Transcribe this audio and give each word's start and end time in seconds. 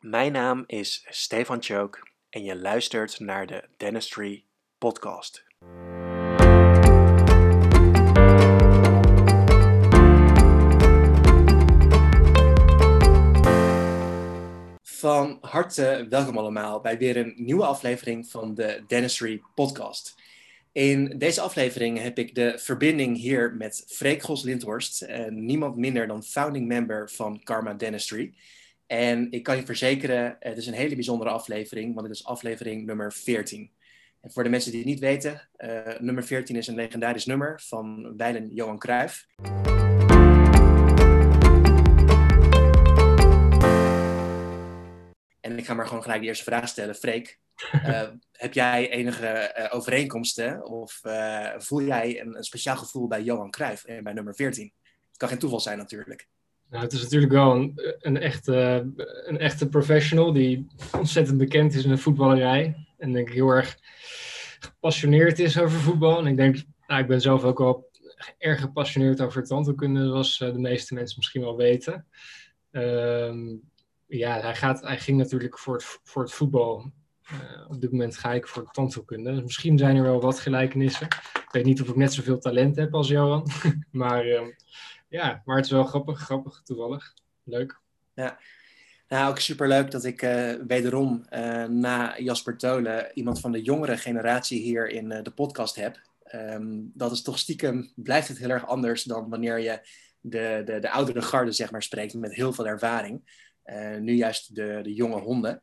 Mijn 0.00 0.32
naam 0.32 0.64
is 0.66 1.06
Stefan 1.08 1.62
Chook 1.62 2.08
en 2.30 2.44
je 2.44 2.56
luistert 2.56 3.18
naar 3.18 3.46
de 3.46 3.68
Dentistry 3.76 4.44
Podcast. 4.78 5.44
Van 14.82 15.38
harte 15.40 16.06
welkom 16.08 16.38
allemaal 16.38 16.80
bij 16.80 16.98
weer 16.98 17.16
een 17.16 17.32
nieuwe 17.36 17.64
aflevering 17.64 18.30
van 18.30 18.54
de 18.54 18.84
Dentistry 18.86 19.42
Podcast. 19.54 20.14
In 20.72 21.18
deze 21.18 21.40
aflevering 21.40 21.98
heb 21.98 22.18
ik 22.18 22.34
de 22.34 22.58
verbinding 22.58 23.16
hier 23.16 23.54
met 23.54 23.84
Freek 23.86 24.22
Gos-Lindhorst, 24.22 25.06
niemand 25.28 25.76
minder 25.76 26.06
dan 26.06 26.22
founding 26.22 26.66
member 26.66 27.10
van 27.10 27.42
Karma 27.42 27.74
Dentistry. 27.74 28.34
En 28.90 29.30
ik 29.30 29.42
kan 29.42 29.56
je 29.56 29.64
verzekeren, 29.64 30.36
het 30.40 30.56
is 30.56 30.66
een 30.66 30.74
hele 30.74 30.94
bijzondere 30.94 31.30
aflevering, 31.30 31.94
want 31.94 32.06
het 32.06 32.16
is 32.16 32.24
aflevering 32.24 32.86
nummer 32.86 33.12
14. 33.12 33.70
En 34.20 34.32
voor 34.32 34.42
de 34.42 34.48
mensen 34.48 34.70
die 34.70 34.80
het 34.80 34.88
niet 34.88 34.98
weten, 34.98 35.48
uh, 35.58 35.98
nummer 35.98 36.24
14 36.24 36.56
is 36.56 36.66
een 36.66 36.74
legendarisch 36.74 37.26
nummer 37.26 37.60
van 37.64 38.16
wijlen 38.16 38.48
Johan 38.54 38.78
Cruijff. 38.78 39.26
En 45.40 45.58
ik 45.58 45.64
ga 45.64 45.74
maar 45.74 45.86
gewoon 45.86 46.02
gelijk 46.02 46.20
de 46.20 46.26
eerste 46.26 46.44
vraag 46.44 46.68
stellen. 46.68 46.94
Freek, 46.94 47.38
uh, 47.72 48.08
heb 48.32 48.52
jij 48.52 48.90
enige 48.90 49.54
uh, 49.58 49.74
overeenkomsten 49.74 50.64
of 50.64 51.00
voel 51.56 51.82
jij 51.82 52.20
een, 52.20 52.36
een, 52.36 52.44
speciaal 52.44 52.76
gevoel 52.76 53.06
bij 53.06 53.22
Johan 53.22 53.50
Cruijff 53.50 53.84
en 53.84 54.04
bij 54.04 54.12
nummer 54.12 54.34
14? 54.34 54.72
Het 55.08 55.16
kan 55.16 55.28
geen 55.28 55.38
toeval 55.38 55.60
zijn 55.60 55.78
natuurlijk. 55.78 56.28
Nou, 56.70 56.82
het 56.82 56.92
is 56.92 57.02
natuurlijk 57.02 57.32
wel 57.32 57.72
een, 58.00 58.16
echte, 58.16 58.86
een 59.24 59.38
echte 59.38 59.68
professional 59.68 60.32
die 60.32 60.66
ontzettend 60.98 61.38
bekend 61.38 61.74
is 61.74 61.84
in 61.84 61.90
de 61.90 61.96
voetballerij. 61.96 62.86
En 62.98 63.12
denk 63.12 63.28
ik 63.28 63.34
heel 63.34 63.48
erg 63.48 63.78
gepassioneerd 64.60 65.38
is 65.38 65.60
over 65.60 65.78
voetbal. 65.78 66.18
En 66.18 66.26
ik 66.26 66.36
denk, 66.36 66.64
nou, 66.86 67.00
ik 67.00 67.06
ben 67.06 67.20
zelf 67.20 67.44
ook 67.44 67.58
wel 67.58 67.90
erg 68.38 68.60
gepassioneerd 68.60 69.20
over 69.20 69.44
tandheelkunde, 69.44 70.06
zoals 70.06 70.40
uh, 70.40 70.52
de 70.52 70.58
meeste 70.58 70.94
mensen 70.94 71.18
misschien 71.18 71.40
wel 71.40 71.56
weten. 71.56 72.06
Uh, 72.72 73.34
ja, 74.06 74.40
hij, 74.40 74.54
gaat, 74.54 74.80
hij 74.80 74.98
ging 74.98 75.18
natuurlijk 75.18 75.58
voor 75.58 75.74
het, 75.74 76.00
voor 76.02 76.22
het 76.22 76.32
voetbal. 76.32 76.90
Uh, 77.32 77.70
op 77.70 77.80
dit 77.80 77.90
moment 77.90 78.16
ga 78.16 78.32
ik 78.32 78.48
voor 78.48 78.62
de 78.62 78.70
tandheelkunde. 78.70 79.32
Dus 79.32 79.42
misschien 79.42 79.78
zijn 79.78 79.96
er 79.96 80.02
wel 80.02 80.20
wat 80.20 80.40
gelijkenissen. 80.40 81.06
Ik 81.34 81.48
weet 81.50 81.64
niet 81.64 81.82
of 81.82 81.88
ik 81.88 81.96
net 81.96 82.12
zoveel 82.12 82.38
talent 82.38 82.76
heb 82.76 82.94
als 82.94 83.08
Johan. 83.08 83.46
maar 83.90 84.24
ehm, 84.24 84.50
ja, 85.10 85.42
maar 85.44 85.56
het 85.56 85.64
is 85.64 85.70
wel 85.70 85.84
grappig, 85.84 86.18
grappig, 86.18 86.62
toevallig. 86.64 87.14
Leuk. 87.44 87.80
Ja. 88.14 88.38
Nou, 89.08 89.30
ook 89.30 89.38
superleuk 89.38 89.90
dat 89.90 90.04
ik 90.04 90.22
uh, 90.22 90.54
wederom 90.66 91.26
uh, 91.30 91.64
na 91.64 92.18
Jasper 92.18 92.56
Tolen 92.56 93.10
iemand 93.14 93.40
van 93.40 93.52
de 93.52 93.62
jongere 93.62 93.96
generatie 93.96 94.60
hier 94.60 94.88
in 94.88 95.10
uh, 95.10 95.22
de 95.22 95.30
podcast 95.30 95.74
heb. 95.74 96.00
Um, 96.34 96.90
dat 96.94 97.12
is 97.12 97.22
toch 97.22 97.38
stiekem, 97.38 97.92
blijft 97.94 98.28
het 98.28 98.38
heel 98.38 98.48
erg 98.48 98.66
anders 98.66 99.02
dan 99.02 99.28
wanneer 99.28 99.58
je 99.58 99.80
de, 100.20 100.62
de, 100.64 100.78
de 100.78 100.90
oudere 100.90 101.22
garde 101.22 101.52
zeg 101.52 101.70
maar, 101.70 101.82
spreekt 101.82 102.14
met 102.14 102.34
heel 102.34 102.52
veel 102.52 102.66
ervaring. 102.66 103.42
nu 104.00 104.12
juist 104.12 104.54
de, 104.54 104.80
de 104.82 104.94
jonge 104.94 105.20
honden. 105.20 105.60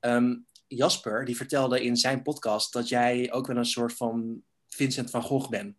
Um, 0.00 0.46
Jasper, 0.66 1.24
die 1.24 1.36
vertelde 1.36 1.82
in 1.82 1.96
zijn 1.96 2.22
podcast 2.22 2.72
dat 2.72 2.88
jij 2.88 3.32
ook 3.32 3.46
wel 3.46 3.56
een 3.56 3.64
soort 3.64 3.92
van 3.92 4.42
Vincent 4.68 5.10
van 5.10 5.22
Gogh 5.22 5.48
bent. 5.48 5.76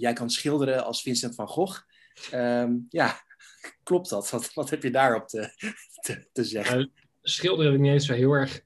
jij 0.00 0.12
kan 0.12 0.30
schilderen 0.30 0.84
als 0.84 1.02
Vincent 1.02 1.34
van 1.34 1.48
Gogh. 1.48 1.88
Um, 2.34 2.86
ja, 2.88 3.20
klopt 3.82 4.08
dat? 4.08 4.30
Wat, 4.30 4.54
wat 4.54 4.70
heb 4.70 4.82
je 4.82 4.90
daarop 4.90 5.28
te, 5.28 5.50
te, 6.04 6.28
te 6.32 6.44
zeggen? 6.44 6.78
Uh, 6.78 6.86
schilderen 7.22 7.64
heb 7.64 7.74
ik 7.74 7.80
niet 7.80 7.92
eens 7.92 8.06
zo 8.06 8.14
heel 8.14 8.32
erg, 8.32 8.60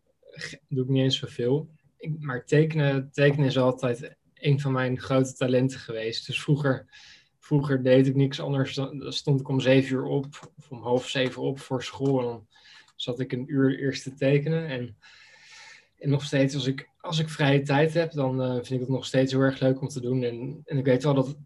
doe 0.68 0.84
ik 0.84 0.90
niet 0.90 1.02
eens 1.02 1.18
zoveel. 1.18 1.70
Maar 2.18 2.44
tekenen, 2.44 3.10
tekenen 3.12 3.46
is 3.46 3.58
altijd 3.58 4.16
een 4.34 4.60
van 4.60 4.72
mijn 4.72 5.00
grote 5.00 5.34
talenten 5.34 5.78
geweest. 5.78 6.26
Dus 6.26 6.42
vroeger, 6.42 6.86
vroeger 7.38 7.82
deed 7.82 8.06
ik 8.06 8.14
niks 8.14 8.40
anders. 8.40 8.74
Dan, 8.74 9.12
stond 9.12 9.40
ik 9.40 9.48
om 9.48 9.60
zeven 9.60 9.96
uur 9.96 10.04
op, 10.04 10.52
of 10.56 10.70
om 10.70 10.82
half 10.82 11.08
zeven 11.08 11.42
op 11.42 11.60
voor 11.60 11.82
school. 11.82 12.18
En 12.18 12.24
dan 12.24 12.46
zat 12.96 13.20
ik 13.20 13.32
een 13.32 13.52
uur 13.52 13.78
eerst 13.78 14.02
te 14.02 14.14
tekenen. 14.14 14.66
En, 14.66 14.96
en 15.98 16.10
nog 16.10 16.24
steeds, 16.24 16.54
als 16.54 16.66
ik, 16.66 16.88
als 17.00 17.18
ik 17.18 17.28
vrije 17.28 17.62
tijd 17.62 17.94
heb, 17.94 18.12
dan 18.12 18.42
uh, 18.42 18.52
vind 18.52 18.70
ik 18.70 18.80
het 18.80 18.88
nog 18.88 19.06
steeds 19.06 19.32
heel 19.32 19.40
erg 19.40 19.60
leuk 19.60 19.80
om 19.80 19.88
te 19.88 20.00
doen. 20.00 20.22
En, 20.22 20.62
en 20.64 20.78
ik 20.78 20.84
weet 20.84 21.02
wel 21.02 21.14
dat 21.14 21.36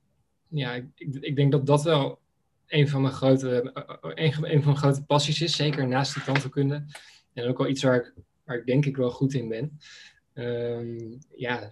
ja, 0.48 0.74
ik, 0.74 0.86
ik, 1.20 1.36
denk 1.36 1.52
dat 1.52 1.66
dat 1.66 1.82
wel 1.82 2.18
een 2.66 2.88
van 2.88 3.02
mijn 3.02 3.14
grote, 3.14 3.70
een, 4.00 4.24
een 4.24 4.32
van 4.32 4.64
mijn 4.64 4.76
grote 4.76 5.04
passies 5.04 5.42
is. 5.42 5.56
Zeker 5.56 5.88
naast 5.88 6.14
de 6.14 6.22
tandheelkunde. 6.22 6.84
En 7.32 7.48
ook 7.48 7.58
wel 7.58 7.68
iets 7.68 7.82
waar 7.82 7.96
ik, 7.96 8.12
ik 8.54 8.66
denk 8.66 8.86
ik 8.86 8.96
wel 8.96 9.10
goed 9.10 9.34
in 9.34 9.48
ben. 9.48 9.78
Um, 10.34 11.18
ja, 11.36 11.70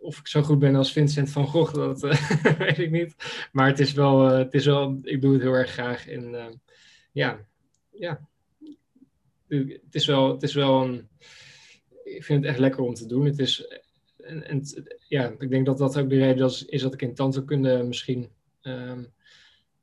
of 0.00 0.18
ik 0.18 0.26
zo 0.26 0.42
goed 0.42 0.58
ben 0.58 0.74
als 0.74 0.92
Vincent 0.92 1.30
van 1.30 1.46
Gogh, 1.46 1.74
dat 1.74 2.04
uh, 2.04 2.58
weet 2.58 2.78
ik 2.78 2.90
niet. 2.90 3.14
Maar 3.52 3.66
het 3.66 3.78
is 3.78 3.92
wel, 3.92 4.20
het 4.20 4.54
is 4.54 4.66
wel, 4.66 4.98
ik 5.02 5.20
doe 5.20 5.32
het 5.32 5.42
heel 5.42 5.52
erg 5.52 5.70
graag. 5.70 6.08
En 6.08 6.32
uh, 6.32 6.46
ja, 7.12 7.46
ja. 7.90 8.28
Het 9.48 9.94
is 9.94 10.06
wel, 10.06 10.32
het 10.32 10.42
is 10.42 10.54
wel 10.54 10.82
een, 10.82 11.08
ik 12.04 12.24
vind 12.24 12.42
het 12.42 12.50
echt 12.50 12.58
lekker 12.58 12.80
om 12.80 12.94
te 12.94 13.06
doen. 13.06 13.24
Het 13.24 13.38
is 13.38 13.80
en, 14.26 14.62
ja, 15.08 15.34
ik 15.38 15.50
denk 15.50 15.66
dat 15.66 15.78
dat 15.78 15.98
ook 15.98 16.08
de 16.10 16.18
reden 16.18 16.46
is, 16.66 16.82
dat 16.82 16.94
ik 16.94 17.02
in 17.02 17.14
tandheelkunde 17.14 17.82
misschien. 17.82 18.30
Um, 18.62 19.12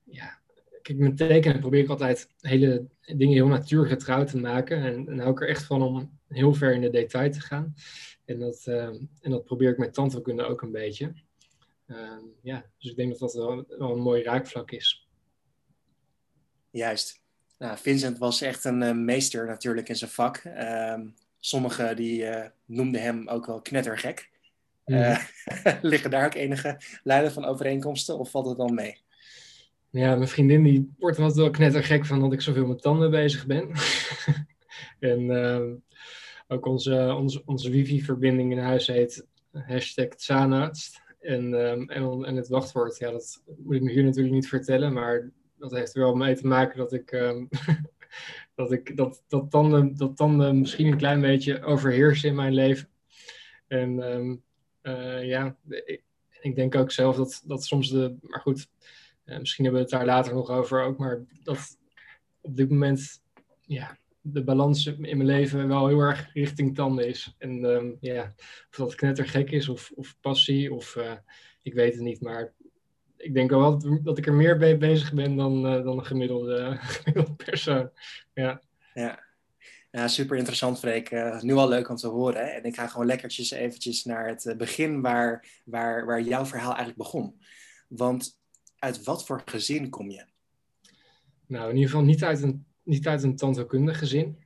ja, 0.03 0.39
kijk, 0.81 0.97
met 0.97 1.17
tekenen 1.17 1.59
probeer 1.59 1.83
ik 1.83 1.89
altijd 1.89 2.29
hele 2.39 2.85
dingen 3.05 3.33
heel 3.33 3.47
natuurgetrouwd 3.47 4.29
te 4.29 4.37
maken. 4.37 4.77
En, 4.77 5.07
en 5.07 5.19
hou 5.19 5.31
ik 5.31 5.41
er 5.41 5.49
echt 5.49 5.63
van 5.63 5.81
om 5.81 6.19
heel 6.27 6.53
ver 6.53 6.73
in 6.73 6.81
de 6.81 6.89
detail 6.89 7.31
te 7.31 7.41
gaan. 7.41 7.75
En 8.25 8.39
dat, 8.39 8.65
um, 8.67 9.09
en 9.21 9.31
dat 9.31 9.43
probeer 9.43 9.71
ik 9.71 9.77
met 9.77 9.93
tandheelkunde 9.93 10.43
ook 10.43 10.61
een 10.61 10.71
beetje. 10.71 11.13
Um, 11.87 12.33
ja, 12.41 12.65
dus 12.77 12.89
ik 12.91 12.97
denk 12.97 13.09
dat 13.09 13.19
dat 13.19 13.33
wel, 13.33 13.65
een 13.67 13.99
mooi 13.99 14.23
raakvlak 14.23 14.71
is. 14.71 15.07
Juist. 16.69 17.21
Nou, 17.57 17.77
Vincent 17.77 18.17
was 18.17 18.41
echt 18.41 18.65
een 18.65 18.81
uh, 18.81 18.91
meester 18.91 19.45
natuurlijk 19.45 19.89
in 19.89 19.95
zijn 19.95 20.11
vak. 20.11 20.43
Sommigen 21.39 21.95
die 21.95 22.21
uh, 22.21 22.45
noemden 22.65 23.01
hem 23.01 23.27
ook 23.27 23.45
wel 23.45 23.61
knettergek. 23.61 24.31
Uh, 24.85 25.19
liggen 25.81 26.11
daar 26.11 26.25
ook 26.25 26.33
enige 26.33 26.77
lijnen 27.03 27.31
van 27.31 27.45
overeenkomsten 27.45 28.19
of 28.19 28.29
valt 28.29 28.45
het 28.45 28.57
dan 28.57 28.73
mee? 28.73 29.01
Ja, 29.89 30.15
mijn 30.15 30.27
vriendin 30.27 30.63
die 30.63 30.93
wordt 30.99 31.17
er 31.17 31.23
altijd 31.23 31.41
wel 31.41 31.51
knettergek 31.51 32.05
van 32.05 32.19
dat 32.19 32.33
ik 32.33 32.41
zoveel 32.41 32.65
met 32.65 32.81
tanden 32.81 33.11
bezig 33.11 33.45
ben. 33.45 33.71
en 34.99 35.21
uh, 35.21 35.71
ook 36.47 36.65
onze, 36.65 37.15
onze, 37.17 37.41
onze 37.45 37.69
wifi-verbinding 37.69 38.51
in 38.51 38.57
huis 38.57 38.87
heet 38.87 39.25
hashtag 39.51 40.07
Zaanarts. 40.15 41.01
En, 41.19 41.53
um, 41.53 41.89
en, 41.89 42.23
en 42.25 42.35
het 42.35 42.47
wachtwoord, 42.47 42.97
ja, 42.97 43.11
dat 43.11 43.43
moet 43.57 43.75
ik 43.75 43.81
me 43.81 43.91
hier 43.91 44.03
natuurlijk 44.03 44.33
niet 44.33 44.47
vertellen, 44.47 44.93
maar 44.93 45.31
dat 45.57 45.71
heeft 45.71 45.95
er 45.95 46.01
wel 46.01 46.15
mee 46.15 46.35
te 46.35 46.47
maken 46.47 46.77
dat 46.77 46.93
ik, 46.93 47.11
um, 47.11 47.49
dat, 48.55 48.71
ik 48.71 48.97
dat, 48.97 49.23
dat, 49.27 49.51
tanden, 49.51 49.97
dat 49.97 50.17
tanden 50.17 50.59
misschien 50.59 50.87
een 50.87 50.97
klein 50.97 51.21
beetje 51.21 51.63
overheersen 51.63 52.29
in 52.29 52.35
mijn 52.35 52.53
leven. 52.53 52.89
En 53.67 53.99
um, 53.99 54.43
uh, 54.83 55.25
ja, 55.25 55.57
ik, 55.67 56.03
ik, 56.41 56.55
denk 56.55 56.75
ook 56.75 56.91
zelf 56.91 57.15
dat, 57.15 57.43
dat 57.45 57.63
soms 57.63 57.89
de. 57.89 58.15
Maar 58.21 58.39
goed, 58.39 58.67
uh, 59.25 59.39
misschien 59.39 59.63
hebben 59.63 59.83
we 59.83 59.89
het 59.89 59.99
daar 59.99 60.15
later 60.15 60.33
nog 60.33 60.49
over 60.49 60.83
ook. 60.83 60.97
Maar 60.97 61.25
dat 61.43 61.77
op 62.41 62.55
dit 62.55 62.69
moment. 62.69 63.21
Ja, 63.61 63.97
de 64.21 64.43
balans 64.43 64.85
in 64.85 64.99
mijn 64.99 65.25
leven 65.25 65.67
wel 65.67 65.87
heel 65.87 65.99
erg 65.99 66.33
richting 66.33 66.75
tanden 66.75 67.07
is. 67.07 67.35
En 67.37 67.63
um, 67.63 67.97
ja, 67.99 68.33
of 68.69 68.75
dat 68.77 68.95
knettergek 68.95 69.51
is 69.51 69.69
of, 69.69 69.91
of 69.95 70.17
passie, 70.21 70.73
of 70.73 70.95
uh, 70.95 71.13
ik 71.61 71.73
weet 71.73 71.93
het 71.93 72.03
niet. 72.03 72.21
Maar 72.21 72.53
ik 73.17 73.33
denk 73.33 73.49
wel 73.49 74.01
dat 74.03 74.17
ik 74.17 74.25
er 74.25 74.33
meer 74.33 74.57
mee 74.57 74.77
bezig 74.77 75.13
ben 75.13 75.35
dan, 75.35 75.61
dan 75.61 75.97
een 75.97 76.05
gemiddelde, 76.05 76.77
gemiddelde 76.79 77.33
persoon. 77.33 77.89
Ja. 78.33 78.61
ja. 78.93 79.23
Ja, 79.95 80.07
super 80.07 80.37
interessant, 80.37 80.79
Freek. 80.79 81.11
Uh, 81.11 81.41
nu 81.41 81.53
al 81.53 81.67
leuk 81.67 81.89
om 81.89 81.95
te 81.95 82.07
horen. 82.07 82.45
Hè? 82.45 82.51
En 82.51 82.63
ik 82.63 82.75
ga 82.75 82.87
gewoon 82.87 83.05
lekkertjes 83.05 83.51
eventjes 83.51 84.03
naar 84.03 84.27
het 84.27 84.45
eh, 84.45 84.55
begin 84.55 85.01
waar, 85.01 85.47
waar, 85.65 86.05
waar 86.05 86.21
jouw 86.21 86.45
verhaal 86.45 86.67
eigenlijk 86.67 86.97
begon. 86.97 87.39
Want 87.87 88.39
uit 88.79 89.03
wat 89.03 89.25
voor 89.25 89.41
gezin 89.45 89.89
kom 89.89 90.09
je? 90.09 90.25
Nou, 91.47 91.69
in 91.69 91.75
ieder 91.75 91.89
geval 91.89 92.05
niet 92.05 92.23
uit 92.23 92.41
een, 92.41 92.65
niet 92.83 93.07
uit 93.07 93.23
een 93.23 93.35
tandheelkundig 93.35 93.97
gezin. 93.97 94.37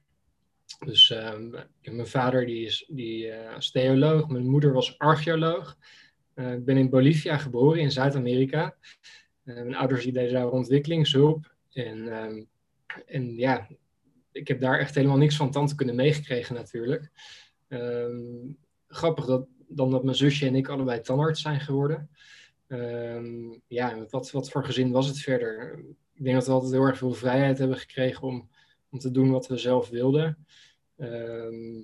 Dus 0.85 1.09
uh, 1.09 1.33
mijn 1.81 2.07
vader 2.07 2.45
die 2.45 2.65
is, 2.65 2.85
die, 2.88 3.25
uh, 3.25 3.57
theoloog, 3.57 4.27
mijn 4.27 4.50
moeder 4.50 4.73
was 4.73 4.97
archeoloog. 4.97 5.77
ik 6.35 6.65
ben 6.65 6.77
in 6.77 6.89
Bolivia 6.89 7.38
geboren, 7.38 7.81
in 7.81 7.91
Zuid-Amerika. 7.91 8.75
mijn 9.43 9.75
ouders 9.75 10.03
die 10.03 10.13
deden 10.13 10.51
ontwikkelingshulp. 10.51 11.55
En, 11.73 12.11
ehm, 12.11 12.43
en 13.05 13.35
ja, 13.35 13.67
ik 14.38 14.48
heb 14.48 14.60
daar 14.60 14.80
echt 14.80 14.95
helemaal 14.95 15.18
niks 15.18 15.36
van 15.36 15.51
tante 15.51 15.75
kunnen 15.75 15.95
meegekregen 15.95 16.56
natuurlijk. 16.56 17.12
Um, 17.68 18.57
grappig 18.88 19.25
dat, 19.25 19.48
dan 19.68 19.92
dat 19.92 20.04
mijn 20.04 20.16
zusje 20.16 20.45
en 20.45 20.56
ik 20.56 20.69
allebei 20.69 21.01
tandarts 21.01 21.42
zijn 21.42 21.60
geworden. 21.60 22.10
Um, 22.68 23.62
ja, 23.68 24.06
wat, 24.10 24.31
wat 24.31 24.50
voor 24.50 24.66
gezin 24.66 24.92
was 24.92 25.07
het 25.07 25.19
verder? 25.19 25.80
Ik 26.13 26.24
denk 26.24 26.36
dat 26.36 26.45
we 26.45 26.51
altijd 26.51 26.72
heel 26.72 26.84
erg 26.84 26.98
veel 26.98 27.13
vrijheid 27.13 27.57
hebben 27.57 27.78
gekregen 27.78 28.28
om, 28.28 28.50
om 28.89 29.00
te 29.00 29.12
doen 29.12 29.31
wat 29.31 29.48
we 29.48 29.57
zelf 29.57 29.89
wilden. 29.89 30.45
Ehm, 30.98 31.84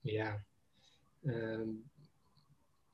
ja, 0.00 0.44
ehm, 1.22 1.68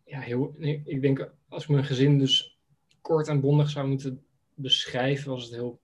ja 0.04 0.20
heel, 0.20 0.54
ik 0.84 1.00
denk 1.00 1.32
als 1.48 1.62
ik 1.62 1.68
mijn 1.68 1.84
gezin 1.84 2.18
dus 2.18 2.58
kort 3.00 3.28
en 3.28 3.40
bondig 3.40 3.70
zou 3.70 3.88
moeten 3.88 4.24
beschrijven, 4.54 5.30
was 5.30 5.44
het 5.44 5.52
heel 5.52 5.80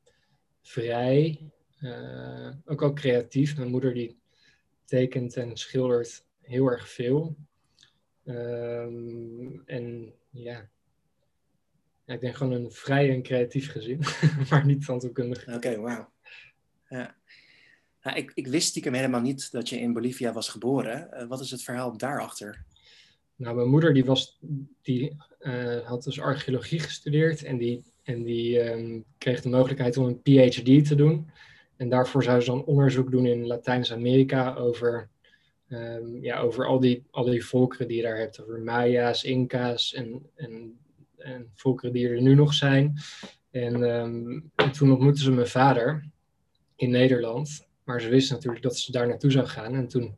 vrij. 0.62 1.50
Uh, 1.86 2.48
ook 2.64 2.82
al 2.82 2.92
creatief. 2.92 3.56
Mijn 3.56 3.70
moeder 3.70 3.94
die 3.94 4.18
tekent 4.84 5.36
en 5.36 5.56
schildert 5.56 6.24
heel 6.40 6.66
erg 6.66 6.88
veel. 6.88 7.36
Um, 8.24 9.62
en 9.66 10.12
ja, 10.30 10.68
ja, 12.04 12.14
ik 12.14 12.20
denk 12.20 12.36
gewoon 12.36 12.52
een 12.52 12.70
vrij 12.70 13.10
en 13.10 13.22
creatief 13.22 13.70
gezin, 13.70 14.00
maar 14.50 14.66
niet 14.66 14.84
tandheelkundig. 14.84 15.48
Oké, 15.48 15.80
wauw. 15.80 16.12
Ja. 16.88 17.16
Nou, 18.02 18.16
ik, 18.16 18.32
ik 18.34 18.46
wist 18.46 18.68
stiekem 18.68 18.94
helemaal 18.94 19.20
niet 19.20 19.52
dat 19.52 19.68
je 19.68 19.80
in 19.80 19.92
Bolivia 19.92 20.32
was 20.32 20.48
geboren. 20.48 21.08
Uh, 21.12 21.26
wat 21.28 21.40
is 21.40 21.50
het 21.50 21.62
verhaal 21.62 21.96
daarachter? 21.96 22.64
Nou, 23.36 23.56
mijn 23.56 23.68
moeder 23.68 23.94
die 23.94 24.04
was, 24.04 24.38
die, 24.82 25.16
uh, 25.40 25.86
had 25.86 26.02
dus 26.02 26.20
archeologie 26.20 26.80
gestudeerd 26.80 27.42
en 27.42 27.58
die, 27.58 27.82
en 28.02 28.22
die 28.22 28.70
um, 28.70 29.04
kreeg 29.18 29.40
de 29.40 29.48
mogelijkheid 29.48 29.96
om 29.96 30.06
een 30.06 30.22
PhD 30.22 30.86
te 30.86 30.94
doen. 30.94 31.30
En 31.76 31.88
daarvoor 31.88 32.22
zou 32.22 32.40
ze 32.40 32.50
dan 32.50 32.64
onderzoek 32.64 33.10
doen 33.10 33.26
in 33.26 33.46
Latijns-Amerika 33.46 34.54
over, 34.54 35.08
um, 35.68 36.22
ja, 36.22 36.40
over 36.40 36.66
al, 36.66 36.80
die, 36.80 37.04
al 37.10 37.24
die 37.24 37.44
volkeren 37.44 37.88
die 37.88 37.96
je 37.96 38.02
daar 38.02 38.18
hebt. 38.18 38.42
Over 38.42 38.60
Maya's, 38.60 39.24
Inca's 39.24 39.94
en, 39.94 40.26
en, 40.34 40.78
en 41.16 41.50
volkeren 41.54 41.92
die 41.92 42.08
er 42.08 42.22
nu 42.22 42.34
nog 42.34 42.54
zijn. 42.54 42.98
En, 43.50 43.84
en 44.54 44.72
toen 44.72 44.90
ontmoette 44.90 45.22
ze 45.22 45.32
mijn 45.32 45.46
vader 45.46 46.04
in 46.76 46.90
Nederland. 46.90 47.66
Maar 47.84 48.00
ze 48.00 48.08
wist 48.08 48.30
natuurlijk 48.30 48.62
dat 48.62 48.76
ze 48.76 48.92
daar 48.92 49.06
naartoe 49.06 49.30
zou 49.30 49.46
gaan. 49.46 49.74
En 49.74 49.88
toen 49.88 50.16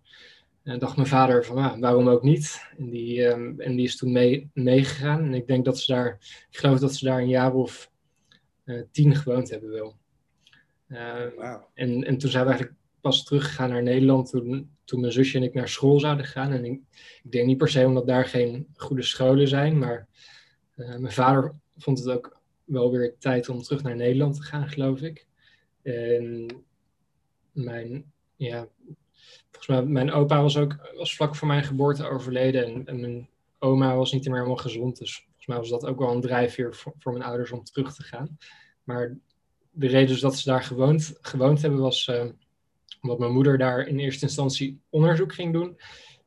uh, 0.64 0.78
dacht 0.78 0.96
mijn 0.96 1.08
vader 1.08 1.44
van, 1.44 1.56
ah, 1.56 1.78
waarom 1.80 2.08
ook 2.08 2.22
niet? 2.22 2.70
En 2.78 2.90
die, 2.90 3.24
um, 3.24 3.60
en 3.60 3.76
die 3.76 3.84
is 3.84 3.96
toen 3.96 4.12
mee, 4.12 4.50
meegegaan. 4.52 5.24
En 5.24 5.34
ik 5.34 5.46
denk 5.46 5.64
dat 5.64 5.78
ze 5.78 5.92
daar, 5.92 6.18
ik 6.50 6.58
geloof 6.58 6.78
dat 6.78 6.94
ze 6.94 7.04
daar 7.04 7.20
een 7.20 7.28
jaar 7.28 7.54
of 7.54 7.90
uh, 8.64 8.82
tien 8.90 9.14
gewoond 9.16 9.50
hebben 9.50 9.70
wel. 9.70 9.96
Wow. 10.88 11.62
en, 11.74 12.04
en 12.04 12.18
toen 12.18 12.30
zijn 12.30 12.44
we 12.44 12.50
eigenlijk 12.50 12.80
pas 13.00 13.24
teruggegaan 13.24 13.68
naar 13.68 13.82
Nederland 13.82 14.30
toen, 14.30 14.70
toen 14.84 15.00
mijn 15.00 15.12
zusje 15.12 15.36
en 15.36 15.42
ik 15.42 15.54
naar 15.54 15.68
school 15.68 16.00
zouden 16.00 16.24
gaan. 16.26 16.52
En 16.52 16.64
ik, 16.64 16.80
ik 17.22 17.32
denk 17.32 17.46
niet 17.46 17.58
per 17.58 17.68
se 17.68 17.86
omdat 17.86 18.06
daar 18.06 18.24
geen 18.24 18.66
goede 18.76 19.02
scholen 19.02 19.48
zijn, 19.48 19.78
maar 19.78 20.08
uh, 20.76 20.96
mijn 20.96 21.12
vader 21.12 21.54
vond 21.76 21.98
het 21.98 22.08
ook 22.08 22.40
wel 22.64 22.90
weer 22.90 23.16
tijd 23.18 23.48
om 23.48 23.62
terug 23.62 23.82
naar 23.82 23.96
Nederland 23.96 24.34
te 24.34 24.42
gaan, 24.42 24.68
geloof 24.68 25.00
ik. 25.00 25.26
En 25.82 26.46
mijn, 27.52 28.12
ja, 28.36 28.68
volgens 29.50 29.66
mij, 29.66 29.82
mijn 29.82 30.12
opa 30.12 30.42
was 30.42 30.56
ook 30.56 30.92
was 30.96 31.16
vlak 31.16 31.36
voor 31.36 31.48
mijn 31.48 31.64
geboorte 31.64 32.08
overleden 32.08 32.64
en, 32.64 32.86
en 32.86 33.00
mijn 33.00 33.28
oma 33.58 33.96
was 33.96 34.12
niet 34.12 34.24
meer 34.24 34.34
helemaal 34.34 34.56
gezond. 34.56 34.98
Dus 34.98 35.24
volgens 35.24 35.46
mij 35.46 35.56
was 35.56 35.68
dat 35.68 35.86
ook 35.86 35.98
wel 35.98 36.14
een 36.14 36.20
drijfveer 36.20 36.74
voor, 36.74 36.94
voor 36.98 37.12
mijn 37.12 37.24
ouders 37.24 37.50
om 37.50 37.64
terug 37.64 37.94
te 37.94 38.02
gaan. 38.02 38.38
Maar 38.84 39.18
de 39.70 39.86
reden 39.86 40.08
dus 40.08 40.20
dat 40.20 40.36
ze 40.36 40.48
daar 40.48 40.62
gewoond, 40.62 41.18
gewoond 41.20 41.62
hebben 41.62 41.80
was 41.80 42.06
uh, 42.06 42.24
omdat 43.00 43.18
mijn 43.18 43.32
moeder 43.32 43.58
daar 43.58 43.86
in 43.86 43.98
eerste 43.98 44.24
instantie 44.24 44.80
onderzoek 44.88 45.34
ging 45.34 45.52
doen. 45.52 45.80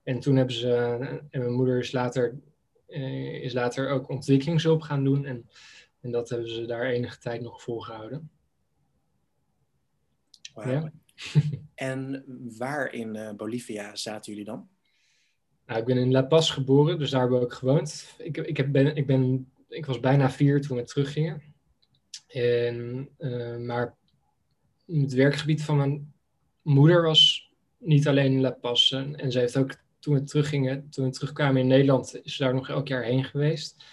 En 0.04 0.20
toen 0.20 0.36
hebben 0.36 0.56
ze, 0.56 0.70
en 1.30 1.40
mijn 1.40 1.54
moeder 1.54 1.78
is 1.78 1.92
later, 1.92 2.40
uh, 2.88 3.44
is 3.44 3.54
later 3.54 3.90
ook 3.90 4.10
ontwikkelingshulp 4.10 4.82
gaan 4.82 5.04
doen. 5.04 5.26
En, 5.26 5.50
en 6.02 6.12
dat 6.12 6.30
hebben 6.30 6.50
ze 6.50 6.66
daar 6.66 6.86
enige 6.86 7.18
tijd 7.18 7.42
nog 7.42 7.62
volgehouden. 7.62 8.30
Wow. 10.54 10.66
Ja. 10.66 10.92
en 11.76 12.24
waar 12.58 12.94
in 12.94 13.34
Bolivia 13.38 13.96
zaten 13.96 14.32
jullie 14.32 14.48
dan? 14.48 14.70
Nou, 15.66 15.80
ik 15.80 15.86
ben 15.86 15.98
in 15.98 16.12
La 16.12 16.22
Paz 16.22 16.54
geboren, 16.54 17.00
dus 17.00 17.10
daar 17.10 17.22
hebben 17.22 17.40
we 17.40 17.46
ook 17.46 17.54
gewoond. 17.54 18.16
Ik, 18.18 18.38
ik, 18.38 18.58
heb, 18.58 18.72
ben, 18.72 18.96
ik, 18.96 19.06
ben, 19.06 19.52
ik 19.68 19.86
was 19.86 20.00
bijna 20.00 20.32
vier 20.32 20.62
toen 20.62 20.78
we 20.78 20.84
teruggingen. 20.84 21.51
En, 22.32 23.10
uh, 23.20 23.58
maar 23.58 23.96
het 24.86 25.14
werkgebied 25.14 25.64
van 25.64 25.78
mijn 25.78 26.14
moeder 26.62 27.02
was 27.02 27.52
niet 27.78 28.08
alleen 28.08 28.42
La 28.42 28.52
Paz. 28.52 28.92
En, 28.92 29.16
en 29.16 29.32
ze 29.32 29.40
heeft 29.40 29.58
ook, 29.58 29.76
toen 30.00 30.14
we 30.14 30.24
teruggingen, 30.24 30.90
toen 30.90 31.06
we 31.06 31.12
terugkwamen 31.12 31.62
in 31.62 31.68
Nederland, 31.68 32.20
is 32.24 32.36
ze 32.36 32.44
daar 32.44 32.54
nog 32.54 32.70
elk 32.70 32.88
jaar 32.88 33.04
heen 33.04 33.24
geweest. 33.24 33.86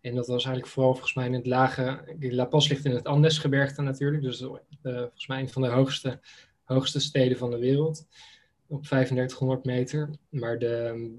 En 0.00 0.14
dat 0.14 0.26
was 0.26 0.44
eigenlijk 0.44 0.66
vooral 0.66 0.92
volgens 0.92 1.14
mij 1.14 1.26
in 1.26 1.32
het 1.32 1.46
lage. 1.46 2.16
La 2.18 2.44
Paz 2.44 2.68
ligt 2.68 2.84
in 2.84 2.90
het 2.90 3.06
Andesgebergte 3.06 3.82
natuurlijk. 3.82 4.22
Dus 4.22 4.40
uh, 4.40 4.48
volgens 4.82 5.26
mij 5.26 5.40
een 5.40 5.48
van 5.48 5.62
de 5.62 5.68
hoogste, 5.68 6.20
hoogste 6.64 7.00
steden 7.00 7.38
van 7.38 7.50
de 7.50 7.58
wereld. 7.58 8.06
Op 8.66 8.82
3500 8.82 9.64
meter. 9.64 10.10
Maar 10.28 10.58
de, 10.58 11.14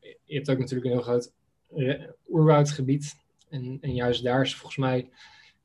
je 0.00 0.34
hebt 0.34 0.50
ook 0.50 0.58
natuurlijk 0.58 0.86
een 0.86 0.92
heel 0.92 1.02
groot 1.02 1.32
oerwoudgebied. 2.28 3.16
En, 3.48 3.78
en 3.80 3.94
juist 3.94 4.22
daar 4.22 4.42
is 4.42 4.54
volgens 4.54 4.76
mij 4.76 5.10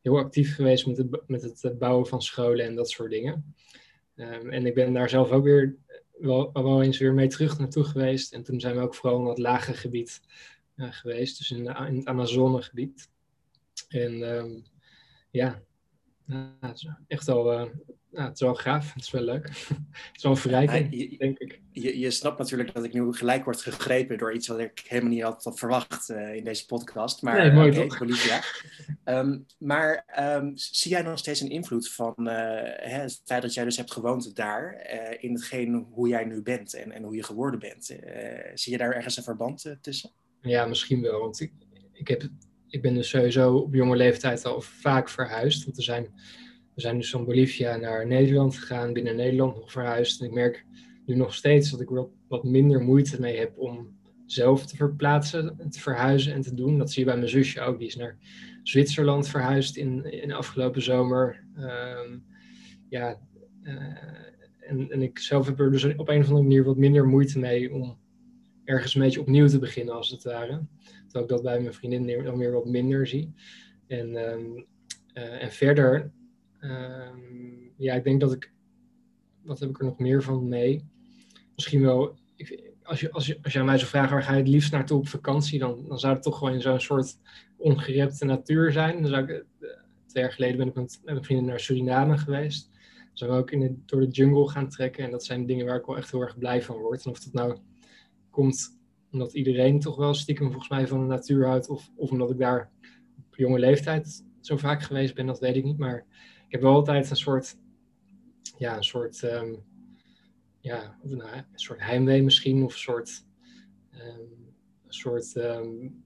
heel 0.07 0.17
actief 0.17 0.55
geweest 0.55 0.87
met 0.87 0.97
het, 0.97 1.27
met 1.27 1.41
het 1.41 1.77
bouwen 1.79 2.07
van 2.07 2.21
scholen 2.21 2.65
en 2.65 2.75
dat 2.75 2.89
soort 2.89 3.11
dingen. 3.11 3.55
Um, 4.15 4.49
en 4.49 4.65
ik 4.65 4.73
ben 4.73 4.93
daar 4.93 5.09
zelf 5.09 5.31
ook 5.31 5.43
weer 5.43 5.75
wel, 6.17 6.51
wel 6.53 6.83
eens 6.83 6.97
weer 6.97 7.13
mee 7.13 7.27
terug 7.27 7.59
naartoe 7.59 7.83
geweest. 7.83 8.33
En 8.33 8.43
toen 8.43 8.59
zijn 8.59 8.75
we 8.75 8.81
ook 8.81 8.95
vooral 8.95 9.19
in 9.19 9.25
dat 9.25 9.37
lage 9.37 9.73
gebied 9.73 10.21
uh, 10.75 10.91
geweest, 10.91 11.37
dus 11.37 11.51
in, 11.51 11.65
in 11.65 11.95
het 11.95 12.05
Amazonegebied. 12.05 13.09
En 13.87 14.21
um, 14.21 14.63
ja, 15.31 15.61
uh, 16.27 16.37
het 16.59 16.75
is 16.75 16.89
echt 17.07 17.25
wel 17.25 17.53
uh, 17.53 17.69
nou, 18.11 18.29
het 18.29 18.33
is 18.33 18.41
wel 18.41 18.55
gaaf, 18.55 18.89
het 18.93 19.03
is 19.03 19.11
wel 19.11 19.21
leuk. 19.21 19.47
het 19.47 20.15
is 20.15 20.23
wel 20.23 20.35
verrijking, 20.35 21.11
ja, 21.11 21.17
denk 21.17 21.37
ik. 21.37 21.61
Je, 21.71 21.99
je 21.99 22.11
snapt 22.11 22.37
natuurlijk 22.37 22.73
dat 22.73 22.83
ik 22.83 22.93
nu 22.93 23.13
gelijk 23.13 23.43
word 23.43 23.61
gegrepen 23.61 24.17
door 24.17 24.33
iets 24.33 24.47
wat 24.47 24.59
ik 24.59 24.83
helemaal 24.87 25.11
niet 25.11 25.21
had, 25.21 25.43
had 25.43 25.59
verwacht 25.59 26.09
uh, 26.09 26.35
in 26.35 26.43
deze 26.43 26.65
podcast. 26.65 27.21
Maar, 27.21 27.37
nee, 27.37 27.51
mooi 27.51 27.69
okay, 27.69 27.87
toch? 27.87 27.97
Bolivia. 27.97 28.41
um, 29.05 29.45
maar 29.57 30.05
um, 30.19 30.51
zie 30.55 30.91
jij 30.91 31.01
nog 31.01 31.17
steeds 31.17 31.41
een 31.41 31.49
invloed 31.49 31.89
van 31.89 32.15
uh, 32.17 32.33
hè, 32.75 32.99
het 32.99 33.21
feit 33.25 33.41
dat 33.41 33.53
jij 33.53 33.63
dus 33.63 33.77
hebt 33.77 33.91
gewoond 33.91 34.35
daar 34.35 34.87
in 35.19 35.33
hetgeen 35.33 35.87
hoe 35.91 36.07
jij 36.07 36.25
nu 36.25 36.41
bent 36.41 36.73
en, 36.73 36.91
en 36.91 37.03
hoe 37.03 37.15
je 37.15 37.23
geworden 37.23 37.59
bent? 37.59 37.85
zie 38.53 38.71
je 38.71 38.77
daar 38.77 38.91
ergens 38.91 39.17
een 39.17 39.23
verband 39.23 39.75
tussen? 39.81 40.11
Ja, 40.41 40.65
misschien 40.65 41.01
wel. 41.01 41.19
Want 41.19 41.39
ik, 41.39 41.51
ik, 41.93 42.07
heb, 42.07 42.29
ik 42.69 42.81
ben 42.81 42.93
dus 42.93 43.09
sowieso 43.09 43.55
op 43.55 43.73
jonge 43.73 43.95
leeftijd 43.95 44.45
al 44.45 44.61
vaak 44.61 45.09
verhuisd. 45.09 45.65
Want 45.65 45.77
er 45.77 45.83
zijn 45.83 46.07
we 46.77 46.83
zijn 46.83 46.97
dus 46.97 47.09
van 47.09 47.25
Bolivia 47.25 47.75
naar 47.75 48.07
Nederland 48.07 48.57
gegaan, 48.57 48.93
binnen 48.93 49.15
Nederland 49.15 49.55
nog 49.55 49.71
verhuisd. 49.71 50.19
En 50.19 50.25
ik 50.25 50.33
merk 50.33 50.65
nu 51.05 51.15
nog 51.15 51.33
steeds 51.33 51.71
dat 51.71 51.81
ik 51.81 51.91
er 51.91 52.07
wat 52.27 52.43
minder 52.43 52.81
moeite 52.81 53.21
mee 53.21 53.37
heb 53.37 53.57
om 53.57 53.97
zelf 54.25 54.65
te 54.65 54.75
verplaatsen, 54.75 55.69
te 55.69 55.79
verhuizen 55.79 56.33
en 56.33 56.41
te 56.41 56.53
doen. 56.53 56.77
Dat 56.77 56.91
zie 56.91 56.99
je 56.99 57.09
bij 57.09 57.17
mijn 57.17 57.29
zusje 57.29 57.61
ook. 57.61 57.79
Die 57.79 57.87
is 57.87 57.95
naar 57.95 58.17
Zwitserland 58.63 59.27
verhuisd 59.27 59.77
in, 59.77 60.11
in 60.21 60.27
de 60.27 60.33
afgelopen 60.33 60.81
zomer. 60.81 61.43
Um, 61.57 62.25
ja, 62.89 63.19
uh, 63.63 63.73
en, 64.59 64.91
en 64.91 65.01
ik 65.01 65.19
zelf 65.19 65.45
heb 65.45 65.59
er 65.59 65.71
dus 65.71 65.83
op 65.83 66.09
een 66.09 66.19
of 66.19 66.27
andere 66.27 66.41
manier 66.41 66.63
wat 66.63 66.77
minder 66.77 67.07
moeite 67.07 67.39
mee 67.39 67.73
om 67.73 67.97
ergens 68.63 68.95
een 68.95 69.01
beetje 69.01 69.21
opnieuw 69.21 69.47
te 69.47 69.59
beginnen, 69.59 69.95
als 69.95 70.09
het 70.09 70.23
ware. 70.23 70.65
Ik 71.21 71.27
dat 71.27 71.43
bij 71.43 71.59
mijn 71.59 71.73
vriendin 71.73 72.23
dan 72.23 72.37
weer 72.37 72.51
wat 72.51 72.65
minder 72.65 73.07
zie. 73.07 73.33
En, 73.87 74.15
um, 74.15 74.65
uh, 75.13 75.43
en 75.43 75.51
verder 75.51 76.11
Um, 76.61 77.73
ja, 77.77 77.93
ik 77.93 78.03
denk 78.03 78.19
dat 78.21 78.33
ik. 78.33 78.51
Wat 79.43 79.59
heb 79.59 79.69
ik 79.69 79.79
er 79.79 79.85
nog 79.85 79.99
meer 79.99 80.23
van 80.23 80.47
mee? 80.47 80.85
Misschien 81.55 81.81
wel. 81.81 82.15
Ik, 82.35 82.73
als, 82.83 82.99
je, 82.99 83.11
als, 83.11 83.27
je, 83.27 83.39
als 83.43 83.53
je 83.53 83.59
aan 83.59 83.65
mij 83.65 83.77
zou 83.77 83.89
vragen 83.89 84.13
waar 84.13 84.23
ga 84.23 84.31
je 84.31 84.39
het 84.39 84.47
liefst 84.47 84.71
naartoe 84.71 84.97
op 84.97 85.07
vakantie, 85.07 85.59
dan, 85.59 85.85
dan 85.87 85.99
zou 85.99 86.13
het 86.13 86.23
toch 86.23 86.37
gewoon 86.37 86.61
zo'n 86.61 86.79
soort 86.79 87.17
ongerepte 87.57 88.25
natuur 88.25 88.71
zijn. 88.71 89.05
Ik, 89.05 89.29
eh, 89.29 89.39
twee 90.05 90.23
jaar 90.23 90.31
geleden 90.31 90.57
ben 90.57 90.67
ik 90.67 90.75
met, 90.75 91.01
een 91.05 91.23
vriendin 91.23 91.45
naar 91.45 91.59
Suriname 91.59 92.17
geweest. 92.17 92.69
Dan 92.71 93.27
zou 93.27 93.31
ik 93.31 93.37
ook 93.37 93.51
in 93.51 93.83
door 93.85 94.01
de 94.01 94.07
jungle 94.07 94.49
gaan 94.49 94.69
trekken. 94.69 95.03
En 95.03 95.11
dat 95.11 95.25
zijn 95.25 95.45
dingen 95.45 95.65
waar 95.65 95.77
ik 95.77 95.85
wel 95.85 95.97
echt 95.97 96.11
heel 96.11 96.21
erg 96.21 96.37
blij 96.37 96.61
van 96.61 96.77
word. 96.77 97.05
En 97.05 97.11
of 97.11 97.19
dat 97.19 97.33
nou 97.33 97.57
komt 98.29 98.76
omdat 99.17 99.33
iedereen 99.33 99.79
toch 99.79 99.95
wel 99.95 100.13
stiekem 100.13 100.45
volgens 100.45 100.69
mij 100.69 100.87
van 100.87 100.99
de 100.99 101.05
natuur 101.05 101.45
houdt, 101.45 101.69
of, 101.69 101.91
of 101.95 102.11
omdat 102.11 102.31
ik 102.31 102.37
daar 102.37 102.71
op 103.27 103.35
jonge 103.35 103.59
leeftijd 103.59 104.25
zo 104.41 104.57
vaak 104.57 104.83
geweest 104.83 105.15
ben, 105.15 105.25
dat 105.25 105.39
weet 105.39 105.55
ik 105.55 105.63
niet. 105.63 105.77
Maar 105.77 105.97
ik 106.45 106.51
heb 106.51 106.61
wel 106.61 106.73
altijd 106.73 107.09
een 107.09 107.15
soort, 107.15 107.57
ja, 108.57 108.77
een 108.77 108.83
soort, 108.83 109.21
um, 109.21 109.63
ja, 110.59 110.97
nou, 111.03 111.35
een 111.35 111.45
soort 111.53 111.79
heimwee 111.79 112.23
misschien, 112.23 112.63
of 112.63 112.73
een 112.73 112.79
soort, 112.79 113.25
um, 113.91 114.53
een 114.85 114.93
soort 114.93 115.35
um, 115.35 116.03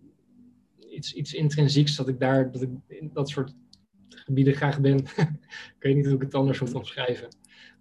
iets, 0.89 1.13
iets 1.13 1.33
intrinsieks 1.33 1.95
dat 1.95 2.07
ik 2.07 2.19
daar, 2.19 2.51
dat 2.51 2.61
ik 2.61 2.69
in 2.87 3.09
dat 3.13 3.29
soort 3.29 3.53
gebieden 4.07 4.53
graag 4.53 4.81
ben. 4.81 4.97
ik 5.77 5.79
weet 5.79 5.95
niet 5.95 6.05
hoe 6.05 6.15
ik 6.15 6.21
het 6.21 6.35
anders 6.35 6.59
moet 6.59 6.73
omschrijven. 6.73 7.27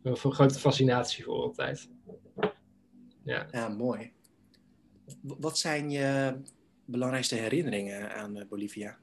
Een 0.02 0.16
grote 0.16 0.58
fascinatie 0.58 1.24
voor 1.24 1.42
altijd. 1.42 1.88
Ja. 3.24 3.46
ja, 3.50 3.68
mooi. 3.68 4.12
Wat 5.22 5.58
zijn 5.58 5.90
je 5.90 6.34
belangrijkste 6.84 7.34
herinneringen 7.34 8.14
aan 8.14 8.36
eh, 8.36 8.46
Bolivia? 8.48 8.98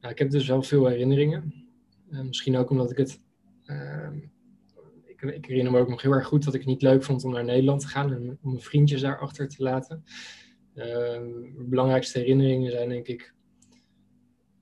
Nou, 0.00 0.12
ik 0.12 0.18
heb 0.18 0.30
dus 0.30 0.46
wel 0.46 0.62
veel 0.62 0.86
herinneringen. 0.86 1.54
Uh, 2.10 2.20
misschien 2.20 2.56
ook 2.56 2.70
omdat 2.70 2.90
ik 2.90 2.96
het. 2.96 3.20
Uh, 3.66 4.08
ik, 5.04 5.22
ik, 5.22 5.46
herinner 5.46 5.72
me 5.72 5.78
ook 5.78 5.88
nog 5.88 6.02
heel 6.02 6.12
erg 6.12 6.26
goed 6.26 6.44
dat 6.44 6.54
ik 6.54 6.60
het 6.60 6.68
niet 6.68 6.82
leuk 6.82 7.02
vond 7.02 7.24
om 7.24 7.32
naar 7.32 7.44
Nederland 7.44 7.80
te 7.80 7.86
gaan 7.86 8.12
en 8.12 8.38
om 8.42 8.50
mijn 8.50 8.62
vriendjes 8.62 9.00
daar 9.00 9.18
achter 9.18 9.48
te 9.48 9.62
laten. 9.62 10.04
Ehm, 10.74 11.30
belangrijkste 11.56 12.18
herinneringen 12.18 12.70
zijn 12.70 12.88
denk 12.88 13.06
ik, 13.06 13.34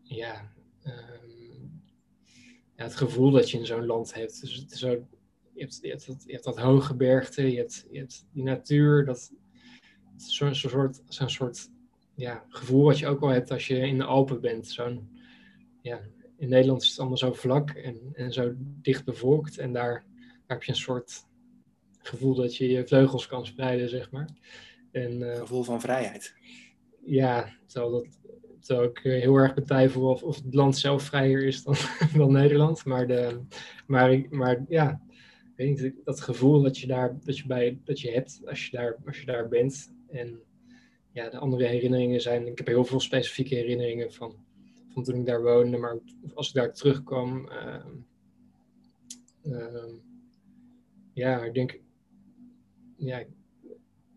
ja, 0.02 0.52
ehm, 0.82 1.22
ja, 2.76 2.84
het 2.84 2.96
gevoel 2.96 3.30
dat 3.30 3.50
je 3.50 3.58
in 3.58 3.66
zo'n 3.66 3.86
land 3.86 4.14
hebt. 4.14 4.40
Dus 4.40 4.56
het 4.56 4.72
is 4.72 4.78
zo, 4.78 4.90
je, 5.54 5.60
hebt, 5.60 5.78
je, 5.82 5.88
hebt 5.88 6.06
dat, 6.06 6.22
je 6.26 6.32
hebt 6.32 6.44
dat 6.44 6.58
hoge 6.58 6.94
bergte, 6.94 7.50
je 7.50 7.56
hebt, 7.56 7.86
je 7.90 7.98
hebt 7.98 8.26
die 8.32 8.42
natuur, 8.42 9.04
dat, 9.04 9.32
zo'n 10.24 10.54
zo 10.54 10.68
soort, 10.68 11.02
zo'n 11.08 11.30
soort 11.30 11.70
ja, 12.14 12.44
gevoel 12.48 12.84
wat 12.84 12.98
je 12.98 13.06
ook 13.06 13.20
wel 13.20 13.28
hebt 13.28 13.50
als 13.50 13.66
je 13.66 13.76
in 13.76 13.98
de 13.98 14.04
Alpen 14.04 14.40
bent. 14.40 14.68
Zo'n, 14.68 15.08
ja, 15.80 16.00
in 16.36 16.48
Nederland 16.48 16.82
is 16.82 16.88
het 16.88 16.98
allemaal 16.98 17.16
zo 17.16 17.32
vlak 17.32 17.70
en, 17.70 18.00
en 18.12 18.32
zo 18.32 18.52
dicht 18.56 19.04
bevolkt. 19.04 19.58
En 19.58 19.72
daar, 19.72 20.04
daar 20.16 20.42
heb 20.46 20.62
je 20.62 20.70
een 20.70 20.76
soort 20.78 21.26
gevoel 21.98 22.34
dat 22.34 22.56
je 22.56 22.68
je 22.68 22.86
vleugels 22.86 23.26
kan 23.26 23.46
spreiden, 23.46 23.88
zeg 23.88 24.10
maar. 24.10 24.28
En, 24.90 25.20
uh, 25.20 25.36
gevoel 25.36 25.62
van 25.62 25.80
vrijheid. 25.80 26.34
Ja, 27.04 27.56
terwijl, 27.66 27.92
dat, 27.92 28.18
terwijl 28.60 28.88
ik 28.88 28.98
heel 28.98 29.36
erg 29.36 29.54
betwijfel 29.54 30.02
of, 30.02 30.22
of 30.22 30.36
het 30.36 30.54
land 30.54 30.76
zelf 30.76 31.02
vrijer 31.02 31.44
is 31.44 31.62
dan, 31.62 31.74
dan 32.16 32.32
Nederland. 32.32 32.84
Maar, 32.84 33.06
de, 33.06 33.40
maar, 33.86 34.22
maar 34.30 34.64
ja, 34.68 35.00
weet 35.56 35.80
niet, 35.80 35.94
dat 36.04 36.20
gevoel 36.20 36.62
dat 36.62 36.78
je, 36.78 36.86
daar, 36.86 37.18
dat, 37.24 37.38
je 37.38 37.46
bij, 37.46 37.78
dat 37.84 38.00
je 38.00 38.10
hebt 38.10 38.40
als 38.44 38.66
je 38.66 38.76
daar, 38.76 38.96
als 39.06 39.20
je 39.20 39.26
daar 39.26 39.48
bent. 39.48 39.92
En 40.12 40.40
ja, 41.12 41.28
de 41.28 41.38
andere 41.38 41.64
herinneringen 41.64 42.20
zijn, 42.20 42.46
ik 42.46 42.58
heb 42.58 42.66
heel 42.66 42.84
veel 42.84 43.00
specifieke 43.00 43.54
herinneringen 43.54 44.12
van, 44.12 44.44
van 44.88 45.02
toen 45.02 45.14
ik 45.14 45.26
daar 45.26 45.42
woonde, 45.42 45.76
maar 45.76 45.98
als 46.34 46.48
ik 46.48 46.54
daar 46.54 46.72
terugkwam, 46.72 47.48
uh, 47.48 47.84
uh, 49.42 49.92
ja, 51.12 51.44
ik 51.44 51.54
denk, 51.54 51.80
ja, 52.96 53.24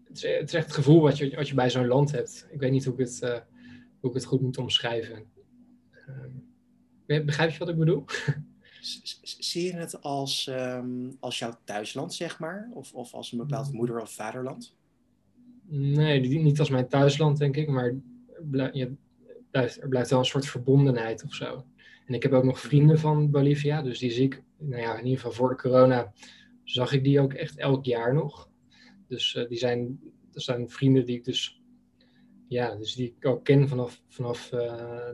het 0.04 0.18
is, 0.18 0.24
het 0.24 0.48
is, 0.48 0.54
echt 0.54 0.66
het 0.66 0.76
gevoel 0.76 1.02
wat 1.02 1.18
je, 1.18 1.36
wat 1.36 1.48
je 1.48 1.56
bij 1.56 1.70
zo'n 1.70 1.88
land 1.88 2.12
hebt. 2.12 2.48
Ik 2.50 2.60
weet 2.60 2.72
niet 2.72 2.86
hoe 2.86 2.94
ik 2.94 3.00
het, 3.00 3.20
uh, 3.24 3.40
hoe 4.00 4.10
ik 4.10 4.16
het 4.16 4.26
goed 4.26 4.42
moet 4.42 4.58
omschrijven. 4.58 5.26
Ehm, 7.08 7.26
begrijp 7.26 7.52
je 7.52 7.60
wat 7.60 7.70
ik 7.70 7.78
bedoel? 7.78 8.06
Zie 9.22 9.64
je 9.64 9.74
het 9.74 10.02
als, 10.02 10.48
um, 10.48 11.18
als 11.20 11.40
jouw 11.40 11.58
thuisland, 11.64 12.14
zeg 12.14 12.40
maar? 12.40 12.70
Of, 12.74 12.94
of 12.94 13.14
als 13.14 13.32
een 13.32 13.38
bepaald 13.38 13.70
mm. 13.70 13.76
moeder- 13.76 14.02
of 14.02 14.14
vaderland? 14.14 14.76
Nee, 15.68 16.20
niet 16.20 16.60
als 16.60 16.70
mijn 16.70 16.88
thuisland, 16.88 17.38
denk 17.38 17.56
ik. 17.56 17.68
Maar 17.68 17.96
er 19.52 19.88
blijft 19.90 20.10
wel 20.10 20.20
een 20.20 20.26
soort 20.26 20.46
verbondenheid 20.46 21.24
of 21.24 21.34
zo. 21.34 21.66
En 22.06 22.14
ik 22.14 22.24
heb 22.24 22.32
ook 22.32 22.44
nog 22.44 22.60
vrienden 22.60 23.00
van 23.00 23.32
Bolivia, 23.32 23.82
dus 23.82 24.00
die 24.00 24.12
zie 24.12 24.26
ik, 24.26 24.44
nou 24.58 24.82
ja, 24.82 24.98
in 24.98 25.04
ieder 25.04 25.20
geval 25.20 25.32
voor 25.32 25.50
de 25.50 25.56
corona 25.56 26.14
zag 26.64 26.94
ik 26.94 27.04
die 27.04 27.20
ook 27.20 27.34
echt 27.34 27.58
elk 27.58 27.86
jaar 27.86 28.14
nog. 28.14 28.50
Dus 29.08 29.36
uh, 29.36 29.48
die 29.48 29.58
zijn, 29.58 30.00
dat 30.32 30.44
zijn 30.44 30.70
vrienden 30.70 31.06
die 31.06 31.18
ik 31.18 31.24
dus, 31.24 31.62
ja, 32.48 32.76
dus 32.76 32.96
die 32.96 33.16
ik 33.18 33.26
ook 33.26 33.44
ken 33.44 33.68
vanaf, 33.68 34.02
vanaf 34.08 34.52
uh, 34.52 35.10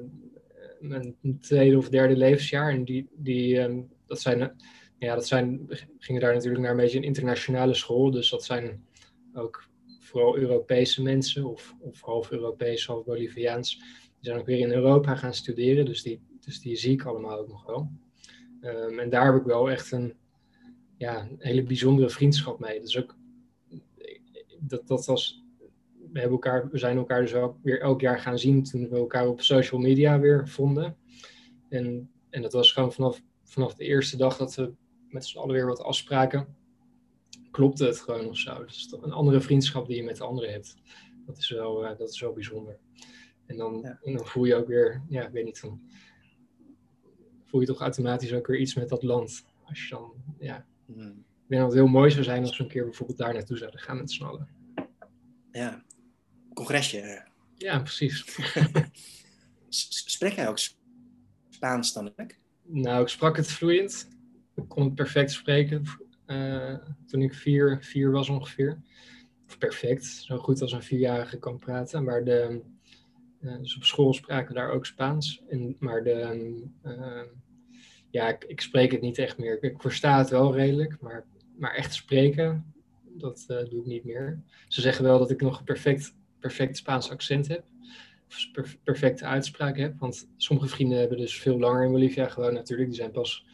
mijn 0.79 1.15
tweede 1.39 1.77
of 1.77 1.89
derde 1.89 2.15
levensjaar. 2.15 2.71
En 2.71 2.85
die, 2.85 3.07
die 3.11 3.59
um, 3.59 3.89
dat 4.07 4.21
zijn, 4.21 4.55
ja, 4.97 5.15
dat 5.15 5.27
zijn, 5.27 5.67
gingen 5.97 6.21
daar 6.21 6.33
natuurlijk 6.33 6.61
naar 6.61 6.71
een 6.71 6.77
beetje 6.77 6.97
een 6.97 7.03
internationale 7.03 7.73
school. 7.73 8.11
Dus 8.11 8.29
dat 8.29 8.43
zijn 8.43 8.85
ook 9.33 9.69
vooral 10.11 10.37
Europese 10.37 11.01
mensen, 11.01 11.45
of, 11.45 11.75
of 11.79 12.01
half 12.01 12.31
Europees, 12.31 12.85
half 12.85 13.05
Boliviaans. 13.05 13.77
Die 13.77 14.29
zijn 14.29 14.39
ook 14.39 14.45
weer 14.45 14.59
in 14.59 14.71
Europa 14.71 15.15
gaan 15.15 15.33
studeren, 15.33 15.85
dus 15.85 16.01
die, 16.01 16.21
dus 16.39 16.61
die 16.61 16.75
zie 16.75 16.91
ik 16.91 17.05
allemaal 17.05 17.39
ook 17.39 17.47
nog 17.47 17.65
wel. 17.65 17.91
Um, 18.61 18.99
en 18.99 19.09
daar 19.09 19.25
heb 19.25 19.41
ik 19.41 19.47
wel 19.47 19.69
echt 19.69 19.91
een, 19.91 20.13
ja, 20.97 21.19
een 21.19 21.35
hele 21.39 21.63
bijzondere 21.63 22.09
vriendschap 22.09 22.59
mee. 22.59 22.79
Dus 22.79 22.97
ook, 22.97 23.17
dat, 24.59 24.87
dat 24.87 25.05
was, 25.05 25.43
we, 26.11 26.19
hebben 26.19 26.39
elkaar, 26.39 26.69
we 26.69 26.77
zijn 26.77 26.97
elkaar 26.97 27.21
dus 27.21 27.33
ook 27.33 27.57
weer 27.63 27.81
elk 27.81 28.01
jaar 28.01 28.19
gaan 28.19 28.39
zien 28.39 28.63
toen 28.63 28.89
we 28.89 28.95
elkaar 28.97 29.27
op 29.27 29.41
social 29.41 29.81
media 29.81 30.19
weer 30.19 30.47
vonden. 30.47 30.97
En, 31.69 32.11
en 32.29 32.41
dat 32.41 32.53
was 32.53 32.71
gewoon 32.71 32.93
vanaf, 32.93 33.21
vanaf 33.43 33.73
de 33.73 33.85
eerste 33.85 34.17
dag 34.17 34.37
dat 34.37 34.55
we 34.55 34.73
met 35.09 35.25
z'n 35.25 35.37
allen 35.37 35.53
weer 35.53 35.67
wat 35.67 35.83
afspraken 35.83 36.59
klopte 37.51 37.85
het 37.85 37.99
gewoon 37.99 38.27
of 38.27 38.37
zo. 38.37 38.65
Dus 38.65 38.95
een 39.01 39.11
andere 39.11 39.41
vriendschap 39.41 39.87
die 39.87 39.95
je 39.95 40.03
met 40.03 40.21
anderen 40.21 40.51
hebt. 40.51 40.75
Dat 41.25 41.37
is 41.37 41.49
wel, 41.49 41.83
uh, 41.83 41.97
dat 41.97 42.09
is 42.09 42.19
wel 42.19 42.33
bijzonder. 42.33 42.79
En 43.45 43.57
dan, 43.57 43.85
en 43.85 44.13
dan 44.13 44.25
voel 44.25 44.45
je 44.45 44.55
ook 44.55 44.67
weer, 44.67 45.01
ja, 45.09 45.25
ik 45.25 45.31
weet 45.31 45.45
niet, 45.45 45.61
dan 45.61 45.81
voel 47.45 47.59
je 47.59 47.67
toch 47.67 47.79
automatisch 47.79 48.33
ook 48.33 48.47
weer 48.47 48.59
iets 48.59 48.75
met 48.75 48.89
dat 48.89 49.03
land. 49.03 49.45
Als 49.63 49.87
je 49.87 49.95
dan, 49.95 50.13
ja. 50.39 50.65
Hmm. 50.85 51.25
Ik 51.43 51.57
denk 51.57 51.61
dat 51.61 51.71
het 51.71 51.81
heel 51.81 51.99
mooi 51.99 52.11
zou 52.11 52.23
zijn 52.23 52.41
als 52.41 52.57
we 52.57 52.63
een 52.63 52.69
keer 52.69 52.83
bijvoorbeeld 52.83 53.17
daar 53.17 53.33
naartoe 53.33 53.57
zouden 53.57 53.79
gaan 53.79 53.97
met 53.97 54.11
z'n 54.11 54.23
allen. 54.23 54.47
Ja, 55.51 55.83
congresje. 56.53 57.27
Ja, 57.57 57.79
precies. 57.79 58.25
Spreek 60.13 60.33
jij 60.33 60.47
ook 60.47 60.59
Spaans 61.49 61.93
dan? 61.93 62.13
Nou, 62.63 63.01
ik 63.01 63.07
sprak 63.07 63.35
het 63.35 63.47
vloeiend. 63.47 64.07
Ik 64.55 64.67
kon 64.67 64.83
het 64.83 64.95
perfect 64.95 65.31
spreken. 65.31 65.83
Eh, 66.31 66.75
toen 67.05 67.21
ik 67.21 67.33
vier, 67.33 67.77
vier 67.81 68.11
was 68.11 68.29
ongeveer. 68.29 68.81
Perfect, 69.57 70.05
zo 70.05 70.37
goed 70.37 70.61
als 70.61 70.71
een 70.71 70.83
vierjarige 70.83 71.37
kan 71.37 71.59
praten. 71.59 72.03
Maar 72.03 72.23
de, 72.23 72.61
uh, 73.41 73.57
dus 73.57 73.75
op 73.75 73.83
school 73.83 74.13
spraken 74.13 74.47
we 74.47 74.59
daar 74.59 74.71
ook 74.71 74.85
Spaans. 74.85 75.43
En, 75.49 75.75
maar 75.79 76.03
de, 76.03 76.53
uh, 76.85 77.21
ja, 78.09 78.27
ik, 78.29 78.43
ik, 78.43 78.61
spreek 78.61 78.91
het 78.91 79.01
niet 79.01 79.17
echt 79.17 79.37
meer. 79.37 79.63
Ik, 79.63 79.81
versta 79.81 80.17
het 80.17 80.29
wel 80.29 80.55
redelijk, 80.55 81.01
maar, 81.01 81.25
maar 81.57 81.73
echt 81.73 81.93
spreken, 81.93 82.73
dat 83.03 83.45
doe 83.47 83.79
ik 83.79 83.85
niet 83.85 84.05
meer. 84.05 84.43
Ze 84.67 84.81
zeggen 84.81 85.03
wel 85.03 85.19
dat 85.19 85.31
ik 85.31 85.41
nog 85.41 85.59
een 85.59 85.65
perfect, 85.65 86.15
perfect 86.39 86.77
Spaans 86.77 87.09
accent 87.09 87.47
heb. 87.47 87.63
Perfecte 88.83 89.25
uitspraak 89.25 89.77
heb. 89.77 89.99
Want 89.99 90.27
sommige 90.37 90.67
vrienden 90.67 90.99
hebben 90.99 91.17
dus 91.17 91.39
veel 91.39 91.59
langer 91.59 91.85
in 91.85 91.91
Bolivia 91.91 92.27
gewoond 92.27 92.53
natuurlijk. 92.53 92.89
Die 92.89 92.97
zijn 92.97 93.11
pas 93.11 93.45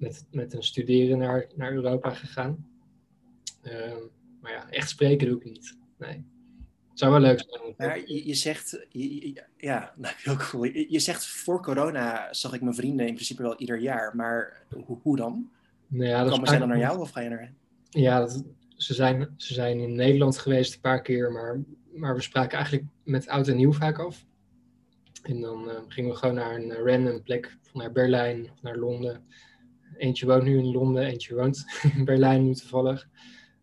met, 0.00 0.26
met 0.30 0.52
een 0.52 0.62
studeren 0.62 1.18
naar, 1.18 1.46
naar 1.54 1.72
Europa 1.72 2.10
gegaan. 2.10 2.66
Ehm, 3.62 3.96
maar 4.40 4.52
ja, 4.52 4.70
echt 4.70 4.88
spreken 4.88 5.28
doe 5.28 5.36
ik 5.38 5.44
niet. 5.44 5.76
Nee. 5.98 6.24
Het 6.90 6.98
zou 6.98 7.10
wel 7.10 7.20
leuk 7.20 7.44
zijn. 7.48 7.74
Maar 7.76 7.98
je, 8.06 8.26
je 8.26 8.34
zegt, 8.34 8.86
je, 8.88 9.42
ja, 9.56 9.92
nou, 9.96 10.14
heel 10.16 10.36
cool. 10.36 10.64
Je, 10.64 10.98
zegt 10.98 11.26
voor 11.26 11.62
corona 11.62 12.32
zag 12.32 12.52
ik 12.52 12.60
mijn 12.60 12.74
vrienden 12.74 13.06
in 13.06 13.14
principe 13.14 13.42
wel 13.42 13.58
ieder 13.58 13.78
jaar. 13.78 14.16
Maar 14.16 14.62
hoe, 14.86 14.98
hoe 15.02 15.16
dan? 15.16 15.50
Nou 15.86 16.08
ja, 16.08 16.28
Komen 16.28 16.48
zij 16.48 16.58
dan 16.58 16.68
naar 16.68 16.78
jou 16.78 17.00
of 17.00 17.10
ga 17.10 17.20
je 17.20 17.28
naar 17.28 17.40
hen? 17.40 17.56
Ja, 17.90 18.28
ze, 18.76 18.94
zijn, 18.94 19.34
ze 19.36 19.54
zijn 19.54 19.80
in 19.80 19.94
Nederland 19.94 20.38
geweest 20.38 20.74
een 20.74 20.80
paar 20.80 21.02
keer. 21.02 21.32
Maar, 21.32 21.60
maar 21.94 22.14
we 22.14 22.20
spraken 22.20 22.58
eigenlijk 22.58 22.86
met 23.04 23.28
oud 23.28 23.48
en 23.48 23.56
nieuw 23.56 23.72
vaak 23.72 23.98
af. 23.98 24.24
En 25.22 25.40
dan 25.40 25.68
uh, 25.68 25.74
gingen 25.88 26.10
we 26.10 26.16
gewoon 26.16 26.34
naar 26.34 26.54
een 26.54 26.72
random 26.72 27.22
plek. 27.22 27.58
Naar 27.72 27.92
Berlijn 27.92 28.50
of 28.52 28.62
naar 28.62 28.76
Londen. 28.76 29.24
Eentje 29.96 30.26
woont 30.26 30.42
nu 30.42 30.58
in 30.58 30.72
Londen, 30.72 31.04
eentje 31.04 31.34
woont 31.34 31.64
in 31.96 32.04
Berlijn 32.04 32.44
nu 32.44 32.54
toevallig. 32.54 33.08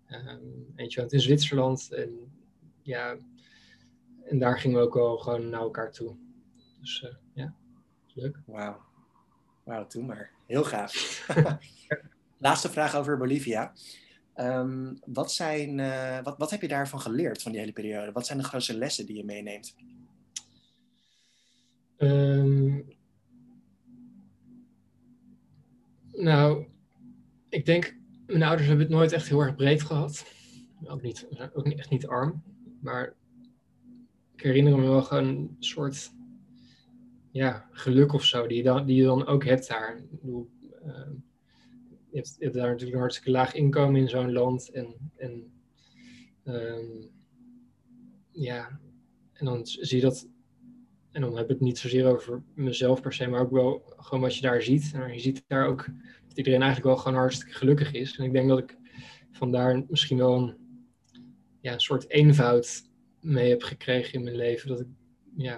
Um, 0.09 0.73
eentje 0.75 0.99
woont 0.99 1.13
in 1.13 1.19
Zwitserland. 1.19 1.91
En 1.91 2.31
ja, 2.81 3.17
en 4.23 4.39
daar 4.39 4.59
gingen 4.59 4.77
we 4.77 4.83
ook 4.85 4.93
wel 4.93 5.17
gewoon 5.17 5.49
naar 5.49 5.61
elkaar 5.61 5.91
toe. 5.91 6.15
Dus 6.79 7.01
uh, 7.01 7.15
ja, 7.33 7.55
leuk. 8.13 8.39
Wauw. 8.45 8.81
Wauw, 9.63 9.87
toen 9.87 10.05
maar. 10.05 10.31
Heel 10.45 10.63
gaaf. 10.63 11.25
Laatste 12.37 12.69
vraag 12.69 12.95
over 12.95 13.17
Bolivia. 13.17 13.73
Um, 14.35 14.99
wat, 15.05 15.31
zijn, 15.31 15.77
uh, 15.77 16.23
wat, 16.23 16.37
wat 16.37 16.51
heb 16.51 16.61
je 16.61 16.67
daarvan 16.67 17.01
geleerd 17.01 17.41
van 17.41 17.51
die 17.51 17.59
hele 17.59 17.73
periode? 17.73 18.11
Wat 18.11 18.25
zijn 18.25 18.37
de 18.37 18.43
grootste 18.43 18.77
lessen 18.77 19.05
die 19.05 19.15
je 19.15 19.23
meeneemt? 19.23 19.75
Um, 21.97 22.96
Nou, 26.17 26.65
ik 27.49 27.65
denk, 27.65 27.97
mijn 28.25 28.43
ouders 28.43 28.67
hebben 28.67 28.85
het 28.85 28.95
nooit 28.95 29.11
echt 29.11 29.27
heel 29.27 29.39
erg 29.39 29.55
breed 29.55 29.81
gehad. 29.81 30.25
Ook 30.83 31.01
niet, 31.01 31.27
ook 31.53 31.67
echt 31.67 31.89
niet 31.89 32.07
arm. 32.07 32.43
Maar 32.81 33.15
ik 34.35 34.41
herinner 34.41 34.77
me 34.77 34.87
wel 34.87 35.11
een 35.11 35.55
soort 35.59 36.11
ja, 37.31 37.67
geluk 37.71 38.13
of 38.13 38.23
zo, 38.23 38.47
die 38.47 38.57
je 38.57 38.63
dan, 38.63 38.85
die 38.85 39.03
dan 39.03 39.25
ook 39.25 39.45
hebt 39.45 39.67
daar. 39.67 40.01
Uh, 40.25 40.41
je, 42.11 42.25
hebt, 42.39 42.39
daar 42.39 42.67
natuurlijk 42.67 42.93
een 42.93 42.99
hartstikke 42.99 43.31
laag 43.31 43.53
inkomen 43.53 44.01
in 44.01 44.09
zo'n 44.09 44.31
land. 44.31 44.71
En, 44.71 45.11
en 45.15 45.51
um, 46.43 47.09
ja, 48.31 48.79
en 49.33 49.45
dan 49.45 49.65
zie 49.65 49.97
je 49.97 50.03
dat 50.03 50.27
en 51.17 51.23
dan 51.23 51.35
heb 51.35 51.43
ik 51.43 51.49
het 51.49 51.59
niet 51.59 51.77
zozeer 51.77 52.05
over 52.05 52.43
mezelf 52.53 53.01
per 53.01 53.13
se, 53.13 53.27
maar 53.27 53.41
ook 53.41 53.51
wel 53.51 53.93
gewoon 53.97 54.23
wat 54.23 54.35
je 54.35 54.41
daar 54.41 54.61
ziet. 54.61 54.91
En 54.93 55.13
je 55.13 55.19
ziet 55.19 55.43
daar 55.47 55.67
ook 55.67 55.85
dat 56.27 56.37
iedereen 56.37 56.61
eigenlijk 56.61 56.93
wel 56.93 57.03
gewoon 57.03 57.17
hartstikke 57.17 57.53
gelukkig 57.53 57.93
is. 57.93 58.17
En 58.17 58.25
ik 58.25 58.33
denk 58.33 58.49
dat 58.49 58.57
ik 58.59 58.77
vandaar 59.31 59.83
misschien 59.89 60.17
wel 60.17 60.37
een, 60.37 60.55
ja, 61.61 61.73
een 61.73 61.79
soort 61.79 62.09
eenvoud 62.09 62.89
mee 63.21 63.49
heb 63.49 63.63
gekregen 63.63 64.13
in 64.13 64.23
mijn 64.23 64.35
leven. 64.35 64.67
Dat 64.67 64.79
ik, 64.79 64.87
ja, 65.35 65.55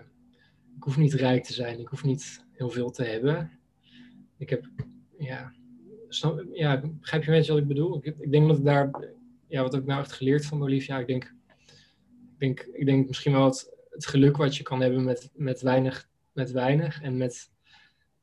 ik 0.76 0.84
hoef 0.84 0.98
niet 0.98 1.14
rijk 1.14 1.44
te 1.44 1.54
zijn, 1.54 1.80
ik 1.80 1.88
hoef 1.88 2.04
niet 2.04 2.46
heel 2.52 2.70
veel 2.70 2.90
te 2.90 3.04
hebben. 3.04 3.60
Ik 4.38 4.50
heb, 4.50 4.66
ja, 5.18 5.54
ja, 6.54 6.82
begrijp 7.00 7.24
je 7.24 7.32
mensen 7.32 7.54
wat 7.54 7.62
ik 7.62 7.68
bedoel? 7.68 7.98
Ik, 7.98 8.16
ik, 8.20 8.32
denk 8.32 8.48
dat 8.48 8.58
ik 8.58 8.66
daar, 8.66 8.92
ja, 9.48 9.62
wat 9.62 9.74
ik 9.74 9.86
nou 9.86 10.02
echt 10.02 10.12
geleerd 10.12 10.46
van 10.46 10.60
Bolivia? 10.60 11.00
Ik 11.00 11.08
denk, 11.08 11.24
ik 11.24 12.40
denk, 12.40 12.60
ik 12.60 12.86
denk 12.86 13.08
misschien 13.08 13.32
wel 13.32 13.46
het, 13.46 13.78
het 14.00 14.08
geluk 14.08 14.38
wat 14.38 14.56
je 14.56 14.64
kan 14.64 14.82
hebben 14.82 15.04
met, 15.04 15.30
met, 15.34 15.62
weinig, 15.62 16.10
met 16.32 16.52
weinig 16.52 17.02
en 17.02 17.18
met, 17.18 17.52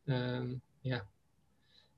ehm, 0.04 0.54
ja, 0.80 1.08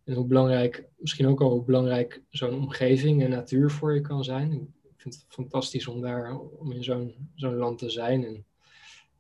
en 0.05 0.15
hoe 0.15 0.27
belangrijk, 0.27 0.85
misschien 0.97 1.27
ook 1.27 1.41
al 1.41 1.51
hoe 1.51 1.65
belangrijk 1.65 2.23
zo'n 2.31 2.55
omgeving 2.55 3.23
en 3.23 3.31
natuur 3.31 3.71
voor 3.71 3.95
je 3.95 4.01
kan 4.01 4.25
zijn. 4.25 4.53
Ik 4.83 5.01
vind 5.01 5.15
het 5.15 5.25
fantastisch 5.29 5.87
om 5.87 6.01
daar, 6.01 6.39
om 6.39 6.73
in 6.73 6.85
zo'n 6.85 7.31
zo'n 7.35 7.57
land 7.57 7.79
te 7.79 7.91
zijn. 7.91 8.25
En 8.25 8.45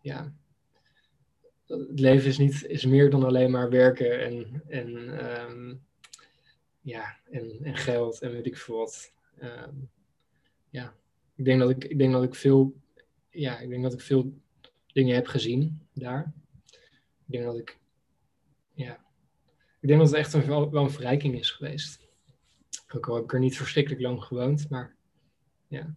ja, 0.00 0.32
het 1.66 2.00
leven 2.00 2.28
is, 2.28 2.38
niet, 2.38 2.64
is 2.64 2.84
meer 2.84 3.10
dan 3.10 3.24
alleen 3.24 3.50
maar 3.50 3.70
werken 3.70 4.20
en, 4.20 4.62
en, 4.68 5.18
ehm, 5.18 5.74
ja, 6.80 7.16
en, 7.30 7.58
en 7.62 7.76
geld 7.76 8.20
en 8.20 8.32
weet 8.32 8.46
ik 8.46 8.56
veel 8.56 8.76
wat. 8.76 9.12
Ehm, 9.38 9.74
ja, 10.70 10.94
ik 11.34 11.44
denk 11.44 11.60
dat 11.60 11.70
ik, 11.70 11.84
ik 11.84 11.98
denk 11.98 12.12
dat 12.12 12.22
ik 12.22 12.34
veel, 12.34 12.74
ja, 13.30 13.58
ik 13.58 13.68
denk 13.68 13.82
dat 13.82 13.92
ik 13.92 14.00
veel 14.00 14.32
dingen 14.98 15.14
heb 15.14 15.26
gezien 15.26 15.80
daar. 15.92 16.32
Ik 17.26 17.32
denk 17.32 17.44
dat 17.44 17.58
ik, 17.58 17.78
ja, 18.74 18.98
ik 19.80 19.88
denk 19.88 20.00
dat 20.00 20.08
het 20.08 20.18
echt 20.18 20.32
een, 20.32 20.46
wel, 20.46 20.74
een 20.74 20.90
verrijking 20.90 21.34
is 21.38 21.50
geweest. 21.50 22.06
Ook 22.94 23.08
al 23.08 23.14
heb 23.14 23.24
ik 23.24 23.32
er 23.32 23.38
niet 23.38 23.56
verschrikkelijk 23.56 24.02
lang 24.02 24.22
gewoond, 24.22 24.70
maar 24.70 24.96
ja. 25.68 25.94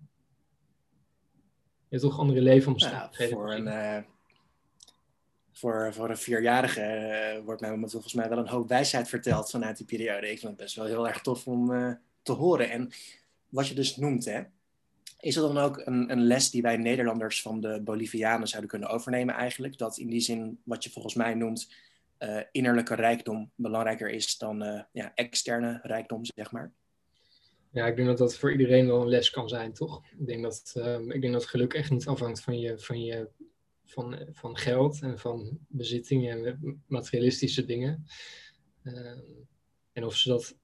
Je 1.88 1.98
hebt 1.98 2.02
toch 2.02 2.20
andere 2.20 2.42
leefomstandigheden. 2.42 3.38
Ja, 3.38 3.44
voor, 3.44 3.54
een, 3.54 3.68
uh, 3.68 4.04
voor, 5.52 5.94
voor 5.94 6.10
een 6.10 6.18
vierjarige 6.18 7.36
uh, 7.38 7.46
wordt 7.46 7.62
mij 7.62 7.78
volgens 7.90 8.14
mij 8.14 8.30
wel 8.30 8.38
een 8.38 8.48
hoop 8.48 8.68
wijsheid 8.68 9.10
verteld 9.10 9.50
vanuit 9.50 9.78
die 9.78 9.86
periode. 9.86 10.32
Ik 10.32 10.40
vind 10.40 10.52
het 10.52 10.62
best 10.62 10.76
wel 10.76 10.86
heel 10.86 11.08
erg 11.08 11.22
tof 11.22 11.48
om 11.48 11.72
uh, 11.72 11.94
te 12.22 12.32
horen. 12.32 12.70
En 12.70 12.92
wat 13.50 13.68
je 13.68 13.76
dus 13.76 13.96
noemt, 13.96 14.26
hè, 14.26 14.44
is 15.22 15.36
er 15.36 15.42
dan 15.42 15.58
ook 15.58 15.78
een, 15.78 16.12
een, 16.12 16.24
les 16.24 16.50
die 16.50 16.62
wij 16.62 16.78
Nederlanders 16.78 17.42
van 17.42 17.62
de 17.62 17.82
Bolivianen 17.84 18.48
zouden 18.48 18.70
kunnen 18.70 18.90
overnemen 18.90 19.36
eigenlijk? 19.36 19.78
Dat 19.78 19.98
in 19.98 20.08
die 20.08 20.20
zin, 20.20 20.62
wat 20.64 20.84
je 20.84 20.90
volgens 20.90 21.16
mij 21.16 21.34
noemt, 21.34 21.74
uh, 22.20 22.42
innerlijke 22.52 22.96
rijkdom 22.96 23.52
belangrijker 23.56 24.10
is 24.10 24.38
dan 24.38 24.64
uh, 24.64 24.82
ja, 24.92 25.12
externe 25.16 25.80
rijkdom, 25.84 26.26
zeg 26.26 26.52
maar. 26.52 26.74
Ja, 27.72 27.88
ik 27.88 27.96
denk 27.96 28.08
dat 28.08 28.18
dat 28.18 28.36
voor 28.36 28.52
iedereen 28.52 28.88
wel 28.88 29.02
een 29.02 29.08
les 29.08 29.30
kan 29.30 29.50
zijn, 29.50 29.74
toch? 29.74 30.04
Ik 30.20 30.28
denk 30.28 30.44
dat, 30.44 30.74
uh, 30.78 31.00
ik 31.00 31.22
denk 31.22 31.34
dat 31.34 31.46
geluk 31.46 31.74
echt 31.74 31.90
niet 31.92 32.08
afhangt 32.08 32.42
van, 32.42 32.60
je, 32.60 32.80
van, 32.80 33.04
je, 33.04 33.30
van, 33.86 34.28
van 34.32 34.58
geld 34.58 35.02
en 35.02 35.20
van 35.20 35.60
bezittingen 35.68 36.46
en 36.46 36.84
materialistische 36.88 37.66
dingen. 37.66 38.06
Ehm, 38.84 39.20
en 39.92 40.04
of 40.04 40.16
ze 40.16 40.30
dat, 40.30 40.58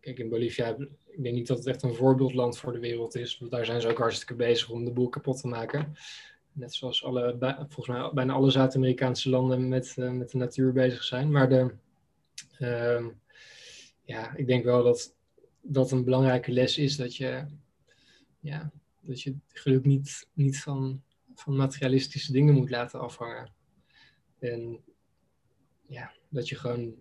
kijk 0.00 0.18
in 0.18 0.28
Bolivia, 0.28 0.76
ik 1.16 1.22
denk 1.22 1.34
niet 1.34 1.46
dat 1.46 1.58
het 1.58 1.66
echt 1.66 1.82
een 1.82 1.94
voorbeeldland 1.94 2.58
voor 2.58 2.72
de 2.72 2.78
wereld 2.78 3.14
is, 3.14 3.38
want 3.38 3.50
daar 3.50 3.64
zijn 3.64 3.80
ze 3.80 3.88
ook 3.88 3.98
hartstikke 3.98 4.34
bezig 4.34 4.70
om 4.70 4.84
de 4.84 4.92
boel 4.92 5.08
kapot 5.08 5.40
te 5.40 5.48
maken. 5.48 5.96
Net 6.52 6.74
zoals 6.74 7.04
alle, 7.04 7.36
volgens 7.68 7.86
mij 7.86 8.10
bijna 8.14 8.32
alle 8.32 8.50
Zuid-Amerikaanse 8.50 9.30
landen 9.30 9.68
met, 9.68 9.94
uh, 9.98 10.10
met 10.10 10.30
de 10.30 10.38
natuur 10.38 10.72
bezig 10.72 11.02
zijn. 11.02 11.30
Maar 11.30 11.48
de, 11.48 11.74
uh, 12.58 13.06
ja, 14.02 14.34
ik 14.34 14.46
denk 14.46 14.64
wel 14.64 14.82
dat 14.82 15.14
dat 15.60 15.90
een 15.90 16.04
belangrijke 16.04 16.52
les 16.52 16.78
is 16.78 16.96
dat 16.96 17.16
je, 17.16 17.44
ja, 18.40 18.72
dat 19.00 19.22
je 19.22 19.34
geluk 19.48 19.84
niet, 19.84 20.28
niet 20.32 20.60
van, 20.60 21.02
van 21.34 21.56
materialistische 21.56 22.32
dingen 22.32 22.54
moet 22.54 22.70
laten 22.70 23.00
afhangen. 23.00 23.52
En 24.38 24.80
ja, 25.86 26.12
dat 26.28 26.48
je 26.48 26.56
gewoon 26.56 26.94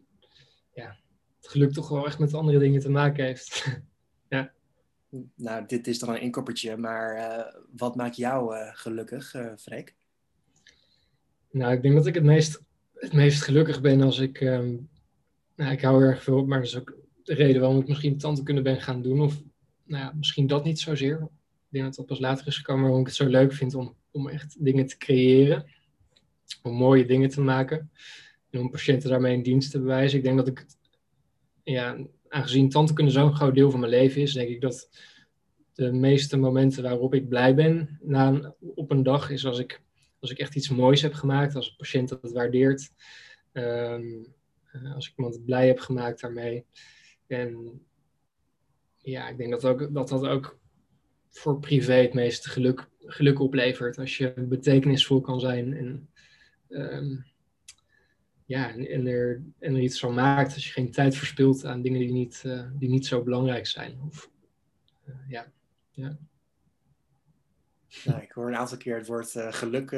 ja, 0.73 0.97
het 1.37 1.47
geluk 1.47 1.73
toch 1.73 1.89
wel 1.89 2.05
echt 2.05 2.19
met 2.19 2.33
andere 2.33 2.59
dingen 2.59 2.81
te 2.81 2.89
maken 2.89 3.25
heeft. 3.25 3.65
ja 4.27 4.53
nou, 5.35 5.65
dit 5.67 5.87
is 5.87 5.99
dan 5.99 6.09
een 6.09 6.21
inkoppertje, 6.21 6.77
maar 6.77 7.15
uh, 7.15 7.61
wat 7.75 7.95
maakt 7.95 8.15
jou 8.15 8.55
uh, 8.55 8.69
gelukkig, 8.73 9.33
uh, 9.33 9.51
Freek? 9.57 9.95
Nou, 11.51 11.73
ik 11.73 11.81
denk 11.81 11.95
dat 11.95 12.05
ik 12.05 12.13
het 12.13 12.23
meest, 12.23 12.61
het 12.93 13.13
meest 13.13 13.41
gelukkig 13.41 13.81
ben 13.81 14.01
als 14.01 14.19
ik. 14.19 14.41
Um, 14.41 14.89
nou, 15.55 15.71
ik 15.71 15.81
hou 15.81 16.03
erg 16.03 16.23
veel, 16.23 16.45
maar 16.45 16.59
dat 16.59 16.67
is 16.67 16.77
ook 16.77 16.97
de 17.23 17.33
reden 17.33 17.61
waarom 17.61 17.79
ik 17.79 17.87
misschien 17.87 18.17
tante 18.17 18.43
kunnen 18.43 18.63
ben 18.63 18.81
gaan 18.81 19.01
doen. 19.01 19.21
Of 19.21 19.41
nou 19.83 20.03
ja, 20.03 20.13
misschien 20.15 20.47
dat 20.47 20.63
niet 20.63 20.79
zozeer. 20.79 21.21
Ik 21.21 21.81
denk 21.81 21.85
dat 21.85 21.95
dat 21.95 22.05
pas 22.05 22.19
later 22.19 22.47
is 22.47 22.57
gekomen, 22.57 22.83
waarom 22.83 23.01
ik 23.01 23.07
het 23.07 23.15
zo 23.15 23.27
leuk 23.27 23.53
vind 23.53 23.75
om, 23.75 23.95
om 24.11 24.29
echt 24.29 24.63
dingen 24.63 24.85
te 24.85 24.97
creëren. 24.97 25.65
Om 26.63 26.73
mooie 26.73 27.05
dingen 27.05 27.29
te 27.29 27.41
maken. 27.41 27.91
En 28.49 28.59
om 28.59 28.69
patiënten 28.69 29.09
daarmee 29.09 29.33
in 29.33 29.43
dienst 29.43 29.71
te 29.71 29.79
bewijzen. 29.79 30.17
Ik 30.17 30.23
denk 30.23 30.37
dat 30.37 30.47
ik 30.47 30.57
het, 30.57 30.77
ja, 31.63 31.97
aangezien 32.29 32.69
tante 32.69 32.93
kunnen 32.93 33.13
zo'n 33.13 33.35
groot 33.35 33.55
deel 33.55 33.71
van 33.71 33.79
mijn 33.79 33.91
leven 33.91 34.21
is, 34.21 34.33
denk 34.33 34.49
ik 34.49 34.61
dat 34.61 34.89
de 35.73 35.91
meeste 35.91 36.37
momenten 36.37 36.83
waarop 36.83 37.13
ik 37.13 37.29
blij 37.29 37.55
ben 37.55 37.99
na 38.01 38.55
op 38.75 38.91
een 38.91 39.03
dag 39.03 39.29
is 39.29 39.45
als 39.45 39.59
ik, 39.59 39.81
als 40.19 40.31
ik 40.31 40.37
echt 40.37 40.55
iets 40.55 40.69
moois 40.69 41.01
heb 41.01 41.13
gemaakt, 41.13 41.55
als 41.55 41.69
een 41.69 41.75
patiënt 41.75 42.09
dat 42.09 42.31
waardeert, 42.31 42.91
ehm, 43.51 44.23
eh, 44.71 44.95
als 44.95 45.07
ik 45.09 45.17
iemand 45.17 45.45
blij 45.45 45.67
heb 45.67 45.79
gemaakt 45.79 46.21
daarmee. 46.21 46.65
En 47.27 47.81
ja, 48.97 49.29
ik 49.29 49.37
denk 49.37 49.51
dat 49.51 49.65
ook, 49.65 49.93
dat, 49.93 50.07
dat 50.07 50.25
ook 50.25 50.59
voor 51.29 51.59
privé 51.59 51.93
het 51.93 52.13
meeste 52.13 52.49
geluk, 52.49 52.87
geluk 52.99 53.39
oplevert. 53.39 53.97
Als 53.97 54.17
je 54.17 54.33
betekenisvol 54.37 55.21
kan 55.21 55.39
zijn 55.39 55.73
en 55.73 56.09
ehm, 56.69 57.15
ja, 58.45 58.75
en, 58.75 59.07
er, 59.07 59.41
en 59.59 59.75
er 59.75 59.81
iets 59.81 59.99
van 59.99 60.13
maakt 60.13 60.53
als 60.53 60.65
je 60.65 60.71
geen 60.71 60.91
tijd 60.91 61.15
verspilt 61.15 61.65
aan 61.65 61.81
dingen 61.81 61.99
die 61.99 62.11
niet, 62.11 62.43
uh, 62.45 62.65
die 62.73 62.89
niet 62.89 63.05
zo 63.05 63.23
belangrijk 63.23 63.67
zijn. 63.67 64.01
Of, 64.07 64.29
uh, 65.07 65.15
ja. 65.27 65.51
ja. 65.91 66.17
Nou, 68.05 68.21
ik 68.21 68.31
hoor 68.31 68.47
een 68.47 68.55
aantal 68.55 68.77
keer 68.77 68.97
het 68.97 69.07
woord 69.07 69.35
uh, 69.35 69.53
geluk 69.53 69.91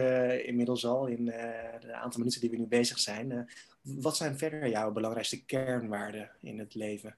inmiddels 0.46 0.86
al 0.86 1.08
in 1.08 1.26
de 1.26 1.94
aantal 1.94 2.20
minuten 2.20 2.42
die 2.42 2.50
we 2.50 2.58
nu 2.58 2.68
bezig 2.68 3.00
zijn. 3.00 3.50
wat 3.82 4.18
zijn 4.18 4.38
verder 4.38 4.70
jouw 4.70 4.92
belangrijkste 4.92 5.46
kernwaarden 5.46 6.32
in 6.42 6.60
het 6.60 6.76
leven? 6.76 7.16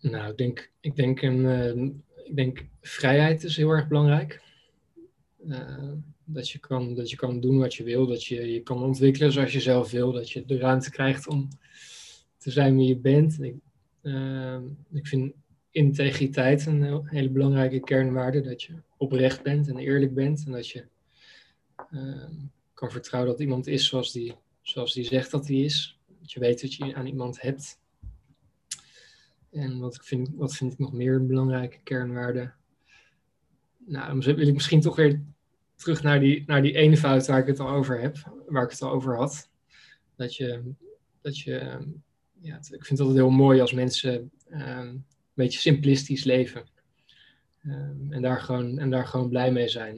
Nou, 0.00 0.30
ik 0.30 0.36
denk, 0.36 0.70
ik 0.80 0.96
denk, 0.96 1.22
een, 1.22 2.04
ik 2.24 2.36
denk 2.36 2.66
vrijheid 2.80 3.44
is 3.44 3.56
heel 3.56 3.70
erg 3.70 3.88
belangrijk. 3.88 4.42
Dat 6.30 6.50
je, 6.50 6.58
kan, 6.58 6.94
dat 6.94 7.10
je 7.10 7.16
kan 7.16 7.40
doen 7.40 7.58
wat 7.58 7.74
je 7.74 7.82
wil, 7.82 8.06
dat 8.06 8.24
je 8.24 8.52
je 8.52 8.60
kan 8.60 8.82
ontwikkelen 8.82 9.32
zoals 9.32 9.52
je 9.52 9.60
zelf 9.60 9.90
wil, 9.90 10.12
dat 10.12 10.30
je 10.30 10.44
de 10.44 10.58
ruimte 10.58 10.90
krijgt 10.90 11.28
om 11.28 11.48
te 12.36 12.50
zijn 12.50 12.76
wie 12.76 12.88
je 12.88 12.96
bent. 12.96 13.42
Ik, 13.42 13.54
uh, 14.02 14.58
ik 14.92 15.06
vind 15.06 15.32
integriteit 15.70 16.66
een 16.66 17.06
hele 17.06 17.30
belangrijke 17.30 17.80
kernwaarde, 17.80 18.40
dat 18.40 18.62
je 18.62 18.72
oprecht 18.96 19.42
bent 19.42 19.68
en 19.68 19.78
eerlijk 19.78 20.14
bent 20.14 20.44
en 20.46 20.52
dat 20.52 20.68
je 20.68 20.84
uh, 21.90 22.28
kan 22.74 22.90
vertrouwen 22.90 23.30
dat 23.30 23.40
iemand 23.40 23.66
is 23.66 23.86
zoals 23.86 24.12
die, 24.12 24.34
zoals 24.62 24.94
die 24.94 25.04
zegt 25.04 25.30
dat 25.30 25.48
hij 25.48 25.56
is. 25.56 25.98
Dat 26.20 26.32
je 26.32 26.40
weet 26.40 26.60
dat 26.60 26.74
je 26.74 26.94
aan 26.94 27.06
iemand 27.06 27.40
hebt. 27.40 27.78
En 29.50 29.78
wat, 29.78 29.94
ik 29.94 30.02
vind, 30.02 30.30
wat 30.34 30.56
vind 30.56 30.72
ik 30.72 30.78
nog 30.78 30.92
meer 30.92 31.14
een 31.14 31.26
belangrijke 31.26 31.78
kernwaarde? 31.82 32.52
Nou, 33.86 34.06
dan 34.06 34.34
wil 34.34 34.46
ik 34.46 34.54
misschien 34.54 34.80
toch 34.80 34.96
weer 34.96 35.22
terug 35.78 36.02
naar 36.02 36.20
die, 36.20 36.44
naar 36.46 36.62
die 36.62 36.74
eenvoud 36.74 37.26
waar 37.26 37.38
ik 37.38 37.46
het 37.46 37.60
al 37.60 37.68
over 37.68 38.00
heb, 38.00 38.16
waar 38.46 38.64
ik 38.64 38.70
het 38.70 38.82
al 38.82 38.90
over 38.90 39.16
had. 39.16 39.50
Dat 40.16 40.36
je, 40.36 40.72
dat 41.20 41.38
je 41.38 41.78
ja, 42.40 42.56
ik 42.56 42.84
vind 42.84 42.88
het 42.88 43.00
altijd 43.00 43.18
heel 43.18 43.30
mooi 43.30 43.60
als 43.60 43.72
mensen 43.72 44.30
um, 44.50 44.60
een 44.60 45.04
beetje 45.34 45.58
simplistisch 45.58 46.24
leven. 46.24 46.66
Um, 47.66 48.12
en, 48.12 48.22
daar 48.22 48.40
gewoon, 48.40 48.78
en 48.78 48.90
daar 48.90 49.06
gewoon 49.06 49.28
blij 49.28 49.52
mee 49.52 49.68
zijn. 49.68 49.96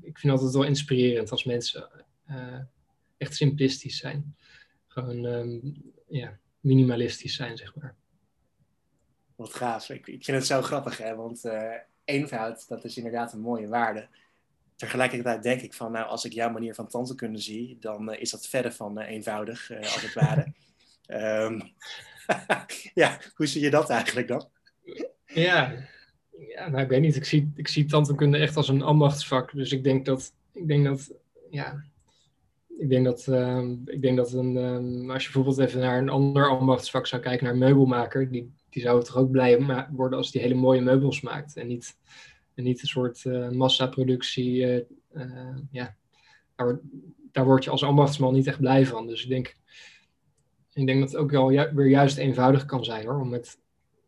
Ik 0.00 0.18
vind 0.18 0.22
het 0.22 0.32
altijd 0.32 0.52
wel 0.52 0.62
inspirerend 0.62 1.30
als 1.30 1.44
mensen 1.44 1.88
uh, 2.30 2.60
echt 3.16 3.34
simplistisch 3.34 3.96
zijn. 3.96 4.36
Gewoon 4.86 5.24
um, 5.24 5.82
ja, 6.08 6.38
minimalistisch 6.60 7.34
zijn, 7.34 7.56
zeg 7.56 7.74
maar. 7.74 7.94
Wat 9.36 9.54
gaaf. 9.54 9.88
Ik, 9.88 10.06
ik 10.06 10.24
vind 10.24 10.36
het 10.36 10.46
zo 10.46 10.62
grappig, 10.62 10.98
hè? 10.98 11.14
want 11.14 11.44
uh, 11.44 11.72
eenvoud, 12.04 12.68
dat 12.68 12.84
is 12.84 12.96
inderdaad 12.96 13.32
een 13.32 13.40
mooie 13.40 13.68
waarde 13.68 14.08
tegelijkertijd 14.80 15.42
denk 15.42 15.60
ik 15.60 15.74
van, 15.74 15.92
nou, 15.92 16.06
als 16.06 16.24
ik 16.24 16.32
jouw 16.32 16.50
manier 16.50 16.74
van 16.74 16.88
tante 16.88 17.14
kunnen 17.14 17.40
zie, 17.40 17.76
dan 17.80 18.12
uh, 18.12 18.20
is 18.20 18.30
dat 18.30 18.46
verder 18.46 18.72
van 18.72 19.00
uh, 19.00 19.08
eenvoudig, 19.08 19.70
uh, 19.70 19.78
als 19.78 20.02
het 20.02 20.14
ware. 20.14 20.52
um, 21.44 21.62
ja, 22.94 23.18
hoe 23.34 23.46
zie 23.46 23.62
je 23.62 23.70
dat 23.70 23.90
eigenlijk 23.90 24.28
dan? 24.28 24.48
Ja, 25.26 25.74
ja 26.54 26.68
nou, 26.68 26.82
ik 26.82 26.88
weet 26.88 27.00
niet. 27.00 27.16
Ik 27.16 27.24
zie, 27.24 27.52
ik 27.54 27.68
zie 27.68 27.84
tandheelkunde 27.84 28.38
echt 28.38 28.56
als 28.56 28.68
een 28.68 28.82
ambachtsvak. 28.82 29.52
Dus 29.54 29.72
ik 29.72 29.84
denk 29.84 30.04
dat, 30.04 30.32
ik 30.52 30.68
denk 30.68 30.84
dat, 30.84 31.12
ja, 31.50 31.84
ik 32.78 32.88
denk 32.88 33.04
dat, 33.04 33.26
uh, 33.26 33.70
ik 33.84 34.02
denk 34.02 34.16
dat 34.16 34.32
een, 34.32 34.56
um, 34.56 35.10
als 35.10 35.24
je 35.24 35.32
bijvoorbeeld 35.32 35.68
even 35.68 35.80
naar 35.80 35.98
een 35.98 36.08
ander 36.08 36.48
ambachtsvak 36.48 37.06
zou 37.06 37.22
kijken, 37.22 37.44
naar 37.44 37.52
een 37.52 37.58
meubelmaker, 37.58 38.30
die, 38.30 38.52
die 38.70 38.82
zou 38.82 39.04
toch 39.04 39.16
ook 39.16 39.30
blij 39.30 39.86
worden 39.90 40.18
als 40.18 40.30
die 40.30 40.40
hele 40.40 40.54
mooie 40.54 40.80
meubels 40.80 41.20
maakt. 41.20 41.56
En 41.56 41.66
niet 41.66 41.96
en 42.60 42.66
niet 42.66 42.82
een 42.82 42.88
soort 42.88 43.24
uh, 43.24 43.50
massaproductie. 43.50 44.84
Uh, 45.12 45.56
ja, 45.70 45.96
daar, 47.32 47.44
word 47.44 47.64
je 47.64 47.70
als 47.70 47.84
ambachtsman 47.84 48.34
niet 48.34 48.46
echt 48.46 48.58
blij 48.58 48.86
van. 48.86 49.06
Dus 49.06 49.22
ik 49.22 49.28
denk, 49.28 49.56
ik 50.72 50.86
denk 50.86 51.00
dat 51.00 51.10
het 51.10 51.20
ook 51.20 51.30
wel 51.30 51.48
weer 51.48 51.88
juist 51.88 52.16
eenvoudig 52.16 52.64
kan 52.64 52.84
zijn 52.84 53.06
hoor. 53.06 53.20
Om 53.20 53.28
met, 53.28 53.58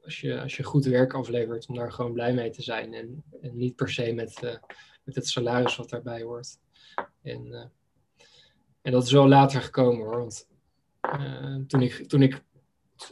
als, 0.05 0.21
je, 0.21 0.41
als 0.41 0.57
je 0.57 0.63
goed 0.63 0.85
werk 0.85 1.15
aflevert, 1.15 1.67
om 1.67 1.75
daar 1.75 1.93
gewoon 1.93 2.13
blij 2.13 2.35
mee 2.35 2.51
te 2.51 2.63
zijn. 2.63 2.95
En, 2.95 3.25
en 3.41 3.57
niet 3.57 3.77
per 3.77 3.91
se 3.91 4.13
met, 4.13 4.61
met 5.05 5.15
het 5.15 5.29
salaris 5.29 5.77
wat 5.77 5.91
daarbij 5.91 6.23
hoort. 6.23 6.59
En, 7.23 7.71
en 8.83 8.93
dat 8.93 9.05
is 9.05 9.13
wel 9.13 9.29
later 9.29 9.61
gekomen 9.61 10.05
hoor. 10.05 10.19
Want 10.19 10.49
toen 11.67 11.83
ik, 11.83 12.09
toen 12.09 12.23
ik 12.23 12.43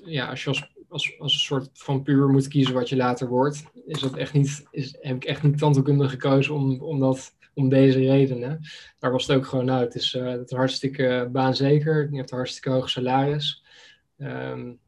ja, 0.05 0.29
als 0.29 0.43
je 0.43 0.49
als, 0.49 0.71
als, 0.91 1.19
als 1.19 1.33
een 1.33 1.41
soort 1.41 1.71
van 1.73 2.03
puur 2.03 2.29
moet 2.29 2.49
kiezen 2.49 2.75
wat 2.75 2.89
je 2.89 2.97
later 2.97 3.29
wordt, 3.29 3.65
is 3.87 4.01
dat 4.01 4.17
echt 4.17 4.33
niet, 4.33 4.67
is, 4.71 4.97
heb 5.01 5.17
ik 5.17 5.25
echt 5.25 5.43
niet 5.43 5.59
tandheelkunde 5.59 6.09
gekozen 6.09 6.55
om, 6.55 6.81
om, 6.83 7.01
dat, 7.01 7.37
om 7.55 7.69
deze 7.69 7.99
redenen. 7.99 8.61
Daar 8.99 9.13
was 9.13 9.27
het 9.27 9.37
ook 9.37 9.47
gewoon 9.47 9.71
uit. 9.71 9.95
Het 9.95 10.03
is, 10.03 10.15
uh, 10.15 10.31
het 10.31 10.51
is 10.51 10.57
hartstikke 10.57 11.29
baanzeker. 11.33 12.11
Je 12.11 12.17
hebt 12.17 12.31
een 12.31 12.37
hartstikke 12.37 12.71
hoog 12.71 12.91
salaris. 12.91 13.65
Um, 14.19 14.79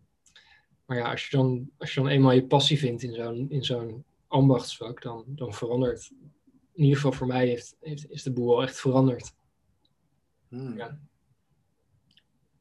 maar 0.87 0.97
ja, 0.97 1.11
als 1.11 1.29
je, 1.29 1.37
dan, 1.37 1.71
als 1.79 1.95
je 1.95 2.01
dan 2.01 2.09
eenmaal 2.09 2.33
je 2.33 2.47
passie 2.47 2.79
vindt 2.79 3.03
in 3.03 3.15
zo'n, 3.15 3.47
in 3.51 3.65
zo'n 3.65 4.05
ambachtsvak, 4.29 5.03
dan, 5.03 5.25
dan 5.27 5.55
verandert. 5.55 6.11
In 6.73 6.83
ieder 6.83 6.97
geval 6.97 7.13
voor 7.13 7.27
mij 7.27 7.47
heeft, 7.47 7.77
heeft, 7.81 8.11
is 8.11 8.23
de 8.23 8.33
boel 8.33 8.55
al 8.55 8.63
echt 8.63 8.81
veranderd. 8.81 9.35
Hmm. 10.49 10.77
Ja. 10.77 10.99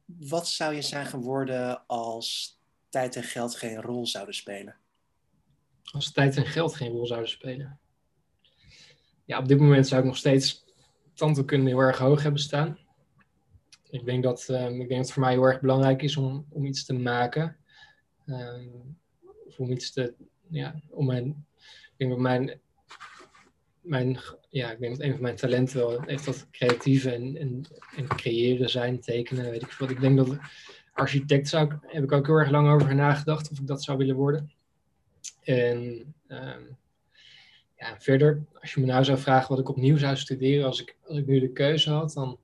Wat 0.04 0.48
zou 0.48 0.74
je 0.74 0.82
zijn 0.82 1.06
geworden 1.06 1.86
als 1.86 2.60
tijd 2.92 3.16
en 3.16 3.22
geld 3.22 3.54
geen 3.54 3.80
rol 3.80 4.06
zouden 4.06 4.34
spelen? 4.34 4.76
Als 5.84 6.12
tijd 6.12 6.36
en 6.36 6.46
geld 6.46 6.74
geen 6.74 6.90
rol 6.90 7.06
zouden 7.06 7.30
spelen? 7.30 7.78
Ja, 9.24 9.38
op 9.38 9.48
dit 9.48 9.58
moment 9.58 9.86
zou 9.86 10.00
ik 10.00 10.06
nog 10.06 10.16
steeds 10.16 10.64
tandheelkunde 11.14 11.70
heel 11.70 11.78
erg 11.78 11.98
hoog 11.98 12.22
hebben 12.22 12.40
staan. 12.40 12.78
Ik 13.90 14.04
denk 14.04 14.22
dat, 14.22 14.48
um, 14.48 14.80
ik 14.80 14.88
denk 14.88 14.88
dat 14.88 14.98
het 14.98 15.12
voor 15.12 15.22
mij 15.22 15.32
heel 15.32 15.42
erg 15.44 15.60
belangrijk 15.60 16.02
is 16.02 16.16
om, 16.16 16.46
om 16.48 16.64
iets 16.64 16.84
te 16.84 16.92
maken. 16.92 17.56
Um, 18.26 18.98
of 19.46 19.58
om 19.58 19.70
iets 19.70 19.92
te, 19.92 20.14
ja, 20.48 20.80
om 20.90 21.06
mijn, 21.06 21.46
ik 21.56 21.94
denk 21.96 22.10
dat 22.10 22.20
mijn, 22.20 22.60
mijn, 23.80 24.18
ja, 24.48 24.70
ik 24.70 24.80
denk 24.80 24.96
dat 24.96 25.06
een 25.06 25.12
van 25.12 25.22
mijn 25.22 25.36
talenten 25.36 25.78
wel 25.78 26.04
echt 26.04 26.24
dat 26.24 26.46
creatieve 26.50 27.10
en, 27.10 27.36
en, 27.36 27.64
en 27.96 28.06
creëren 28.06 28.70
zijn, 28.70 29.00
tekenen, 29.00 29.50
weet 29.50 29.62
ik 29.62 29.72
wat. 29.72 29.90
Ik 29.90 30.00
denk 30.00 30.16
dat 30.16 30.38
architect 30.92 31.48
zou 31.48 31.64
ik, 31.64 31.78
heb 31.80 32.02
ik 32.02 32.12
ook 32.12 32.26
heel 32.26 32.36
erg 32.36 32.50
lang 32.50 32.68
over 32.68 32.94
nagedacht 32.94 33.50
of 33.50 33.58
ik 33.58 33.66
dat 33.66 33.82
zou 33.82 33.98
willen 33.98 34.16
worden. 34.16 34.52
En 35.42 35.78
um, 36.28 36.76
ja, 37.76 37.96
verder, 37.98 38.44
als 38.60 38.74
je 38.74 38.80
me 38.80 38.86
nou 38.86 39.04
zou 39.04 39.18
vragen 39.18 39.48
wat 39.48 39.58
ik 39.58 39.68
opnieuw 39.68 39.96
zou 39.96 40.16
studeren 40.16 40.66
als 40.66 40.80
ik, 40.80 40.96
als 41.06 41.18
ik 41.18 41.26
nu 41.26 41.40
de 41.40 41.52
keuze 41.52 41.90
had, 41.90 42.12
dan 42.12 42.38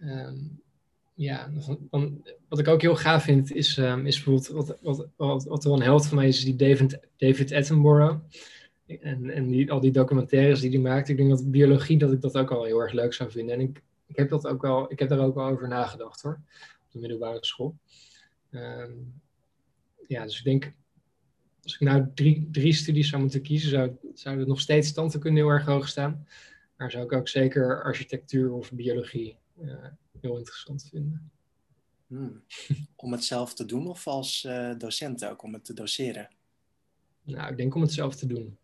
um, 0.00 0.60
ja, 1.14 1.50
wat 2.48 2.58
ik 2.58 2.68
ook 2.68 2.82
heel 2.82 2.96
gaaf 2.96 3.24
vind, 3.24 3.52
is, 3.52 3.76
um, 3.76 4.06
is 4.06 4.22
bijvoorbeeld 4.22 4.48
wat, 4.48 4.78
wat, 4.82 5.08
wat, 5.16 5.44
wat 5.44 5.64
wel 5.64 5.74
een 5.74 5.82
held 5.82 6.06
van 6.06 6.16
mij 6.16 6.28
is, 6.28 6.44
die 6.44 6.56
David, 6.56 6.98
David 7.16 7.52
Attenborough. 7.52 8.20
En, 8.86 9.30
en 9.30 9.48
die, 9.48 9.72
al 9.72 9.80
die 9.80 9.90
documentaires 9.90 10.60
die 10.60 10.70
hij 10.70 10.78
maakt. 10.78 11.08
Ik 11.08 11.16
denk 11.16 11.28
dat 11.28 11.50
biologie, 11.50 11.98
dat 11.98 12.12
ik 12.12 12.20
dat 12.20 12.36
ook 12.36 12.50
al 12.50 12.64
heel 12.64 12.80
erg 12.80 12.92
leuk 12.92 13.14
zou 13.14 13.30
vinden. 13.30 13.54
En 13.54 13.60
ik, 13.60 13.82
ik 14.06 14.16
heb, 14.16 14.28
dat 14.28 14.46
ook 14.46 14.90
ik 14.90 14.98
heb 14.98 15.08
daar 15.08 15.18
ook 15.18 15.34
wel 15.34 15.46
over 15.46 15.68
nagedacht 15.68 16.22
hoor, 16.22 16.40
de 16.96 17.08
middelbare 17.08 17.44
school. 17.44 17.78
Um, 18.50 19.20
ja, 20.08 20.24
dus 20.24 20.38
ik 20.38 20.44
denk, 20.44 20.72
als 21.62 21.74
ik 21.74 21.80
nou 21.80 22.06
drie, 22.14 22.48
drie 22.50 22.72
studies 22.72 23.08
zou 23.08 23.22
moeten 23.22 23.42
kiezen, 23.42 23.70
zou, 23.70 23.96
zou 24.14 24.38
het 24.38 24.48
nog 24.48 24.60
steeds 24.60 24.92
tandheelkunde 24.92 25.40
heel 25.40 25.48
erg 25.48 25.64
hoog 25.64 25.88
staan. 25.88 26.26
Maar 26.76 26.90
zou 26.90 27.04
ik 27.04 27.12
ook 27.12 27.28
zeker 27.28 27.82
architectuur 27.82 28.52
of 28.52 28.72
biologie 28.72 29.36
uh, 29.60 29.86
heel 30.20 30.38
interessant 30.38 30.88
vinden. 30.90 31.30
Hmm. 32.06 32.42
Om 32.96 33.12
het 33.12 33.24
zelf 33.24 33.54
te 33.54 33.64
doen 33.64 33.86
of 33.86 34.06
als 34.06 34.44
uh, 34.44 34.76
docent 34.78 35.24
ook, 35.24 35.42
om 35.42 35.52
het 35.52 35.64
te 35.64 35.74
doseren? 35.74 36.28
Nou, 37.22 37.50
ik 37.50 37.56
denk 37.56 37.74
om 37.74 37.80
het 37.80 37.92
zelf 37.92 38.16
te 38.16 38.26
doen. 38.26 38.58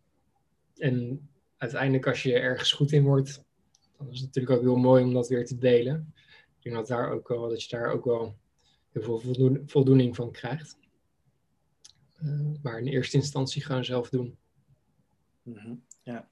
En 0.77 1.29
uiteindelijk 1.57 2.07
als 2.07 2.23
je 2.23 2.33
ergens 2.33 2.71
goed 2.71 2.91
in 2.91 3.03
wordt, 3.03 3.43
dan 3.97 4.09
is 4.09 4.17
het 4.17 4.25
natuurlijk 4.25 4.55
ook 4.55 4.61
heel 4.61 4.75
mooi 4.75 5.03
om 5.03 5.13
dat 5.13 5.27
weer 5.27 5.45
te 5.45 5.57
delen. 5.57 6.13
Ik 6.63 6.71
denk 6.71 6.75
dat, 6.75 6.97
daar 6.97 7.11
ook 7.11 7.27
wel, 7.27 7.49
dat 7.49 7.63
je 7.63 7.77
daar 7.77 7.91
ook 7.91 8.05
wel 8.05 8.35
heel 8.91 9.01
veel 9.01 9.21
voldoening 9.65 10.15
van 10.15 10.31
krijgt. 10.31 10.77
Uh, 12.21 12.51
maar 12.61 12.79
in 12.79 12.87
eerste 12.87 13.17
instantie 13.17 13.63
gewoon 13.63 13.85
zelf 13.85 14.09
doen. 14.09 14.37
Mm 15.41 15.57
-hmm. 15.57 15.83
Ja. 16.03 16.29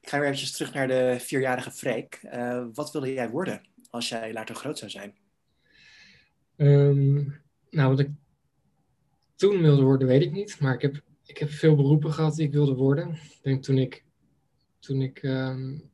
Ik 0.00 0.08
ga 0.08 0.16
weer 0.18 0.26
eventjes 0.26 0.52
terug 0.52 0.74
naar 0.74 0.88
de 0.88 1.16
vierjarige 1.20 1.70
Freek. 1.70 2.20
Uh, 2.22 2.66
wat 2.74 2.92
wilde 2.92 3.12
jij 3.12 3.30
worden 3.30 3.68
als 3.90 4.08
jij 4.08 4.32
later 4.32 4.54
groot 4.54 4.78
zou 4.78 4.90
zijn? 4.90 5.16
Um, 6.56 7.42
nou, 7.70 7.90
wat 7.90 7.98
ik 7.98 8.10
toen 9.34 9.60
wilde 9.60 9.82
worden, 9.82 10.08
weet 10.08 10.22
ik 10.22 10.32
niet. 10.32 10.60
Maar 10.60 10.74
ik 10.74 10.82
heb, 10.82 11.02
ik 11.26 11.38
heb 11.38 11.50
veel 11.50 11.76
beroepen 11.76 12.12
gehad 12.12 12.34
die 12.34 12.46
ik 12.46 12.52
wilde 12.52 12.74
worden. 12.74 13.10
Ik 13.10 13.40
denk 13.42 13.62
toen 13.62 13.78
ik, 13.78 14.04
toen 14.78 15.02
ik 15.02 15.22
um, 15.22 15.90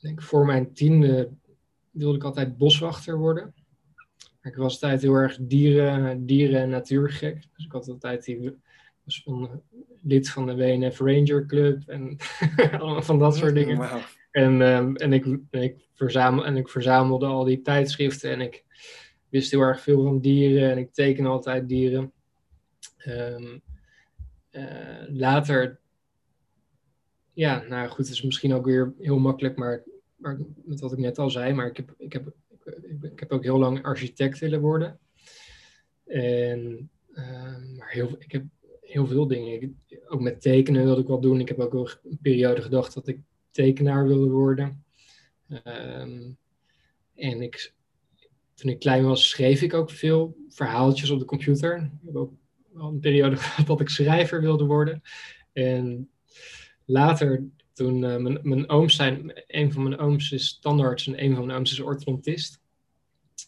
denk 0.00 0.22
voor 0.22 0.46
mijn 0.46 0.72
tiende 0.72 1.30
wilde 1.98 2.16
ik 2.16 2.24
altijd 2.24 2.56
boswachter 2.56 3.18
worden. 3.18 3.54
Ik 4.42 4.56
was 4.56 4.72
altijd 4.72 5.02
heel 5.02 5.14
erg 5.14 5.38
dieren, 5.40 6.26
dieren- 6.26 6.60
en 6.60 6.68
natuurgek. 6.68 7.42
Dus 7.56 7.64
ik 7.64 7.72
had 7.72 7.88
altijd 7.88 8.24
die, 8.24 8.56
was 9.04 9.22
van, 9.24 9.62
lid 10.02 10.30
van 10.30 10.46
de 10.46 10.54
WNF 10.54 10.98
Ranger 10.98 11.46
Club 11.46 11.82
en 11.86 12.16
allemaal 12.80 13.02
van 13.02 13.18
dat 13.18 13.36
soort 13.36 13.54
dingen. 13.54 13.76
Wow. 13.76 14.00
En, 14.30 14.60
um, 14.60 14.96
en, 14.96 15.12
ik, 15.12 15.24
en, 15.24 15.62
ik 15.62 15.76
verzamel, 15.94 16.46
en 16.46 16.56
ik 16.56 16.68
verzamelde 16.68 17.26
al 17.26 17.44
die 17.44 17.62
tijdschriften 17.62 18.30
en 18.30 18.40
ik 18.40 18.64
wist 19.28 19.50
heel 19.50 19.60
erg 19.60 19.80
veel 19.80 20.02
van 20.02 20.20
dieren 20.20 20.70
en 20.70 20.78
ik 20.78 20.92
teken 20.92 21.26
altijd 21.26 21.68
dieren. 21.68 22.12
Um, 23.06 23.62
uh, 24.52 25.02
later, 25.08 25.80
ja, 27.32 27.64
nou 27.68 27.88
goed, 27.88 28.06
het 28.06 28.14
is 28.14 28.22
misschien 28.22 28.54
ook 28.54 28.64
weer 28.64 28.94
heel 28.98 29.18
makkelijk, 29.18 29.56
maar, 29.56 29.84
maar 30.18 30.38
met 30.64 30.80
wat 30.80 30.92
ik 30.92 30.98
net 30.98 31.18
al 31.18 31.30
zei, 31.30 31.52
maar 31.52 31.66
ik 31.66 31.76
heb, 31.76 31.94
ik 31.98 32.12
heb, 32.12 32.32
ik, 32.64 33.02
ik 33.02 33.20
heb 33.20 33.32
ook 33.32 33.42
heel 33.42 33.58
lang 33.58 33.82
architect 33.82 34.38
willen 34.38 34.60
worden. 34.60 34.98
En, 36.04 36.90
uh, 37.14 37.76
maar 37.76 37.90
heel, 37.90 38.16
ik 38.18 38.32
heb 38.32 38.44
heel 38.80 39.06
veel 39.06 39.26
dingen. 39.26 39.62
Ik, 39.62 40.00
ook 40.08 40.20
met 40.20 40.40
tekenen 40.40 40.84
wilde 40.84 41.00
ik 41.00 41.06
wat 41.06 41.22
doen. 41.22 41.40
Ik 41.40 41.48
heb 41.48 41.58
ook 41.58 42.00
een 42.04 42.18
periode 42.22 42.62
gedacht 42.62 42.94
dat 42.94 43.08
ik 43.08 43.20
tekenaar 43.50 44.06
wilde 44.06 44.30
worden. 44.30 44.84
Um, 45.48 46.36
en 47.14 47.42
ik, 47.42 47.74
toen 48.54 48.70
ik 48.70 48.78
klein 48.78 49.04
was, 49.04 49.28
schreef 49.28 49.62
ik 49.62 49.74
ook 49.74 49.90
veel 49.90 50.36
verhaaltjes 50.48 51.10
op 51.10 51.18
de 51.18 51.24
computer. 51.24 51.76
Ik 51.76 52.06
heb 52.06 52.16
ook 52.16 52.32
wel 52.72 52.88
een 52.88 53.00
periode 53.00 53.36
gehad 53.42 53.66
dat 53.66 53.80
ik 53.80 53.88
schrijver 53.88 54.40
wilde 54.40 54.64
worden. 54.64 55.02
En 55.52 56.10
later, 56.84 57.44
toen 57.78 58.02
uh, 58.02 58.16
mijn, 58.16 58.38
mijn 58.42 58.68
ooms 58.68 58.96
zijn, 58.96 59.42
een 59.46 59.72
van 59.72 59.82
mijn 59.82 59.98
ooms 59.98 60.32
is 60.32 60.58
tandarts 60.58 61.06
en 61.06 61.24
een 61.24 61.34
van 61.34 61.46
mijn 61.46 61.58
ooms 61.58 61.72
is 61.72 61.80
orthodontist. 61.80 62.60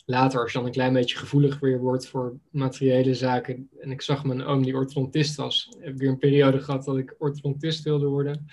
Later, 0.04 0.40
als 0.40 0.52
je 0.52 0.58
dan 0.58 0.66
een 0.66 0.72
klein 0.72 0.92
beetje 0.92 1.16
gevoelig 1.16 1.58
weer 1.58 1.78
wordt 1.78 2.06
voor 2.06 2.38
materiële 2.50 3.14
zaken, 3.14 3.68
en 3.78 3.90
ik 3.90 4.02
zag 4.02 4.24
mijn 4.24 4.42
oom 4.42 4.62
die 4.62 4.74
orthodontist 4.74 5.36
was, 5.36 5.68
heb 5.78 5.92
ik 5.92 5.98
weer 5.98 6.08
een 6.08 6.18
periode 6.18 6.60
gehad 6.60 6.84
dat 6.84 6.96
ik 6.96 7.14
orthodontist 7.18 7.84
wilde 7.84 8.06
worden. 8.06 8.46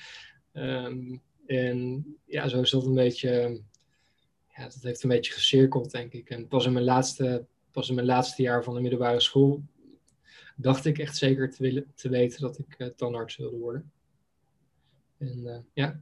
Um, 0.53 1.21
en 1.45 2.05
ja, 2.25 2.47
zo 2.47 2.61
is 2.61 2.69
dat 2.69 2.85
een 2.85 2.93
beetje, 2.93 3.61
ja, 4.55 4.63
dat 4.63 4.81
heeft 4.81 5.03
een 5.03 5.09
beetje 5.09 5.33
gecirkeld, 5.33 5.91
denk 5.91 6.13
ik. 6.13 6.29
En 6.29 6.47
pas 6.47 6.65
in 6.65 6.73
mijn 6.73 6.85
laatste, 6.85 7.45
pas 7.71 7.89
in 7.89 7.95
mijn 7.95 8.07
laatste 8.07 8.41
jaar 8.41 8.63
van 8.63 8.73
de 8.73 8.81
middelbare 8.81 9.19
school 9.19 9.63
dacht 10.55 10.85
ik 10.85 10.99
echt 10.99 11.17
zeker 11.17 11.51
te, 11.51 11.63
willen, 11.63 11.85
te 11.95 12.09
weten 12.09 12.41
dat 12.41 12.59
ik 12.59 12.75
uh, 12.77 12.87
tandarts 12.87 13.37
wilde 13.37 13.57
worden. 13.57 13.91
En 15.17 15.37
uh, 15.37 15.57
ja. 15.73 15.99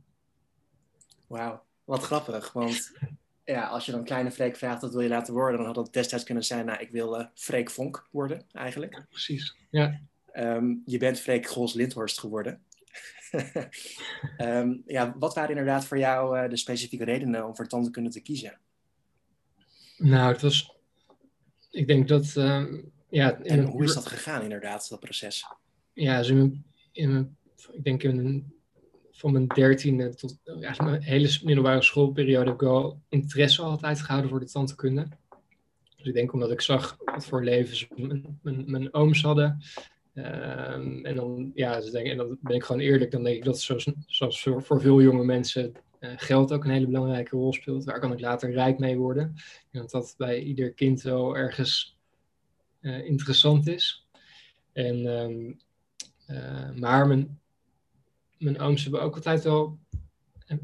Wauw, 1.28 1.64
wat 1.84 2.04
grappig. 2.04 2.54
Want 2.54 2.92
ja, 3.46 3.68
als 3.68 3.86
je 3.86 3.92
dan 3.92 4.04
kleine 4.04 4.32
Freek 4.32 4.56
vraagt 4.56 4.82
wat 4.82 4.92
wil 4.92 5.02
je 5.02 5.10
laten 5.10 5.34
worden, 5.34 5.58
dan 5.58 5.66
had 5.66 5.76
dat 5.76 5.94
destijds 5.94 6.24
kunnen 6.24 6.44
zijn, 6.44 6.66
nou, 6.66 6.80
ik 6.80 6.92
wil 6.92 7.20
uh, 7.20 7.26
Freek 7.34 7.70
Vonk 7.70 8.08
worden, 8.12 8.46
eigenlijk. 8.52 8.94
Ja, 8.94 9.06
precies, 9.10 9.56
ja. 9.70 10.00
Um, 10.34 10.82
je 10.86 10.98
bent 10.98 11.20
Freek 11.20 11.48
Gols 11.48 11.74
Lindhorst 11.74 12.20
geworden. 12.20 12.62
um, 14.38 14.84
ja, 14.96 15.16
wat 15.18 15.34
waren 15.34 15.50
inderdaad 15.50 15.86
voor 15.86 15.98
jou 15.98 16.40
uh, 16.44 16.50
de 16.50 16.58
specifieke 16.58 17.04
redenen 17.04 17.46
om 17.48 17.56
voor 17.56 17.68
tandheelkunde 17.68 18.10
te 18.10 18.22
kiezen? 18.22 18.60
Nou, 19.98 20.32
het 20.32 20.42
was, 20.42 20.76
ik 21.72 21.88
denk 21.88 22.08
dat, 22.08 22.34
uh, 22.38 22.66
ja. 23.10 23.40
En 23.40 23.64
hoe 23.64 23.84
is 23.84 23.94
dat 23.94 24.06
gegaan 24.06 24.44
inderdaad, 24.44 24.90
dat 24.90 25.00
proces? 25.00 25.46
Ja, 25.94 26.18
dus 26.18 26.30
in 26.30 26.38
mijn, 26.38 26.66
in 26.92 27.12
mijn, 27.12 27.38
ik 27.72 27.84
denk 27.84 28.04
in 28.04 28.16
mijn, 28.16 28.54
van 29.16 29.32
mijn 29.32 29.48
dertiende 29.48 30.16
tot 30.16 30.38
ja, 30.60 30.76
mijn 30.84 31.02
hele 31.02 31.40
middelbare 31.44 31.82
schoolperiode 31.82 32.46
heb 32.46 32.54
ik 32.54 32.68
wel 32.68 33.02
interesse 33.10 33.62
altijd 33.62 34.02
gehouden 34.02 34.30
voor 34.30 34.40
de 34.40 34.46
tandheelkunde. 34.46 35.08
Dus 35.98 36.06
ik 36.06 36.14
denk 36.14 36.34
omdat 36.34 36.52
ik 36.52 36.62
zag 36.62 36.98
wat 37.06 37.26
voor 37.26 37.44
levens 37.44 37.88
mijn, 37.96 38.66
mijn, 38.66 38.94
ooms 38.94 39.22
hadden. 39.22 39.62
Um, 40.14 41.06
en, 41.06 41.16
dan, 41.16 41.52
ja, 41.54 41.80
dus 41.80 41.92
denk, 41.92 42.08
en 42.08 42.18
dan 42.18 42.38
ben 42.42 42.56
ik 42.56 42.64
gewoon 42.64 42.82
eerlijk, 42.82 43.12
dan 43.12 43.24
denk 43.24 43.36
ik 43.36 43.44
dat 43.44 43.60
zoals, 44.08 44.42
voor, 44.42 44.64
voor 44.64 44.82
veel 44.82 45.02
jonge 45.02 45.24
mensen 45.24 45.74
geld 46.00 46.52
ook 46.52 46.64
een 46.64 46.72
hele 46.72 46.86
belangrijke 46.86 47.36
rol 47.36 47.54
speelt. 47.54 47.84
Waar 47.84 48.00
kan 48.00 48.12
ik 48.12 48.20
later 48.20 48.52
rijk 48.52 48.80
mee 48.80 48.98
worden? 48.98 49.36
Want 49.72 49.92
dat 49.92 50.16
bij 50.18 50.40
ieder 50.40 50.74
kind 50.74 51.02
wel 51.02 51.38
ergens 51.38 51.98
interessant 52.82 53.68
is. 53.68 54.08
En, 54.74 55.06
ehm, 56.28 56.80
maar 56.80 57.08
mijn, 57.08 57.40
mijn 58.46 58.60
ooms 58.60 58.84
hebben 58.84 59.02
ook 59.02 59.16
altijd 59.16 59.44
wel, 59.44 59.80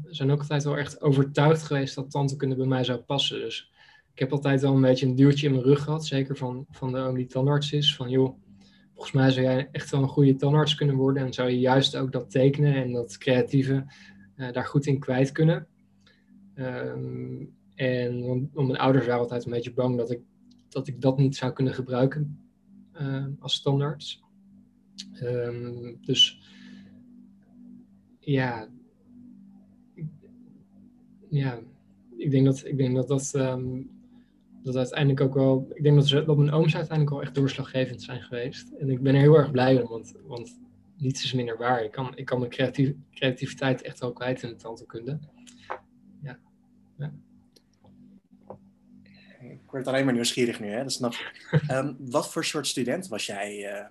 zijn 0.04 0.30
ook 0.30 0.40
altijd 0.40 0.64
wel 0.64 0.76
echt 0.76 1.00
overtuigd 1.00 1.62
geweest 1.62 1.94
dat 1.94 2.10
tandheelkunde 2.10 2.56
bij 2.56 2.66
mij 2.66 2.84
zou 2.84 2.98
passen. 2.98 3.40
Dus 3.40 3.72
ik 4.12 4.18
heb 4.18 4.32
altijd 4.32 4.60
wel 4.60 4.74
een 4.74 4.80
beetje 4.80 5.06
een 5.06 5.14
duwtje 5.14 5.46
in 5.46 5.52
mijn 5.52 5.64
rug 5.64 5.82
gehad, 5.82 6.06
zeker 6.06 6.36
van, 6.36 6.66
van 6.70 6.92
de 6.92 6.98
oom 6.98 7.14
die 7.14 7.26
tandarts 7.26 7.72
is. 7.72 7.96
Van 7.96 8.10
joh, 8.10 8.38
volgens 8.92 9.12
mij 9.12 9.30
zou 9.30 9.46
jij 9.46 9.68
echt 9.72 9.90
wel 9.90 10.02
een 10.02 10.08
goede 10.08 10.36
tandarts 10.36 10.74
kunnen 10.74 10.96
worden 10.96 11.22
en 11.22 11.32
zou 11.32 11.50
je 11.50 11.58
juist 11.58 11.96
ook 11.96 12.12
dat 12.12 12.30
tekenen 12.30 12.74
en 12.74 12.92
dat 12.92 13.18
creatieve 13.18 13.84
uh, 14.36 14.52
daar 14.52 14.66
goed 14.66 14.86
in 14.86 14.98
kwijt 14.98 15.32
kunnen. 15.32 15.66
Um, 16.54 17.54
en 17.74 18.22
om 18.54 18.66
mijn 18.66 18.78
ouders 18.78 19.06
waren 19.06 19.20
altijd 19.20 19.44
een 19.44 19.50
beetje 19.52 19.72
bang 19.72 19.96
dat 19.96 20.10
ik 20.10 20.20
dat, 20.68 20.88
ik 20.88 21.00
dat 21.00 21.18
niet 21.18 21.36
zou 21.36 21.52
kunnen 21.52 21.74
gebruiken 21.74 22.50
uh, 23.00 23.26
als 23.38 23.54
standaard. 23.54 24.20
Um, 25.22 25.98
dus 26.00 26.41
ja, 28.24 28.68
ja, 31.30 31.60
ik 32.16 32.30
denk 32.30 32.44
dat 32.44 32.64
ik 32.64 32.76
denk 32.76 32.94
dat, 32.94 33.08
dat, 33.08 33.32
um, 33.34 33.90
dat 34.62 34.76
uiteindelijk 34.76 35.20
ook 35.20 35.34
wel. 35.34 35.70
Ik 35.74 35.82
denk 35.82 35.96
dat, 35.96 36.08
ze, 36.08 36.24
dat 36.24 36.36
mijn 36.36 36.52
ooms 36.52 36.74
uiteindelijk 36.74 37.10
wel 37.10 37.22
echt 37.22 37.34
doorslaggevend 37.34 38.02
zijn 38.02 38.22
geweest. 38.22 38.70
En 38.70 38.90
ik 38.90 39.02
ben 39.02 39.14
er 39.14 39.20
heel 39.20 39.36
erg 39.36 39.50
blij 39.50 39.82
om, 39.82 39.88
want, 39.88 40.14
want 40.26 40.60
niets 40.96 41.24
is 41.24 41.32
minder 41.32 41.56
waar. 41.56 41.84
Ik 41.84 41.90
kan, 41.90 42.16
ik 42.16 42.24
kan 42.24 42.38
mijn 42.38 42.50
creatief, 42.50 42.92
creativiteit 43.10 43.82
echt 43.82 44.00
wel 44.00 44.12
kwijt 44.12 44.42
in 44.42 44.48
de 44.48 44.56
tandheelkunde. 44.56 45.18
Ja. 46.22 46.38
ja. 46.98 47.12
Ik 49.40 49.70
word 49.70 49.86
alleen 49.86 50.04
maar 50.04 50.14
nieuwsgierig 50.14 50.60
nu, 50.60 50.68
hè? 50.68 50.82
dat 50.82 50.92
snap 50.92 51.12
ik. 51.12 51.62
um, 51.70 51.96
wat 52.10 52.32
voor 52.32 52.44
soort 52.44 52.66
student 52.66 53.08
was 53.08 53.26
jij 53.26 53.72
uh, 53.72 53.86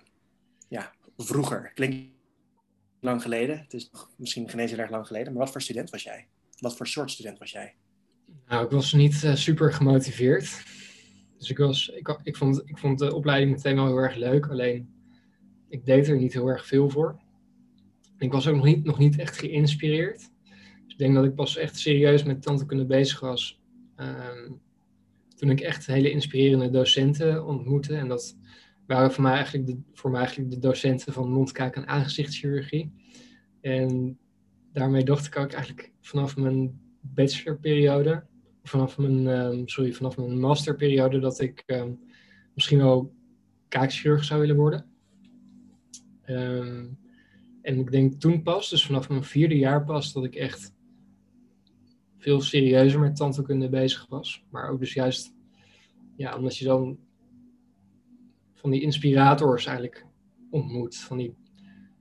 ja, 0.68 0.92
vroeger? 1.16 1.72
Klinkt 1.74 2.21
lang 3.02 3.22
geleden. 3.22 3.58
Het 3.58 3.74
is 3.74 3.90
misschien 4.16 4.48
geen 4.48 4.60
eens 4.60 4.72
erg 4.72 4.90
lang 4.90 5.06
geleden. 5.06 5.32
Maar 5.32 5.42
wat 5.42 5.52
voor 5.52 5.62
student 5.62 5.90
was 5.90 6.02
jij? 6.02 6.26
Wat 6.58 6.76
voor 6.76 6.86
soort 6.86 7.10
student 7.10 7.38
was 7.38 7.50
jij? 7.50 7.74
Nou, 8.48 8.64
ik 8.64 8.70
was 8.70 8.92
niet 8.92 9.22
uh, 9.22 9.34
super 9.34 9.72
gemotiveerd. 9.72 10.62
Dus 11.38 11.50
ik, 11.50 11.58
was, 11.58 11.88
ik, 11.88 12.18
ik, 12.22 12.36
vond, 12.36 12.62
ik 12.64 12.78
vond 12.78 12.98
de 12.98 13.14
opleiding 13.14 13.50
meteen 13.50 13.74
wel 13.74 13.86
heel 13.86 13.96
erg 13.96 14.16
leuk. 14.16 14.46
Alleen, 14.46 14.94
ik 15.68 15.84
deed 15.84 16.08
er 16.08 16.16
niet 16.16 16.32
heel 16.32 16.48
erg 16.48 16.66
veel 16.66 16.90
voor. 16.90 17.20
Ik 18.18 18.32
was 18.32 18.46
ook 18.46 18.56
nog 18.56 18.64
niet, 18.64 18.84
nog 18.84 18.98
niet 18.98 19.18
echt 19.18 19.38
geïnspireerd. 19.38 20.18
Dus 20.84 20.92
ik 20.92 20.98
denk 20.98 21.14
dat 21.14 21.24
ik 21.24 21.34
pas 21.34 21.56
echt 21.56 21.78
serieus 21.78 22.22
met 22.22 22.42
tandheelkunde 22.42 22.86
bezig 22.86 23.20
was. 23.20 23.60
Um, 23.96 24.60
toen 25.34 25.50
ik 25.50 25.60
echt 25.60 25.86
hele 25.86 26.10
inspirerende 26.10 26.70
docenten 26.70 27.46
ontmoette. 27.46 27.96
En 27.96 28.08
dat 28.08 28.36
waren 28.86 29.12
voor 29.12 29.22
mij 29.22 29.32
eigenlijk 29.32 29.66
de, 29.66 29.78
voor 29.92 30.10
mij 30.10 30.20
eigenlijk 30.20 30.50
de 30.50 30.58
docenten 30.58 31.12
van 31.12 31.32
mondkaak- 31.32 31.76
en 31.76 31.86
aangezichtschirurgie. 31.86 32.92
En 33.60 34.18
daarmee 34.72 35.04
dacht 35.04 35.26
ik 35.26 35.36
ook 35.36 35.52
eigenlijk 35.52 35.92
vanaf 36.00 36.36
mijn 36.36 36.80
bachelorperiode, 37.00 38.24
vanaf 38.62 38.98
mijn, 38.98 39.26
um, 39.26 39.68
sorry, 39.68 39.92
vanaf 39.92 40.16
mijn 40.16 40.40
masterperiode, 40.40 41.18
dat 41.18 41.40
ik 41.40 41.62
um, 41.66 42.00
misschien 42.54 42.78
wel 42.78 43.14
kaakchirurg 43.68 44.24
zou 44.24 44.40
willen 44.40 44.56
worden. 44.56 44.86
Um, 46.26 46.98
en 47.62 47.78
ik 47.78 47.90
denk 47.90 48.20
toen 48.20 48.42
pas, 48.42 48.70
dus 48.70 48.86
vanaf 48.86 49.08
mijn 49.08 49.24
vierde 49.24 49.56
jaar 49.56 49.84
pas, 49.84 50.12
dat 50.12 50.24
ik 50.24 50.34
echt 50.34 50.74
veel 52.18 52.40
serieuzer 52.40 53.00
met 53.00 53.16
tandheelkunde 53.16 53.68
bezig 53.68 54.06
was. 54.08 54.44
Maar 54.50 54.70
ook 54.70 54.78
dus 54.78 54.92
juist, 54.92 55.34
ja, 56.16 56.36
omdat 56.36 56.56
je 56.56 56.64
dan 56.64 56.98
van 58.62 58.70
die 58.70 58.80
inspirators 58.80 59.66
eigenlijk 59.66 60.06
ontmoet. 60.50 60.96
Van 60.96 61.16
die, 61.16 61.34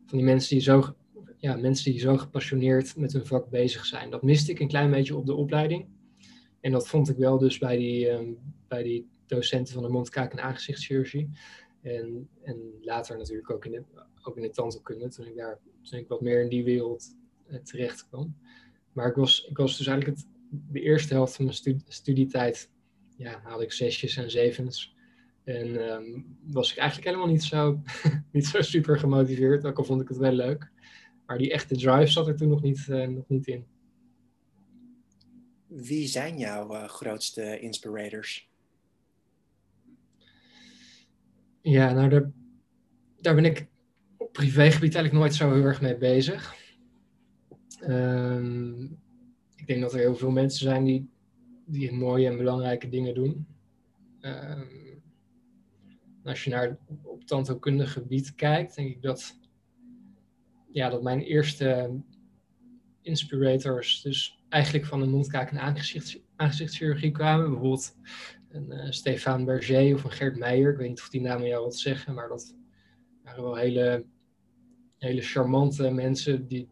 van 0.06 0.18
die 0.18 0.28
mensen, 0.28 0.56
die 0.56 0.64
zo, 0.64 0.96
ja, 1.38 1.56
mensen 1.56 1.92
die 1.92 2.00
zo 2.00 2.18
gepassioneerd 2.18 2.96
met 2.96 3.14
hun 3.14 3.26
vak 3.26 3.50
bezig 3.50 3.86
zijn. 3.86 4.10
Dat 4.10 4.22
miste 4.22 4.52
ik 4.52 4.60
een 4.60 4.68
klein 4.68 4.92
beetje 4.92 5.16
op 5.16 5.26
de 5.26 5.34
opleiding. 5.34 5.86
En 6.60 6.72
dat 6.72 6.88
vond 6.88 7.10
ik 7.10 7.18
wel 7.18 7.38
dus 7.38 7.58
bij 7.58 7.78
die, 7.78 8.10
um, 8.10 8.38
bij 8.68 8.84
die 8.84 9.08
docenten 9.26 9.74
van 9.74 9.84
de 9.84 9.90
mondkaak- 9.90 10.32
en 10.32 10.44
aangezichtschirurgie. 10.44 11.30
En, 11.82 12.30
en 12.44 12.58
later 12.82 13.18
natuurlijk 13.18 13.50
ook 13.50 13.66
in 13.66 13.72
de, 13.72 13.84
ook 14.24 14.36
in 14.36 14.42
de 14.42 14.50
tandheelkunde, 14.50 15.10
toen 15.10 15.26
ik 15.26 15.36
daar 15.36 15.60
toen 15.82 16.00
ik 16.00 16.08
wat 16.08 16.22
meer 16.22 16.42
in 16.42 16.50
die 16.50 16.64
wereld 16.64 17.16
uh, 17.50 17.58
terecht 17.58 18.08
kwam. 18.08 18.36
Maar 18.94 19.08
ik 19.08 19.16
was, 19.16 19.48
ik 19.50 19.58
was 19.58 19.78
dus 19.78 19.88
eigenlijk 19.88 20.18
het, 20.18 20.28
de 20.72 20.82
eerste 20.82 21.14
helft 21.14 21.36
van 21.36 21.46
mijn 21.46 21.58
studie, 21.58 21.84
studietijd, 21.88 22.70
ja, 23.18 23.40
haalde 23.44 23.64
ik 23.64 23.72
zesjes 23.72 24.18
en 24.18 24.32
zevens. 24.32 24.96
En 25.44 25.92
um, 25.92 26.38
was 26.46 26.72
ik 26.72 26.78
eigenlijk 26.78 27.08
helemaal 27.08 27.32
niet 27.32 27.44
zo, 27.44 27.82
niet 28.32 28.46
zo 28.46 28.62
super 28.62 29.00
gemotiveerd, 29.00 29.66
ook 29.66 29.78
al 29.78 29.84
vond 29.84 30.02
ik 30.02 30.08
het 30.08 30.18
wel 30.18 30.32
leuk. 30.32 30.72
Maar 31.26 31.38
die 31.38 31.52
echte 31.52 31.76
drive 31.76 32.12
zat 32.12 32.28
er 32.28 32.36
toen 32.36 32.50
nog 32.50 32.62
niet, 32.62 32.88
uh, 32.90 33.08
nog 33.08 33.28
niet 33.28 33.48
in. 33.48 33.66
Wie 35.68 36.08
zijn 36.08 36.38
jouw 36.38 36.74
uh, 36.74 36.88
grootste 36.88 37.60
inspirators? 37.60 38.50
Ja, 41.62 41.94
nou 41.94 42.10
daar, 42.10 42.32
daar 43.20 43.36
ben 43.36 43.46
ik 43.46 43.68
op 44.18 44.34
privégebied 44.34 44.96
eigenlijk 44.96 45.14
nooit 45.14 45.36
zo 45.36 45.54
heel 45.54 45.64
erg 45.64 45.82
mee 45.82 45.98
bezig. 45.98 46.56
Um, 47.88 49.00
ik 49.56 49.68
denk 49.68 49.82
dat 49.82 49.94
er 49.94 50.00
heel 50.00 50.16
veel 50.16 50.32
mensen 50.32 50.60
zijn 50.60 50.84
die, 50.84 51.10
die 51.66 51.92
mooie 51.92 52.28
en 52.28 52.38
belangrijke 52.38 52.90
dingen 52.90 53.14
doen. 53.14 53.48
Um, 54.22 54.81
als 56.24 56.44
je 56.44 56.50
naar 56.50 56.78
op 57.04 57.24
tandheelkundig 57.24 57.94
gebied 57.94 58.36
kijkt, 58.36 58.76
denk 58.76 58.90
ik 58.90 59.02
dat, 59.02 59.40
ja, 60.72 60.90
dat 60.90 61.04
mijn 61.04 61.22
eerste 61.22 62.00
inspirators 63.02 64.02
dus 64.02 64.44
eigenlijk 64.50 64.86
van 64.86 65.00
de 65.00 65.06
mondkaak- 65.06 65.52
en 65.52 65.60
aangezichts, 65.60 66.20
aangezichtschirurgie 66.36 67.12
kwamen. 67.12 67.50
Bijvoorbeeld 67.50 67.96
een 68.50 68.72
uh, 68.72 68.92
Stefan 68.92 69.46
Berger 69.46 69.96
of 69.96 70.04
een 70.04 70.12
Gert 70.12 70.38
Meijer. 70.38 70.72
Ik 70.72 70.78
weet 70.78 70.90
niet 70.90 71.02
of 71.02 71.10
die 71.10 71.22
namen 71.22 71.48
jou 71.48 71.64
wat 71.64 71.76
zeggen, 71.76 72.14
maar 72.14 72.28
dat 72.28 72.56
waren 73.24 73.44
wel 73.44 73.56
hele, 73.56 74.06
hele 74.98 75.22
charmante 75.22 75.92
mensen 75.92 76.48
die, 76.48 76.70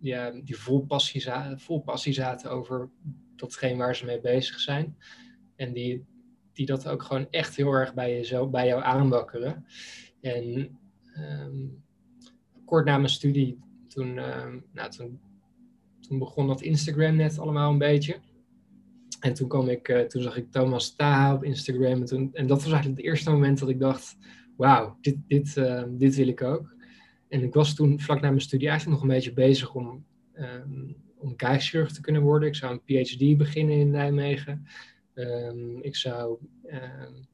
ja, 0.00 0.30
die 0.30 0.56
vol, 0.56 0.86
passie 0.86 1.24
vol 1.56 1.82
passie 1.82 2.12
zaten 2.12 2.50
over 2.50 2.90
datgene 3.36 3.76
waar 3.76 3.96
ze 3.96 4.04
mee 4.04 4.20
bezig 4.20 4.60
zijn. 4.60 4.96
En 5.56 5.72
die, 5.72 6.06
die 6.58 6.66
dat 6.66 6.88
ook 6.88 7.02
gewoon 7.02 7.26
echt 7.30 7.56
heel 7.56 7.72
erg 7.72 7.94
bij, 7.94 8.16
jezelf, 8.16 8.50
bij 8.50 8.66
jou 8.66 8.82
aanwakkeren. 8.82 9.64
En 10.20 10.78
um, 11.18 11.84
kort 12.64 12.84
na 12.84 12.96
mijn 12.96 13.08
studie, 13.08 13.58
toen, 13.88 14.18
um, 14.18 14.64
nou, 14.72 14.90
toen, 14.90 15.20
toen 16.00 16.18
begon 16.18 16.46
dat 16.46 16.62
Instagram 16.62 17.16
net 17.16 17.38
allemaal 17.38 17.70
een 17.70 17.78
beetje. 17.78 18.16
En 19.20 19.34
toen, 19.34 19.48
kwam 19.48 19.68
ik, 19.68 19.88
uh, 19.88 20.00
toen 20.00 20.22
zag 20.22 20.36
ik 20.36 20.50
Thomas 20.50 20.94
Taha 20.94 21.34
op 21.34 21.44
Instagram. 21.44 22.02
En, 22.02 22.30
en 22.32 22.46
dat 22.46 22.62
was 22.62 22.72
eigenlijk 22.72 22.96
het 22.96 23.06
eerste 23.06 23.30
moment 23.30 23.58
dat 23.58 23.68
ik 23.68 23.80
dacht, 23.80 24.16
wauw, 24.56 24.98
dit, 25.00 25.16
dit, 25.26 25.56
uh, 25.56 25.82
dit 25.88 26.14
wil 26.14 26.28
ik 26.28 26.42
ook. 26.42 26.74
En 27.28 27.42
ik 27.42 27.54
was 27.54 27.74
toen 27.74 28.00
vlak 28.00 28.20
na 28.20 28.28
mijn 28.28 28.40
studie 28.40 28.68
eigenlijk 28.68 29.00
nog 29.00 29.08
een 29.08 29.14
beetje 29.14 29.32
bezig 29.32 29.74
om, 29.74 30.04
um, 30.34 30.96
om 31.18 31.36
te 31.36 31.98
kunnen 32.00 32.22
worden. 32.22 32.48
Ik 32.48 32.54
zou 32.54 32.72
een 32.72 33.04
PhD 33.04 33.36
beginnen 33.36 33.76
in 33.76 33.90
Nijmegen. 33.90 34.66
Um, 35.18 35.82
ik 35.82 35.96
zou 35.96 36.38
um, 36.66 37.26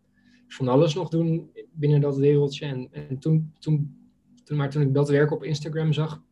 van 0.47 0.69
alles 0.69 0.95
nog 0.95 1.09
doen 1.09 1.51
binnen 1.73 2.01
dat 2.01 2.17
wereldje. 2.17 2.67
En, 2.67 2.89
en 2.93 3.19
toen, 3.19 3.53
toen, 3.59 3.97
toen, 4.45 4.57
maar 4.57 4.71
toen 4.71 4.83
ik 4.83 4.95
dat 4.95 5.09
werk 5.09 5.31
op 5.31 5.45
Instagram 5.45 5.93
zag 5.93 6.23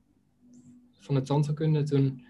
van 0.98 1.14
de 1.14 1.22
tandheelkunde, 1.22 1.82
toen, 1.82 2.24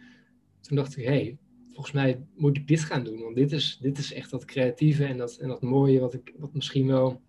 toen 0.60 0.76
dacht 0.76 0.96
ik, 0.96 1.04
hé, 1.04 1.10
hey, 1.10 1.38
volgens 1.70 1.92
mij 1.92 2.22
moet 2.34 2.56
ik 2.56 2.68
dit 2.68 2.80
gaan 2.80 3.04
doen. 3.04 3.20
Want 3.20 3.36
dit 3.36 3.52
is, 3.52 3.78
dit 3.80 3.98
is 3.98 4.12
echt 4.12 4.30
dat 4.30 4.44
creatieve 4.44 5.04
en 5.04 5.16
dat, 5.16 5.36
en 5.36 5.48
dat 5.48 5.62
mooie 5.62 6.00
wat 6.00 6.14
ik 6.14 6.34
wat 6.38 6.54
misschien 6.54 6.86
wel, 6.86 7.20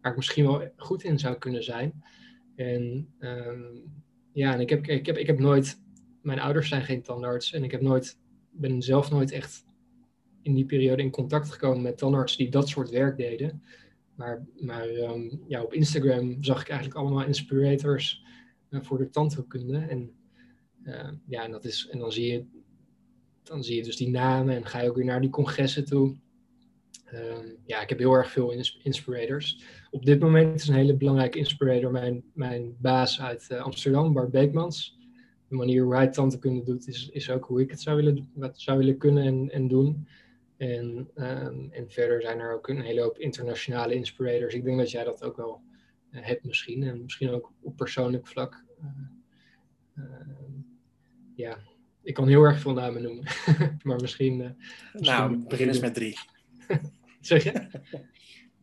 waar 0.00 0.10
ik 0.10 0.16
misschien 0.16 0.44
wel 0.44 0.68
goed 0.76 1.02
in 1.02 1.18
zou 1.18 1.38
kunnen 1.38 1.64
zijn. 1.64 2.02
En 2.54 3.08
um, 3.18 3.82
ja, 4.32 4.54
en 4.54 4.60
ik 4.60 4.70
heb, 4.70 4.86
ik, 4.86 5.06
heb, 5.06 5.16
ik 5.16 5.26
heb 5.26 5.38
nooit, 5.38 5.80
mijn 6.22 6.40
ouders 6.40 6.68
zijn 6.68 6.82
geen 6.82 7.02
tandarts 7.02 7.52
en 7.52 7.64
ik 7.64 7.70
heb 7.70 7.80
nooit, 7.80 8.18
ben 8.50 8.82
zelf 8.82 9.10
nooit 9.10 9.30
echt 9.30 9.64
in 10.42 10.54
die 10.54 10.64
periode 10.64 11.02
in 11.02 11.10
contact 11.10 11.50
gekomen 11.50 11.82
met 11.82 11.98
tandartsen 11.98 12.38
die 12.38 12.50
dat 12.50 12.68
soort 12.68 12.90
werk 12.90 13.16
deden. 13.16 13.62
Maar, 14.14 14.46
maar 14.60 14.88
um, 14.88 15.42
ja, 15.46 15.62
op 15.62 15.74
Instagram 15.74 16.42
zag 16.44 16.60
ik 16.60 16.68
eigenlijk 16.68 16.98
allemaal 16.98 17.24
inspirators 17.24 18.24
uh, 18.70 18.80
voor 18.82 18.98
de 18.98 19.10
tandheelkunde. 19.10 19.78
En, 19.78 20.10
uh, 20.84 21.10
ja, 21.26 21.44
en, 21.44 21.50
dat 21.50 21.64
is, 21.64 21.88
en 21.90 21.98
dan, 21.98 22.12
zie 22.12 22.32
je, 22.32 22.44
dan 23.42 23.64
zie 23.64 23.76
je 23.76 23.82
dus 23.82 23.96
die 23.96 24.10
namen 24.10 24.54
en 24.56 24.66
ga 24.66 24.80
je 24.80 24.88
ook 24.88 24.96
weer 24.96 25.04
naar 25.04 25.20
die 25.20 25.30
congressen 25.30 25.84
toe. 25.84 26.16
Um, 27.14 27.56
ja, 27.66 27.80
ik 27.80 27.88
heb 27.88 27.98
heel 27.98 28.12
erg 28.12 28.30
veel 28.30 28.50
ins 28.50 28.80
inspirators. 28.82 29.62
Op 29.90 30.04
dit 30.04 30.20
moment 30.20 30.60
is 30.60 30.68
een 30.68 30.74
hele 30.74 30.96
belangrijke 30.96 31.38
inspirator 31.38 31.90
mijn, 31.90 32.24
mijn 32.34 32.76
baas 32.78 33.20
uit 33.20 33.48
uh, 33.52 33.60
Amsterdam, 33.60 34.12
Bart 34.12 34.30
Beekmans. 34.30 34.98
de 35.48 35.54
manier 35.54 35.82
hoe 35.82 35.94
hij 35.94 36.08
tandheelkunde 36.08 36.62
doet, 36.62 36.88
is, 36.88 37.08
is 37.08 37.30
ook 37.30 37.44
hoe 37.44 37.60
ik 37.60 37.70
het 37.70 37.80
zou 37.80 37.96
willen, 37.96 38.30
wat 38.34 38.60
zou 38.60 38.78
willen 38.78 38.98
kunnen 38.98 39.24
en, 39.24 39.50
en 39.50 39.68
doen. 39.68 40.06
En, 40.62 41.10
ehm, 41.14 41.70
en 41.70 41.90
verder 41.90 42.22
zijn 42.22 42.38
er 42.38 42.54
ook 42.54 42.68
een 42.68 42.80
hele 42.80 43.00
hoop 43.00 43.18
internationale 43.18 43.94
inspirators. 43.94 44.54
Ik 44.54 44.64
denk 44.64 44.78
dat 44.78 44.90
jij 44.90 45.04
dat 45.04 45.24
ook 45.24 45.36
wel 45.36 45.62
uh, 46.10 46.24
hebt 46.24 46.44
misschien. 46.44 46.82
En 46.82 47.02
misschien 47.02 47.30
ook 47.30 47.52
op 47.60 47.76
persoonlijk 47.76 48.26
vlak. 48.26 48.64
Uh, 49.94 50.04
ja, 51.34 51.58
ik 52.02 52.14
kan 52.14 52.28
heel 52.28 52.42
erg 52.42 52.58
veel 52.58 52.72
namen 52.72 53.02
noemen. 53.02 53.24
maar 53.82 54.00
misschien... 54.00 54.40
Uh, 54.40 54.50
nou, 54.92 55.36
begin 55.36 55.68
eens 55.68 55.80
met 55.80 55.94
drie. 55.94 56.18
zeg 57.20 57.42
je? 57.42 57.66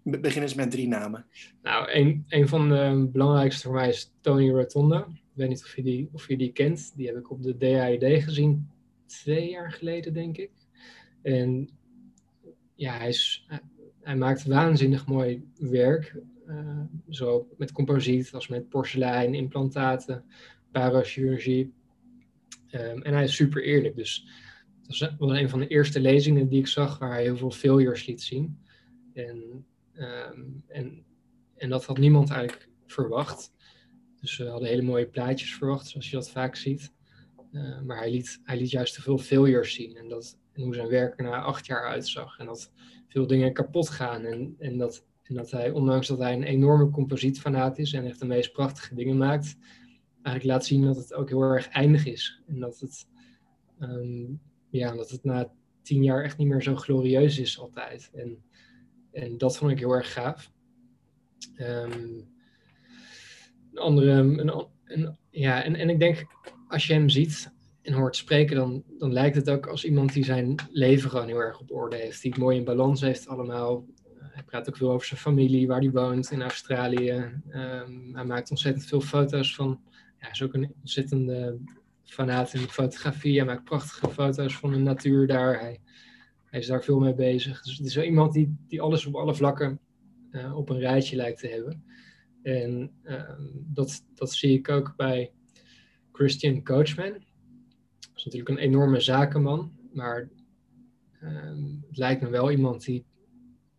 Begin 0.04 0.42
eens 0.42 0.56
met 0.56 0.72
drie 0.72 0.88
namen. 0.88 1.26
Nou, 1.62 1.92
een, 1.92 2.26
een 2.28 2.48
van 2.48 2.70
de 2.70 3.10
belangrijkste 3.12 3.64
voor 3.64 3.76
mij 3.76 3.90
is 3.90 4.14
Tony 4.22 4.50
Rotonda. 4.50 5.08
Ik 5.10 5.32
weet 5.34 5.50
niet 5.50 5.64
of 5.64 5.76
je 5.76 5.84
die, 5.84 6.10
of 6.12 6.28
je 6.28 6.38
die 6.38 6.52
kent. 6.52 6.96
Die 6.96 7.08
heb 7.08 7.18
ik 7.18 7.32
op 7.32 7.44
de 7.44 7.58
DAID 7.58 8.24
gezien 8.24 8.70
twee 9.06 9.50
jaar 9.50 9.72
geleden, 9.72 10.14
denk 10.14 10.38
ik. 10.38 10.52
En 11.22 11.79
ja, 12.80 12.98
hij, 12.98 13.08
is, 13.08 13.48
hij 14.02 14.16
maakt 14.16 14.46
waanzinnig 14.46 15.08
mooi 15.08 15.44
werk. 15.56 16.16
Uh, 16.48 16.82
zo 17.10 17.48
met 17.58 17.72
composiet 17.72 18.34
als 18.34 18.48
met 18.48 18.70
porselein, 18.70 19.34
implantaten, 19.34 20.24
parachirurgie. 20.72 21.74
Um, 22.72 23.02
en 23.02 23.14
hij 23.14 23.24
is 23.24 23.36
super 23.36 23.64
eerlijk. 23.64 23.96
Dus 23.96 24.28
dat 24.82 25.16
was 25.18 25.38
een 25.38 25.50
van 25.50 25.60
de 25.60 25.68
eerste 25.68 26.00
lezingen 26.00 26.48
die 26.48 26.60
ik 26.60 26.68
zag 26.68 26.98
waar 26.98 27.12
hij 27.12 27.24
heel 27.24 27.38
veel 27.38 27.52
failures 27.52 28.06
liet 28.06 28.22
zien. 28.22 28.60
En, 29.14 29.66
um, 29.98 30.64
en, 30.68 31.04
en 31.56 31.70
dat 31.70 31.86
had 31.86 31.98
niemand 31.98 32.30
eigenlijk 32.30 32.70
verwacht. 32.86 33.54
Dus 34.22 34.38
we 34.38 34.48
hadden 34.48 34.70
hele 34.70 34.82
mooie 34.82 35.08
plaatjes 35.08 35.54
verwacht, 35.56 35.88
zoals 35.88 36.10
je 36.10 36.16
dat 36.16 36.30
vaak 36.30 36.56
ziet. 36.56 36.94
Uh, 37.52 37.82
maar 37.82 37.98
hij 37.98 38.12
liet, 38.12 38.40
hij 38.44 38.58
liet 38.58 38.70
juist 38.70 38.94
te 38.94 39.02
veel 39.02 39.18
failures 39.18 39.74
zien. 39.74 39.96
En, 39.96 40.08
dat, 40.08 40.38
en 40.60 40.66
hoe 40.66 40.76
zijn 40.76 40.88
werk 40.88 41.20
er 41.20 41.26
na 41.26 41.42
acht 41.42 41.66
jaar 41.66 41.88
uitzag. 41.88 42.40
En 42.40 42.46
dat 42.46 42.72
veel 43.08 43.28
dingen 43.28 43.54
kapot 43.54 43.90
gaan. 43.90 44.26
En, 44.26 44.56
en, 44.60 44.78
dat, 44.78 45.06
en 45.24 45.36
dat 45.36 45.52
hij, 45.52 45.72
ondanks 45.72 46.08
dat 46.08 46.20
hij 46.20 46.34
een 46.34 46.44
enorme 46.44 46.90
composietfanaat 46.90 47.78
is 47.78 47.94
en 47.94 48.06
echt 48.06 48.20
de 48.20 48.26
meest 48.26 48.52
prachtige 48.52 48.96
dingen 48.96 49.18
maakt, 49.18 49.58
eigenlijk 50.22 50.46
laat 50.46 50.66
zien 50.66 50.82
dat 50.82 50.96
het 50.96 51.14
ook 51.14 51.30
heel 51.30 51.42
erg 51.42 51.68
eindig 51.68 52.06
is. 52.06 52.42
En 52.48 52.60
dat 52.60 52.80
het, 52.80 53.08
um, 53.80 54.42
ja, 54.70 54.96
dat 54.96 55.10
het 55.10 55.24
na 55.24 55.52
tien 55.82 56.04
jaar 56.04 56.24
echt 56.24 56.38
niet 56.38 56.48
meer 56.48 56.62
zo 56.62 56.76
glorieus 56.76 57.40
is 57.40 57.60
altijd. 57.60 58.12
En, 58.14 58.44
en 59.12 59.38
dat 59.38 59.58
vond 59.58 59.72
ik 59.72 59.80
heel 59.80 59.92
erg 59.92 60.14
gaaf. 60.14 60.52
Um, 61.58 62.28
een 63.72 63.80
andere, 63.80 64.12
een, 64.12 64.68
een, 64.86 65.18
ja, 65.30 65.64
en, 65.64 65.76
en 65.76 65.90
ik 65.90 66.00
denk, 66.00 66.26
als 66.68 66.88
je 66.88 66.94
hem 66.94 67.10
ziet 67.10 67.54
en 67.90 67.96
hoort 67.96 68.16
spreken, 68.16 68.56
dan, 68.56 68.84
dan 68.98 69.14
lijkt 69.14 69.36
het 69.36 69.50
ook 69.50 69.68
als 69.68 69.86
iemand 69.86 70.14
die 70.14 70.24
zijn 70.24 70.56
leven 70.72 71.10
gewoon 71.10 71.28
heel 71.28 71.42
erg 71.42 71.60
op 71.60 71.72
orde 71.72 71.96
heeft. 71.96 72.22
Die 72.22 72.32
het 72.32 72.40
mooi 72.40 72.58
in 72.58 72.64
balans 72.64 73.02
heeft 73.02 73.28
allemaal. 73.28 73.86
Hij 74.20 74.44
praat 74.44 74.70
ook 74.70 74.78
veel 74.78 74.92
over 74.92 75.08
zijn 75.08 75.20
familie, 75.20 75.68
waar 75.68 75.80
hij 75.80 75.92
woont 75.92 76.32
in 76.32 76.42
Australië. 76.42 77.12
Um, 77.50 78.16
hij 78.16 78.26
maakt 78.26 78.50
ontzettend 78.50 78.86
veel 78.86 79.02
foto's 79.02 79.56
van 79.56 79.82
ja, 79.92 79.98
hij 80.18 80.30
is 80.32 80.44
ook 80.44 80.54
een 80.54 80.74
ontzettende 80.80 81.58
fanaat 82.04 82.54
in 82.54 82.60
fotografie. 82.60 83.38
Hij 83.38 83.46
maakt 83.46 83.64
prachtige 83.64 84.10
foto's 84.10 84.58
van 84.58 84.72
de 84.72 84.78
natuur 84.78 85.28
daar. 85.28 85.60
Hij, 85.60 85.80
is 86.52 86.68
daar 86.68 86.84
veel 86.84 87.00
mee 87.00 87.16
bezig. 87.16 87.62
Dus 87.62 87.78
het 87.78 87.88
is 87.88 87.96
wel 87.96 88.06
iemand 88.06 88.34
die, 88.34 88.56
die 88.68 88.82
alles 88.82 89.06
op 89.06 89.16
alle 89.16 89.36
vlakken 89.36 89.80
uh, 90.32 90.58
op 90.58 90.70
een 90.70 90.80
rijtje 90.80 91.16
lijkt 91.16 91.40
te 91.40 91.48
hebben. 91.48 91.84
En 92.42 92.92
uh, 93.04 93.22
dat, 93.54 94.06
dat 94.16 94.32
zie 94.32 94.58
ik 94.58 94.70
ook 94.70 94.94
bij 94.96 95.32
Christian 96.12 96.64
Coachman. 96.64 97.28
Is 98.20 98.26
natuurlijk 98.26 98.52
een 98.52 98.66
enorme 98.66 99.00
zakenman, 99.00 99.72
maar 99.94 100.30
uh, 101.24 101.80
het 101.88 101.98
lijkt 101.98 102.22
me 102.22 102.30
wel 102.30 102.52
iemand 102.52 102.86
die. 102.86 103.06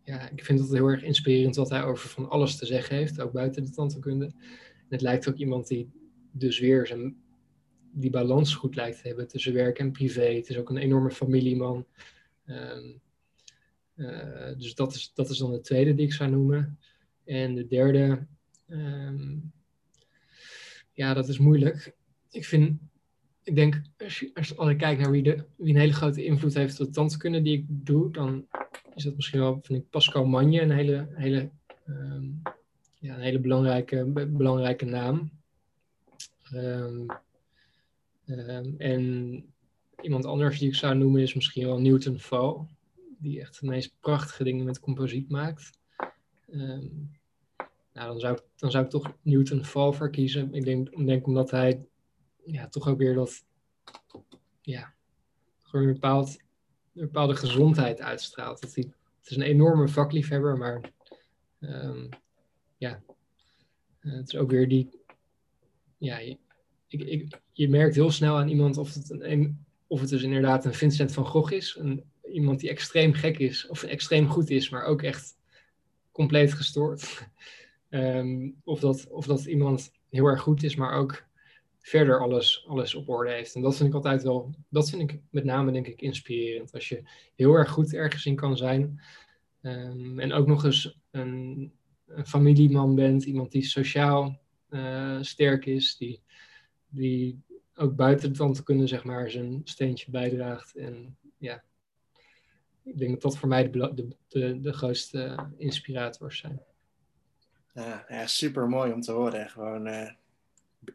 Ja, 0.03 0.29
ik 0.29 0.45
vind 0.45 0.59
het 0.59 0.71
heel 0.71 0.87
erg 0.87 1.03
inspirerend 1.03 1.55
wat 1.55 1.69
hij 1.69 1.83
over 1.83 2.09
van 2.09 2.29
alles 2.29 2.57
te 2.57 2.65
zeggen 2.65 2.95
heeft, 2.95 3.21
ook 3.21 3.31
buiten 3.31 3.63
de 3.63 3.71
tandheelkunde. 3.71 4.25
En 4.25 4.87
het 4.89 5.01
lijkt 5.01 5.29
ook 5.29 5.35
iemand 5.35 5.67
die 5.67 5.91
dus 6.31 6.59
weer 6.59 6.87
zijn, 6.87 7.15
die 7.91 8.09
balans 8.09 8.55
goed 8.55 8.75
lijkt 8.75 9.01
te 9.01 9.07
hebben 9.07 9.27
tussen 9.27 9.53
werk 9.53 9.79
en 9.79 9.91
privé. 9.91 10.35
Het 10.35 10.49
is 10.49 10.57
ook 10.57 10.69
een 10.69 10.77
enorme 10.77 11.11
familieman. 11.11 11.85
Um, 12.45 13.01
dus 14.57 14.75
dat 14.75 14.93
is, 14.93 15.11
dat 15.13 15.29
is 15.29 15.37
dan 15.37 15.51
de 15.51 15.61
tweede 15.61 15.93
die 15.93 16.05
ik 16.05 16.13
zou 16.13 16.29
noemen. 16.29 16.79
En 17.25 17.55
de 17.55 17.67
derde, 17.67 18.27
um, 18.67 19.51
ja, 20.91 21.13
dat 21.13 21.27
is 21.27 21.37
moeilijk. 21.37 21.95
Ik 22.29 22.45
vind, 22.45 22.79
ik 23.51 23.57
denk, 23.57 23.81
als, 24.33 24.55
als, 24.55 24.69
ik 24.69 24.77
kijk 24.77 24.99
naar 24.99 25.11
wie, 25.11 25.23
de, 25.23 25.43
wie 25.55 25.73
een 25.73 25.79
hele 25.79 25.93
grote 25.93 26.23
invloed 26.23 26.53
heeft 26.53 26.79
op 26.79 26.85
de 26.85 26.91
tandkunde 26.91 27.41
die 27.41 27.57
ik 27.57 27.65
doe, 27.67 28.11
dan 28.11 28.47
is 28.95 29.03
dat 29.03 29.15
misschien 29.15 29.39
wel, 29.39 29.59
vind 29.61 29.79
ik, 29.79 29.89
Pascal 29.89 30.25
Manje 30.25 30.61
een 30.61 30.71
hele, 30.71 31.07
hele, 31.13 31.49
um, 31.87 32.41
ja, 32.99 33.15
een 33.15 33.21
hele 33.21 33.39
belangrijke, 33.39 34.05
belangrijke 34.27 34.85
naam. 34.85 35.31
Um, 36.53 37.05
um, 38.25 38.75
en 38.77 39.45
iemand 40.01 40.25
anders 40.25 40.59
die 40.59 40.67
ik 40.67 40.75
zou 40.75 40.95
noemen 40.95 41.21
is 41.21 41.33
misschien 41.33 41.65
wel 41.65 41.79
Newton 41.79 42.19
Fall, 42.19 42.55
die 43.17 43.39
echt 43.39 43.59
de 43.59 43.67
meest 43.67 43.95
prachtige 43.99 44.43
dingen 44.43 44.65
met 44.65 44.79
composiet 44.79 45.29
maakt. 45.29 45.71
Nou, 47.93 48.07
dan 48.07 48.19
zou, 48.19 48.33
ik, 48.33 48.43
dan 48.55 48.71
zou 48.71 48.83
ik 48.83 48.89
toch 48.89 49.13
Newton 49.21 49.65
Fall 49.65 49.93
verkiezen. 49.93 50.53
Ik 50.53 50.65
denk 51.05 51.27
omdat 51.27 51.51
hij 51.51 51.85
ja, 52.45 52.67
toch 52.67 52.87
ook 52.87 52.97
weer 52.97 53.13
dat, 53.13 53.43
ja, 54.61 54.93
gewoon 55.63 55.87
een, 55.87 55.93
bepaald, 55.93 56.37
bepaalde 56.91 57.35
gezondheid 57.35 58.01
uitstraalt. 58.01 58.61
Dat 58.61 58.75
hij, 58.75 58.83
het 59.19 59.29
is 59.29 59.35
een 59.35 59.41
enorme 59.41 59.87
vakliefhebber, 59.87 60.57
maar 60.57 60.91
ja, 62.77 63.01
het 63.99 64.27
is 64.27 64.35
ook 64.35 64.49
weer 64.49 64.67
die 64.67 65.01
ja, 66.01 66.17
ik, 66.17 66.39
ik, 66.87 67.39
je 67.51 67.69
merkt 67.69 67.95
heel 67.95 68.11
snel 68.11 68.37
aan 68.37 68.47
iemand 68.47 68.77
of 68.77 68.93
het, 68.93 69.09
een, 69.09 69.65
of 69.87 69.99
het 69.99 70.09
dus 70.09 70.21
inderdaad 70.21 70.65
een 70.65 70.73
Vincent 70.73 71.11
van 71.11 71.25
Gogh 71.25 71.51
is. 71.51 71.75
Een, 71.79 72.03
iemand 72.31 72.59
die 72.59 72.69
extreem 72.69 73.13
gek 73.13 73.39
is 73.39 73.67
of 73.67 73.83
extreem 73.83 74.27
goed 74.27 74.49
is, 74.49 74.69
maar 74.69 74.83
ook 74.83 75.01
echt 75.01 75.37
compleet 76.11 76.53
gestoord. 76.53 77.27
um, 77.89 78.55
of, 78.63 78.79
dat, 78.79 79.07
of 79.07 79.25
dat 79.25 79.45
iemand 79.45 79.91
heel 80.09 80.25
erg 80.25 80.41
goed 80.41 80.63
is, 80.63 80.75
maar 80.75 80.93
ook 80.93 81.23
verder 81.81 82.19
alles, 82.19 82.65
alles 82.67 82.95
op 82.95 83.09
orde 83.09 83.31
heeft. 83.31 83.55
En 83.55 83.61
dat 83.61 83.75
vind 83.75 83.89
ik 83.89 83.95
altijd 83.95 84.23
wel, 84.23 84.53
dat 84.69 84.89
vind 84.89 85.11
ik 85.11 85.19
met 85.29 85.43
name 85.43 85.71
denk 85.71 85.87
ik 85.87 86.01
inspirerend. 86.01 86.73
Als 86.73 86.89
je 86.89 87.03
heel 87.35 87.53
erg 87.53 87.69
goed 87.69 87.93
ergens 87.93 88.25
in 88.25 88.35
kan 88.35 88.57
zijn. 88.57 89.01
Um, 89.61 90.19
en 90.19 90.33
ook 90.33 90.47
nog 90.47 90.63
eens 90.63 90.99
een, 91.11 91.71
een 92.07 92.25
familieman 92.25 92.95
bent, 92.95 93.23
iemand 93.23 93.51
die 93.51 93.63
sociaal 93.63 94.41
uh, 94.69 95.17
sterk 95.21 95.65
is, 95.65 95.97
die, 95.97 96.21
die 96.87 97.41
ook 97.75 97.95
buiten 97.95 98.31
de 98.31 98.37
tand 98.37 98.63
kunnen, 98.63 98.87
zeg 98.87 99.03
maar, 99.03 99.29
zijn 99.29 99.61
steentje 99.63 100.11
bijdraagt. 100.11 100.75
En 100.75 101.17
ja, 101.37 101.63
ik 102.83 102.97
denk 102.97 103.11
dat 103.11 103.21
dat 103.21 103.37
voor 103.37 103.47
mij 103.47 103.69
de, 103.69 104.15
de, 104.27 104.59
de, 104.59 104.73
grootste 104.73 105.47
inspirators 105.57 106.37
zijn. 106.37 106.61
Ja, 107.73 108.05
ja, 108.07 108.27
super 108.27 108.67
mooi 108.67 108.91
om 108.91 109.01
te 109.01 109.11
horen. 109.11 109.49
Gewoon, 109.49 109.87
ik 109.87 110.17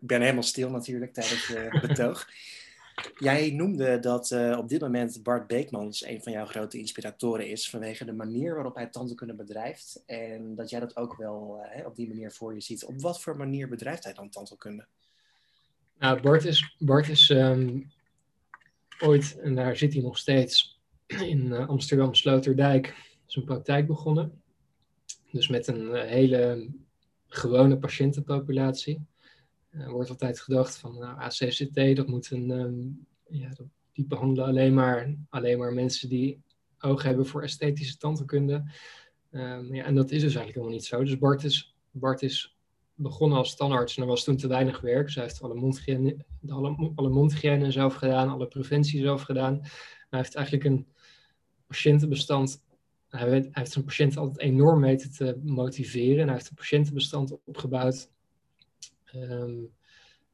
ben 0.01 0.21
helemaal 0.21 0.43
stil 0.43 0.71
natuurlijk 0.71 1.13
tijdens 1.13 1.47
je 1.47 1.79
betoog. 1.81 2.29
Jij 3.19 3.51
noemde 3.51 3.99
dat 3.99 4.31
uh, 4.31 4.59
op 4.59 4.69
dit 4.69 4.81
moment 4.81 5.23
Bart 5.23 5.47
Beekmans 5.47 6.05
een 6.05 6.23
van 6.23 6.33
jouw 6.33 6.47
grote 6.47 6.79
inspiratoren 6.79 7.49
is 7.49 7.71
vanwege 7.71 8.05
de 8.05 8.13
manier 8.13 8.55
waarop 8.55 8.75
hij 8.75 8.87
tandheelkunde 8.87 9.35
bedrijft. 9.35 10.03
En 10.07 10.55
dat 10.55 10.71
jij 10.71 10.81
dat 10.81 10.97
ook 10.97 11.17
wel 11.17 11.61
uh, 11.77 11.87
op 11.87 11.97
die 11.97 12.09
manier 12.09 12.33
voor 12.33 12.55
je 12.55 12.61
ziet. 12.61 12.85
Op 12.85 13.01
wat 13.01 13.21
voor 13.21 13.37
manier 13.37 13.69
bedrijft 13.69 14.05
hij 14.05 14.13
dan 14.13 14.31
tandheelkunde? 14.31 14.87
Nou, 15.99 16.21
Bart 16.21 16.45
is, 16.45 16.77
Bart 16.79 17.09
is 17.09 17.29
um, 17.29 17.93
ooit, 18.99 19.39
en 19.39 19.55
daar 19.55 19.77
zit 19.77 19.93
hij 19.93 20.03
nog 20.03 20.19
steeds, 20.19 20.81
in 21.07 21.53
Amsterdam 21.53 22.15
Sloterdijk 22.15 22.95
zijn 23.27 23.45
praktijk 23.45 23.87
begonnen. 23.87 24.43
Dus 25.31 25.49
met 25.49 25.67
een 25.67 25.95
hele 25.95 26.69
gewone 27.27 27.79
patiëntenpopulatie. 27.79 29.07
Er 29.79 29.91
wordt 29.91 30.11
altijd 30.11 30.41
gedacht 30.41 30.77
van 30.77 30.99
nou, 30.99 31.19
ACCT, 31.19 31.97
dat 31.97 32.07
moet 32.07 32.31
een, 32.31 32.51
um, 32.51 33.07
ja, 33.29 33.51
die 33.93 34.07
behandelen 34.07 34.49
alleen 34.49 34.75
maar, 34.75 35.15
alleen 35.29 35.59
maar 35.59 35.73
mensen 35.73 36.09
die 36.09 36.43
oog 36.79 37.03
hebben 37.03 37.27
voor 37.27 37.43
esthetische 37.43 37.97
tandheelkunde. 37.97 38.71
Um, 39.31 39.75
ja, 39.75 39.85
en 39.85 39.95
dat 39.95 40.11
is 40.11 40.23
dus 40.23 40.35
eigenlijk 40.35 40.55
helemaal 40.55 40.75
niet 40.75 40.85
zo. 40.85 41.05
Dus 41.05 41.19
Bart 41.19 41.45
is, 41.45 41.75
Bart 41.91 42.23
is 42.23 42.57
begonnen 42.95 43.39
als 43.39 43.57
tandarts 43.57 43.97
en 43.97 44.03
er 44.03 44.09
was 44.09 44.25
toen 44.25 44.37
te 44.37 44.49
weinig 44.49 44.81
werk. 44.81 45.05
Dus 45.05 45.15
hij 45.15 45.25
heeft 45.25 45.43
alle 45.43 45.55
mondhygiëne, 45.55 46.17
alle, 46.49 46.93
alle 46.95 47.09
mondhygiëne 47.09 47.71
zelf 47.71 47.95
gedaan, 47.95 48.29
alle 48.29 48.47
preventie 48.47 49.01
zelf 49.01 49.23
gedaan. 49.23 49.61
Hij 50.09 50.19
heeft 50.19 50.35
eigenlijk 50.35 50.67
een 50.67 50.87
patiëntenbestand 51.67 52.65
hij, 53.09 53.29
hij 53.29 53.49
heeft 53.53 53.73
zijn 53.73 53.85
patiënten 53.85 54.21
altijd 54.21 54.39
enorm 54.39 54.81
weten 54.81 55.13
te 55.13 55.41
motiveren. 55.45 56.19
En 56.19 56.27
hij 56.27 56.35
heeft 56.35 56.49
een 56.49 56.55
patiëntenbestand 56.55 57.39
opgebouwd 57.45 58.11
Um, 59.15 59.75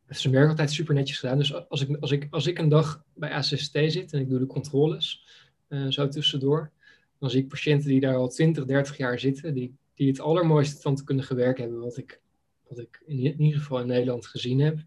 heeft 0.06 0.20
zijn 0.20 0.34
werk 0.34 0.48
altijd 0.48 0.70
super 0.70 0.94
netjes 0.94 1.18
gedaan. 1.18 1.38
Dus 1.38 1.68
als 1.68 1.80
ik, 1.80 1.96
als 2.00 2.10
ik, 2.10 2.26
als 2.30 2.46
ik 2.46 2.58
een 2.58 2.68
dag 2.68 3.04
bij 3.14 3.30
ACST 3.30 3.72
zit 3.72 4.12
en 4.12 4.20
ik 4.20 4.28
doe 4.28 4.38
de 4.38 4.46
controles, 4.46 5.26
uh, 5.68 5.90
zo 5.90 6.08
tussendoor, 6.08 6.70
dan 7.18 7.30
zie 7.30 7.42
ik 7.42 7.48
patiënten 7.48 7.88
die 7.88 8.00
daar 8.00 8.16
al 8.16 8.28
20, 8.28 8.64
30 8.64 8.96
jaar 8.96 9.18
zitten, 9.18 9.54
die, 9.54 9.76
die 9.94 10.08
het 10.08 10.20
allermooiste 10.20 10.80
van 10.80 10.94
te 10.94 11.04
kunnen 11.04 11.24
gewerkt 11.24 11.58
hebben, 11.58 11.80
wat 11.80 11.96
ik, 11.96 12.20
wat 12.68 12.78
ik 12.78 13.02
in, 13.06 13.40
ieder 13.40 13.60
geval 13.60 13.80
in 13.80 13.86
Nederland 13.86 14.26
gezien 14.26 14.60
heb. 14.60 14.78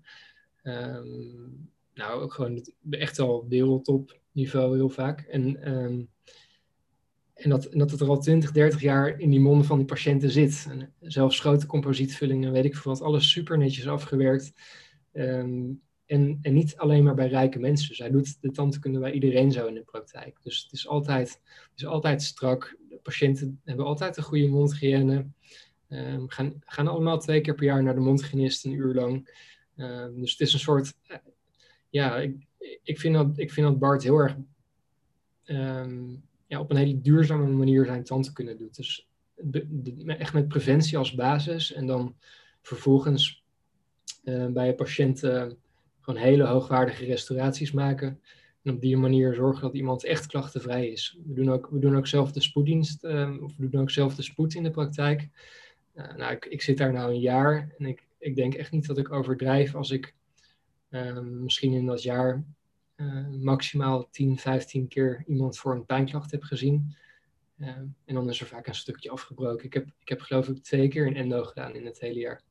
Um, 0.63 1.69
nou, 1.93 2.21
ook 2.21 2.33
gewoon 2.33 2.65
echt 2.89 3.19
al 3.19 3.47
wereldtop 3.47 4.19
niveau 4.31 4.75
heel 4.75 4.89
vaak. 4.89 5.21
En, 5.21 5.73
um, 5.73 6.09
en, 7.35 7.49
dat, 7.49 7.67
dat 7.71 7.91
het 7.91 7.99
er 7.99 8.09
al 8.09 8.19
20, 8.19 8.51
30 8.51 8.81
jaar 8.81 9.19
in 9.19 9.29
die 9.29 9.39
monden 9.39 9.65
van 9.65 9.77
die 9.77 9.85
patiënten 9.85 10.29
zit. 10.29 10.67
Zelfs 10.99 11.39
grote 11.39 11.65
composietvullingen, 11.65 12.51
weet 12.51 12.65
ik 12.65 12.75
veel 12.75 12.91
wat, 12.91 13.01
alles 13.01 13.29
super 13.29 13.57
netjes 13.57 13.87
afgewerkt. 13.87 14.53
Um, 15.13 15.83
en, 16.05 16.39
en 16.41 16.53
niet 16.53 16.77
alleen 16.77 17.03
maar 17.03 17.15
bij 17.15 17.27
rijke 17.27 17.59
mensen. 17.59 17.95
Zij 17.95 18.09
doet 18.09 18.41
de 18.41 18.51
tandheelkunde 18.51 18.99
bij 18.99 19.11
iedereen 19.11 19.51
zo 19.51 19.67
in 19.67 19.73
de 19.73 19.81
praktijk. 19.81 20.37
Dus 20.43 20.63
het 20.63 20.71
is 20.71 20.87
altijd, 20.87 21.41
is 21.75 21.85
altijd 21.85 22.23
strak. 22.23 22.77
De 22.89 22.99
patiënten 23.03 23.61
hebben 23.63 23.85
altijd 23.85 24.17
een 24.17 24.23
goede 24.23 24.47
mondhygiëne. 24.47 25.27
Um, 25.89 26.29
gaan, 26.29 26.53
gaan 26.59 26.87
allemaal 26.87 27.19
twee 27.19 27.41
keer 27.41 27.55
per 27.55 27.65
jaar 27.65 27.83
naar 27.83 27.95
de 27.95 27.99
mondhygiënist 27.99 28.65
een 28.65 28.71
uur 28.71 28.93
lang. 28.93 29.29
Um, 29.77 30.19
dus 30.19 30.31
het 30.31 30.39
is 30.39 30.53
een 30.53 30.59
soort. 30.59 30.93
Ja, 31.89 32.17
ik, 32.17 32.47
ik, 32.83 32.99
vind 32.99 33.15
dat, 33.15 33.37
ik 33.37 33.51
vind 33.51 33.67
dat 33.67 33.79
Bart 33.79 34.03
heel 34.03 34.17
erg 34.17 34.35
op 36.59 36.71
een 36.71 36.77
hele 36.77 37.01
duurzame 37.01 37.47
manier 37.47 37.85
zijn 37.85 38.03
tandheelkunde 38.03 38.57
doet. 38.57 38.75
Dus 38.75 39.07
echt 40.07 40.33
met 40.33 40.47
preventie 40.47 40.97
als 40.97 41.15
basis. 41.15 41.73
En 41.73 41.87
dan 41.87 42.15
vervolgens 42.61 43.43
uh, 44.23 44.47
bij 44.47 44.67
een 44.67 44.75
patiënt 44.75 45.19
gewoon 46.05 46.19
hele 46.19 46.43
hoogwaardige 46.43 47.05
restauraties 47.05 47.71
maken. 47.71 48.19
En 48.63 48.73
op 48.73 48.81
die 48.81 48.97
manier 48.97 49.33
zorgen 49.33 49.61
dat 49.61 49.73
iemand 49.73 50.03
echt 50.03 50.27
klachtenvrij 50.27 50.87
is. 50.87 51.17
We 51.25 51.33
doen 51.33 51.51
ook, 51.51 51.67
we 51.71 51.79
doen 51.79 51.97
ook 51.97 52.07
zelf 52.07 52.31
de 52.31 52.41
spoeddienst, 52.41 53.03
uh, 53.03 53.43
of 53.43 53.57
we 53.57 53.69
doen 53.69 53.81
ook 53.81 53.89
zelf 53.89 54.15
de 54.15 54.21
spoed 54.21 54.53
in 54.53 54.63
de 54.63 54.71
praktijk. 54.71 55.29
Uh, 55.95 56.15
nou, 56.15 56.33
ik, 56.33 56.45
ik, 56.45 56.61
zit 56.61 56.77
daar 56.77 56.93
nou 56.93 57.13
een 57.13 57.19
jaar 57.19 57.75
en 57.77 57.85
ik, 57.85 58.03
ik 58.17 58.35
denk 58.35 58.53
echt 58.53 58.71
niet 58.71 58.87
dat 58.87 58.97
ik 58.97 59.11
overdrijf 59.11 59.75
als 59.75 59.91
ik 59.91 60.15
uh, 60.89 61.19
misschien 61.19 61.73
in 61.73 61.85
dat 61.85 62.03
jaar 62.03 62.33
eh, 62.33 62.41
maximaal 63.41 64.09
10, 64.09 64.37
15 64.37 64.87
keer 64.87 65.23
iemand 65.27 65.57
voor 65.57 65.75
een 65.75 65.85
pijnklacht 65.85 66.31
heb 66.31 66.43
gezien. 66.43 66.95
en 67.57 67.95
dan 68.05 68.29
is 68.29 68.41
er 68.41 68.47
vaak 68.47 68.67
een 68.67 68.75
stukje 68.75 69.09
afgebroken. 69.09 69.65
Ik 69.65 69.73
heb, 69.73 69.87
ik 69.99 70.09
heb 70.09 70.21
geloof 70.21 70.47
ik 70.47 70.63
twee 70.63 70.87
keer 70.87 71.07
een 71.07 71.15
endo 71.15 71.43
gedaan 71.43 71.75
in 71.75 71.85
het 71.85 71.99
hele 71.99 72.19
jaar. 72.19 72.41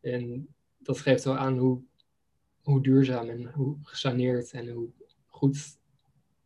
En 0.00 0.48
dat 0.78 0.98
geeft 0.98 1.24
wel 1.24 1.36
aan 1.36 1.58
hoe 1.58 1.82
hoe 2.68 2.82
duurzaam 2.82 3.28
en 3.28 3.52
hoe 3.52 3.76
gesaneerd 3.82 4.50
en 4.50 4.68
hoe 4.68 4.88
goed 5.26 5.78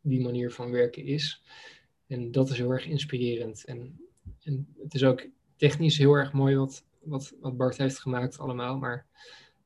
die 0.01 0.21
manier 0.21 0.53
van 0.53 0.71
werken 0.71 1.05
is. 1.05 1.43
En 2.07 2.31
dat 2.31 2.51
is 2.51 2.57
heel 2.57 2.71
erg 2.71 2.87
inspirerend. 2.87 3.65
En, 3.65 4.01
en 4.43 4.75
het 4.83 4.95
is 4.95 5.05
ook 5.05 5.27
technisch 5.57 5.99
heel 5.99 6.15
erg 6.15 6.33
mooi 6.33 6.57
wat, 6.57 6.85
wat, 7.01 7.35
wat 7.41 7.57
Bart 7.57 7.77
heeft 7.77 7.99
gemaakt 7.99 8.39
allemaal. 8.39 8.79
Maar 8.79 9.07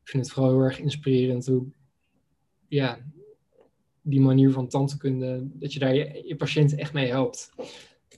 ik 0.03 0.09
vind 0.09 0.25
het 0.25 0.33
vooral 0.33 0.53
heel 0.53 0.63
erg 0.63 0.79
inspirerend 0.79 1.47
hoe 1.47 1.67
ja, 2.69 2.99
die 4.11 4.21
manier 4.21 4.51
van 4.51 4.69
tandheelkunde, 4.69 5.41
dat 5.53 5.73
je 5.73 5.79
daar 5.79 5.95
je, 5.95 6.37
patiënt 6.37 6.75
echt 6.75 6.93
mee 6.93 7.09
helpt. 7.09 7.53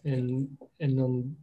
En, 0.03 0.59
en 0.77 0.97
dan, 0.97 1.37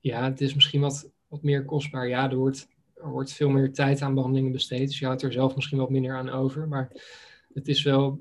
ja, 0.00 0.24
het 0.24 0.40
is 0.40 0.54
misschien 0.54 0.80
wat, 0.80 1.10
wat 1.28 1.42
meer 1.42 1.64
kostbaar. 1.64 2.08
Ja, 2.08 2.30
er 2.30 2.36
wordt 2.36 2.68
er 3.02 3.10
wordt 3.10 3.32
veel 3.32 3.48
meer 3.48 3.72
tijd 3.72 4.02
aan 4.02 4.14
behandelingen 4.14 4.52
besteed. 4.52 4.88
Dus 4.88 4.98
je 4.98 5.06
houdt 5.06 5.22
er 5.22 5.32
zelf 5.32 5.54
misschien 5.54 5.78
wat 5.78 5.90
minder 5.90 6.16
aan 6.16 6.30
over. 6.30 6.68
Maar 6.68 6.90
het 7.54 7.68
is 7.68 7.82
wel 7.82 8.20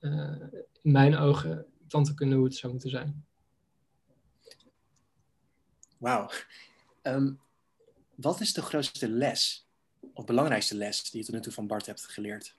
uh, 0.00 0.36
in 0.82 0.92
mijn 0.92 1.16
ogen 1.16 1.66
kunnen 2.14 2.36
hoe 2.36 2.46
het 2.46 2.56
zou 2.56 2.72
moeten 2.72 2.90
zijn. 2.90 3.24
Wauw. 5.98 6.30
Um, 7.02 7.40
wat 8.14 8.40
is 8.40 8.52
de 8.52 8.62
grootste 8.62 9.08
les, 9.08 9.66
of 10.14 10.24
belangrijkste 10.24 10.74
les, 10.74 11.10
die 11.10 11.20
je 11.20 11.26
tot 11.26 11.34
nu 11.34 11.40
toe 11.40 11.52
van 11.52 11.66
Bart 11.66 11.86
hebt 11.86 12.06
geleerd? 12.06 12.56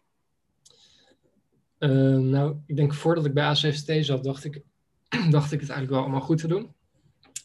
Uh, 1.79 2.17
nou, 2.17 2.55
ik 2.65 2.75
denk 2.75 2.93
voordat 2.93 3.25
ik 3.25 3.33
bij 3.33 3.43
ACFT 3.43 3.91
zat, 3.99 4.23
dacht 4.23 4.43
ik, 4.43 4.61
dacht 5.29 5.51
ik 5.51 5.59
het 5.59 5.69
eigenlijk 5.69 5.89
wel 5.89 6.01
allemaal 6.01 6.21
goed 6.21 6.37
te 6.37 6.47
doen. 6.47 6.73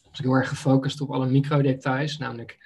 Was 0.09 0.19
ik 0.19 0.25
heel 0.25 0.33
erg 0.33 0.49
gefocust 0.49 1.01
op 1.01 1.11
alle 1.11 1.29
microdetails, 1.29 2.17
namelijk 2.17 2.57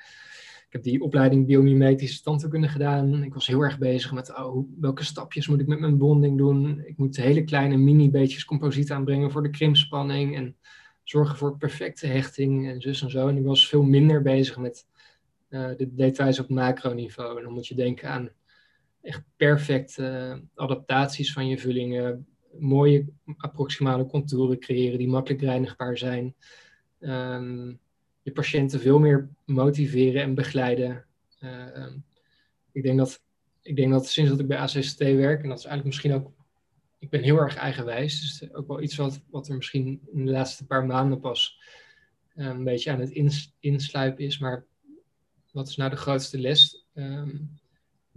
ik 0.67 0.73
heb 0.73 0.83
die 0.83 1.01
opleiding 1.01 1.45
biomimetische 1.45 2.21
tandheelkunde 2.21 2.67
gedaan. 2.67 3.23
Ik 3.23 3.33
was 3.33 3.47
heel 3.47 3.61
erg 3.61 3.77
bezig 3.77 4.11
met 4.11 4.37
oh, 4.37 4.67
welke 4.79 5.03
stapjes 5.03 5.47
moet 5.47 5.59
ik 5.59 5.67
met 5.67 5.79
mijn 5.79 5.97
bonding 5.97 6.37
doen. 6.37 6.83
Ik 6.85 6.97
moet 6.97 7.17
hele 7.17 7.43
kleine 7.43 7.77
mini-beetjes 7.77 8.45
composiet 8.45 8.91
aanbrengen 8.91 9.31
voor 9.31 9.43
de 9.43 9.49
krimpspanning. 9.49 10.35
En 10.35 10.55
zorgen 11.03 11.37
voor 11.37 11.57
perfecte 11.57 12.07
hechting 12.07 12.69
en 12.69 12.81
zus 12.81 13.01
en 13.01 13.09
zo. 13.09 13.27
En 13.27 13.37
ik 13.37 13.43
was 13.43 13.67
veel 13.67 13.83
minder 13.83 14.21
bezig 14.21 14.57
met 14.57 14.85
uh, 15.49 15.69
de 15.77 15.95
details 15.95 16.39
op 16.39 16.49
macroniveau. 16.49 17.37
En 17.37 17.43
dan 17.43 17.53
moet 17.53 17.67
je 17.67 17.75
denken 17.75 18.09
aan 18.09 18.29
echt 19.01 19.23
perfecte 19.35 20.41
adaptaties 20.55 21.33
van 21.33 21.47
je 21.47 21.57
vullingen. 21.57 22.27
Mooie 22.59 23.05
approximale 23.37 24.05
contouren 24.05 24.59
creëren 24.59 24.97
die 24.97 25.07
makkelijk 25.07 25.41
reinigbaar 25.41 25.97
zijn. 25.97 26.35
Um, 26.99 27.79
je 28.21 28.31
patiënten 28.31 28.79
veel 28.79 28.99
meer 28.99 29.29
motiveren 29.45 30.21
en 30.21 30.35
begeleiden. 30.35 31.05
Uh, 31.39 31.75
um, 31.75 32.03
ik, 32.71 32.83
denk 32.83 32.97
dat, 32.97 33.21
ik 33.61 33.75
denk 33.75 33.91
dat 33.91 34.07
sinds 34.07 34.29
dat 34.29 34.39
ik 34.39 34.47
bij 34.47 34.57
ACST 34.57 34.97
werk, 34.97 35.43
en 35.43 35.49
dat 35.49 35.57
is 35.57 35.65
eigenlijk 35.65 35.85
misschien 35.85 36.13
ook, 36.13 36.31
ik 36.99 37.09
ben 37.09 37.21
heel 37.21 37.37
erg 37.37 37.55
eigenwijs, 37.55 38.21
dus 38.21 38.53
ook 38.53 38.67
wel 38.67 38.81
iets 38.81 38.95
wat, 38.95 39.21
wat 39.29 39.47
er 39.47 39.55
misschien 39.55 40.01
in 40.13 40.25
de 40.25 40.31
laatste 40.31 40.65
paar 40.65 40.85
maanden 40.85 41.19
pas 41.19 41.59
uh, 42.35 42.45
een 42.45 42.63
beetje 42.63 42.91
aan 42.91 42.99
het 42.99 43.09
ins, 43.09 43.55
insluipen 43.59 44.25
is. 44.25 44.37
Maar 44.37 44.65
wat 45.51 45.67
is 45.67 45.75
nou 45.75 45.89
de 45.89 45.95
grootste 45.95 46.39
les? 46.39 46.85
Um, 46.93 47.59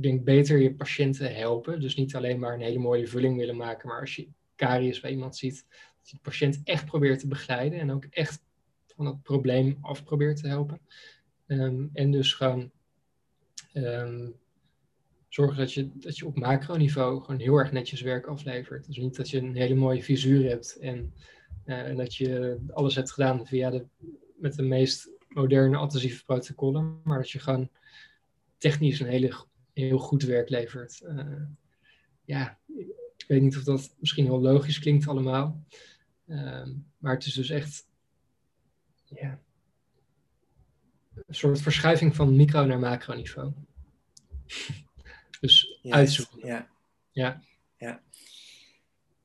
denk 0.02 0.24
beter 0.24 0.58
je 0.58 0.74
patiënten 0.74 1.34
helpen. 1.34 1.80
Dus 1.80 1.96
niet 1.96 2.16
alleen 2.16 2.38
maar 2.38 2.54
een 2.54 2.60
hele 2.60 2.78
mooie 2.78 3.06
vulling 3.06 3.36
willen 3.36 3.56
maken, 3.56 3.88
maar 3.88 4.00
als 4.00 4.16
je 4.16 4.28
caries 4.56 5.00
bij 5.00 5.10
iemand 5.10 5.36
ziet, 5.36 5.66
dat 5.98 6.10
je 6.10 6.16
de 6.16 6.22
patiënt 6.22 6.60
echt 6.64 6.84
probeert 6.84 7.20
te 7.20 7.28
begeleiden 7.28 7.78
en 7.78 7.92
ook 7.92 8.04
echt 8.04 8.42
van 8.86 9.04
dat 9.04 9.22
probleem 9.22 9.78
af 9.80 10.04
probeert 10.04 10.36
te 10.36 10.48
helpen. 10.48 10.80
Ehm, 11.46 11.86
en 11.92 12.10
dus 12.10 12.34
gewoon 12.34 12.70
um, 13.74 14.34
zorgen 15.28 15.56
dat 15.56 15.72
je, 15.72 15.90
dat 15.94 16.16
je 16.18 16.26
op 16.26 16.38
macroniveau 16.38 17.20
gewoon 17.20 17.40
heel 17.40 17.56
erg 17.56 17.72
netjes 17.72 18.00
werk 18.00 18.26
aflevert. 18.26 18.86
Dus 18.86 18.96
niet 18.96 19.16
dat 19.16 19.30
je 19.30 19.38
een 19.38 19.56
hele 19.56 19.74
mooie 19.74 20.02
visuur 20.02 20.48
hebt 20.48 20.78
en, 20.78 21.14
uh, 21.66 21.96
dat 21.96 22.16
je 22.16 22.58
alles 22.72 22.94
hebt 22.94 23.10
gedaan 23.10 23.46
via 23.46 23.70
de, 23.70 23.86
met 24.36 24.54
de 24.54 24.62
meest 24.62 25.10
moderne 25.28 25.76
adhesieve 25.76 26.24
protocollen, 26.24 27.00
maar 27.04 27.18
dat 27.18 27.30
je 27.30 27.38
gewoon 27.38 27.70
technisch 28.58 29.00
een 29.00 29.06
hele, 29.06 29.32
heel 29.80 29.98
goed 29.98 30.22
werk 30.22 30.48
levert. 30.48 31.00
Uh, 31.04 31.42
ja, 32.24 32.58
ik 33.16 33.24
weet 33.28 33.42
niet 33.42 33.56
of 33.56 33.64
dat 33.64 33.94
misschien 33.98 34.24
heel 34.24 34.40
logisch 34.40 34.78
klinkt 34.78 35.08
allemaal. 35.08 35.64
Uh, 36.26 36.66
maar 36.98 37.14
het 37.14 37.26
is 37.26 37.34
dus 37.34 37.50
echt 37.50 37.86
ja, 39.04 39.40
een 41.26 41.34
soort 41.34 41.60
verschuiving 41.60 42.16
van 42.16 42.36
micro 42.36 42.64
naar 42.64 42.78
macroniveau. 42.78 43.52
dus 45.40 45.78
yes, 45.82 45.92
uitzoeken. 45.92 46.46
Ja. 46.46 46.68
Ja. 47.10 47.42
ja. 47.76 48.02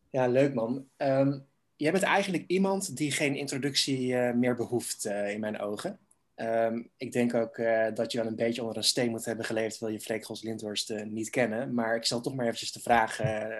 Ja, 0.10 0.28
leuk 0.28 0.54
man. 0.54 0.88
Um, 0.98 1.46
jij 1.76 1.92
bent 1.92 2.04
eigenlijk 2.04 2.44
iemand 2.48 2.98
die 2.98 3.12
geen 3.12 3.36
introductie 3.36 4.08
uh, 4.08 4.34
meer 4.34 4.56
behoeft 4.56 5.06
uh, 5.06 5.32
in 5.32 5.40
mijn 5.40 5.60
ogen. 5.60 6.00
Um, 6.36 6.90
ik 6.98 7.12
denk 7.12 7.34
ook 7.34 7.58
uh, 7.58 7.88
dat 7.94 8.12
je 8.12 8.18
wel 8.18 8.28
een 8.28 8.36
beetje 8.36 8.62
onder 8.62 8.78
een 8.78 8.84
steen 8.84 9.10
moet 9.10 9.26
hebben 9.26 9.46
geleefd, 9.46 9.80
wil 9.80 9.90
je 9.90 10.00
Freek 10.00 10.42
Lindhorst 10.42 11.06
niet 11.06 11.30
kennen. 11.30 11.74
Maar 11.74 11.96
ik 11.96 12.04
stel 12.04 12.22
toch 12.22 12.36
maar 12.36 12.46
eventjes 12.46 12.72
de 12.72 12.80
vraag, 12.80 13.18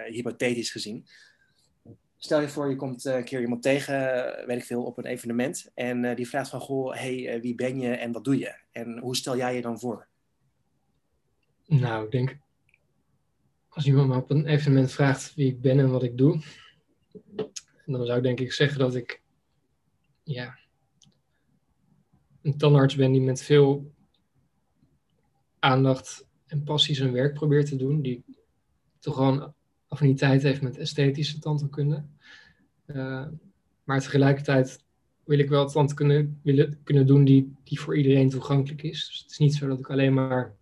hypothetisch 0.08 0.70
gezien 0.70 1.06
stel 2.26 2.40
je 2.40 2.48
voor, 2.48 2.70
je 2.70 2.76
komt 2.76 3.04
een 3.04 3.24
keer 3.24 3.40
iemand 3.40 3.62
tegen, 3.62 3.96
weet 4.46 4.58
ik 4.58 4.64
veel, 4.64 4.84
op 4.84 4.98
een 4.98 5.04
evenement. 5.04 5.70
En 5.74 6.14
die 6.14 6.28
vraagt 6.28 6.50
van, 6.50 6.60
goh, 6.60 6.94
hey, 6.94 7.40
wie 7.40 7.54
ben 7.54 7.80
je 7.80 7.90
en 7.90 8.12
wat 8.12 8.24
doe 8.24 8.38
je? 8.38 8.54
En 8.72 8.98
hoe 8.98 9.16
stel 9.16 9.36
jij 9.36 9.54
je 9.54 9.62
dan 9.62 9.78
voor? 9.78 10.06
Nou, 11.66 12.04
ik 12.04 12.10
denk, 12.10 12.36
als 13.68 13.86
iemand 13.86 14.08
me 14.08 14.16
op 14.16 14.30
een 14.30 14.46
evenement 14.46 14.92
vraagt 14.92 15.34
wie 15.34 15.46
ik 15.46 15.60
ben 15.60 15.78
en 15.78 15.90
wat 15.90 16.02
ik 16.02 16.18
doe, 16.18 16.42
dan 17.86 18.06
zou 18.06 18.16
ik 18.16 18.22
denk 18.22 18.40
ik 18.40 18.52
zeggen 18.52 18.78
dat 18.78 18.94
ik, 18.94 19.22
ja, 20.22 20.58
een 22.46 22.58
tandarts 22.58 22.94
ben 22.94 23.12
die 23.12 23.20
met 23.20 23.42
veel 23.42 23.92
aandacht 25.58 26.26
en 26.46 26.62
passie 26.62 26.94
zijn 26.94 27.12
werk 27.12 27.34
probeert 27.34 27.66
te 27.66 27.76
doen. 27.76 28.02
Die 28.02 28.24
toch 28.98 29.14
gewoon 29.14 29.54
affiniteit 29.88 30.42
heeft 30.42 30.62
met 30.62 30.76
esthetische 30.76 31.38
tandheelkunde. 31.38 32.04
Uh, 32.86 33.26
maar 33.84 34.00
tegelijkertijd 34.00 34.84
wil 35.24 35.38
ik 35.38 35.48
wel 35.48 35.68
tandheelkunde 35.68 36.30
willen 36.42 36.80
kunnen 36.82 37.06
doen 37.06 37.24
die, 37.24 37.54
die 37.64 37.80
voor 37.80 37.96
iedereen 37.96 38.28
toegankelijk 38.28 38.82
is. 38.82 39.06
Dus 39.06 39.18
het 39.18 39.30
is 39.30 39.38
niet 39.38 39.54
zo 39.54 39.68
dat 39.68 39.78
ik 39.78 39.90
alleen 39.90 40.14
maar 40.14 40.56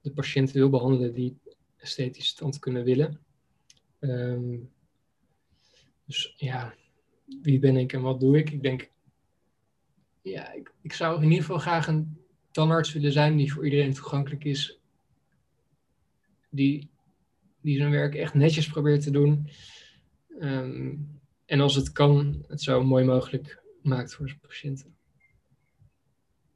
de 0.00 0.12
patiënten 0.12 0.54
wil 0.54 0.70
behandelen 0.70 1.14
die 1.14 1.36
esthetische 1.76 2.34
tand 2.34 2.58
kunnen 2.58 2.84
willen. 2.84 3.20
Ehm, 3.98 4.58
dus 6.04 6.34
ja, 6.36 6.74
wie 7.42 7.58
ben 7.58 7.76
ik 7.76 7.92
en 7.92 8.02
wat 8.02 8.20
doe 8.20 8.38
ik? 8.38 8.50
Ik 8.50 8.62
denk, 8.62 8.90
ja, 10.22 10.52
ik, 10.52 10.74
ik 10.80 10.92
zou 10.92 11.16
in 11.16 11.28
ieder 11.28 11.40
geval 11.40 11.58
graag 11.58 11.86
een 11.86 12.16
tandarts 12.50 12.92
willen 12.92 13.12
zijn 13.12 13.36
die 13.36 13.52
voor 13.52 13.64
iedereen 13.64 13.92
toegankelijk 13.92 14.44
is. 14.44 14.78
Die, 16.50 16.90
die 17.60 17.76
zijn 17.76 17.90
werk 17.90 18.14
echt 18.14 18.34
netjes 18.34 18.68
probeert 18.68 19.02
te 19.02 19.10
doen. 19.10 19.48
Ehm, 20.38 20.94
en 21.44 21.60
als 21.60 21.74
het 21.74 21.92
kan, 21.92 22.44
het 22.48 22.62
zo 22.62 22.84
mooi 22.84 23.04
mogelijk 23.04 23.62
maakt 23.82 24.14
voor 24.14 24.28
zijn 24.28 24.40
patiënten. 24.40 24.96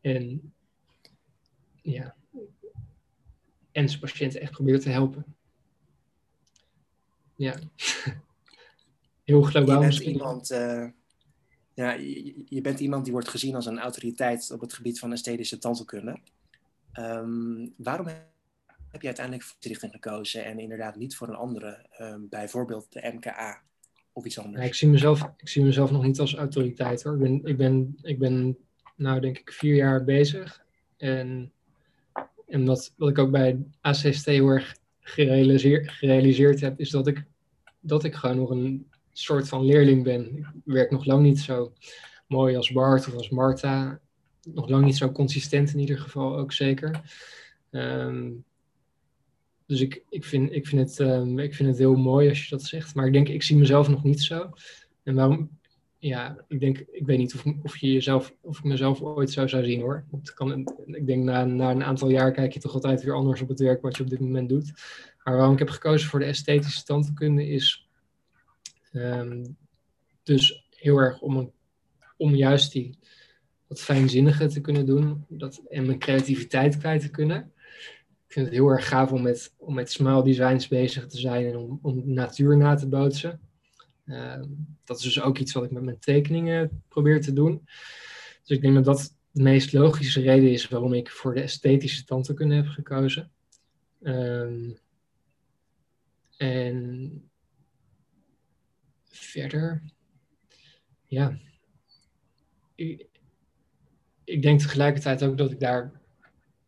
En 0.01 0.55
ja, 1.83 2.17
en 3.73 3.89
zijn 3.89 4.01
patiënten 4.01 4.41
echt 4.41 4.53
probeert 4.53 4.83
te 4.83 4.91
helpen. 4.91 5.37
Ja, 7.37 7.59
heel 9.25 9.43
globaal 9.43 9.83
je 9.83 9.89
bent 9.89 10.01
Iemand, 10.01 10.51
uh, 10.51 10.89
ja, 11.77 11.93
je, 12.49 12.61
bent 12.61 12.81
iemand 12.81 13.05
die 13.05 13.13
wordt 13.13 13.29
gezien 13.29 13.55
als 13.55 13.67
een 13.67 13.79
autoriteit 13.79 14.51
op 14.51 14.61
het 14.61 14.73
gebied 14.73 14.99
van 14.99 15.13
esthetische 15.13 15.59
tandheelkunde. 15.59 16.19
Um, 16.99 17.75
waarom 17.77 18.07
heb 18.91 19.01
je 19.01 19.07
uiteindelijk 19.07 19.45
voor 19.45 19.57
die 19.59 19.71
richting 19.71 19.93
gekozen 19.93 20.45
en 20.45 20.59
inderdaad 20.59 20.97
niet 20.97 21.17
voor 21.17 21.29
een 21.29 21.35
andere, 21.35 21.87
um, 22.01 22.29
bijvoorbeeld 22.29 22.93
de 22.93 23.13
MKA 23.15 23.63
of 24.13 24.25
iets 24.25 24.39
anders? 24.39 24.63
Ja, 24.63 24.69
ik, 24.69 24.75
zie 24.75 24.89
mezelf, 24.89 25.31
ik 25.37 25.49
zie 25.49 25.65
mezelf 25.65 25.91
nog 25.91 26.03
niet 26.03 26.21
als 26.21 26.35
autoriteit 26.35 27.03
hoor. 27.03 27.15
Ik 27.15 27.21
ben, 27.21 27.41
ik 27.45 27.57
ben, 27.57 27.99
ik 28.03 28.19
ben 28.19 28.57
nou 28.95 29.21
denk 29.21 29.39
ik 29.39 29.53
vier 29.53 29.75
jaar 29.75 30.05
bezig. 30.05 30.65
En, 30.97 31.53
en 32.47 32.65
wat, 32.65 32.93
wat 32.97 33.09
ik 33.09 33.19
ook 33.19 33.31
bij 33.31 33.65
ACST 33.81 34.25
heel 34.25 34.49
erg 34.49 34.77
gerealiseerd 35.01 36.61
heb, 36.61 36.81
is 36.81 36.91
dat 36.91 37.07
ik, 37.07 37.25
dat 37.81 38.05
ik 38.05 38.15
gewoon 38.15 38.37
nog 38.37 38.51
een 38.51 38.91
soort 39.19 39.49
van 39.49 39.65
leerling 39.65 40.03
ben. 40.03 40.37
Ik 40.37 40.47
werk 40.65 40.91
nog 40.91 41.05
lang 41.05 41.23
niet 41.23 41.39
zo 41.39 41.73
mooi 42.27 42.57
als 42.57 42.73
Bart 42.73 43.07
of 43.07 43.15
als 43.15 43.29
Marta. 43.29 44.01
Nog 44.43 44.69
lang 44.69 44.85
niet 44.85 44.97
zo 44.97 45.13
consistent 45.13 45.73
in 45.73 45.79
ieder 45.79 45.99
geval 45.99 46.37
ook 46.37 46.53
zeker. 46.53 47.01
Ehm, 47.71 48.31
dus 49.67 49.81
ik, 49.81 50.03
ik, 50.09 50.25
vind, 50.25 50.53
ik, 50.53 50.67
vind 50.67 50.91
het, 50.91 50.99
um, 50.99 51.39
ik 51.39 51.55
vind 51.55 51.69
het 51.69 51.79
heel 51.79 51.97
mooi 51.97 52.29
als 52.29 52.43
je 52.43 52.57
dat 52.57 52.63
zegt. 52.63 52.95
Maar 52.95 53.07
ik 53.07 53.13
denk, 53.13 53.29
ik 53.29 53.43
zie 53.43 53.57
mezelf 53.57 53.89
nog 53.89 54.05
niet 54.05 54.21
zo. 54.21 54.51
En 55.03 55.15
waarom? 55.15 55.51
Ja, 55.99 56.45
ik 56.49 56.61
denk, 56.61 56.79
ik 56.79 57.07
weet 57.07 57.19
niet 57.19 57.35
of, 57.35 57.45
of, 57.63 57.77
je 57.77 57.93
jezelf, 57.93 58.35
of 58.41 58.59
ik 58.59 58.65
mezelf 58.65 59.01
ooit 59.01 59.31
zo 59.31 59.47
zou 59.47 59.65
zien 59.65 59.81
hoor. 59.81 60.05
Kan, 60.35 60.61
ik 60.87 61.07
denk, 61.07 61.25
na, 61.25 61.45
na 61.45 61.71
een 61.71 61.85
aantal 61.85 62.11
jaar 62.11 62.33
kijk 62.33 62.53
je 62.53 62.61
toch 62.61 62.75
altijd 62.75 63.03
weer 63.03 63.15
anders 63.15 63.41
op 63.41 63.49
het 63.49 63.61
werk 63.61 63.83
wat 63.83 63.97
je 63.97 64.03
op 64.03 64.11
dit 64.11 64.21
moment 64.21 64.49
doet. 64.49 64.73
Maar 65.25 65.37
waarom 65.37 65.53
ik 65.53 65.59
heb 65.59 65.69
gekozen 65.69 66.09
voor 66.09 66.19
de 66.19 66.25
esthetische 66.25 66.85
tandheelkunde 66.85 67.49
is 67.49 67.86
um, 68.97 69.57
dus 70.23 70.67
heel 70.71 70.99
erg 70.99 71.21
om, 71.21 71.37
een, 71.37 71.53
om 72.17 72.35
juist 72.35 72.73
die 72.73 72.99
wat 73.67 73.81
fijnzinnige 73.81 74.47
te 74.47 74.61
kunnen 74.61 74.87
doen 74.87 75.25
dat, 75.29 75.63
en 75.69 75.87
mijn 75.87 75.99
creativiteit 75.99 76.79
kwijt 76.79 77.01
te 77.01 77.11
kunnen 77.11 77.53
ik 78.27 78.33
vind 78.33 78.47
het 78.47 78.55
heel 78.55 78.69
erg 78.69 78.89
gaaf 78.89 79.13
om 79.13 79.23
met, 79.23 79.55
om 79.57 79.75
met 79.75 79.91
smile 79.91 80.23
designs 80.23 80.69
bezig 80.69 81.07
te 81.07 81.19
zijn 81.19 81.47
en 81.47 81.57
om, 81.57 81.79
om 81.83 82.03
natuur 82.05 82.57
na 82.57 82.75
te 82.75 82.89
bootsen. 82.89 83.41
Ehm, 84.07 84.45
dat 84.85 84.99
is 84.99 85.03
dus 85.03 85.21
ook 85.21 85.39
iets 85.39 85.53
wat 85.53 85.65
ik 85.65 85.71
met 85.71 85.83
mijn 85.83 85.99
tekeningen 85.99 86.83
probeer 86.89 87.21
te 87.21 87.33
doen. 87.33 87.63
Dus 88.45 88.57
ik 88.57 88.63
denk 88.63 88.75
dat 88.75 88.85
dat 88.85 89.15
de 89.31 89.43
meest 89.43 89.73
logische 89.73 90.21
reden 90.21 90.51
is 90.51 90.69
waarom 90.69 90.93
ik 90.93 91.11
voor 91.11 91.35
de 91.35 91.41
esthetische 91.41 92.05
tandheelkunde 92.05 92.55
heb 92.55 92.67
gekozen. 92.67 93.31
Ehm, 94.03 94.71
en 96.37 97.31
verder, 99.27 99.83
ja, 101.07 101.39
ik, 102.75 104.43
denk 104.43 104.61
tegelijkertijd 104.61 105.23
ook 105.23 105.39
dat 105.39 105.51
ik 105.51 105.61
daar 105.61 106.01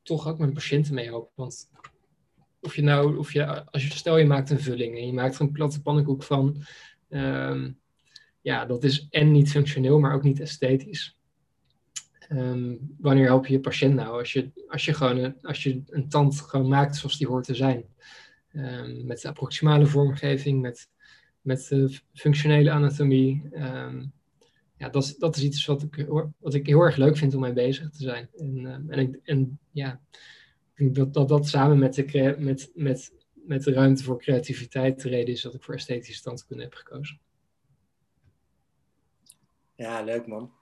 toch 0.03 0.29
ook 0.29 0.39
mijn 0.39 0.53
patiënten 0.53 0.95
mee 0.95 1.05
helpen. 1.05 1.33
Want 1.35 1.71
of 2.61 2.77
je 2.77 2.83
nou, 2.83 3.17
of 3.17 3.33
je, 3.33 3.65
als 3.65 3.87
je 3.87 3.93
stel 3.93 4.19
je 4.19 4.27
maakt 4.27 4.51
een 4.51 4.61
vulling 4.61 4.97
en 4.97 5.07
je 5.07 5.13
maakt 5.13 5.35
er 5.35 5.41
een 5.41 5.53
platte 5.53 5.83
pannenkoek 5.83 6.23
van, 6.23 6.63
um, 7.09 7.79
ja, 8.41 8.67
dat 8.67 8.85
is 8.85 9.07
en 9.11 9.31
niet 9.33 9.51
functioneel, 9.51 9.99
maar 9.99 10.15
ook 10.15 10.23
niet 10.23 10.41
esthetisch. 10.41 11.17
Um, 12.29 12.95
wanneer 12.99 13.25
help 13.25 13.47
je 13.47 13.53
je 13.53 13.61
patiënt 13.61 13.95
nou? 13.95 14.19
Als 14.19 14.33
je, 14.33 14.51
als 14.69 14.85
je 14.85 14.95
gewoon 14.95 15.17
een, 15.17 15.43
als 15.43 15.63
je 15.63 15.83
een 15.87 16.09
tand 16.09 16.41
gewoon 16.41 16.69
maakt 16.69 16.97
zoals 16.97 17.19
die 17.19 17.27
hoort 17.27 17.45
te 17.45 17.55
zijn. 17.55 17.85
Um, 18.53 19.07
met 19.07 19.21
de 19.21 19.29
approximale 19.29 19.87
vormgeving, 19.87 20.61
met, 20.61 20.89
met 21.41 21.66
de 21.68 22.01
functionele 22.12 22.70
anatomie 22.70 23.43
ja, 24.78 24.89
dat, 24.89 25.14
dat 25.18 25.36
is 25.36 25.43
iets 25.43 25.66
wat 25.66 25.82
ik, 25.82 26.07
wat 26.39 26.55
ik 26.55 26.66
heel 26.66 26.80
erg 26.80 26.97
leuk 26.97 27.16
vind 27.16 27.34
om 27.34 27.41
mee 27.41 27.53
bezig 27.53 27.91
te 27.91 28.03
zijn. 28.03 28.28
En, 28.36 28.57
uh, 28.57 28.72
en, 28.72 28.99
ik, 28.99 29.20
en 29.24 29.59
ja, 29.70 30.01
ik 30.74 30.76
denk 30.76 30.95
dat 30.95 31.14
dat, 31.14 31.28
dat 31.28 31.49
samen 31.49 31.78
met 31.78 31.95
de, 31.95 32.36
met, 32.39 32.70
met, 32.74 33.12
met 33.32 33.62
de 33.62 33.72
ruimte 33.72 34.03
voor 34.03 34.18
creativiteit 34.18 35.03
de 35.03 35.09
reden 35.09 35.34
is 35.34 35.43
dat 35.43 35.55
ik 35.55 35.62
voor 35.62 35.74
esthetische 35.74 36.22
tandkunde 36.22 36.62
heb 36.62 36.74
gekozen. 36.74 37.20
Ja, 39.74 40.03
leuk 40.03 40.26
man. 40.26 40.53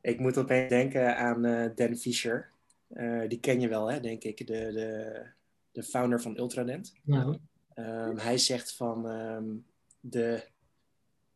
Ik 0.00 0.18
moet 0.18 0.38
opeens 0.38 0.68
denken 0.68 1.16
aan 1.16 1.44
uh, 1.46 1.70
Dan 1.74 1.96
Fisher. 1.96 2.50
Uh, 2.90 3.28
die 3.28 3.40
ken 3.40 3.60
je 3.60 3.68
wel, 3.68 3.90
hè, 3.90 4.00
denk 4.00 4.24
ik, 4.24 4.36
de, 4.36 4.44
de, 4.46 5.22
de 5.72 5.82
founder 5.82 6.20
van 6.20 6.38
Ultradent. 6.38 6.94
Ja. 7.04 7.38
Um, 7.74 8.18
hij 8.18 8.38
zegt 8.38 8.72
van 8.72 9.06
um, 9.06 9.66
de 10.00 10.48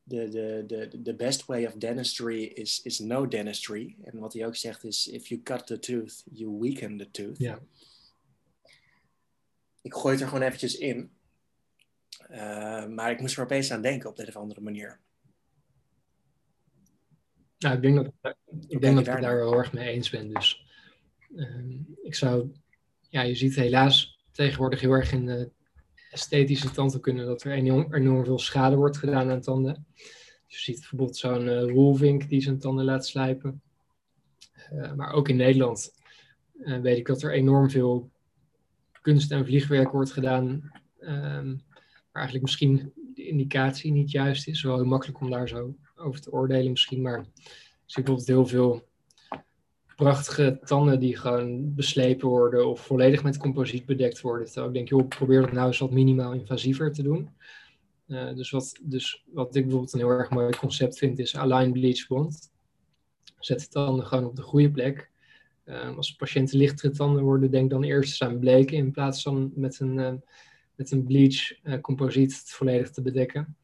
the, 0.06 0.28
the, 0.28 0.64
the, 0.66 1.02
the 1.02 1.14
best 1.14 1.46
way 1.46 1.64
of 1.64 1.78
dentistry 1.78 2.42
is, 2.42 2.82
is 2.82 2.98
no 2.98 3.28
dentistry. 3.28 3.96
En 4.02 4.18
wat 4.18 4.32
hij 4.32 4.46
ook 4.46 4.56
zegt 4.56 4.84
is, 4.84 5.08
if 5.08 5.28
you 5.28 5.42
cut 5.42 5.66
the 5.66 5.78
tooth, 5.78 6.22
you 6.32 6.58
weaken 6.60 6.96
the 6.96 7.10
tooth. 7.10 7.38
Ja. 7.38 7.58
Ik 9.82 9.94
gooi 9.94 10.12
het 10.12 10.22
er 10.22 10.28
gewoon 10.28 10.44
eventjes 10.44 10.78
in. 10.78 11.10
Uh, 12.30 12.86
maar 12.86 13.10
ik 13.10 13.20
moest 13.20 13.36
er 13.36 13.42
opeens 13.42 13.70
aan 13.70 13.82
denken 13.82 14.08
op 14.08 14.16
de 14.16 14.26
of 14.26 14.36
andere 14.36 14.60
manier. 14.60 15.00
Nou, 17.58 17.76
ik 17.76 17.82
denk 17.82 17.94
dat, 17.96 18.36
ik, 18.68 18.80
denk 18.80 18.96
dat 18.96 19.06
ik 19.06 19.22
daar 19.22 19.36
heel 19.36 19.58
erg 19.58 19.72
mee 19.72 19.88
eens 19.88 20.10
ben. 20.10 20.28
Dus 20.28 20.66
uh, 21.34 21.80
ik 22.02 22.14
zou, 22.14 22.52
ja, 23.08 23.22
je 23.22 23.34
ziet 23.34 23.54
helaas 23.54 24.24
tegenwoordig 24.32 24.80
heel 24.80 24.92
erg 24.92 25.12
in 25.12 25.26
de 25.26 25.50
esthetische 26.14 26.70
tandheelkunde 26.70 27.24
dat 27.24 27.42
er 27.42 27.52
enorm, 27.52 28.24
veel 28.24 28.38
schade 28.38 28.76
wordt 28.76 28.96
gedaan 28.96 29.30
aan 29.30 29.40
tanden. 29.40 29.86
Je 30.46 30.58
ziet 30.58 30.78
bijvoorbeeld 30.78 31.16
zo'n 31.16 31.46
uh, 31.46 31.72
Wolvink 31.72 32.28
die 32.28 32.40
zijn 32.40 32.58
tanden 32.58 32.84
laat 32.84 33.06
slijpen. 33.06 33.62
Uh, 34.72 34.92
maar 34.92 35.12
ook 35.12 35.28
in 35.28 35.36
Nederland 35.36 35.94
uh, 36.60 36.80
weet 36.80 36.98
ik 36.98 37.06
dat 37.06 37.22
er 37.22 37.32
enorm 37.32 37.70
veel 37.70 38.10
kunst 39.00 39.30
en 39.32 39.46
vliegwerk 39.46 39.90
wordt 39.90 40.12
gedaan. 40.12 40.72
Um, 41.00 41.62
maar 42.10 42.22
eigenlijk 42.22 42.44
misschien 42.44 42.92
de 43.14 43.26
indicatie 43.26 43.92
niet 43.92 44.10
juist 44.10 44.48
is. 44.48 44.62
Wel 44.62 44.76
heel 44.76 44.84
makkelijk 44.84 45.20
om 45.20 45.30
daar 45.30 45.48
zo 45.48 45.74
over 45.96 46.20
te 46.20 46.32
oordelen 46.32 46.70
misschien. 46.70 47.02
Maar 47.02 47.26
zie 47.84 48.02
bijvoorbeeld 48.02 48.26
heel 48.26 48.46
veel 48.46 48.88
prachtige 49.96 50.60
tanden 50.64 51.00
die 51.00 51.16
gewoon 51.16 51.74
beslepen 51.74 52.28
worden 52.28 52.68
of 52.68 52.80
volledig 52.80 53.22
met 53.22 53.36
composiet 53.36 53.86
bedekt 53.86 54.20
worden. 54.20 54.46
Terwijl 54.46 54.66
ik 54.66 54.74
denk, 54.74 54.88
joh, 54.88 55.08
probeer 55.08 55.40
dat 55.40 55.52
nou 55.52 55.66
eens 55.66 55.78
wat 55.78 55.90
minimaal 55.90 56.32
invasiever 56.32 56.92
te 56.92 57.02
doen. 57.02 57.28
Uh, 58.06 58.34
dus, 58.34 58.50
wat, 58.50 58.78
dus 58.82 59.24
wat 59.26 59.54
ik 59.54 59.62
bijvoorbeeld 59.62 59.92
een 59.92 59.98
heel 59.98 60.08
erg 60.08 60.30
mooi 60.30 60.56
concept 60.56 60.98
vind, 60.98 61.18
is 61.18 61.36
Align 61.36 61.72
Bleach 61.72 62.06
Bond. 62.06 62.52
Zet 63.38 63.60
de 63.60 63.68
tanden 63.68 64.06
gewoon 64.06 64.24
op 64.24 64.36
de 64.36 64.42
goede 64.42 64.70
plek. 64.70 65.10
Uh, 65.64 65.96
als 65.96 66.16
patiënten 66.16 66.58
lichtere 66.58 66.92
tanden 66.92 67.22
worden, 67.22 67.50
denk 67.50 67.70
dan 67.70 67.82
eerst 67.82 68.22
aan 68.22 68.38
bleken 68.38 68.76
in 68.76 68.90
plaats 68.90 69.22
van 69.22 69.52
met 69.54 69.80
een, 69.80 69.98
uh, 69.98 70.12
met 70.74 70.90
een 70.90 71.04
bleach 71.04 71.60
composiet 71.80 72.42
volledig 72.46 72.90
te 72.90 73.02
bedekken. 73.02 73.56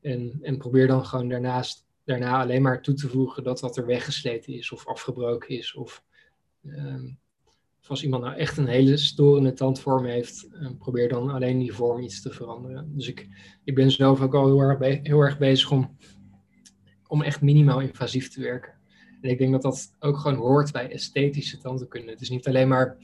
En, 0.00 0.38
en 0.42 0.58
probeer 0.58 0.86
dan 0.86 1.06
gewoon 1.06 1.28
daarnaast 1.28 1.83
daarna 2.04 2.40
alleen 2.40 2.62
maar 2.62 2.82
toe 2.82 2.94
te 2.94 3.08
voegen 3.08 3.44
dat 3.44 3.60
wat 3.60 3.76
er 3.76 3.86
weggesleten 3.86 4.52
is 4.52 4.72
of 4.72 4.86
afgebroken 4.86 5.48
is. 5.48 5.74
Of, 5.74 6.04
um, 6.64 7.18
als 7.86 8.02
iemand 8.02 8.22
nou 8.22 8.36
echt 8.36 8.56
een 8.56 8.66
hele 8.66 8.96
storende 8.96 9.52
tandvorm 9.52 10.04
heeft, 10.04 10.48
um, 10.52 10.78
probeer 10.78 11.08
dan 11.08 11.30
alleen 11.30 11.58
die 11.58 11.72
vorm 11.72 12.00
iets 12.00 12.22
te 12.22 12.30
veranderen. 12.30 12.96
Dus 12.96 13.08
ik, 13.08 13.28
ik 13.64 13.74
ben 13.74 13.90
zelf 13.90 14.20
ook 14.20 14.34
al 14.34 14.46
heel 15.02 15.20
erg, 15.20 15.38
bezig 15.38 15.70
om, 15.70 15.96
om 17.06 17.22
echt 17.22 17.40
minimaal 17.40 17.80
invasief 17.80 18.28
te 18.28 18.40
werken. 18.40 18.72
En 19.20 19.30
ik 19.30 19.38
denk 19.38 19.52
dat 19.52 19.62
dat 19.62 19.94
ook 19.98 20.18
gewoon 20.18 20.38
hoort 20.38 20.72
bij 20.72 20.90
esthetische 20.90 21.58
tandheelkunde. 21.58 22.10
Het 22.10 22.20
is 22.20 22.30
niet 22.30 22.46
alleen 22.46 22.68
maar 22.68 22.96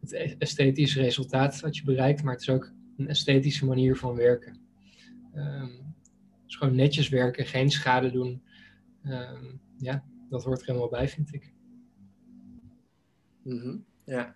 het 0.00 0.12
e-, 0.12 0.34
esthetische 0.38 1.00
resultaat 1.00 1.60
wat 1.60 1.76
je 1.76 1.84
bereikt, 1.84 2.22
maar 2.22 2.32
het 2.32 2.42
is 2.42 2.50
ook 2.50 2.72
een 2.96 3.08
esthetische 3.08 3.66
manier 3.66 3.96
van 3.96 4.14
werken. 4.14 4.60
Um, 5.34 5.94
dus 6.46 6.56
gewoon 6.56 6.74
netjes 6.74 7.08
werken, 7.08 7.46
geen 7.46 7.70
schade 7.70 8.10
doen, 8.10 8.42
Ehm, 9.08 9.44
ja, 9.78 10.04
dat 10.28 10.44
hoort 10.44 10.60
er 10.60 10.66
helemaal 10.66 10.88
bij, 10.88 11.08
vind 11.08 11.34
ik. 11.34 11.52
Mm 13.42 13.84
Ja. 14.04 14.34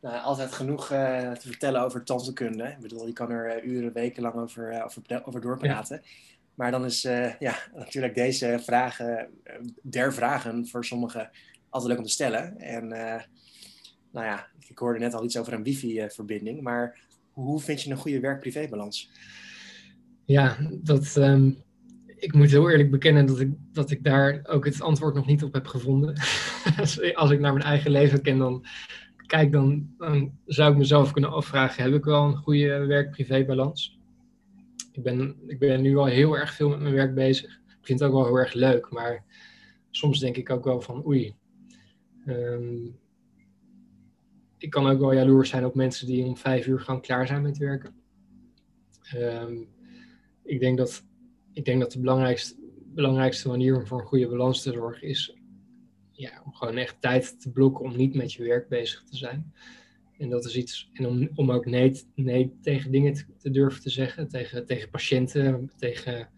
Nou, 0.00 0.22
altijd 0.22 0.52
genoeg 0.52 0.86
te 0.86 1.38
vertellen 1.40 1.82
over 1.82 2.04
tandheelkunde. 2.04 2.64
Ik 2.64 2.80
bedoel, 2.80 3.06
je 3.06 3.12
kan 3.12 3.30
er 3.30 3.64
uren, 3.64 3.92
weken 3.92 4.22
lang 4.22 4.34
over, 4.34 4.84
over, 4.84 5.22
over 5.24 5.40
doorpraten. 5.40 6.02
Maar 6.54 6.70
dan 6.70 6.84
is 6.84 7.02
ja, 7.38 7.56
natuurlijk 7.74 8.14
deze 8.14 8.60
vragen, 8.62 9.28
der 9.82 10.14
vragen 10.14 10.66
voor 10.66 10.84
sommigen, 10.84 11.30
altijd 11.68 11.90
leuk 11.90 12.00
om 12.00 12.06
te 12.06 12.12
stellen. 12.12 12.58
En 12.58 12.88
nou 14.12 14.26
ja, 14.26 14.46
ik 14.68 14.78
hoorde 14.78 14.98
net 14.98 15.14
al 15.14 15.24
iets 15.24 15.36
over 15.36 15.52
een 15.52 15.62
wifi-verbinding. 15.62 16.62
Maar 16.62 16.98
hoe 17.32 17.60
vind 17.60 17.82
je 17.82 17.90
een 17.90 17.96
goede 17.96 18.20
werk-privé-balans? 18.20 19.10
Ja, 20.24 20.56
dat, 20.70 21.16
ehm, 21.16 21.50
ik 22.22 22.34
moet 22.34 22.50
heel 22.50 22.70
eerlijk 22.70 22.90
bekennen 22.90 23.26
dat 23.26 23.40
ik, 23.40 23.50
dat 23.72 23.90
ik 23.90 24.04
daar 24.04 24.40
ook 24.42 24.64
het 24.64 24.80
antwoord 24.80 25.14
nog 25.14 25.26
niet 25.26 25.42
op 25.42 25.52
heb 25.52 25.66
gevonden. 25.66 26.14
Als 27.14 27.30
ik 27.30 27.40
naar 27.40 27.52
mijn 27.52 27.64
eigen 27.64 27.90
leven 27.90 28.22
ken, 28.22 28.38
dan 28.38 28.66
kijk, 29.26 29.52
dan, 29.52 29.94
zou 30.46 30.72
ik 30.72 30.78
mezelf 30.78 31.12
kunnen 31.12 31.30
afvragen: 31.30 31.82
heb 31.82 31.94
ik 31.94 32.04
wel 32.04 32.24
een 32.24 32.36
goede 32.36 32.86
werk-privé-balans? 32.86 33.98
Ik 34.92 35.02
ben, 35.02 35.36
ik 35.46 35.58
ben 35.58 35.80
nu 35.80 35.96
al 35.96 36.06
heel 36.06 36.38
erg 36.38 36.54
veel 36.54 36.68
met 36.68 36.80
mijn 36.80 36.94
werk 36.94 37.14
bezig. 37.14 37.60
Ik 37.66 37.86
vind 37.86 38.00
het 38.00 38.08
ook 38.08 38.14
wel 38.14 38.24
heel 38.26 38.38
erg 38.38 38.52
leuk, 38.52 38.90
maar 38.90 39.24
soms 39.90 40.18
denk 40.18 40.36
ik 40.36 40.50
ook 40.50 40.64
wel 40.64 40.80
van 40.80 41.06
oei. 41.06 41.34
Ehm, 42.26 42.86
ik 44.58 44.70
kan 44.70 44.86
ook 44.86 45.00
wel 45.00 45.12
jaloers 45.12 45.48
zijn 45.48 45.64
op 45.64 45.74
mensen 45.74 46.06
die 46.06 46.24
om 46.24 46.36
vijf 46.36 46.66
uur 46.66 46.80
gewoon 46.80 47.00
klaar 47.00 47.26
zijn 47.26 47.42
met 47.42 47.58
werken. 47.58 47.94
Ehm, 49.02 49.56
ik, 50.42 50.60
denk 50.60 50.78
dat, 50.78 51.04
ik 51.52 51.64
denk 51.64 51.80
dat 51.80 51.92
de 51.92 52.00
belangrijkste, 52.00 52.56
belangrijkste 52.84 53.48
manier 53.48 53.76
om 53.76 53.86
voor 53.86 54.00
een 54.00 54.06
goede 54.06 54.28
balans 54.28 54.62
te 54.62 54.72
zorgen 54.72 55.08
is 55.08 55.36
ja, 56.10 56.42
om 56.44 56.54
gewoon 56.54 56.76
echt 56.76 57.00
tijd 57.00 57.40
te 57.40 57.50
blokken 57.50 57.84
om 57.84 57.96
niet 57.96 58.14
met 58.14 58.32
je 58.32 58.44
werk 58.44 58.68
bezig 58.68 59.04
te 59.04 59.16
zijn. 59.16 59.52
En 60.18 60.28
dat 60.28 60.44
is 60.44 60.56
iets, 60.56 60.90
en 60.92 61.06
om, 61.06 61.28
om 61.34 61.50
ook 61.50 61.66
nee, 61.66 62.02
nee 62.14 62.58
tegen 62.60 62.90
dingen 62.90 63.14
te, 63.38 63.50
durven 63.50 63.82
te 63.82 63.90
zeggen, 63.90 64.28
tegen, 64.28 64.66
tegen 64.66 64.90
patiënten, 64.90 65.70
tegen, 65.76 66.28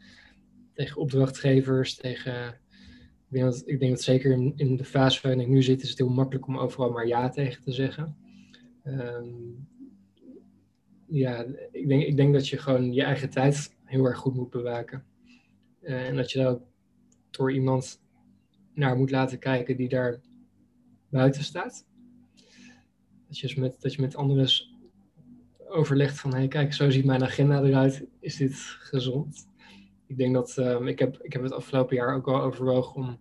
tegen 0.72 1.00
opdrachtgevers, 1.00 1.94
tegen. 1.94 2.62
Ik 3.28 3.40
denk, 3.40 3.44
dat, 3.44 3.62
ik 3.66 3.78
denk 3.80 3.92
dat 3.92 4.02
zeker 4.02 4.32
in, 4.32 4.52
in 4.56 4.76
de 4.76 4.84
fase 4.84 5.22
waarin 5.22 5.40
ik 5.40 5.48
nu 5.48 5.62
zit, 5.62 5.82
is 5.82 5.88
het 5.88 5.98
heel 5.98 6.08
makkelijk 6.08 6.46
om 6.46 6.58
overal 6.58 6.90
maar 6.90 7.06
ja 7.06 7.28
tegen 7.28 7.62
te 7.62 7.72
zeggen. 7.72 8.16
Um, 8.84 9.68
ja, 11.06 11.46
ik 11.72 11.88
denk, 11.88 12.02
ik 12.02 12.16
denk 12.16 12.32
dat 12.32 12.48
je 12.48 12.58
gewoon 12.58 12.92
je 12.92 13.02
eigen 13.02 13.30
tijd 13.30 13.76
heel 13.94 14.04
erg 14.04 14.18
goed 14.18 14.34
moet 14.34 14.50
bewaken. 14.50 15.04
Uh, 15.82 16.08
en 16.08 16.16
dat 16.16 16.30
je 16.30 16.38
daar 16.38 16.48
ook 16.48 16.62
door 17.30 17.52
iemand 17.52 18.00
naar 18.74 18.96
moet 18.96 19.10
laten 19.10 19.38
kijken 19.38 19.76
die 19.76 19.88
daar 19.88 20.20
buiten 21.08 21.44
staat. 21.44 21.86
Dat 23.26 23.38
je, 23.38 23.46
dus 23.46 23.56
met, 23.56 23.80
dat 23.80 23.94
je 23.94 24.00
met 24.00 24.16
anderen 24.16 24.48
overlegt 25.68 26.20
van, 26.20 26.34
hey, 26.34 26.48
kijk, 26.48 26.72
zo 26.72 26.90
ziet 26.90 27.04
mijn 27.04 27.22
agenda 27.22 27.62
eruit. 27.62 28.06
Is 28.20 28.36
dit 28.36 28.54
gezond? 28.56 29.48
Ik 30.06 30.16
denk 30.16 30.34
dat, 30.34 30.56
um, 30.56 30.86
ik, 30.86 30.98
heb, 30.98 31.22
ik 31.22 31.32
heb 31.32 31.42
het 31.42 31.52
afgelopen 31.52 31.96
jaar 31.96 32.14
ook 32.14 32.28
al 32.28 32.40
overwogen 32.40 32.94
om, 32.94 33.20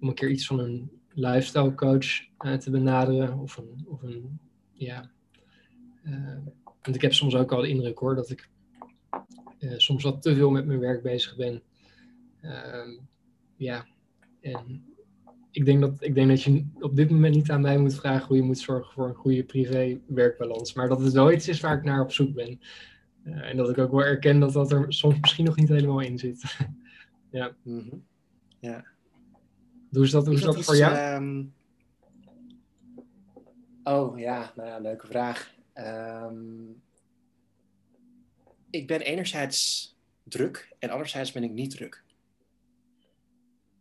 om 0.00 0.08
een 0.08 0.14
keer 0.14 0.30
iets 0.30 0.46
van 0.46 0.58
een 0.58 0.90
lifestyle 1.08 1.74
coach 1.74 2.06
uh, 2.44 2.54
te 2.54 2.70
benaderen. 2.70 3.38
Of 3.38 3.56
een, 3.56 3.84
of 3.86 4.02
een 4.02 4.40
ja, 4.72 5.10
uh, 6.04 6.38
want 6.82 6.96
ik 6.96 7.02
heb 7.02 7.12
soms 7.12 7.34
ook 7.34 7.52
al 7.52 7.60
de 7.60 7.68
indruk 7.68 7.98
hoor, 7.98 8.14
dat 8.14 8.30
ik 8.30 8.48
soms 9.76 10.02
wat 10.02 10.22
te 10.22 10.34
veel 10.34 10.50
met 10.50 10.66
mijn 10.66 10.80
werk 10.80 11.02
bezig 11.02 11.36
ben. 11.36 11.62
Uh, 12.42 12.98
ja, 13.56 13.86
en 14.40 14.84
ik 15.50 15.64
denk, 15.64 15.80
dat, 15.80 15.92
ik 15.98 16.14
denk 16.14 16.28
dat 16.28 16.42
je 16.42 16.66
op 16.80 16.96
dit 16.96 17.10
moment 17.10 17.34
niet 17.34 17.50
aan 17.50 17.60
mij 17.60 17.78
moet 17.78 17.94
vragen 17.94 18.26
hoe 18.26 18.36
je 18.36 18.42
moet 18.42 18.58
zorgen 18.58 18.92
voor 18.92 19.08
een 19.08 19.14
goede 19.14 19.44
privé-werkbalans. 19.44 20.74
Maar 20.74 20.88
dat 20.88 21.00
het 21.00 21.12
wel 21.12 21.32
iets 21.32 21.48
is 21.48 21.60
waar 21.60 21.76
ik 21.76 21.84
naar 21.84 22.00
op 22.00 22.12
zoek 22.12 22.34
ben. 22.34 22.60
Uh, 23.24 23.48
en 23.50 23.56
dat 23.56 23.70
ik 23.70 23.78
ook 23.78 23.90
wel 23.90 24.04
erken 24.04 24.40
dat 24.40 24.52
dat 24.52 24.72
er 24.72 24.92
soms 24.92 25.20
misschien 25.20 25.44
nog 25.44 25.56
niet 25.56 25.68
helemaal 25.68 26.00
in 26.00 26.18
zit. 26.18 26.42
ja. 27.30 27.52
Mm 27.62 27.88
-hmm. 27.88 28.04
ja. 28.58 28.84
Hoe 29.90 30.02
is 30.02 30.10
dat, 30.10 30.26
hoe 30.26 30.34
is 30.34 30.40
dat, 30.40 30.54
dat 30.54 30.64
voor 30.64 30.76
jou? 30.76 31.14
Um... 31.14 31.52
Oh 33.84 34.18
ja, 34.18 34.52
nou 34.56 34.68
ja, 34.68 34.78
leuke 34.78 35.06
vraag. 35.06 35.54
Um, 35.74 36.82
ik 38.70 38.86
ben 38.86 39.00
enerzijds 39.00 39.96
druk 40.22 40.74
en 40.78 40.90
anderzijds 40.90 41.32
ben 41.32 41.44
ik 41.44 41.50
niet 41.50 41.70
druk. 41.70 42.04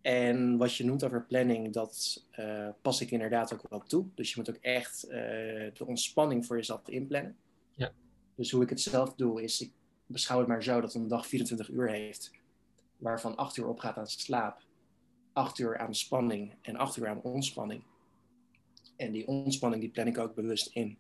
En 0.02 0.58
wat 0.58 0.76
je 0.76 0.86
noemt 0.86 1.04
over 1.04 1.26
planning, 1.26 1.74
dat 1.74 2.24
uh, 2.40 2.70
pas 2.82 3.02
ik 3.02 3.12
inderdaad 3.12 3.54
ook 3.54 3.70
wel 3.70 3.84
toe. 3.84 4.06
Dus 4.16 4.30
je 4.30 4.36
moet 4.38 4.50
ook 4.50 4.62
echt 4.62 5.06
uh, 5.06 5.12
de 5.74 5.86
ontspanning 5.86 6.46
voor 6.46 6.56
jezelf 6.56 6.88
inplannen. 6.88 7.38
Ja. 7.76 7.92
Dus 8.36 8.52
hoe 8.52 8.64
ik 8.64 8.70
het 8.70 8.82
zelf 8.82 9.16
doe, 9.16 9.44
is 9.44 9.62
ik 9.62 9.72
beschouw 10.06 10.40
het 10.40 10.48
maar 10.48 10.64
zo 10.64 10.82
dat 10.82 10.94
een 10.94 11.08
dag 11.08 11.28
24 11.28 11.70
uur 11.70 11.90
heeft, 11.90 12.32
waarvan 12.98 13.36
8 13.36 13.58
uur 13.58 13.68
opgaat 13.68 13.98
aan 13.98 14.08
slaap, 14.08 14.64
8 15.34 15.60
uur 15.60 15.78
aan 15.78 15.96
spanning 15.96 16.56
en 16.62 16.76
8 16.76 16.98
uur 16.98 17.08
aan 17.08 17.22
ontspanning. 17.22 17.84
En 18.96 19.12
die 19.12 19.28
ontspanning 19.28 19.82
die 19.82 19.92
plan 19.92 20.08
ik 20.08 20.18
ook 20.18 20.36
bewust 20.36 20.70
in. 20.74 20.98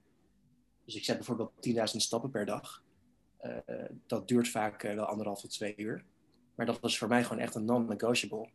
Dus 0.85 0.95
ik 0.95 1.03
zet 1.03 1.15
bijvoorbeeld 1.15 1.51
10.000 1.67 1.73
stappen 1.83 2.29
per 2.29 2.45
dag. 2.45 2.83
Uh, 3.43 3.83
dat 4.05 4.27
duurt 4.27 4.49
vaak 4.49 4.83
uh, 4.83 4.93
wel 4.93 5.05
anderhalf 5.05 5.41
tot 5.41 5.51
twee 5.51 5.73
uur. 5.77 6.03
Maar 6.55 6.65
dat 6.65 6.83
is 6.83 6.97
voor 6.97 7.07
mij 7.07 7.23
gewoon 7.23 7.41
echt 7.41 7.55
een 7.55 7.65
non-negotiable. 7.65 8.49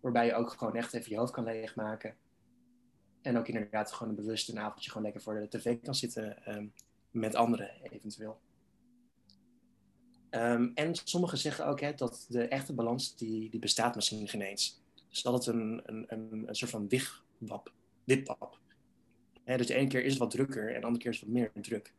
Waarbij 0.00 0.26
je 0.26 0.34
ook 0.34 0.50
gewoon 0.50 0.76
echt 0.76 0.94
even 0.94 1.10
je 1.10 1.18
hoofd 1.18 1.32
kan 1.32 1.44
leegmaken. 1.44 2.16
En 3.22 3.36
ook 3.36 3.48
inderdaad 3.48 3.92
gewoon 3.92 4.08
een 4.08 4.24
bewuste 4.24 4.58
avondje 4.58 4.90
gewoon 4.90 5.02
lekker 5.02 5.22
voor 5.22 5.34
de 5.34 5.48
tv 5.48 5.82
kan 5.82 5.94
zitten 5.94 6.56
um, 6.56 6.72
met 7.10 7.34
anderen 7.34 7.70
eventueel. 7.82 8.40
Um, 10.30 10.72
en 10.74 10.94
sommigen 10.94 11.38
zeggen 11.38 11.66
ook 11.66 11.80
hè, 11.80 11.94
dat 11.94 12.26
de 12.28 12.48
echte 12.48 12.74
balans 12.74 13.16
die, 13.16 13.50
die 13.50 13.60
bestaat 13.60 13.94
misschien 13.94 14.28
geen 14.28 14.42
eens. 14.42 14.82
Dus 15.08 15.22
dat 15.22 15.32
het 15.32 15.46
een, 15.46 15.82
een, 15.84 16.04
een, 16.08 16.48
een 16.48 16.54
soort 16.54 16.70
van 16.70 16.88
wigwap, 16.88 17.72
wipwap 18.04 18.58
dus 19.56 19.66
de 19.66 19.74
ene 19.74 19.88
keer 19.88 20.04
is 20.04 20.10
het 20.10 20.18
wat 20.18 20.30
drukker 20.30 20.74
en 20.74 20.80
de 20.80 20.86
andere 20.86 21.02
keer 21.02 21.12
is 21.12 21.20
het 21.20 21.28
wat 21.28 21.38
meer 21.38 21.50
druk. 21.62 21.92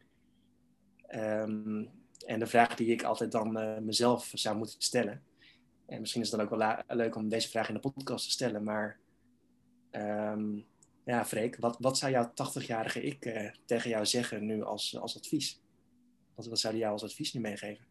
Um, 1.15 1.89
en 2.25 2.39
de 2.39 2.47
vraag 2.47 2.75
die 2.75 2.87
ik 2.87 3.03
altijd 3.03 3.31
dan 3.31 3.59
uh, 3.59 3.77
mezelf 3.77 4.31
zou 4.33 4.57
moeten 4.57 4.81
stellen. 4.81 5.21
En 5.85 5.99
misschien 5.99 6.21
is 6.21 6.31
het 6.31 6.39
dan 6.39 6.47
ook 6.47 6.57
wel 6.57 6.97
leuk 6.97 7.15
om 7.15 7.29
deze 7.29 7.49
vraag 7.49 7.67
in 7.67 7.73
de 7.73 7.79
podcast 7.79 8.25
te 8.25 8.31
stellen. 8.31 8.63
Maar 8.63 8.99
um, 9.91 10.65
ja, 11.05 11.25
Freek, 11.25 11.57
wat, 11.59 11.77
wat 11.79 11.97
zou 11.97 12.11
jouw 12.11 12.31
80-jarige 12.31 13.01
ik 13.01 13.25
uh, 13.25 13.49
tegen 13.65 13.89
jou 13.89 14.05
zeggen 14.05 14.45
nu 14.45 14.63
als, 14.63 14.97
als 14.97 15.17
advies? 15.17 15.61
Wat, 16.35 16.47
wat 16.47 16.59
zou 16.59 16.73
die 16.73 16.81
jou 16.81 16.93
als 16.93 17.03
advies 17.03 17.33
nu 17.33 17.41
meegeven? 17.41 17.87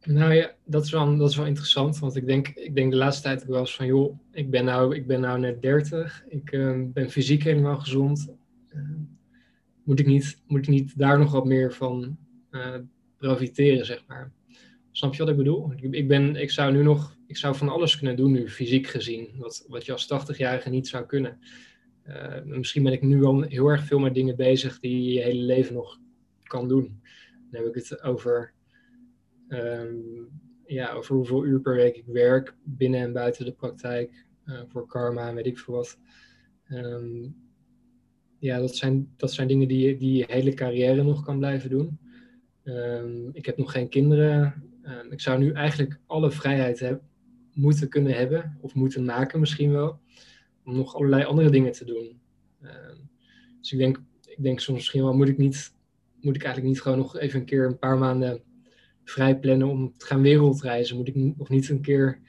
Nou 0.00 0.34
ja, 0.34 0.54
dat 0.64 0.84
is 0.84 0.90
wel, 0.90 1.16
dat 1.16 1.30
is 1.30 1.36
wel 1.36 1.46
interessant, 1.46 1.98
want 1.98 2.16
ik 2.16 2.26
denk, 2.26 2.48
ik 2.48 2.74
denk 2.74 2.90
de 2.90 2.96
laatste 2.96 3.22
tijd 3.22 3.42
ook 3.42 3.48
wel 3.48 3.60
eens 3.60 3.76
van, 3.76 3.86
joh, 3.86 4.18
ik 4.32 4.50
ben 4.50 4.64
nou, 4.64 4.94
ik 4.94 5.06
ben 5.06 5.20
nou 5.20 5.38
net 5.38 5.62
30, 5.62 6.24
ik 6.28 6.52
uh, 6.52 6.84
ben 6.86 7.10
fysiek 7.10 7.42
helemaal 7.42 7.78
gezond. 7.78 8.28
Moet, 9.90 10.00
ik 10.00 10.06
niet, 10.06 10.42
moet 10.46 10.60
ik 10.60 10.68
niet 10.68 10.98
daar 10.98 11.18
nog 11.18 11.32
wat 11.32 11.44
meer 11.44 11.72
van 11.72 12.16
uh, 12.50 12.76
profiteren, 13.16 13.86
zeg 13.86 14.04
maar? 14.06 14.32
Snap 14.90 15.12
je 15.12 15.18
wat 15.18 15.28
ik 15.28 15.36
bedoel? 15.36 15.72
Ik, 15.76 16.08
ben, 16.08 16.36
ik 16.36 16.50
zou 16.50 16.72
nu 16.72 16.82
nog, 16.82 17.16
ik 17.26 17.36
zou 17.36 17.54
van 17.54 17.68
alles 17.68 17.98
kunnen 17.98 18.16
doen 18.16 18.32
nu, 18.32 18.48
fysiek 18.48 18.86
gezien, 18.86 19.28
wat, 19.36 19.64
wat 19.68 19.84
je 19.84 19.92
als 19.92 20.08
80-jarige 20.12 20.70
niet 20.70 20.88
zou 20.88 21.06
kunnen. 21.06 21.38
misschien 22.44 22.82
ben 22.82 22.92
ik 22.92 23.02
nu 23.02 23.24
al 23.24 23.42
heel 23.42 23.66
erg 23.68 23.84
veel 23.84 23.98
met 23.98 24.14
dingen 24.14 24.36
bezig 24.36 24.80
die 24.80 25.02
je 25.02 25.12
je 25.12 25.20
hele 25.20 25.42
leven 25.42 25.74
nog 25.74 25.98
kan 26.42 26.68
doen. 26.68 27.02
Dan 27.50 27.62
heb 27.62 27.74
ik 27.76 27.88
het 27.88 28.02
over 28.02 28.52
um, 29.48 30.28
ja, 30.66 30.92
over 30.92 31.14
hoeveel 31.14 31.44
uur 31.44 31.60
per 31.60 31.74
week 31.74 31.96
ik 31.96 32.06
werk 32.06 32.56
binnen 32.64 33.00
en 33.00 33.12
buiten 33.12 33.44
de 33.44 33.52
praktijk 33.52 34.26
uh, 34.44 34.60
voor 34.66 34.86
karma 34.86 35.28
en 35.28 35.34
weet 35.34 35.46
ik 35.46 35.58
veel 35.58 35.74
wat. 35.74 35.98
Um, 36.68 37.39
ja, 38.40 38.58
dat 38.58 38.76
zijn, 38.76 39.12
dat 39.16 39.32
zijn 39.32 39.48
dingen 39.48 39.68
die, 39.68 39.96
die 39.96 40.16
je 40.16 40.24
hele 40.28 40.54
carrière 40.54 41.02
nog 41.02 41.24
kan 41.24 41.38
blijven 41.38 41.70
doen. 41.70 41.98
Um, 42.64 43.30
ik 43.32 43.46
heb 43.46 43.56
nog 43.56 43.72
geen 43.72 43.88
kinderen. 43.88 44.62
ik 45.10 45.20
zou 45.20 45.38
nu 45.38 45.52
eigenlijk 45.52 45.98
alle 46.06 46.30
vrijheid 46.30 46.78
heb, 46.78 47.02
moeten 47.54 47.88
kunnen 47.88 48.14
hebben, 48.14 48.58
of 48.60 48.74
moeten 48.74 49.04
maken 49.04 49.40
misschien 49.40 49.72
wel, 49.72 50.00
om 50.64 50.76
nog 50.76 50.94
allerlei 50.94 51.24
andere 51.24 51.50
dingen 51.50 51.72
te 51.72 51.84
doen. 51.84 52.20
dus 53.60 53.72
ik 53.72 53.78
denk, 53.78 54.02
ik 54.26 54.42
denk 54.42 54.60
soms 54.60 54.78
misschien 54.78 55.02
wel, 55.02 55.14
moet 55.14 55.28
ik, 55.28 55.38
niet, 55.38 55.74
moet 56.20 56.36
ik 56.36 56.42
eigenlijk 56.42 56.74
niet 56.74 56.82
gewoon 56.82 56.98
nog 56.98 57.18
even 57.18 57.40
een 57.40 57.46
keer 57.46 57.66
een 57.66 57.78
paar 57.78 57.98
maanden 57.98 58.42
vrij 59.04 59.38
plannen 59.38 59.68
om 59.68 59.94
te 59.96 60.06
gaan 60.06 60.22
wereldreizen? 60.22 60.96
Moet 60.96 61.08
ik 61.08 61.14
nog 61.14 61.48
niet 61.48 61.68
een 61.68 61.80
keer, 61.80 62.20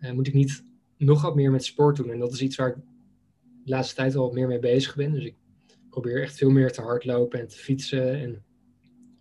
uh, 0.00 0.10
moet 0.12 0.26
ik 0.26 0.34
niet 0.34 0.64
nog 0.96 1.22
wat 1.22 1.34
meer 1.34 1.50
met 1.50 1.64
sport 1.64 1.96
doen? 1.96 2.10
En 2.10 2.18
dat 2.18 2.32
is 2.32 2.42
iets 2.42 2.56
waar 2.56 2.68
ik 2.68 2.76
de 3.64 3.70
laatste 3.70 3.94
tijd 3.94 4.16
al 4.16 4.22
wat 4.22 4.34
meer 4.34 4.48
mee 4.48 4.58
bezig 4.58 4.96
ben. 4.96 5.12
Dus 5.12 5.24
ik 5.24 5.34
probeer 5.90 6.22
echt 6.22 6.36
veel 6.36 6.50
meer 6.50 6.72
te 6.72 6.80
hardlopen 6.80 7.40
en 7.40 7.48
te 7.48 7.58
fietsen 7.58 8.20
en 8.20 8.42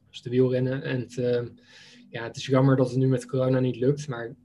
dus 0.09 0.21
te 0.21 0.29
wielrennen. 0.29 0.83
En 0.83 1.07
ja, 2.09 2.23
het 2.23 2.37
is 2.37 2.45
jammer 2.45 2.75
dat 2.75 2.89
het 2.89 2.97
nu 2.97 3.07
met 3.07 3.25
corona 3.25 3.59
niet 3.59 3.75
lukt, 3.75 4.07
maar 4.07 4.35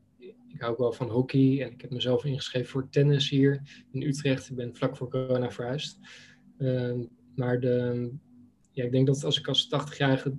ik 0.52 0.60
hou 0.60 0.72
ook 0.72 0.78
wel 0.78 0.92
van 0.92 1.08
hockey 1.08 1.62
en 1.62 1.72
ik 1.72 1.80
heb 1.80 1.90
mezelf 1.90 2.24
ingeschreven 2.24 2.68
voor 2.68 2.88
tennis 2.88 3.30
hier 3.30 3.84
in 3.90 4.02
Utrecht. 4.02 4.50
Ik 4.50 4.56
ben 4.56 4.76
vlak 4.76 4.96
voor 4.96 5.10
corona 5.10 5.50
verhuisd. 5.50 5.98
Ehm, 6.58 7.04
maar 7.34 7.60
de, 7.60 8.10
ja, 8.70 8.84
ik 8.84 8.92
denk 8.92 9.06
dat 9.06 9.24
als 9.24 9.38
ik 9.38 9.48
als 9.48 9.68
80-jarige 9.68 10.36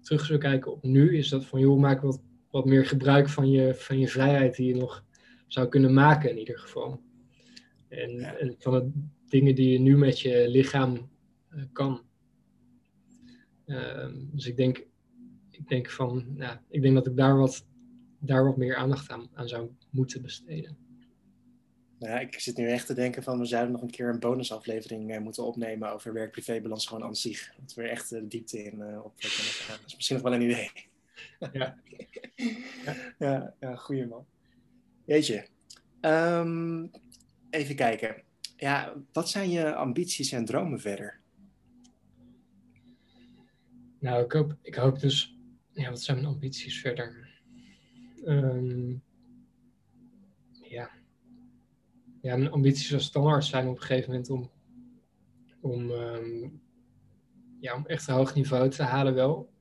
terug 0.00 0.24
zou 0.24 0.38
kijken 0.38 0.72
op 0.72 0.82
nu, 0.82 1.16
is 1.16 1.28
dat 1.28 1.44
van 1.44 1.60
joh, 1.60 1.80
maak 1.80 2.00
wat, 2.00 2.22
wat 2.50 2.64
meer 2.64 2.86
gebruik 2.86 3.28
van 3.28 3.50
je, 3.50 3.74
van 3.74 3.98
je 3.98 4.08
vrijheid 4.08 4.56
die 4.56 4.66
je 4.66 4.76
nog 4.76 5.04
zou 5.46 5.68
kunnen 5.68 5.94
maken 5.94 6.30
in 6.30 6.38
ieder 6.38 6.58
geval. 6.58 7.00
En, 7.88 8.18
en 8.18 8.54
van 8.58 8.72
de 8.72 8.90
dingen 9.28 9.54
die 9.54 9.72
je 9.72 9.78
nu 9.78 9.96
met 9.96 10.20
je 10.20 10.48
lichaam 10.48 11.10
kan. 11.72 12.02
Ehm, 13.66 14.14
dus 14.30 14.46
ik 14.46 14.56
denk, 14.56 14.86
ik 15.50 15.68
denk 15.68 15.90
van, 15.90 16.24
nou, 16.34 16.58
ik 16.68 16.82
denk 16.82 16.94
dat 16.94 17.06
ik 17.06 17.16
daar 17.16 17.36
wat, 17.36 17.66
daar 18.18 18.44
wat 18.44 18.56
meer 18.56 18.76
aandacht 18.76 19.10
aan, 19.10 19.28
aan 19.34 19.48
zou 19.48 19.70
moeten 19.90 20.22
besteden. 20.22 20.76
Nou, 21.98 22.20
ik 22.20 22.40
zit 22.40 22.56
nu 22.56 22.68
echt 22.68 22.86
te 22.86 22.94
denken 22.94 23.22
van 23.22 23.38
we 23.38 23.44
zouden 23.44 23.72
nog 23.72 23.82
een 23.82 23.90
keer 23.90 24.08
een 24.08 24.18
bonusaflevering 24.18 25.14
uh, 25.14 25.18
moeten 25.20 25.44
opnemen 25.44 25.92
over 25.92 26.12
werk-privé-balans 26.12 26.86
gewoon 26.86 27.04
aan 27.04 27.16
zich. 27.16 27.54
Dat 27.60 27.74
we 27.74 27.82
echt 27.82 28.10
de 28.10 28.20
uh, 28.20 28.28
diepte 28.28 28.64
in 28.64 28.78
uh, 28.78 29.04
op 29.04 29.16
kunnen 29.16 29.38
gaan. 29.38 29.76
Dat 29.76 29.86
is 29.86 29.94
misschien 29.94 30.16
nog 30.16 30.24
wel 30.24 30.34
een 30.34 30.50
idee. 30.50 30.70
Ja, 31.38 31.50
ja. 32.84 32.94
ja, 33.18 33.54
ja 33.60 33.76
goeie 33.76 34.06
man. 34.06 34.26
Jeetje. 35.04 35.46
Um, 36.00 36.90
even 37.50 37.74
kijken. 37.74 38.22
Ja, 38.56 38.94
wat 39.12 39.28
zijn 39.28 39.50
je 39.50 39.74
ambities 39.74 40.32
en 40.32 40.44
dromen 40.44 40.80
verder? 40.80 41.21
Nou, 44.02 44.24
ik 44.24 44.32
hoop, 44.32 44.56
ik 44.62 44.74
hoop 44.74 45.00
dus... 45.00 45.36
Ja, 45.70 45.90
wat 45.90 46.02
zijn 46.02 46.16
mijn 46.16 46.28
ambities 46.28 46.80
verder? 46.80 47.40
Um, 48.24 49.02
ja. 50.50 50.90
Ja, 52.22 52.36
mijn 52.36 52.50
ambities 52.50 52.94
als 52.94 53.04
standaard 53.04 53.44
zijn 53.44 53.68
op 53.68 53.76
een 53.76 53.82
gegeven 53.82 54.10
moment 54.10 54.30
om... 54.30 54.50
Om, 55.60 55.90
um, 55.90 56.62
ja, 57.60 57.74
om 57.76 57.86
echt 57.86 58.08
een 58.08 58.14
hoog 58.14 58.34
niveau 58.34 58.70
te 58.70 58.82
halen 58.82 59.14
wel. 59.14 59.52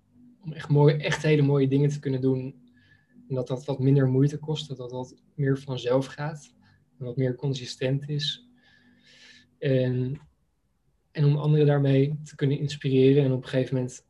Om 0.43 0.53
echt, 0.53 0.69
mooi, 0.69 0.95
echt 0.95 1.21
hele 1.21 1.41
mooie 1.41 1.67
dingen 1.67 1.89
te 1.89 1.99
kunnen 1.99 2.21
doen. 2.21 2.69
En 3.27 3.35
dat 3.35 3.47
dat 3.47 3.65
wat 3.65 3.79
minder 3.79 4.07
moeite 4.07 4.37
kost. 4.37 4.67
Dat 4.67 4.77
dat 4.77 4.91
wat 4.91 5.21
meer 5.35 5.59
vanzelf 5.59 6.05
gaat. 6.05 6.53
En 6.97 7.05
wat 7.05 7.17
meer 7.17 7.35
consistent 7.35 8.09
is. 8.09 8.49
En, 9.57 10.19
en 11.11 11.25
om 11.25 11.37
anderen 11.37 11.67
daarmee 11.67 12.19
te 12.23 12.35
kunnen 12.35 12.59
inspireren 12.59 13.23
en 13.23 13.31
op 13.31 13.43
een 13.43 13.49
gegeven 13.49 13.75
moment 13.75 14.09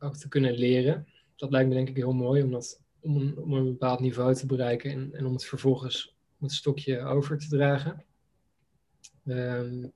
ook 0.00 0.16
te 0.16 0.28
kunnen 0.28 0.54
leren. 0.54 1.06
Dat 1.36 1.50
lijkt 1.50 1.68
me 1.68 1.74
denk 1.74 1.88
ik 1.88 1.96
heel 1.96 2.12
mooi 2.12 2.42
om, 2.42 2.50
dat, 2.50 2.82
om, 3.00 3.16
een, 3.16 3.38
om 3.38 3.52
een 3.52 3.64
bepaald 3.64 4.00
niveau 4.00 4.34
te 4.34 4.46
bereiken 4.46 4.90
en, 4.90 5.14
en 5.14 5.26
om 5.26 5.32
het 5.32 5.44
vervolgens 5.44 6.16
het 6.40 6.52
stokje 6.52 7.00
over 7.00 7.38
te 7.38 7.48
dragen. 7.48 8.04
Um, 9.24 9.92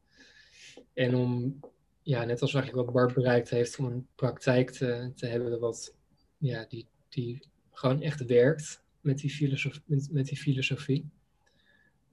en 0.93 1.15
om, 1.15 1.61
ja, 2.03 2.25
net 2.25 2.43
als 2.43 2.55
eigenlijk 2.55 2.85
wat 2.85 2.95
Bart 2.95 3.15
bereikt 3.15 3.51
heeft, 3.51 3.79
om 3.79 3.85
een 3.85 4.07
praktijk 4.15 4.71
te, 4.71 5.13
te 5.15 5.27
hebben 5.27 5.61
wat, 5.61 5.97
ja, 6.39 6.65
die, 6.69 6.87
die 7.09 7.49
gewoon 7.71 8.01
echt 8.01 8.25
werkt 8.25 8.83
met 9.01 9.19
die 9.19 9.31
filosofie. 9.31 9.83
Met, 9.87 10.09
met 10.13 10.27
die 10.27 10.37
filosofie. 10.37 11.11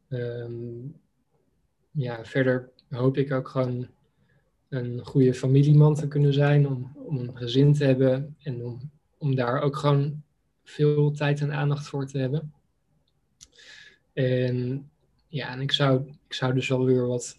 Um, 0.10 0.96
ja, 1.92 2.26
verder 2.26 2.72
hoop 2.90 3.18
ik 3.18 3.32
ook 3.32 3.48
gewoon 3.48 3.90
een 4.72 5.06
goede 5.06 5.34
familieman 5.34 5.96
te 5.96 6.08
kunnen 6.08 6.34
zijn, 6.34 6.68
om, 6.68 6.92
om 6.96 7.18
een 7.18 7.38
gezin 7.38 7.74
te 7.74 7.84
hebben 7.86 8.36
en 8.40 8.66
om, 8.66 8.92
om 9.18 9.36
daar 9.36 9.62
ook 9.62 9.76
gewoon 9.76 10.24
veel 10.64 11.12
tijd 11.12 11.42
en 11.42 11.54
aandacht 11.54 11.88
voor 11.88 12.08
te 12.08 12.18
hebben. 12.18 12.54
En 14.14 14.90
ja, 15.28 15.52
en 15.52 15.62
ik 15.62 15.72
zou, 15.72 16.08
ik 16.28 16.34
zou 16.34 16.54
dus 16.54 16.68
wel 16.68 16.86
weer 16.86 17.08
wat, 17.08 17.38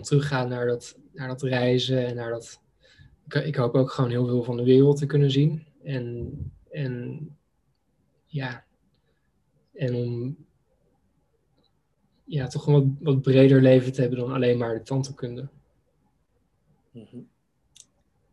teruggaan 0.00 0.48
naar 0.48 0.66
dat, 0.66 0.98
naar 1.12 1.28
dat 1.28 1.42
reizen 1.42 2.06
en 2.06 2.14
naar 2.14 2.30
dat. 2.30 2.60
Ik, 3.26 3.34
ik 3.34 3.56
hoop 3.56 3.74
ook 3.74 3.90
gewoon 3.90 4.10
heel 4.10 4.26
veel 4.26 4.42
van 4.42 4.56
de 4.56 4.64
wereld 4.64 4.96
te 4.96 5.06
kunnen 5.06 5.30
zien. 5.30 5.66
En, 5.82 6.32
en 6.70 7.28
ja, 8.26 8.64
en 9.72 9.94
om 9.94 10.36
ja, 12.24 12.46
toch 12.46 12.66
een 12.66 12.72
wat, 12.72 12.84
wat 13.00 13.22
breder 13.22 13.62
leven 13.62 13.92
te 13.92 14.00
hebben 14.00 14.18
dan 14.18 14.32
alleen 14.32 14.58
maar 14.58 14.74
de 14.74 14.82
tandheelkunde. 14.82 15.48
Mhm. 16.92 17.20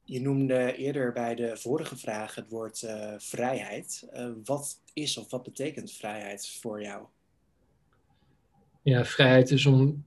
Je 0.03 0.22
noemde 0.22 0.76
eerder 0.76 1.14
bij 1.14 1.36
de 1.36 1.57
vorige 1.57 1.97
vraag 1.97 2.36
het 2.36 2.49
woord 2.49 2.82
uh, 2.82 3.14
vrijheid. 3.18 4.07
Uh, 4.14 4.30
wat 4.43 4.82
is 4.93 5.18
of 5.18 5.30
wat 5.30 5.43
betekent 5.43 5.91
vrijheid 5.91 6.49
voor 6.62 6.82
jou? 6.82 7.05
Ja, 8.82 9.05
vrijheid 9.05 9.51
is 9.51 9.66
om. 9.66 10.05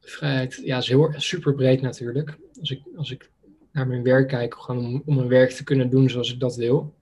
Vrijheid 0.00 0.60
ja, 0.64 0.78
is 0.78 0.88
heel 0.88 1.12
super 1.16 1.54
breed 1.54 1.80
natuurlijk. 1.80 2.38
Als 2.60 2.70
ik, 2.70 2.82
als 2.96 3.10
ik 3.10 3.30
naar 3.72 3.86
mijn 3.86 4.02
werk 4.02 4.28
kijk, 4.28 4.54
gewoon 4.54 4.86
om, 4.86 5.02
om 5.06 5.14
mijn 5.14 5.28
werk 5.28 5.50
te 5.50 5.64
kunnen 5.64 5.90
doen 5.90 6.10
zoals 6.10 6.32
ik 6.32 6.40
dat 6.40 6.56
wil. 6.56 6.94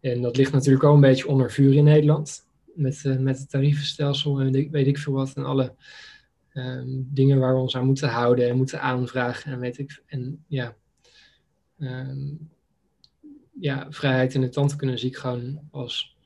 En 0.00 0.22
dat 0.22 0.36
ligt 0.36 0.52
natuurlijk 0.52 0.84
al 0.84 0.94
een 0.94 1.00
beetje 1.00 1.28
onder 1.28 1.52
vuur 1.52 1.74
in 1.74 1.84
Nederland 1.84 2.46
met, 2.64 3.02
uh, 3.04 3.18
met 3.18 3.38
het 3.38 3.50
tarievenstelsel 3.50 4.40
en 4.40 4.70
weet 4.70 4.86
ik 4.86 4.98
veel 4.98 5.12
wat. 5.12 5.32
En 5.34 5.44
alle 5.44 5.74
um, 6.56 7.08
dingen 7.12 7.38
waar 7.38 7.54
we 7.54 7.60
ons 7.60 7.76
aan 7.76 7.86
moeten 7.86 8.08
houden 8.08 8.48
en 8.48 8.56
moeten 8.56 8.80
aanvragen. 8.80 9.52
En 9.52 9.58
weet 9.58 9.78
ik. 9.78 10.02
En 10.06 10.44
ja, 10.46 10.76
um, 11.78 12.50
ja 13.60 13.86
vrijheid 13.90 14.34
in 14.34 14.40
de 14.40 14.48
tand 14.48 14.76
kunnen 14.76 14.98
zie 14.98 15.08
ik 15.08 15.16
gewoon 15.16 15.68
als 15.70 16.16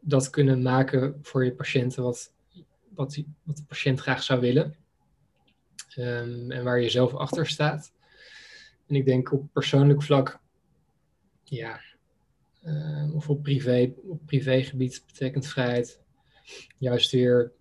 dat 0.00 0.30
kunnen 0.30 0.62
maken 0.62 1.18
voor 1.22 1.44
je 1.44 1.52
patiënten 1.52 2.02
wat, 2.02 2.32
wat, 2.88 3.10
die, 3.10 3.34
wat 3.42 3.56
de 3.56 3.64
patiënt 3.64 4.00
graag 4.00 4.22
zou 4.22 4.40
willen. 4.40 4.76
Um, 5.98 6.50
en 6.50 6.64
waar 6.64 6.80
je 6.80 6.88
zelf 6.88 7.14
achter 7.14 7.46
staat. 7.46 7.92
En 8.86 8.94
ik 8.94 9.04
denk 9.04 9.32
op 9.32 9.52
persoonlijk 9.52 10.02
vlak, 10.02 10.40
ja, 11.44 11.80
of 13.12 13.28
op, 13.28 13.42
privé, 13.42 13.94
op 14.02 14.26
privégebied 14.26 15.02
betekent 15.06 15.46
vrijheid 15.46 16.00
juist 16.78 17.10
weer 17.10 17.52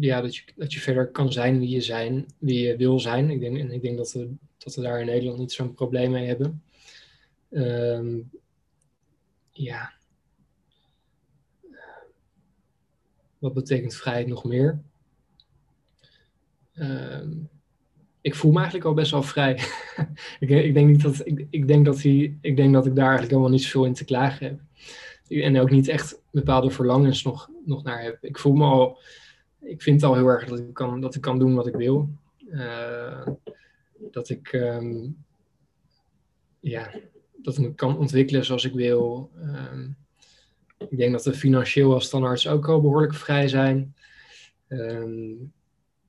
ja, 0.00 0.20
dat, 0.20 0.36
je, 0.36 0.42
dat 0.56 0.72
je 0.72 0.80
verder 0.80 1.10
kan 1.10 1.32
zijn 1.32 1.58
wie 1.58 1.68
je, 1.68 1.80
zijn, 1.80 2.26
wie 2.38 2.66
je 2.66 2.76
wil 2.76 3.00
zijn. 3.00 3.30
Ik 3.30 3.40
denk, 3.40 3.58
en 3.58 3.70
ik 3.70 3.82
denk 3.82 3.96
dat 3.96 4.12
we, 4.12 4.30
dat 4.58 4.74
we 4.74 4.82
daar 4.82 5.00
in 5.00 5.06
Nederland 5.06 5.38
niet 5.38 5.52
zo'n 5.52 5.74
probleem 5.74 6.10
mee 6.10 6.26
hebben. 6.26 6.62
Um, 7.50 8.30
ja. 9.50 9.92
Wat 13.38 13.54
betekent 13.54 13.94
vrijheid 13.94 14.26
nog 14.26 14.44
meer? 14.44 14.80
Um, 16.74 17.48
ik 18.20 18.34
voel 18.34 18.50
me 18.50 18.56
eigenlijk 18.56 18.88
al 18.88 18.94
best 18.94 19.10
wel 19.10 19.22
vrij. 19.22 19.52
ik, 20.40 20.48
ik, 20.48 20.74
denk 20.74 20.88
niet 20.88 21.02
dat, 21.02 21.26
ik, 21.26 21.46
ik, 21.50 21.68
denk 21.68 21.84
dat 21.84 21.98
die, 21.98 22.38
ik 22.40 22.56
denk 22.56 22.72
dat 22.72 22.86
ik 22.86 22.94
daar 22.94 23.04
eigenlijk 23.04 23.30
helemaal 23.30 23.52
niet 23.52 23.62
zoveel 23.62 23.84
in 23.84 23.94
te 23.94 24.04
klagen 24.04 24.46
heb. 24.46 24.60
En 25.42 25.60
ook 25.60 25.70
niet 25.70 25.88
echt 25.88 26.20
bepaalde 26.30 26.70
verlangens 26.70 27.22
nog, 27.22 27.50
nog 27.64 27.82
naar 27.82 28.02
heb. 28.02 28.24
Ik 28.24 28.38
voel 28.38 28.52
me 28.52 28.64
al, 28.64 28.98
ik 29.60 29.82
vind 29.82 30.02
al 30.02 30.14
heel 30.14 30.26
erg 30.26 30.48
dat 30.48 30.58
ik 30.58 30.74
kan, 30.74 31.00
dat 31.00 31.14
ik 31.14 31.20
kan 31.20 31.38
doen 31.38 31.54
wat 31.54 31.66
ik 31.66 31.74
wil. 31.74 32.08
Uh, 32.50 33.26
dat 34.10 34.28
ik, 34.28 34.52
um, 34.52 35.24
ja, 36.60 36.90
dat 37.36 37.58
ik 37.58 37.60
me 37.60 37.74
kan 37.74 37.98
ontwikkelen 37.98 38.44
zoals 38.44 38.64
ik 38.64 38.72
wil. 38.72 39.30
Um, 39.42 39.96
ik 40.88 40.96
denk 40.96 41.12
dat 41.12 41.24
we 41.24 41.32
financieel 41.32 41.92
als 41.92 42.04
standaards 42.04 42.48
ook 42.48 42.68
al 42.68 42.80
behoorlijk 42.80 43.14
vrij 43.14 43.48
zijn. 43.48 43.94
Um, 44.68 45.52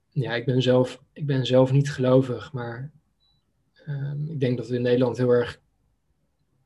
ja, 0.09 0.33
ik 0.33 0.45
ben 0.45 0.61
zelf, 0.61 1.03
ik 1.13 1.25
ben 1.25 1.45
zelf 1.45 1.71
niet 1.71 1.91
gelovig, 1.91 2.53
maar 2.53 2.91
ik 4.27 4.39
denk 4.39 4.57
dat 4.57 4.67
we 4.67 4.75
in 4.75 4.81
Nederland 4.81 5.17
heel 5.17 5.29
erg 5.29 5.61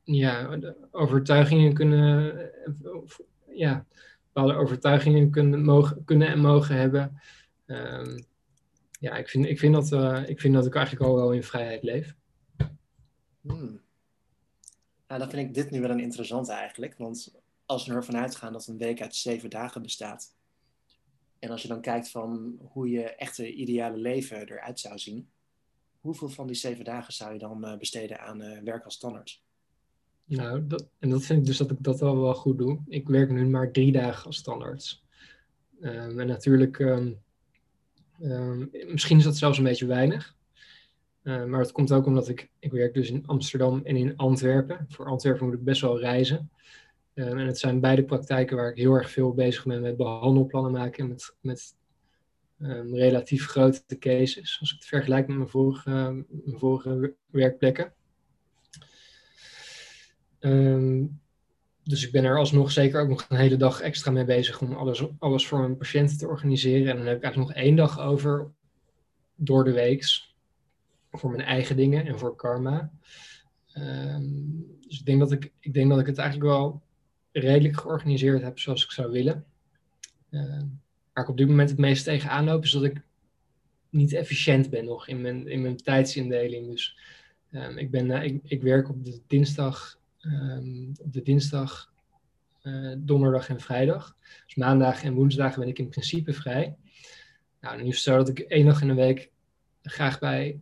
ja, 0.02 0.58
overtuigingen 0.90 1.74
kunnen, 1.74 2.34
ja, 3.48 3.86
bepaalde 4.34 4.60
overtuigingen 4.60 5.30
kunnen, 5.30 5.64
mogen, 5.64 6.04
kunnen 6.04 6.28
en 6.28 6.40
mogen 6.40 6.76
hebben. 6.76 7.20
Um, 7.66 8.24
ja, 9.00 9.16
ik 9.16 9.28
vind, 9.28 9.46
ik, 9.46 9.58
vind 9.58 9.74
dat, 9.74 9.92
uh, 9.92 10.28
ik 10.28 10.40
vind 10.40 10.54
dat 10.54 10.66
ik 10.66 10.74
eigenlijk 10.74 11.06
al 11.06 11.16
wel 11.16 11.32
in 11.32 11.42
vrijheid 11.42 11.82
leef. 11.82 12.14
Hmm. 13.40 13.80
Nou, 15.06 15.20
dan 15.20 15.30
vind 15.30 15.48
ik 15.48 15.54
dit 15.54 15.70
nu 15.70 15.80
wel 15.80 15.90
een 15.90 16.00
interessante 16.00 16.52
eigenlijk. 16.52 16.94
Want 16.98 17.34
als 17.66 17.86
we 17.86 17.94
ervan 17.94 18.16
uitgaan 18.16 18.52
dat 18.52 18.66
een 18.66 18.78
week 18.78 19.02
uit 19.02 19.14
zeven 19.14 19.50
dagen 19.50 19.82
bestaat, 19.82 20.34
en 21.38 21.50
als 21.50 21.62
je 21.62 21.68
dan 21.68 21.80
kijkt 21.80 22.10
van 22.10 22.58
hoe 22.60 22.88
je 22.88 23.02
echte 23.02 23.52
ideale 23.52 23.96
leven 23.96 24.48
eruit 24.48 24.80
zou 24.80 24.98
zien, 24.98 25.28
hoeveel 26.00 26.28
van 26.28 26.46
die 26.46 26.56
zeven 26.56 26.84
dagen 26.84 27.12
zou 27.12 27.32
je 27.32 27.38
dan 27.38 27.64
uh, 27.64 27.76
besteden 27.76 28.20
aan 28.20 28.42
uh, 28.42 28.58
werk 28.62 28.84
als 28.84 28.94
standaard? 28.94 29.43
Nou, 30.26 30.66
dat, 30.66 30.88
en 30.98 31.10
dat 31.10 31.22
vind 31.22 31.38
ik 31.40 31.46
dus 31.46 31.56
dat 31.56 31.70
ik 31.70 31.76
dat 31.80 32.00
wel 32.00 32.20
wel 32.20 32.34
goed 32.34 32.58
doe. 32.58 32.78
Ik 32.86 33.08
werk 33.08 33.30
nu 33.30 33.46
maar 33.46 33.70
drie 33.70 33.92
dagen 33.92 34.26
als 34.26 34.36
standaards. 34.36 35.04
Um, 35.80 36.20
en 36.20 36.26
natuurlijk, 36.26 36.78
um, 36.78 37.20
um, 38.22 38.70
misschien 38.86 39.18
is 39.18 39.24
dat 39.24 39.36
zelfs 39.36 39.58
een 39.58 39.64
beetje 39.64 39.86
weinig. 39.86 40.36
Maar 41.22 41.60
het 41.60 41.72
komt 41.72 41.92
ook 41.92 42.06
omdat 42.06 42.28
ik, 42.28 42.50
ik 42.58 42.72
werk 42.72 42.94
dus 42.94 43.10
in 43.10 43.26
Amsterdam 43.26 43.80
en 43.84 43.96
in 43.96 44.16
Antwerpen. 44.16 44.86
Voor 44.88 45.06
Antwerpen 45.06 45.44
moet 45.44 45.54
ik 45.54 45.64
best 45.64 45.80
wel 45.80 46.00
reizen. 46.00 46.50
en 47.14 47.38
het 47.38 47.58
zijn 47.58 47.80
beide 47.80 48.04
praktijken 48.04 48.56
waar 48.56 48.70
ik 48.70 48.76
heel 48.76 48.92
erg 48.92 49.10
veel 49.10 49.34
bezig 49.34 49.64
ben 49.64 49.80
met 49.80 49.96
behandelplannen 49.96 50.72
maken 50.72 51.02
en 51.02 51.08
met, 51.08 51.36
met 51.40 51.76
relatief 52.92 53.46
grote 53.46 53.98
cases, 53.98 54.56
als 54.60 54.70
ik 54.70 54.76
het 54.78 54.88
vergelijk 54.88 55.26
met 55.26 55.36
mijn 55.36 55.48
vorige, 55.48 55.90
mijn 55.90 56.58
vorige 56.58 57.14
werkplekken. 57.26 57.92
Um, 60.44 61.20
dus 61.82 62.06
ik 62.06 62.12
ben 62.12 62.24
er 62.24 62.38
alsnog 62.38 62.70
zeker 62.70 63.00
ook 63.00 63.08
nog 63.08 63.26
een 63.28 63.36
hele 63.36 63.56
dag 63.56 63.80
extra 63.80 64.10
mee 64.10 64.24
bezig 64.24 64.60
om 64.60 64.72
alles, 64.72 65.04
alles 65.18 65.46
voor 65.46 65.58
mijn 65.58 65.76
patiënten 65.76 66.18
te 66.18 66.26
organiseren. 66.26 66.90
En 66.90 66.96
dan 66.96 67.06
heb 67.06 67.16
ik 67.16 67.22
eigenlijk 67.22 67.54
nog 67.54 67.64
één 67.64 67.76
dag 67.76 68.00
over 68.00 68.50
door 69.34 69.64
de 69.64 69.72
week 69.72 70.04
voor 71.10 71.30
mijn 71.30 71.42
eigen 71.42 71.76
dingen 71.76 72.06
en 72.06 72.18
voor 72.18 72.36
karma. 72.36 72.92
Um, 73.78 74.78
dus 74.80 74.98
ik 74.98 75.06
denk, 75.06 75.18
dat 75.18 75.32
ik, 75.32 75.52
ik 75.60 75.74
denk 75.74 75.90
dat 75.90 75.98
ik 75.98 76.06
het 76.06 76.18
eigenlijk 76.18 76.50
wel 76.50 76.82
redelijk 77.32 77.80
georganiseerd 77.80 78.42
heb 78.42 78.58
zoals 78.58 78.84
ik 78.84 78.90
zou 78.90 79.10
willen. 79.10 79.44
Um, 80.30 80.80
waar 81.12 81.24
ik 81.24 81.30
op 81.30 81.36
dit 81.36 81.48
moment 81.48 81.70
het 81.70 81.78
meest 81.78 82.04
tegenaan 82.04 82.44
loop, 82.44 82.64
is 82.64 82.70
dat 82.70 82.84
ik 82.84 83.02
niet 83.90 84.12
efficiënt 84.12 84.70
ben 84.70 84.84
nog 84.84 85.08
in 85.08 85.20
mijn, 85.20 85.48
in 85.48 85.62
mijn 85.62 85.76
tijdsindeling. 85.76 86.70
Dus 86.70 86.98
ik, 87.76 87.90
ben, 87.90 88.06
uh, 88.06 88.22
ik, 88.22 88.40
ik 88.44 88.62
werk 88.62 88.88
op 88.88 89.04
de 89.04 89.20
dinsdag 89.26 89.98
um, 90.26 90.92
op 90.98 91.12
de 91.12 91.22
dinsdag, 91.22 91.92
uh, 92.62 92.94
donderdag 92.98 93.48
en 93.48 93.60
vrijdag. 93.60 94.16
Dus 94.44 94.54
maandag 94.54 95.02
en 95.02 95.14
woensdag 95.14 95.56
ben 95.56 95.68
ik 95.68 95.78
in 95.78 95.88
principe 95.88 96.32
vrij. 96.32 96.76
Nou, 97.60 97.82
nu 97.82 97.88
is 97.88 97.94
het 97.94 98.04
zo 98.04 98.16
dat 98.16 98.28
ik 98.28 98.38
één 98.38 98.66
dag 98.66 98.80
in 98.80 98.88
de 98.88 98.94
week 98.94 99.30
graag 99.82 100.18
bij 100.18 100.60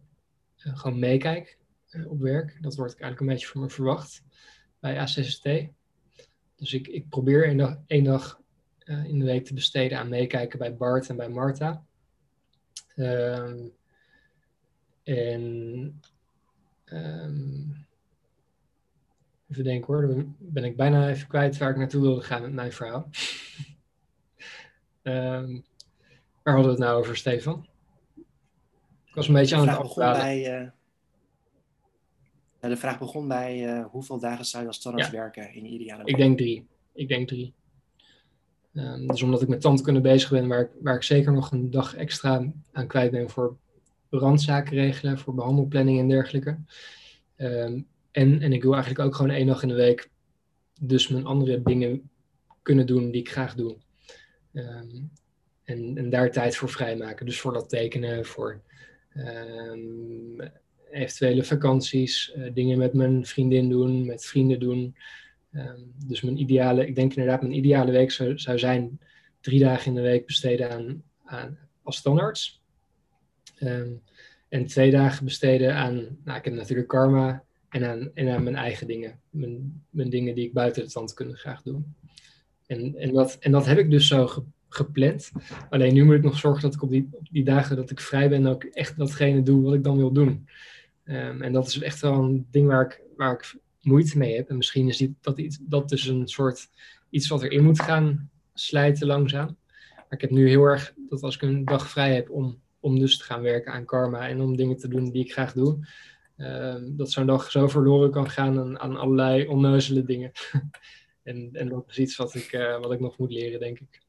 uh, 0.56 0.78
gewoon 0.78 0.98
meekijk 0.98 1.58
uh, 1.90 2.10
op 2.10 2.20
werk. 2.20 2.58
Dat 2.60 2.74
wordt 2.74 2.92
eigenlijk 2.92 3.20
een 3.20 3.26
beetje 3.26 3.46
van 3.46 3.60
me 3.60 3.70
verwacht 3.70 4.22
bij 4.80 4.98
ACST. 4.98 5.48
Dus 6.56 6.72
ik, 6.72 6.88
ik 6.88 7.08
probeer 7.08 7.46
één 7.46 7.56
dag, 7.56 7.78
één 7.86 8.04
dag 8.04 8.40
in 8.84 9.18
de 9.18 9.24
week 9.24 9.44
te 9.44 9.54
besteden 9.54 9.98
aan 9.98 10.08
meekijken 10.08 10.58
bij 10.58 10.76
Bart 10.76 11.08
en 11.08 11.16
bij 11.16 11.28
Marta. 11.28 11.84
Um, 12.96 13.72
en 15.02 16.00
um, 16.84 17.81
Even 19.52 19.64
denken 19.64 19.94
hoor, 19.94 20.06
dan 20.06 20.36
ben 20.38 20.64
ik 20.64 20.76
bijna 20.76 21.08
even 21.08 21.28
kwijt 21.28 21.58
waar 21.58 21.70
ik 21.70 21.76
naartoe 21.76 22.00
wilde 22.00 22.20
gaan 22.20 22.42
met 22.42 22.52
mijn 22.52 22.72
verhaal. 22.72 23.08
um, 25.02 25.64
waar 26.42 26.54
hadden 26.54 26.64
we 26.64 26.70
het 26.70 26.78
nou 26.78 26.98
over, 26.98 27.16
Stefan? 27.16 27.66
Ik 29.04 29.14
was 29.14 29.28
een 29.28 29.34
beetje 29.34 29.56
aan 29.56 29.68
het 29.68 29.78
afdwalen. 29.78 30.20
Bij, 30.20 30.62
uh, 32.60 32.70
de 32.70 32.76
vraag 32.76 32.98
begon 32.98 33.28
bij 33.28 33.76
uh, 33.76 33.86
hoeveel 33.86 34.18
dagen 34.18 34.44
zou 34.44 34.62
je 34.62 34.68
als 34.68 34.80
tandarts 34.80 35.10
ja. 35.10 35.16
werken 35.16 35.54
in 35.54 35.72
ideale 35.72 36.04
Ik 36.04 36.16
denk 36.16 36.38
drie. 36.38 36.66
Ik 36.92 37.08
denk 37.08 37.28
drie. 37.28 37.54
Um, 38.74 39.06
dus 39.06 39.22
omdat 39.22 39.42
ik 39.42 39.48
met 39.48 39.60
tandkunde 39.60 40.00
bezig 40.00 40.30
ben, 40.30 40.48
waar 40.48 40.60
ik, 40.60 40.70
waar 40.80 40.94
ik 40.94 41.02
zeker 41.02 41.32
nog 41.32 41.50
een 41.50 41.70
dag 41.70 41.94
extra 41.94 42.52
aan 42.72 42.86
kwijt 42.86 43.10
ben 43.10 43.30
voor 43.30 43.56
brandzaken 44.08 44.74
regelen, 44.74 45.18
voor 45.18 45.34
behandelplanning 45.34 45.98
en 45.98 46.08
dergelijke. 46.08 46.58
Um, 47.36 47.90
en, 48.12 48.40
en 48.40 48.52
ik 48.52 48.62
wil 48.62 48.74
eigenlijk 48.74 49.04
ook 49.04 49.14
gewoon 49.14 49.30
één 49.30 49.46
dag 49.46 49.62
in 49.62 49.68
de 49.68 49.74
week 49.74 50.10
dus 50.80 51.08
mijn 51.08 51.24
andere 51.24 51.62
dingen 51.62 52.10
kunnen 52.62 52.86
doen 52.86 53.10
die 53.10 53.20
ik 53.20 53.30
graag 53.30 53.54
doe. 53.54 53.76
Um, 54.52 55.10
en, 55.64 55.96
en 55.96 56.10
daar 56.10 56.30
tijd 56.30 56.56
voor 56.56 56.68
vrijmaken. 56.68 57.26
Dus 57.26 57.40
voor 57.40 57.52
dat 57.52 57.68
tekenen, 57.68 58.24
voor 58.24 58.62
um, 59.16 60.40
eventuele 60.90 61.44
vakanties, 61.44 62.34
uh, 62.36 62.50
dingen 62.54 62.78
met 62.78 62.92
mijn 62.92 63.26
vriendin 63.26 63.68
doen, 63.68 64.06
met 64.06 64.24
vrienden 64.24 64.60
doen. 64.60 64.96
Um, 65.52 65.92
dus 66.06 66.20
mijn 66.20 66.40
ideale, 66.40 66.86
ik 66.86 66.94
denk 66.94 67.14
inderdaad, 67.14 67.42
mijn 67.42 67.56
ideale 67.56 67.90
week 67.90 68.10
zou, 68.10 68.38
zou 68.38 68.58
zijn 68.58 69.00
drie 69.40 69.60
dagen 69.60 69.86
in 69.86 69.94
de 69.94 70.00
week 70.00 70.26
besteden 70.26 70.70
aan, 70.70 71.02
aan 71.24 71.58
als 71.82 71.96
standaards. 71.96 72.60
en 74.48 74.66
twee 74.66 74.90
dagen 74.90 75.24
besteden 75.24 75.74
aan, 75.74 75.94
nou, 76.24 76.38
ik 76.38 76.44
heb 76.44 76.54
natuurlijk 76.54 76.88
karma, 76.88 77.44
en 77.72 77.84
aan, 77.84 78.10
en 78.14 78.42
mijn 78.42 78.56
eigen 78.56 78.86
dingen. 78.86 79.20
Mijn, 79.30 79.84
mijn 79.90 80.10
dingen 80.10 80.34
die 80.34 80.44
ik 80.44 80.52
buiten 80.52 80.84
de 80.84 80.90
tandkunde 80.90 81.36
graag 81.36 81.62
doe. 81.62 81.82
En, 82.66 82.94
en, 82.96 83.12
dat, 83.12 83.36
en 83.40 83.52
dat 83.52 83.66
heb 83.66 83.78
ik 83.78 83.90
dus 83.90 84.06
zo 84.06 84.44
gepland. 84.68 85.30
Alleen 85.70 85.94
nu 85.94 86.04
moet 86.04 86.14
ik 86.14 86.22
nog 86.22 86.38
zorgen 86.38 86.62
dat 86.62 86.74
ik 86.74 86.82
op 86.82 86.90
die, 86.90 87.08
op 87.12 87.28
die 87.30 87.44
dagen 87.44 87.76
dat 87.76 87.90
ik 87.90 88.00
vrij 88.00 88.28
ben 88.28 88.46
ook 88.46 88.64
echt 88.64 88.96
datgene 88.96 89.42
doe 89.42 89.62
wat 89.62 89.74
ik 89.74 89.84
dan 89.84 89.96
wil 89.96 90.12
doen. 90.12 90.48
Um, 91.04 91.42
en 91.42 91.52
dat 91.52 91.66
is 91.66 91.80
echt 91.80 92.00
wel 92.00 92.14
een 92.14 92.46
ding 92.50 92.66
waar 92.66 92.84
ik, 92.84 93.00
waar 93.16 93.32
ik 93.32 93.54
moeite 93.80 94.18
mee 94.18 94.36
heb. 94.36 94.48
En 94.48 94.56
misschien 94.56 94.88
is 94.88 94.96
die, 94.96 95.14
dat, 95.20 95.38
iets, 95.38 95.58
dat 95.60 95.88
dus 95.88 96.06
een 96.06 96.28
soort 96.28 96.68
iets 97.10 97.28
wat 97.28 97.42
erin 97.42 97.64
moet 97.64 97.80
gaan 97.80 98.30
slijten 98.54 99.06
langzaam. 99.06 99.56
Maar 99.96 100.06
ik 100.08 100.20
heb 100.20 100.30
nu 100.30 100.48
heel 100.48 100.64
erg 100.64 100.94
dat 101.08 101.22
als 101.22 101.34
ik 101.34 101.42
een 101.42 101.64
dag 101.64 101.90
vrij 101.90 102.14
heb 102.14 102.30
om, 102.30 102.60
om 102.80 102.98
dus 102.98 103.18
te 103.18 103.24
gaan 103.24 103.42
werken 103.42 103.72
aan 103.72 103.84
karma 103.84 104.28
en 104.28 104.40
om 104.40 104.56
dingen 104.56 104.76
te 104.76 104.88
doen 104.88 105.10
die 105.10 105.24
ik 105.24 105.32
graag 105.32 105.52
doe, 105.52 105.78
Ehm, 105.78 106.21
dat 106.96 107.10
zo'n 107.10 107.26
dag 107.26 107.50
zo 107.50 107.68
verloren 107.68 108.10
kan 108.10 108.30
gaan 108.30 108.58
aan, 108.58 108.78
aan 108.78 108.96
allerlei 108.96 109.46
onneuzele 109.46 110.04
dingen. 110.04 110.32
en, 111.22 111.50
en 111.52 111.68
dat 111.68 111.84
is 111.88 111.98
iets 111.98 112.16
wat 112.16 112.34
ik, 112.34 112.52
uh, 112.52 112.80
wat 112.80 112.92
ik 112.92 113.00
nog 113.00 113.18
moet 113.18 113.32
leren, 113.32 113.60
denk 113.60 113.80
ik. 113.80 114.00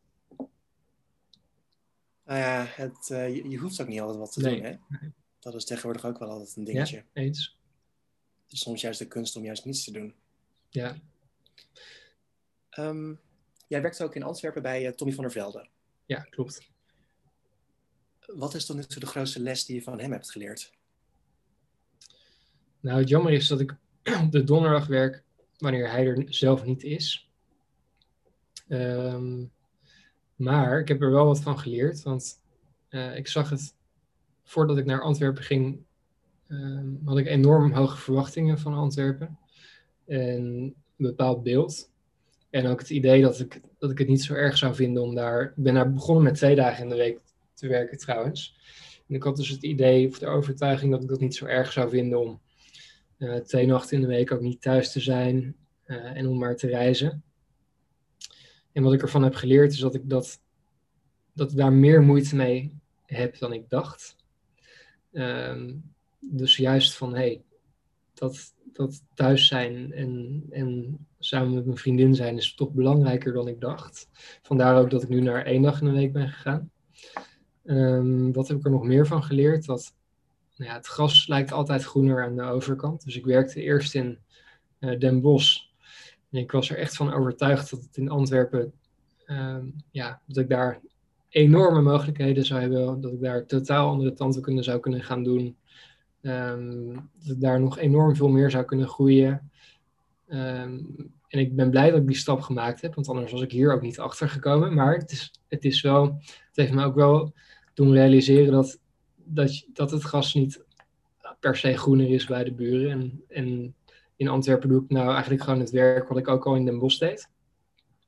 Nou 2.26 2.40
ja, 2.40 2.66
het, 2.68 3.10
uh, 3.12 3.36
je, 3.36 3.50
je, 3.50 3.58
hoeft 3.58 3.82
ook 3.82 3.88
niet 3.88 4.00
altijd 4.00 4.20
wat 4.20 4.34
te 4.34 4.42
nee, 4.42 4.56
doen, 4.56 4.64
hè? 4.64 4.78
Dat 5.40 5.56
is 5.56 5.66
tegenwoordig 5.66 6.06
ook 6.06 6.20
wel 6.20 6.30
altijd 6.30 6.56
een 6.56 6.64
dingetje. 6.64 6.96
Ja, 6.96 7.22
eens. 7.22 7.58
Het 8.44 8.52
is 8.52 8.60
soms 8.60 8.82
juist 8.82 9.00
de 9.00 9.08
kunst 9.08 9.36
om 9.36 9.44
juist 9.44 9.66
niets 9.66 9.84
te 9.84 9.92
doen. 9.92 10.16
Ja. 10.70 10.96
Um, 12.78 13.20
jij 13.68 13.82
werkt 13.82 14.04
ook 14.04 14.16
in 14.16 14.24
Antwerpen 14.24 14.62
bij 14.62 14.86
uh, 14.86 14.92
Tommy 14.92 15.14
van 15.14 15.24
der 15.24 15.34
Velde. 15.34 15.68
Ja, 16.06 16.20
klopt. 16.20 16.72
Wat 18.26 18.54
is 18.54 18.66
dan 18.66 18.76
nu 18.76 18.84
de 18.88 19.06
grootste 19.06 19.40
les 19.40 19.66
die 19.66 19.76
je 19.76 19.82
van 19.82 20.00
hem 20.00 20.12
hebt 20.12 20.32
geleerd? 20.32 20.72
Nou, 22.84 23.00
het 23.00 23.10
jammer 23.10 23.32
is 23.32 23.48
dat 23.48 23.60
ik 23.60 23.76
de 24.30 24.44
donderdag 24.44 24.88
werk 24.88 25.24
wanneer 25.58 25.92
hij 25.92 26.08
er 26.08 26.24
zelf 26.26 26.66
niet 26.66 26.84
is. 26.84 27.30
Um, 28.68 29.52
maar 30.36 30.80
ik 30.80 30.88
heb 30.88 31.02
er 31.02 31.12
wel 31.12 31.26
wat 31.26 31.42
van 31.42 31.60
geleerd, 31.60 32.04
want 32.04 32.42
uh, 32.90 33.18
ik 33.18 33.28
zag 33.28 33.50
het 33.50 33.76
voordat 34.44 34.78
ik 34.78 34.86
naar 34.86 35.02
Antwerpen 35.02 35.44
ging, 35.44 35.80
um, 36.48 37.02
had 37.06 37.18
ik 37.18 37.28
enorm 37.28 37.72
hoge 37.72 37.98
verwachtingen 37.98 38.60
van 38.60 38.74
Antwerpen. 38.74 39.38
En 40.06 40.42
een 40.44 40.76
bepaald 40.96 41.44
beeld. 41.44 41.92
En 42.50 42.68
ook 42.68 42.80
het 42.80 42.90
idee 42.90 43.22
dat 43.22 43.40
ik, 43.40 43.62
dat 43.78 43.92
ik 43.92 43.98
het 43.98 44.08
niet 44.08 44.24
zo 44.24 44.34
erg 44.34 44.58
zou 44.58 44.76
vinden 44.76 45.04
om 45.04 45.16
daar. 45.16 45.44
Ik 45.44 45.64
ben 45.64 45.74
daar 45.74 45.94
begonnen 45.94 46.24
met 46.24 46.36
twee 46.36 46.56
dagen 46.56 46.84
in 46.84 46.90
de 46.90 46.96
week 46.96 47.20
te 47.54 47.68
werken 47.68 47.98
trouwens. 47.98 48.58
En 49.08 49.16
ik 49.16 49.24
had 49.24 49.36
dus 49.36 49.50
het 49.50 49.64
idee 49.64 50.08
of 50.08 50.20
de 50.20 50.28
overtuiging 50.28 50.92
dat 50.92 51.04
ik 51.04 51.10
dat 51.10 51.20
niet 51.20 51.36
zo 51.36 51.46
erg 51.46 51.72
zou 51.72 51.90
vinden 51.90 52.20
om 52.20 52.42
twee 53.44 53.66
nachten 53.66 53.96
in 53.96 54.02
de 54.02 54.08
week 54.08 54.32
ook 54.32 54.42
niet 54.42 54.62
thuis 54.62 54.92
te 54.92 55.00
zijn 55.00 55.56
uh, 55.86 56.18
en 56.18 56.28
om 56.28 56.38
maar 56.38 56.56
te 56.56 56.68
reizen. 56.68 57.24
En 58.72 58.84
wat 58.84 58.94
ik 58.94 59.02
ervan 59.02 59.24
heb 59.24 59.36
geleerd 59.36 59.72
is 59.72 59.80
dat 59.80 59.96
ik, 59.96 60.10
dat, 60.10 60.42
dat 61.34 61.52
daar 61.52 61.74
meer 61.74 62.02
moeite 62.02 62.36
mee 62.36 62.78
heb 63.06 63.38
dan 63.38 63.54
ik 63.54 63.70
dacht. 63.70 64.16
Um, 65.12 65.94
dus 66.20 66.58
juist 66.58 66.96
van 66.96 67.16
hey, 67.16 67.42
dat, 68.14 68.54
dat 68.74 69.04
thuis 69.14 69.48
zijn 69.48 69.94
en, 69.94 70.44
en 70.50 70.98
samen 71.20 71.54
met 71.54 71.66
mijn 71.66 71.78
vriendin 71.78 72.16
zijn 72.16 72.38
is 72.38 72.56
toch 72.56 72.72
belangrijker 72.72 73.34
dan 73.34 73.48
ik 73.48 73.62
dacht. 73.62 74.08
Vandaar 74.42 74.82
ook 74.82 74.90
dat 74.90 75.04
ik 75.04 75.10
nu 75.10 75.22
naar 75.22 75.46
één 75.46 75.62
dag 75.62 75.82
in 75.82 75.88
de 75.88 75.94
week 75.94 76.14
ben 76.14 76.30
gegaan. 76.30 76.72
Um, 77.64 78.34
wat 78.34 78.48
heb 78.48 78.58
ik 78.58 78.66
er 78.66 78.72
nog 78.72 78.84
meer 78.84 79.08
van 79.08 79.24
geleerd? 79.24 79.66
Dat 79.66 79.96
nou 80.56 80.70
ja, 80.70 80.76
het 80.76 80.88
gras 80.88 81.28
lijkt 81.28 81.52
altijd 81.52 81.84
groener 81.84 82.24
aan 82.24 82.36
de 82.36 82.44
overkant. 82.44 83.04
Dus 83.04 83.18
ik 83.18 83.26
werkte 83.26 83.62
eerst 83.62 83.96
in 83.96 84.18
uh, 84.80 85.00
Den 85.00 85.22
Bosch. 85.22 85.58
En 86.32 86.40
ik 86.40 86.52
was 86.52 86.70
er 86.70 86.78
echt 86.78 86.96
van 86.96 87.14
overtuigd 87.14 87.70
dat 87.70 87.82
het 87.82 87.98
in 87.98 88.10
Antwerpen, 88.10 88.74
uh, 89.26 89.58
ja, 89.92 90.22
dat 90.26 90.38
ik 90.38 90.50
daar 90.50 90.82
enorme 91.30 91.82
mogelijkheden 91.82 92.46
zou 92.46 92.62
hebben. 92.62 93.02
Dat 93.02 93.12
ik 93.12 93.22
daar 93.22 93.46
totaal 93.46 93.90
andere 93.90 94.14
tandheelkunde 94.14 94.64
zou 94.64 94.80
kunnen 94.80 95.04
gaan 95.04 95.24
doen. 95.24 95.58
Um, 96.22 97.10
dat 97.20 97.36
ik 97.36 97.42
daar 97.42 97.60
nog 97.60 97.78
enorm 97.78 98.16
veel 98.16 98.28
meer 98.30 98.52
zou 98.52 98.66
kunnen 98.66 98.88
groeien. 98.88 99.52
Um, 100.28 100.96
en 101.28 101.40
ik 101.40 101.56
ben 101.56 101.70
blij 101.70 101.90
dat 101.92 102.00
ik 102.00 102.08
die 102.08 102.16
stap 102.16 102.42
gemaakt 102.42 102.82
heb, 102.82 102.96
want 102.96 103.08
anders 103.08 103.32
was 103.32 103.42
ik 103.42 103.52
hier 103.52 103.74
ook 103.74 103.82
niet 103.82 104.00
achter 104.00 104.30
gekomen. 104.30 104.74
Maar 104.74 104.98
het 104.98 105.12
is, 105.12 105.32
het 105.48 105.66
is 105.66 105.82
wel, 105.82 106.04
het 106.26 106.56
heeft 106.56 106.74
me 106.74 106.86
ook 106.86 106.96
wel 106.96 107.34
doen 107.74 107.94
realiseren 107.94 108.52
dat 108.52 108.80
dat, 109.24 109.66
dat 109.74 109.92
het 109.92 110.04
gras 110.04 110.34
niet 110.34 110.64
per 111.40 111.56
se 111.56 111.78
groener 111.78 112.10
is 112.10 112.26
bij 112.26 112.44
de 112.44 112.54
buren. 112.54 112.92
En, 112.92 113.24
en 113.28 113.76
in 114.16 114.28
Antwerpen 114.28 114.70
doe 114.70 114.84
ik 114.84 114.90
nou 114.90 115.12
eigenlijk 115.12 115.44
gewoon 115.44 115.60
het 115.60 115.70
werk 115.70 116.08
wat 116.08 116.18
ik 116.18 116.28
ook 116.28 116.46
al 116.46 116.56
in 116.56 116.66
Den 116.66 116.80
Bosch 116.80 117.00
deed. 117.00 117.30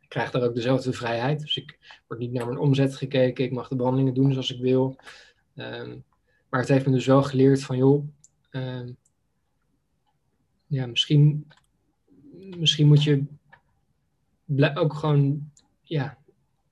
Ik 0.01 0.09
krijg 0.09 0.31
daar 0.31 0.43
ook 0.43 0.55
dezelfde 0.55 0.93
vrijheid. 0.93 1.39
Dus 1.39 1.57
ik 1.57 1.99
word 2.07 2.19
niet 2.19 2.31
naar 2.31 2.45
mijn 2.45 2.57
omzet 2.57 2.95
gekeken. 2.95 3.45
Ik 3.45 3.51
mag 3.51 3.67
de 3.67 3.75
behandelingen 3.75 4.13
doen 4.13 4.31
zoals 4.31 4.53
ik 4.53 4.61
wil. 4.61 4.95
Um, 5.55 6.03
maar 6.49 6.59
het 6.59 6.69
heeft 6.69 6.85
me 6.85 6.91
dus 6.91 7.05
wel 7.05 7.23
geleerd 7.23 7.63
van 7.63 7.77
joh, 7.77 8.07
um, 8.51 8.97
ja, 10.67 10.85
misschien, 10.85 11.47
misschien 12.57 12.87
moet 12.87 13.03
je 13.03 13.25
ook 14.73 14.93
gewoon 14.93 15.51
ja, 15.81 16.17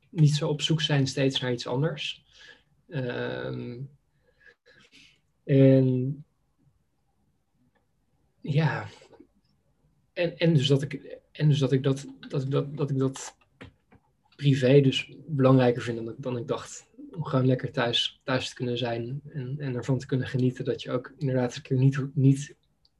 niet 0.09 0.35
zo 0.35 0.49
op 0.49 0.61
zoek 0.61 0.81
zijn 0.81 1.07
steeds 1.07 1.39
naar 1.39 1.51
iets 1.51 1.67
anders. 1.67 2.23
Ehm, 2.89 3.81
en 5.43 6.25
ja, 8.41 8.87
en, 10.13 10.37
en 10.37 10.53
dus 10.53 10.67
dat 10.67 10.81
ik, 10.81 11.19
en 11.31 11.49
dus 11.49 11.59
dat 11.59 11.71
ik 11.71 11.83
dat, 11.83 12.05
dat 12.19 12.51
dat, 12.51 12.77
dat 12.77 12.89
ik 12.89 12.97
dat 12.97 13.35
privé 14.35 14.81
dus 14.81 15.15
belangrijker 15.27 15.81
vind 15.81 16.05
dan, 16.05 16.15
dan 16.17 16.37
ik 16.37 16.47
dacht. 16.47 16.91
Om 17.11 17.23
gewoon 17.23 17.45
lekker 17.45 17.71
thuis, 17.71 18.21
thuis 18.23 18.49
te 18.49 18.55
kunnen 18.55 18.77
zijn 18.77 19.21
en, 19.29 19.59
en 19.59 19.75
ervan 19.75 19.97
te 19.97 20.05
kunnen 20.05 20.27
genieten 20.27 20.65
dat 20.65 20.81
je 20.81 20.91
ook 20.91 21.13
inderdaad 21.17 21.55
een 21.55 21.61
keer 21.61 21.77
niet, 21.77 22.15
niet, 22.15 22.55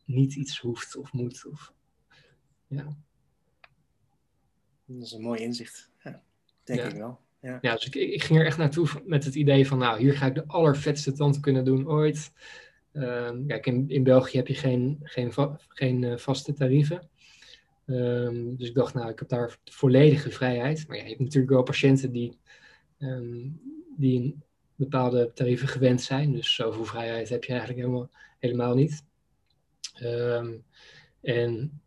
niet 0.06 0.36
iets 0.36 0.60
hoeft 0.60 0.96
of 0.96 1.14
moet. 1.14 1.46
Of, 1.46 1.74
ja. 2.68 2.98
Dat 4.86 5.02
is 5.02 5.12
een 5.12 5.22
mooi 5.22 5.42
inzicht, 5.42 5.90
ja, 6.04 6.24
denk 6.64 6.82
ik 6.82 6.98
wel. 6.98 7.23
Ja, 7.44 7.74
dus 7.74 7.86
ik, 7.86 7.96
ik, 7.96 8.24
ging 8.24 8.40
er 8.40 8.46
echt 8.46 8.58
naartoe 8.58 8.88
met 9.06 9.24
het 9.24 9.36
idee 9.36 9.68
van, 9.68 9.78
nou, 9.78 10.00
hier 10.00 10.14
ga 10.14 10.26
ik 10.26 10.36
de 10.36 10.48
allervetste 10.48 11.12
tand 11.12 11.40
kunnen 11.40 11.66
doen 11.66 11.88
ooit. 11.88 12.32
Um, 12.94 13.48
kijk, 13.48 13.66
in, 13.66 13.90
in 13.90 14.04
België 14.04 14.38
heb 14.38 14.48
je 14.48 14.54
geen, 14.54 15.00
geen, 15.04 15.34
geen 15.68 16.02
uh, 16.02 16.18
vaste 16.18 16.54
tarieven. 16.54 17.10
Um, 17.86 18.56
dus 18.58 18.68
ik 18.68 18.76
dacht, 18.76 18.94
nou, 18.94 19.10
ik 19.10 19.20
heb 19.20 19.28
daar 19.28 19.58
volledige 19.64 20.30
vrijheid. 20.32 20.88
Maar 20.88 20.98
ja, 20.98 21.04
je 21.04 21.10
hebt 21.10 21.22
natuurlijk 21.22 21.54
wel 21.54 21.64
patiënten 21.64 22.12
die, 22.12 22.38
um, 23.00 23.60
die 23.98 24.38
bepaalde 24.76 25.32
tarieven 25.34 25.68
gewend 25.68 26.02
zijn. 26.02 26.32
Dus 26.32 26.56
zoveel 26.56 26.86
vrijheid 26.86 27.30
heb 27.30 27.44
je 27.44 27.52
eigenlijk 27.52 27.82
helemaal, 27.82 28.10
helemaal 28.40 28.76
niet. 28.76 29.04
en 31.22 31.82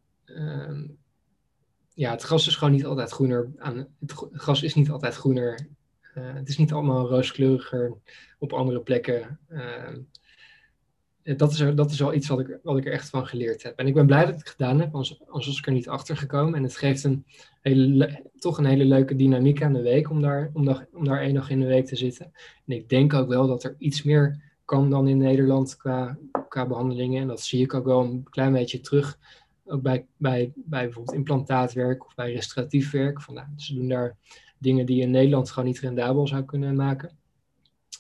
ja, 1.97 2.11
het 2.11 2.23
gras 2.23 2.47
is 2.47 2.57
gewoon 2.57 2.75
niet 2.75 2.87
altijd 2.87 3.11
groener. 3.11 3.51
Aan, 3.59 3.87
het 4.01 4.13
gras 4.33 4.63
is 4.63 4.75
niet 4.75 4.91
altijd 4.91 5.15
groener. 5.15 5.69
Uh, 6.15 6.35
het 6.35 6.49
is 6.49 6.59
niet 6.59 6.73
allemaal 6.73 7.09
rooskleuriger 7.09 7.95
op 8.39 8.53
andere 8.53 8.81
plekken. 8.81 9.39
Uh, 9.49 11.37
dat, 11.37 11.53
is, 11.53 11.75
dat 11.75 11.91
is 11.91 11.99
wel 11.99 12.15
iets 12.15 12.29
wat 12.29 12.41
ik, 12.41 12.59
wat 12.63 12.77
ik 12.77 12.87
er 12.87 12.93
echt 12.93 13.09
van 13.09 13.27
geleerd 13.27 13.63
heb. 13.63 13.79
En 13.79 13.87
ik 13.87 13.95
ben 13.95 14.07
blij 14.07 14.21
dat 14.21 14.33
ik 14.33 14.39
het 14.39 14.49
gedaan 14.49 14.81
heb, 14.81 14.95
anders, 14.95 15.21
anders 15.21 15.47
was 15.47 15.59
ik 15.59 15.67
er 15.67 15.73
niet 15.73 15.89
achter 15.89 16.17
gekomen. 16.17 16.55
En 16.55 16.63
het 16.63 16.77
geeft 16.77 17.05
een 17.05 17.25
hele, 17.63 18.23
toch 18.39 18.59
een 18.59 18.65
hele 18.65 18.85
leuke 18.85 19.17
dynamiek 19.17 19.63
aan 19.63 19.73
de 19.73 19.83
week 19.83 20.11
om 20.11 20.23
daar, 20.23 20.51
om, 20.53 20.65
daar, 20.65 20.87
om 20.93 21.07
één 21.07 21.35
dag 21.35 21.51
in 21.51 21.61
de 21.61 21.67
week 21.67 21.87
te 21.87 21.97
zitten. 21.97 22.33
En 22.67 22.77
ik 22.77 22.89
denk 22.89 23.15
ook 23.15 23.29
wel 23.29 23.47
dat 23.47 23.65
er 23.65 23.75
iets 23.79 24.03
meer 24.03 24.43
kan 24.65 24.91
dan 24.91 25.09
in 25.09 25.19
Nederland 25.19 25.77
qua, 25.77 26.19
qua 26.49 26.67
behandelingen. 26.67 27.23
En 27.23 27.29
dat 27.29 27.41
zie 27.41 27.63
ik 27.63 27.75
ook 27.75 27.85
wel 27.85 28.05
een 28.05 28.27
klein 28.31 28.53
beetje 28.53 28.81
terug 28.81 29.19
ook 29.67 29.83
bij, 29.83 30.07
bij, 30.17 30.53
bij 30.55 30.85
bijvoorbeeld 30.85 31.17
implantaatwerk 31.17 32.07
of 32.07 32.15
bij 32.15 32.33
restauratief 32.33 32.91
werk. 32.91 33.23
Van, 33.23 33.35
nou, 33.35 33.47
ze 33.57 33.75
doen 33.75 33.89
daar 33.89 34.17
dingen 34.59 34.87
die 34.87 35.01
in 35.01 35.11
Nederland 35.11 35.51
gewoon 35.51 35.69
niet 35.69 35.79
rendabel 35.79 36.27
zou 36.27 36.45
kunnen 36.45 36.77
maken. 36.77 37.19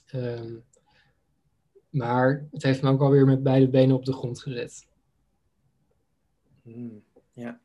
Ehm, 0.06 0.54
maar 1.90 2.46
het 2.50 2.62
heeft 2.62 2.82
me 2.82 2.90
ook 2.90 3.00
alweer 3.00 3.26
met 3.26 3.42
beide 3.42 3.68
benen 3.68 3.96
op 3.96 4.04
de 4.04 4.12
grond 4.12 4.42
gezet. 4.42 4.88
Hmm, 6.62 7.02
ja. 7.32 7.60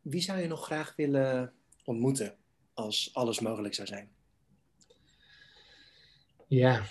Wie 0.00 0.20
zou 0.20 0.40
je 0.40 0.46
nog 0.46 0.64
graag 0.64 0.96
willen 0.96 1.52
ontmoeten 1.84 2.36
als 2.74 3.10
alles 3.14 3.40
mogelijk 3.40 3.74
zou 3.74 3.88
zijn? 3.88 4.10
Ja, 6.46 6.82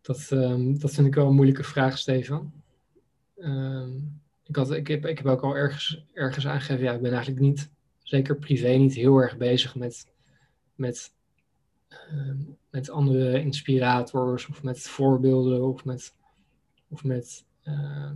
dat, 0.00 0.30
um, 0.30 0.78
dat 0.78 0.90
vind 0.90 1.06
ik 1.06 1.14
wel 1.14 1.26
een 1.26 1.34
moeilijke 1.34 1.64
vraag, 1.64 1.98
Stefan. 1.98 2.52
Um, 3.36 4.21
ik, 4.56 4.68
ik, 4.70 4.86
heb, 4.86 5.06
ik 5.06 5.18
heb 5.18 5.26
ook 5.26 5.42
al 5.42 5.56
ergens, 5.56 6.04
ergens 6.12 6.46
aangegeven, 6.46 6.84
ja, 6.84 6.92
ik 6.92 7.02
ben 7.02 7.12
eigenlijk 7.12 7.40
niet, 7.40 7.70
zeker 8.02 8.36
privé, 8.36 8.68
niet 8.68 8.94
heel 8.94 9.16
erg 9.16 9.36
bezig 9.36 9.74
met, 9.74 10.06
met, 10.74 11.14
uh, 11.88 12.34
met 12.70 12.90
andere 12.90 13.40
inspirators 13.40 14.46
of 14.46 14.62
met 14.62 14.80
voorbeelden 14.80 15.62
of 15.62 15.84
met, 15.84 16.14
of 16.88 17.04
met, 17.04 17.44
uh, 17.64 18.10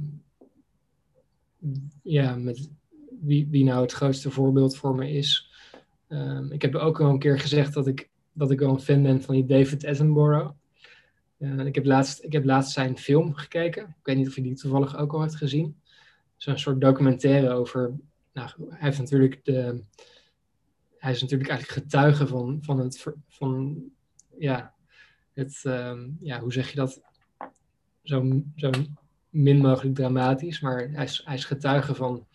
ja, 2.02 2.34
met 2.34 2.70
wie, 3.20 3.48
wie 3.50 3.64
nou 3.64 3.82
het 3.82 3.92
grootste 3.92 4.30
voorbeeld 4.30 4.76
voor 4.76 4.94
me 4.94 5.10
is. 5.10 5.50
Um, 6.08 6.52
ik 6.52 6.62
heb 6.62 6.74
ook 6.74 7.00
al 7.00 7.10
een 7.10 7.18
keer 7.18 7.40
gezegd 7.40 7.74
dat 7.74 7.86
ik, 7.86 8.10
dat 8.32 8.50
ik 8.50 8.58
wel 8.58 8.70
een 8.70 8.80
fan 8.80 9.02
ben 9.02 9.22
van 9.22 9.34
die 9.34 9.46
David 9.46 9.84
Attenborough. 9.84 10.50
Uh, 11.38 11.64
ik, 11.64 11.74
heb 11.74 11.84
laatst, 11.84 12.24
ik 12.24 12.32
heb 12.32 12.44
laatst 12.44 12.72
zijn 12.72 12.98
film 12.98 13.34
gekeken. 13.34 13.82
Ik 13.82 14.06
weet 14.06 14.16
niet 14.16 14.28
of 14.28 14.34
je 14.34 14.42
die 14.42 14.54
toevallig 14.54 14.96
ook 14.96 15.12
al 15.12 15.20
hebt 15.20 15.36
gezien 15.36 15.76
zo'n 16.36 16.58
soort 16.58 16.80
documentaire 16.80 17.50
over. 17.50 17.94
Nou, 18.32 18.50
hij 18.68 18.78
heeft 18.78 18.98
natuurlijk 18.98 19.44
de. 19.44 19.82
Hij 20.98 21.12
is 21.12 21.20
natuurlijk 21.20 21.50
eigenlijk 21.50 21.80
getuige 21.80 22.26
van, 22.26 22.58
van 22.60 22.78
het. 22.78 23.06
Van, 23.28 23.82
ja, 24.38 24.74
het. 25.32 25.62
Um, 25.66 26.18
ja, 26.20 26.40
hoe 26.40 26.52
zeg 26.52 26.70
je 26.70 26.76
dat? 26.76 27.00
Zo, 28.02 28.42
zo 28.56 28.70
min 29.30 29.58
mogelijk 29.58 29.94
dramatisch, 29.94 30.60
maar 30.60 30.90
hij 30.90 31.04
is, 31.04 31.22
hij 31.24 31.34
is 31.34 31.44
getuige 31.44 31.94
van 31.94 32.26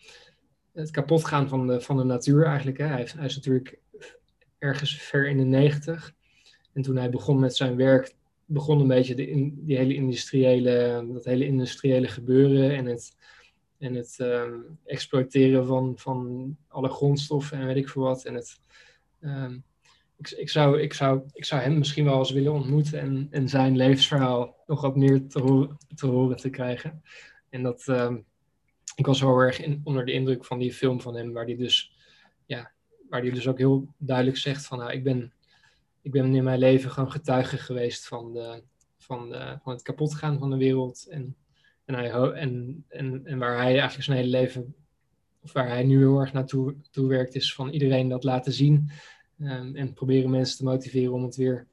het 0.72 0.90
kapotgaan 0.90 1.48
van 1.48 1.66
de, 1.66 1.80
van 1.80 1.96
de 1.96 2.04
natuur 2.04 2.44
eigenlijk. 2.44 2.78
Hè. 2.78 2.86
Hij, 2.86 3.02
is, 3.02 3.12
hij 3.12 3.24
is 3.24 3.34
natuurlijk 3.34 3.78
ergens 4.58 4.94
ver 4.94 5.28
in 5.28 5.36
de 5.36 5.44
negentig. 5.44 6.14
En 6.72 6.82
toen 6.82 6.96
hij 6.96 7.10
begon 7.10 7.38
met 7.38 7.56
zijn 7.56 7.76
werk, 7.76 8.14
begon 8.44 8.80
een 8.80 8.88
beetje 8.88 9.14
de, 9.14 9.28
in, 9.28 9.54
die 9.64 9.76
hele 9.76 9.94
industriële, 9.94 11.06
dat 11.12 11.24
hele 11.24 11.46
industriële 11.46 12.08
gebeuren 12.08 12.76
en 12.76 12.86
het 12.86 13.16
en 13.82 13.94
het 13.94 14.18
um, 14.20 14.78
exploiteren 14.84 15.66
van, 15.66 15.92
van 15.96 16.56
alle 16.68 16.88
grondstoffen 16.88 17.58
en 17.58 17.66
weet 17.66 17.76
ik 17.76 17.88
veel 17.88 18.02
wat. 18.02 18.24
En 18.24 18.34
het, 18.34 18.60
um, 19.20 19.64
ik, 20.16 20.30
ik, 20.30 20.50
zou, 20.50 20.80
ik, 20.80 20.94
zou, 20.94 21.22
ik 21.32 21.44
zou 21.44 21.62
hem 21.62 21.78
misschien 21.78 22.04
wel 22.04 22.18
eens 22.18 22.30
willen 22.30 22.52
ontmoeten 22.52 23.00
en, 23.00 23.28
en 23.30 23.48
zijn 23.48 23.76
levensverhaal 23.76 24.56
nog 24.66 24.80
wat 24.80 24.96
meer 24.96 25.26
te, 25.26 25.40
horen 25.40 25.78
te, 25.94 26.06
horen 26.06 26.36
te 26.36 26.50
krijgen. 26.50 27.02
En 27.48 27.62
dat, 27.62 27.86
um, 27.86 28.24
ik 28.96 29.06
was 29.06 29.20
wel 29.20 29.38
erg 29.38 29.60
onder 29.84 30.04
de 30.04 30.12
indruk 30.12 30.44
van 30.44 30.58
die 30.58 30.72
film 30.72 31.00
van 31.00 31.14
hem, 31.14 31.32
waar 31.32 31.44
hij 31.44 31.56
dus, 31.56 31.92
ja, 32.46 32.72
waar 33.08 33.22
die 33.22 33.32
dus 33.32 33.48
ook 33.48 33.58
heel 33.58 33.94
duidelijk 33.96 34.36
zegt 34.36 34.66
van, 34.66 34.78
nou, 34.78 34.92
ik 34.92 35.04
ben, 35.04 35.32
ik 36.02 36.10
ben 36.10 36.34
in 36.34 36.44
mijn 36.44 36.58
leven 36.58 36.90
gewoon 36.90 37.12
getuige 37.12 37.58
geweest 37.58 38.08
van, 38.08 38.32
de, 38.32 38.62
van, 38.98 39.28
de, 39.28 39.58
van 39.62 39.72
het 39.72 39.82
kapotgaan 39.82 40.38
van 40.38 40.50
de 40.50 40.56
wereld 40.56 41.06
en 41.10 41.36
en, 41.84 41.94
hij, 41.94 42.10
en, 42.10 42.84
en, 42.88 43.26
en 43.26 43.38
waar 43.38 43.56
hij 43.56 43.72
eigenlijk 43.72 44.02
zijn 44.02 44.16
hele 44.16 44.30
leven, 44.30 44.74
of 45.42 45.52
waar 45.52 45.68
hij 45.68 45.84
nu 45.84 45.98
heel 45.98 46.20
erg 46.20 46.32
naartoe 46.32 46.74
toe 46.90 47.08
werkt, 47.08 47.34
is 47.34 47.54
van 47.54 47.70
iedereen 47.70 48.08
dat 48.08 48.24
laten 48.24 48.52
zien. 48.52 48.90
Um, 49.38 49.76
en 49.76 49.92
proberen 49.92 50.30
mensen 50.30 50.56
te 50.56 50.64
motiveren 50.64 51.12
om 51.12 51.22
het 51.22 51.36
weer 51.36 51.66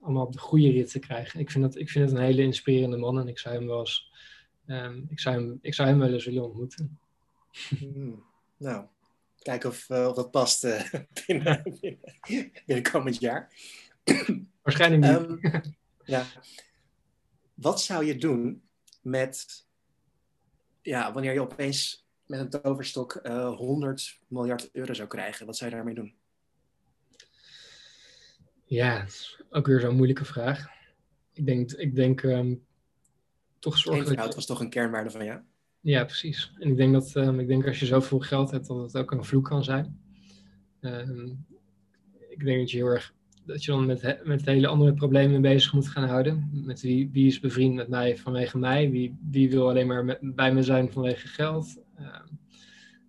allemaal 0.00 0.26
op 0.26 0.32
de 0.32 0.38
goede 0.38 0.70
rit 0.70 0.90
te 0.90 0.98
krijgen. 0.98 1.40
Ik 1.40 1.50
vind, 1.50 1.64
dat, 1.64 1.76
ik 1.76 1.90
vind 1.90 2.10
het 2.10 2.18
een 2.18 2.24
hele 2.24 2.42
inspirerende 2.42 2.96
man 2.96 3.18
en 3.18 3.28
ik 3.28 3.38
zou 3.38 3.54
hem 3.54 3.66
wel 3.66 3.78
eens, 3.78 4.12
um, 4.66 5.06
ik 5.08 5.20
zou 5.20 5.36
hem, 5.36 5.58
ik 5.62 5.74
zou 5.74 5.88
hem 5.88 5.98
wel 5.98 6.12
eens 6.12 6.24
willen 6.24 6.44
ontmoeten. 6.44 6.98
Hmm. 7.78 8.24
Nou, 8.56 8.86
kijken 9.38 9.68
of, 9.68 9.88
uh, 9.90 10.06
of 10.08 10.14
dat 10.14 10.30
past 10.30 10.64
uh, 10.64 10.82
binnen, 11.26 11.62
binnen, 11.80 12.52
binnen 12.66 12.90
komend 12.90 13.20
jaar. 13.20 13.52
Waarschijnlijk 14.62 15.02
niet. 15.02 15.42
Um, 15.44 15.62
ja. 16.04 16.26
Wat 17.54 17.80
zou 17.80 18.04
je 18.04 18.16
doen 18.16 18.62
met, 19.06 19.66
ja, 20.82 21.12
wanneer 21.12 21.32
je 21.32 21.40
opeens 21.40 22.06
met 22.26 22.40
een 22.40 22.62
toverstok 22.62 23.20
uh, 23.22 23.32
eh, 23.32 23.56
100 23.56 24.18
miljard 24.28 24.70
euro 24.72 24.94
zou 24.94 25.08
krijgen, 25.08 25.46
wat 25.46 25.56
zou 25.56 25.70
je 25.70 25.76
daarmee 25.76 25.94
doen? 25.94 26.14
Ja, 28.64 29.06
ook 29.50 29.66
weer 29.66 29.80
zo'n 29.80 29.96
moeilijke 29.96 30.24
vraag. 30.24 30.66
Ik 31.32 31.46
denk, 31.46 31.72
ik 31.72 31.94
denk 31.94 32.22
um, 32.22 32.66
toch 33.58 33.78
zorgen. 33.78 34.16
dat 34.16 34.34
was 34.34 34.46
toch 34.46 34.60
een 34.60 34.70
kernwaarde 34.70 35.10
van 35.10 35.24
jou? 35.24 35.40
Ja, 35.80 36.04
precies. 36.04 36.52
En 36.58 36.68
ik 36.68 36.76
denk 36.76 36.92
dat 36.92 37.14
um, 37.14 37.40
ik 37.40 37.48
denk 37.48 37.66
als 37.66 37.80
je 37.80 37.86
zoveel 37.86 38.20
geld 38.20 38.50
hebt, 38.50 38.66
dat 38.66 38.92
het 38.92 38.96
ook 38.96 39.10
een 39.10 39.24
vloek 39.24 39.44
kan 39.44 39.64
zijn. 39.64 40.00
Um, 40.80 41.46
ik 42.28 42.44
denk 42.44 42.58
dat 42.58 42.70
je 42.70 42.76
heel 42.76 42.86
erg 42.86 43.14
dat 43.46 43.64
je 43.64 43.70
dan 43.70 43.86
met, 43.86 44.20
met 44.24 44.44
hele 44.44 44.66
andere 44.66 44.94
problemen 44.94 45.40
bezig 45.40 45.72
moet 45.72 45.88
gaan 45.88 46.08
houden. 46.08 46.50
Met 46.52 46.80
wie, 46.80 47.10
wie 47.12 47.26
is 47.26 47.40
bevriend 47.40 47.74
met 47.74 47.88
mij 47.88 48.16
vanwege 48.16 48.58
mij? 48.58 48.90
Wie, 48.90 49.16
wie 49.30 49.50
wil 49.50 49.68
alleen 49.68 49.86
maar 49.86 50.18
bij 50.20 50.54
me 50.54 50.62
zijn 50.62 50.92
vanwege 50.92 51.28
geld? 51.28 51.82
Uh, 52.00 52.06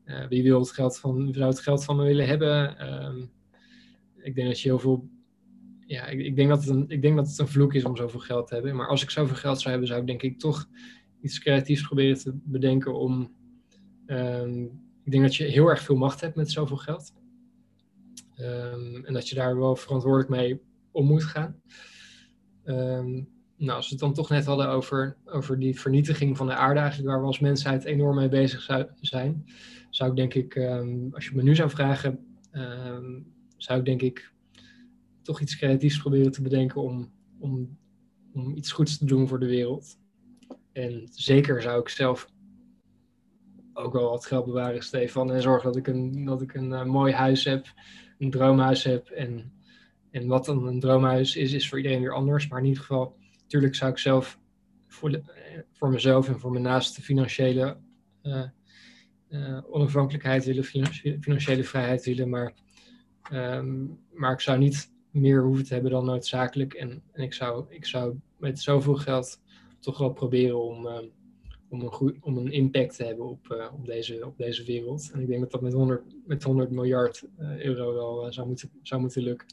uh, 0.05 0.27
wie 0.27 0.43
wil 0.43 0.59
het 0.59 0.71
geld 0.71 0.99
van, 0.99 1.33
zou 1.33 1.49
het 1.49 1.59
geld 1.59 1.83
van 1.83 1.95
me 1.95 2.03
willen 2.03 2.27
hebben? 2.27 2.75
Uh, 2.79 3.23
ik 4.17 4.35
denk 4.35 4.47
dat 4.47 4.61
je 4.61 4.69
heel 4.69 4.79
veel. 4.79 5.09
Ja, 5.85 6.05
ik, 6.05 6.19
ik, 6.19 6.35
denk 6.35 6.49
dat 6.49 6.59
het 6.59 6.69
een, 6.69 6.89
ik 6.89 7.01
denk 7.01 7.15
dat 7.15 7.27
het 7.27 7.39
een 7.39 7.47
vloek 7.47 7.73
is 7.73 7.85
om 7.85 7.95
zoveel 7.95 8.19
geld 8.19 8.47
te 8.47 8.53
hebben. 8.53 8.75
Maar 8.75 8.87
als 8.87 9.03
ik 9.03 9.09
zoveel 9.09 9.35
geld 9.35 9.57
zou 9.57 9.69
hebben, 9.69 9.87
zou 9.87 10.01
ik 10.01 10.07
denk 10.07 10.21
ik 10.21 10.39
toch 10.39 10.69
iets 11.21 11.39
creatiefs 11.39 11.81
proberen 11.81 12.17
te 12.17 12.39
bedenken 12.43 12.99
om. 12.99 13.35
Ehm, 14.05 14.63
ik 15.03 15.11
denk 15.11 15.23
dat 15.23 15.35
je 15.35 15.43
heel 15.43 15.69
erg 15.69 15.81
veel 15.81 15.95
macht 15.95 16.21
hebt 16.21 16.35
met 16.35 16.51
zoveel 16.51 16.77
geld. 16.77 17.13
Um, 18.39 19.05
en 19.05 19.13
dat 19.13 19.29
je 19.29 19.35
daar 19.35 19.57
wel 19.57 19.75
verantwoordelijk 19.75 20.29
mee 20.29 20.61
om 20.91 21.05
moet 21.05 21.23
gaan. 21.23 21.61
Um, 22.65 23.29
nou, 23.57 23.77
als 23.77 23.85
we 23.85 23.91
het 23.91 23.99
dan 23.99 24.13
toch 24.13 24.29
net 24.29 24.45
hadden 24.45 24.69
over, 24.69 25.17
over 25.25 25.59
die 25.59 25.79
vernietiging 25.79 26.37
van 26.37 26.47
de 26.47 26.53
aarde, 26.53 26.79
eigenlijk 26.79 27.09
waar 27.09 27.19
we 27.19 27.25
als 27.25 27.39
mensheid 27.39 27.83
enorm 27.83 28.15
mee 28.15 28.29
bezig 28.29 28.61
zou 28.61 28.85
zijn, 29.01 29.45
zou 29.89 30.09
ik 30.09 30.15
denk 30.15 30.33
ik, 30.33 30.55
um, 30.55 31.09
als 31.13 31.25
je 31.25 31.35
me 31.35 31.43
nu 31.43 31.55
zou 31.55 31.69
vragen, 31.69 32.19
ehm, 32.51 33.19
zou 33.57 33.79
ik 33.79 33.85
denk 33.85 34.01
ik 34.01 34.31
toch 35.21 35.41
iets 35.41 35.57
creatiefs 35.57 35.97
proberen 35.97 36.31
te 36.31 36.41
bedenken 36.41 36.81
om, 36.81 37.11
om, 37.39 37.77
om 38.33 38.55
iets 38.55 38.71
goeds 38.71 38.97
te 38.97 39.05
doen 39.05 39.27
voor 39.27 39.39
de 39.39 39.45
wereld. 39.45 39.97
En 40.71 41.07
zeker 41.11 41.61
zou 41.61 41.79
ik 41.79 41.89
zelf 41.89 42.31
ook 43.77 43.93
wel 43.93 44.09
wat 44.09 44.25
geld 44.25 44.45
bewaren, 44.45 44.83
Stefan. 44.83 45.31
En 45.31 45.41
zorgen 45.41 45.65
dat 45.65 45.75
ik 45.75 45.87
een, 45.87 46.25
dat 46.25 46.41
ik 46.41 46.53
een 46.53 46.73
eh, 46.73 46.83
mooi 46.83 47.13
huis 47.13 47.43
heb, 47.43 47.73
een 48.17 48.29
droomhuis 48.29 48.83
heb. 48.83 49.09
En, 49.09 49.51
en 50.11 50.27
wat 50.27 50.45
dan 50.45 50.67
een 50.67 50.79
droomhuis 50.79 51.35
is, 51.35 51.53
is 51.53 51.69
voor 51.69 51.77
iedereen 51.77 52.01
weer 52.01 52.13
anders. 52.13 52.47
Maar 52.47 52.59
in 52.59 52.65
ieder 52.65 52.81
geval, 52.81 53.15
natuurlijk 53.41 53.75
zou 53.75 53.91
ik 53.91 53.97
zelf 53.97 54.39
voor, 54.87 55.09
eh, 55.11 55.21
voor 55.71 55.89
mezelf 55.89 56.27
en 56.27 56.39
voor 56.39 56.51
mijn 56.51 56.63
naaste 56.63 57.01
financiële 57.01 57.77
uh, 59.29 59.57
onafhankelijkheid 59.69 60.45
willen, 60.45 60.63
financiële 61.21 61.63
vrijheid 61.63 62.05
willen. 62.05 62.29
Maar, 62.29 62.53
um, 63.31 63.99
maar 64.13 64.31
ik 64.31 64.39
zou 64.39 64.57
niet 64.57 64.91
meer 65.11 65.43
hoeven 65.43 65.65
te 65.65 65.73
hebben 65.73 65.91
dan 65.91 66.05
noodzakelijk. 66.05 66.73
En, 66.73 67.01
en 67.11 67.23
ik, 67.23 67.33
zou, 67.33 67.65
ik 67.69 67.85
zou 67.85 68.15
met 68.37 68.59
zoveel 68.59 68.95
geld 68.95 69.41
toch 69.79 69.97
wel 69.97 70.13
proberen 70.13 70.63
om, 70.63 70.85
uh, 70.85 70.97
om, 71.69 71.81
een, 71.81 71.91
goed, 71.91 72.17
om 72.21 72.37
een 72.37 72.51
impact 72.51 72.95
te 72.95 73.03
hebben 73.03 73.25
op, 73.25 73.47
uh, 73.51 73.73
op, 73.73 73.85
deze, 73.85 74.25
op 74.25 74.37
deze 74.37 74.63
wereld. 74.63 75.11
En 75.11 75.19
ik 75.19 75.27
denk 75.27 75.41
dat 75.41 75.51
dat 75.51 75.61
met 75.61 75.73
100, 75.73 76.03
met 76.25 76.43
100 76.43 76.71
miljard 76.71 77.27
uh, 77.39 77.65
euro 77.65 77.93
wel 77.93 78.33
zou, 78.33 78.47
moeten, 78.47 78.71
zou 78.81 79.01
moeten 79.01 79.21
lukken. 79.21 79.47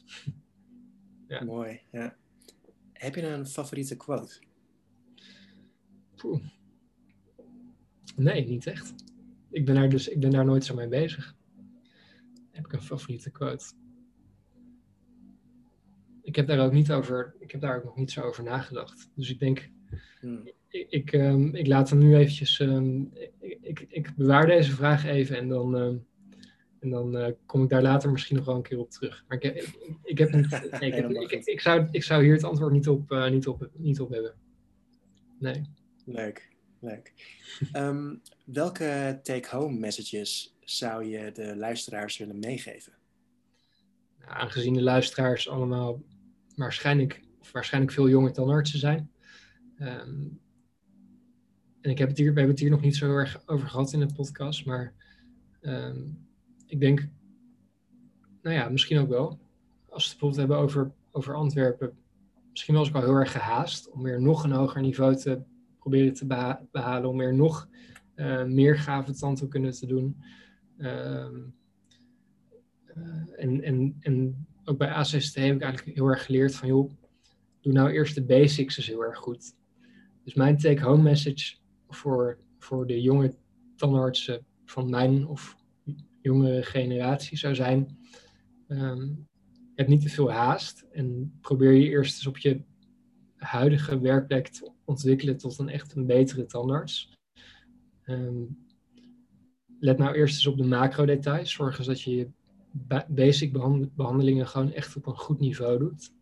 ja. 1.27 1.43
Mooi, 1.43 1.81
ja. 1.91 2.15
Heb 2.93 3.15
je 3.15 3.27
een 3.27 3.47
favoriete 3.47 3.95
quote? 3.95 4.39
Poeh. 6.15 6.43
Nee, 8.15 8.47
niet 8.47 8.67
echt. 8.67 8.93
Ik 9.49 9.65
ben 9.65 9.75
daar 9.75 9.89
dus 9.89 10.07
ik 10.07 10.19
ben 10.19 10.31
daar 10.31 10.45
nooit 10.45 10.65
zo 10.65 10.75
mee 10.75 10.87
bezig. 10.87 11.35
Heb 12.51 12.65
ik 12.65 12.73
een 12.73 12.81
favoriete 12.81 13.31
quote? 13.31 13.65
Ik 16.21 16.35
heb 16.35 16.47
daar 16.47 16.65
ook 16.65 16.71
niet 16.71 16.91
over, 16.91 17.35
ik 17.39 17.51
heb 17.51 17.61
daar 17.61 17.77
ook 17.77 17.83
nog 17.83 17.95
niet 17.95 18.11
zo 18.11 18.21
over 18.21 18.43
nagedacht. 18.43 19.09
Dus 19.15 19.29
ik 19.29 19.39
denk, 19.39 19.69
hmm. 20.19 20.49
Ik, 20.75 20.87
ik, 20.89 21.13
um, 21.13 21.55
ik, 21.55 21.67
laat 21.67 21.89
hem 21.89 21.99
nu 21.99 22.15
eventjes, 22.15 22.59
um, 22.59 23.11
ik, 23.39 23.57
ik, 23.61 23.85
ik, 23.89 24.15
bewaar 24.15 24.47
deze 24.47 24.71
vraag 24.71 25.05
even 25.05 25.37
en 25.37 25.47
dan, 25.47 25.75
um, 25.75 26.05
en 26.79 26.89
dan 26.89 27.17
uh, 27.17 27.27
kom 27.45 27.63
ik 27.63 27.69
daar 27.69 27.81
later 27.81 28.11
misschien 28.11 28.35
nog 28.35 28.45
wel 28.45 28.55
een 28.55 28.61
keer 28.61 28.79
op 28.79 28.91
terug. 28.91 29.25
Maar 29.27 29.37
ik, 29.41 29.55
ik, 29.55 29.75
ik 30.03 30.17
heb 30.17 30.31
niet, 30.31 30.49
nee, 30.79 30.91
ik, 30.91 30.93
heb, 30.93 31.11
ik, 31.11 31.31
ik, 31.31 31.61
zou, 31.61 31.87
ik 31.91 32.03
zou 32.03 32.23
hier 32.23 32.33
het 32.33 32.43
antwoord 32.43 32.71
niet 32.71 32.87
op, 32.87 33.11
uh, 33.11 33.29
niet 33.29 33.47
op, 33.47 33.69
niet 33.73 33.99
op 33.99 34.09
hebben. 34.09 34.33
Nee. 35.39 35.61
Leuk, 36.05 36.49
leuk. 36.79 37.13
welke 38.45 39.19
take-home 39.23 39.79
messages 39.79 40.55
zou 40.59 41.05
je 41.05 41.31
de 41.31 41.55
luisteraars 41.55 42.17
willen 42.17 42.39
meegeven? 42.39 42.93
Nou, 44.19 44.31
aangezien 44.31 44.73
de 44.73 44.81
luisteraars 44.81 45.49
allemaal 45.49 46.03
waarschijnlijk, 46.55 47.21
of 47.39 47.51
waarschijnlijk 47.51 47.93
veel 47.93 48.09
jonger 48.09 48.33
dan 48.33 48.49
artsen 48.49 48.79
zijn. 48.79 49.11
Um, 49.79 50.39
en 51.85 51.91
ik 51.91 51.97
heb 51.97 52.07
het 52.07 52.17
hier, 52.17 52.33
we 52.33 52.33
hebben 52.33 52.51
het 52.55 52.59
hier 52.59 52.69
nog 52.69 52.81
niet 52.81 52.95
zo 52.95 53.05
heel 53.05 53.15
erg 53.15 53.41
over 53.45 53.67
gehad 53.67 53.93
in 53.93 53.99
de 53.99 54.13
podcast, 54.13 54.65
maar 54.65 54.93
um, 55.61 56.27
ik 56.65 56.79
denk, 56.79 57.07
nou 58.41 58.55
ja, 58.55 58.69
misschien 58.69 58.99
ook 58.99 59.09
wel. 59.09 59.39
Als 59.89 60.03
we 60.03 60.09
het 60.09 60.19
bijvoorbeeld 60.19 60.35
hebben 60.35 60.57
over, 60.57 60.91
over 61.11 61.33
Antwerpen, 61.33 61.97
misschien 62.51 62.75
was 62.75 62.87
ik 62.87 62.95
al 62.95 63.01
heel 63.01 63.13
erg 63.13 63.31
gehaast 63.31 63.89
om 63.89 64.03
weer 64.03 64.21
nog 64.21 64.43
een 64.43 64.51
hoger 64.51 64.81
niveau 64.81 65.15
te 65.15 65.41
proberen 65.79 66.13
te 66.13 66.25
behalen, 66.71 67.09
om 67.09 67.17
weer 67.17 67.35
nog 67.35 67.67
uh, 68.15 68.43
meer 68.43 68.77
gave 68.77 69.13
tandheelkunde 69.13 69.73
te 69.73 69.85
doen. 69.85 70.17
Um, 70.77 71.53
uh, 72.97 73.43
en, 73.43 73.63
en, 73.63 73.97
en 73.99 74.47
ook 74.63 74.77
bij 74.77 74.89
ACST 74.89 75.35
heb 75.35 75.55
ik 75.55 75.61
eigenlijk 75.61 75.97
heel 75.97 76.07
erg 76.07 76.25
geleerd 76.25 76.55
van, 76.55 76.67
joh, 76.67 76.91
doe 77.61 77.73
nou 77.73 77.89
eerst 77.89 78.15
de 78.15 78.23
basics 78.23 78.77
is 78.77 78.87
heel 78.87 79.03
erg 79.03 79.17
goed. 79.17 79.55
Dus 80.23 80.33
mijn 80.33 80.57
take-home 80.57 81.03
message 81.03 81.55
voor, 81.95 82.37
voor 82.57 82.87
de 82.87 83.01
jonge 83.01 83.35
tandartsen 83.75 84.45
van 84.65 84.89
mijn 84.89 85.27
of 85.27 85.55
jongere 86.21 86.63
generatie 86.63 87.37
zou 87.37 87.55
zijn, 87.55 87.97
um, 88.67 89.27
heb 89.75 89.87
niet 89.87 90.01
te 90.01 90.09
veel 90.09 90.31
haast 90.31 90.85
en 90.91 91.37
probeer 91.41 91.71
je 91.71 91.89
eerst 91.89 92.15
eens 92.15 92.27
op 92.27 92.37
je 92.37 92.61
huidige 93.35 93.99
werkplek 93.99 94.47
te 94.47 94.71
ontwikkelen 94.85 95.37
tot 95.37 95.59
een 95.59 95.69
echt 95.69 95.95
een 95.95 96.05
betere 96.05 96.45
tandarts. 96.45 97.13
Um, 98.05 98.57
let 99.79 99.97
nou 99.97 100.15
eerst 100.15 100.35
eens 100.35 100.47
op 100.47 100.57
de 100.57 100.63
macro-details. 100.63 101.51
Zorg 101.51 101.77
eens 101.77 101.87
dat 101.87 102.01
je 102.01 102.15
je 102.15 102.29
basic 103.07 103.51
behandelingen 103.95 104.47
gewoon 104.47 104.71
echt 104.71 104.95
op 104.95 105.05
een 105.05 105.17
goed 105.17 105.39
niveau 105.39 105.79
doet. 105.79 106.13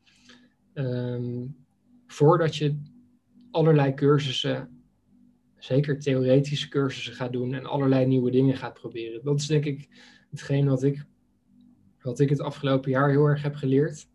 Um, 0.73 1.55
voordat 2.07 2.55
je 2.55 2.79
allerlei 3.51 3.93
cursussen, 3.93 4.82
zeker 5.63 5.99
theoretische 5.99 6.67
cursussen 6.67 7.13
gaat 7.13 7.31
doen 7.31 7.53
en 7.53 7.65
allerlei 7.65 8.05
nieuwe 8.05 8.31
dingen 8.31 8.57
gaat 8.57 8.73
proberen. 8.73 9.23
Dat 9.23 9.39
is 9.39 9.47
denk 9.47 9.65
ik 9.65 9.89
hetgeen 10.29 10.65
wat 10.65 10.83
ik, 10.83 11.05
wat 12.01 12.19
ik 12.19 12.29
het 12.29 12.41
afgelopen 12.41 12.91
jaar 12.91 13.09
heel 13.09 13.25
erg 13.25 13.41
heb 13.41 13.55
geleerd. 13.55 14.07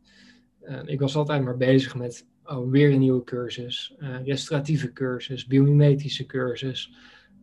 Uh, 0.63 0.81
ik 0.85 1.01
was 1.01 1.17
altijd 1.17 1.45
maar 1.45 1.57
bezig 1.57 1.95
met 1.95 2.27
oh, 2.45 2.71
weer 2.71 2.93
een 2.93 2.99
nieuwe 2.99 3.25
cursus, 3.25 3.95
uh, 3.99 4.25
restauratieve 4.25 4.93
cursus, 4.93 5.47
biomimetische 5.47 6.27
cursus, 6.27 6.93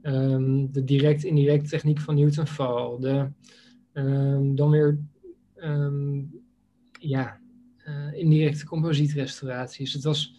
um, 0.02 0.72
de 0.72 0.84
direct-indirect 0.84 1.70
techniek 1.70 2.00
van 2.00 2.16
Newton-Fall, 2.16 3.00
de 3.00 3.30
Um, 3.98 4.56
dan 4.56 4.70
weer 4.70 5.00
um, 5.56 6.44
ja, 7.00 7.40
uh, 7.88 8.14
indirecte 8.14 8.66
composietrestauraties. 8.66 9.94
Het 9.94 10.04
was, 10.04 10.36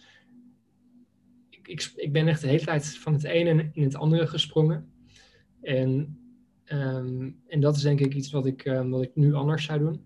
ik, 1.67 1.91
ik, 1.95 2.11
ben 2.11 2.27
echt 2.27 2.41
de 2.41 2.47
hele 2.47 2.65
tijd 2.65 2.97
van 2.97 3.13
het 3.13 3.23
ene 3.23 3.69
in 3.73 3.83
het 3.83 3.95
andere 3.95 4.27
gesprongen. 4.27 4.91
En, 5.61 6.19
um, 6.65 7.39
en 7.47 7.59
dat 7.59 7.75
is 7.75 7.81
denk 7.81 7.99
ik 7.99 8.13
iets 8.13 8.31
wat 8.31 8.45
ik, 8.45 8.63
wat 8.87 9.01
ik 9.01 9.15
nu 9.15 9.33
anders 9.33 9.65
zou 9.65 9.79
doen. 9.79 10.05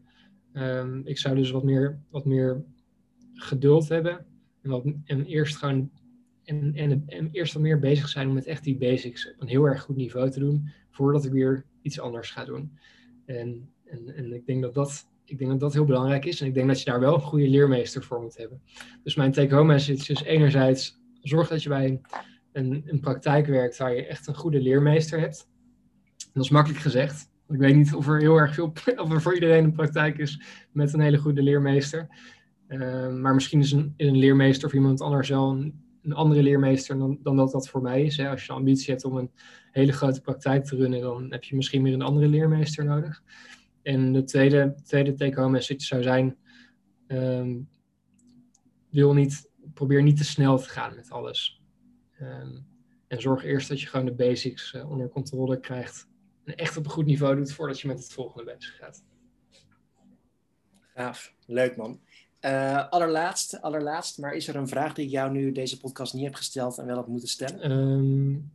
ik 1.06 1.18
zou 1.18 1.36
dus 1.36 1.52
wat 1.52 1.64
meer, 1.64 2.02
wat 2.10 2.26
meer 2.26 2.64
geduld 3.34 3.90
hebben. 3.90 4.26
En, 4.62 4.70
wat, 4.70 4.86
en 5.06 5.26
eerst 5.26 5.58
gewoon 5.58 5.90
en, 6.44 6.76
en, 6.76 7.04
en, 7.08 7.30
eerst 7.32 7.54
wat 7.54 7.62
meer 7.62 7.80
bezig 7.80 8.10
zijn 8.10 8.28
om 8.28 8.34
met 8.34 8.46
echt 8.46 8.64
die 8.64 8.78
basics 8.78 9.32
op 9.34 9.42
een 9.42 9.48
heel 9.48 9.64
erg 9.64 9.82
goed 9.82 9.96
niveau 9.96 10.30
te 10.30 10.40
doen, 10.40 10.70
voordat 10.90 11.26
ik 11.26 11.32
weer 11.32 11.66
iets 11.82 12.00
anders 12.00 12.32
ga 12.32 12.46
doen. 12.46 12.78
En, 13.26 13.70
en, 13.86 14.16
en 14.16 14.34
ik, 14.34 14.46
denk 14.46 14.62
dat 14.62 14.74
dat, 14.74 15.08
ik 15.26 15.38
denk 15.38 15.52
dat 15.52 15.60
dat 15.60 15.74
heel 15.74 15.86
belangrijk 15.86 16.26
is. 16.26 16.42
En 16.42 16.48
ik 16.48 16.54
denk 16.54 16.68
dat 16.68 16.80
je 16.80 16.86
daar 16.86 17.00
wel 17.00 17.14
een 17.14 17.22
goede 17.22 17.50
leermeester 17.50 18.04
voor 18.04 18.22
moet 18.22 18.38
hebben. 18.38 18.62
Dus 19.04 19.16
mijn 19.16 19.32
take-home 19.32 19.74
message 19.74 20.12
is 20.12 20.22
enerzijds 20.22 21.01
zorg 21.22 21.48
dat 21.48 21.64
je 21.64 21.70
bij 21.70 22.02
een, 22.52 22.84
een 22.86 23.00
praktijk 23.00 23.48
werkt 23.48 23.78
waar 23.78 23.96
je 23.96 24.06
echt 24.06 24.28
een 24.28 24.36
goede 24.36 24.62
leermeester 24.62 25.20
hebt. 25.20 25.48
Dat 26.34 26.44
is 26.44 26.50
makkelijk 26.50 26.82
gezegd. 26.82 27.30
Ik 27.48 27.58
weet 27.58 27.76
niet 27.76 27.94
of 27.94 28.08
er 28.08 28.20
heel 28.20 28.38
erg 28.38 28.54
veel, 28.54 28.74
of 29.04 29.12
er 29.12 29.22
voor 29.22 29.34
iedereen 29.34 29.64
een 29.64 29.74
praktijk 29.74 30.18
is 30.18 30.42
met 30.72 30.94
een 30.94 31.00
hele 31.00 31.18
goede 31.18 31.44
leermeester. 31.44 32.08
Uh, 32.68 33.10
maar 33.10 33.34
misschien 33.34 33.60
is 33.60 33.72
een, 33.72 33.94
een 33.98 34.18
leermeester 34.18 34.68
of 34.68 34.74
iemand 34.74 35.02
anders 35.02 35.30
wel 35.30 35.52
een, 35.52 35.82
een 36.02 36.14
andere 36.14 36.44
leermeester 36.44 36.98
dan, 36.98 37.20
dan 37.24 37.36
dat 37.36 37.52
dat 37.52 37.70
voor 37.70 37.82
mij 37.82 38.04
is. 38.04 38.20
Als 38.20 38.46
je 38.46 38.52
ambitie 38.52 38.90
hebt 38.90 39.06
om 39.06 39.18
een 39.18 39.32
hele 39.72 39.92
grote 39.92 40.22
praktijk 40.22 40.66
te 40.66 40.76
runnen, 40.76 41.02
dan 41.02 41.32
heb 41.32 41.44
je 41.44 41.56
misschien 41.56 41.84
weer 41.84 41.94
een 41.94 42.02
andere 42.02 42.28
leermeester 42.28 42.86
nodig. 42.86 43.24
En 43.82 44.14
de 44.14 44.24
tweede, 44.24 44.76
tweede 44.84 45.14
take-home 45.14 45.52
message 45.52 45.82
zou 45.82 46.02
zijn: 46.02 46.38
um, 47.08 47.68
wil 48.90 49.14
niet, 49.14 49.50
probeer 49.74 50.04
niet 50.04 50.18
te 50.18 50.24
snel 50.24 50.58
te 50.58 50.70
gaan 50.70 50.96
met 50.96 51.10
alles. 51.10 51.62
Um, 52.22 52.66
en 53.08 53.22
zorg 53.22 53.44
eerst 53.44 53.70
dat 53.70 53.82
je 53.82 53.88
gewoon 53.88 54.06
de 54.06 54.14
basics 54.14 54.74
uh, 54.74 54.90
onder 54.90 55.10
controle 55.10 55.60
krijgt. 55.60 56.08
En 56.44 56.56
echt 56.56 56.78
op 56.78 56.86
een 56.86 56.92
goed 56.92 57.06
niveau 57.06 57.36
doet 57.36 57.52
voordat 57.52 57.80
je 57.80 57.88
met 57.88 57.98
het 57.98 58.14
volgende 58.14 58.54
bezig 58.54 58.76
gaat. 58.76 59.04
Gaaf, 60.94 61.36
leuk 61.46 61.78
man. 61.78 62.00
Uh, 62.42 62.90
allerlaatst, 62.90 63.62
allerlaatst, 63.62 64.18
maar 64.18 64.34
is 64.34 64.48
er 64.48 64.56
een 64.56 64.68
vraag 64.68 64.94
die 64.94 65.06
ik 65.06 65.12
jou 65.12 65.32
nu 65.32 65.52
deze 65.52 65.80
podcast 65.80 66.14
niet 66.14 66.24
heb 66.24 66.36
gesteld 66.36 66.78
en 66.78 66.86
wel 66.86 66.98
heb 66.98 67.08
moeten 67.08 67.30
stellen? 67.30 67.72
Um, 67.72 68.52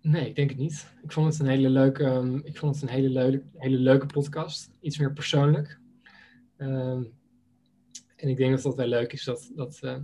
nee, 0.00 0.28
ik 0.28 0.36
denk 0.36 0.50
het 0.50 0.58
niet. 0.58 0.92
Ik 1.02 1.12
vond 1.12 1.32
het 1.32 1.40
een 1.40 1.48
hele 1.48 1.68
leuke, 1.68 2.04
um, 2.04 2.40
ik 2.44 2.56
vond 2.56 2.74
het 2.74 2.82
een 2.82 2.94
hele, 2.94 3.08
leuke, 3.08 3.42
hele 3.56 3.78
leuke 3.78 4.06
podcast. 4.06 4.70
Iets 4.80 4.98
meer 4.98 5.12
persoonlijk. 5.12 5.80
Um, 6.58 7.14
en 8.16 8.28
ik 8.28 8.36
denk 8.36 8.54
dat 8.54 8.62
dat 8.62 8.74
wel 8.74 8.86
leuk 8.86 9.12
is 9.12 9.24
dat, 9.24 9.50
dat, 9.54 9.80
uh, 9.82 9.96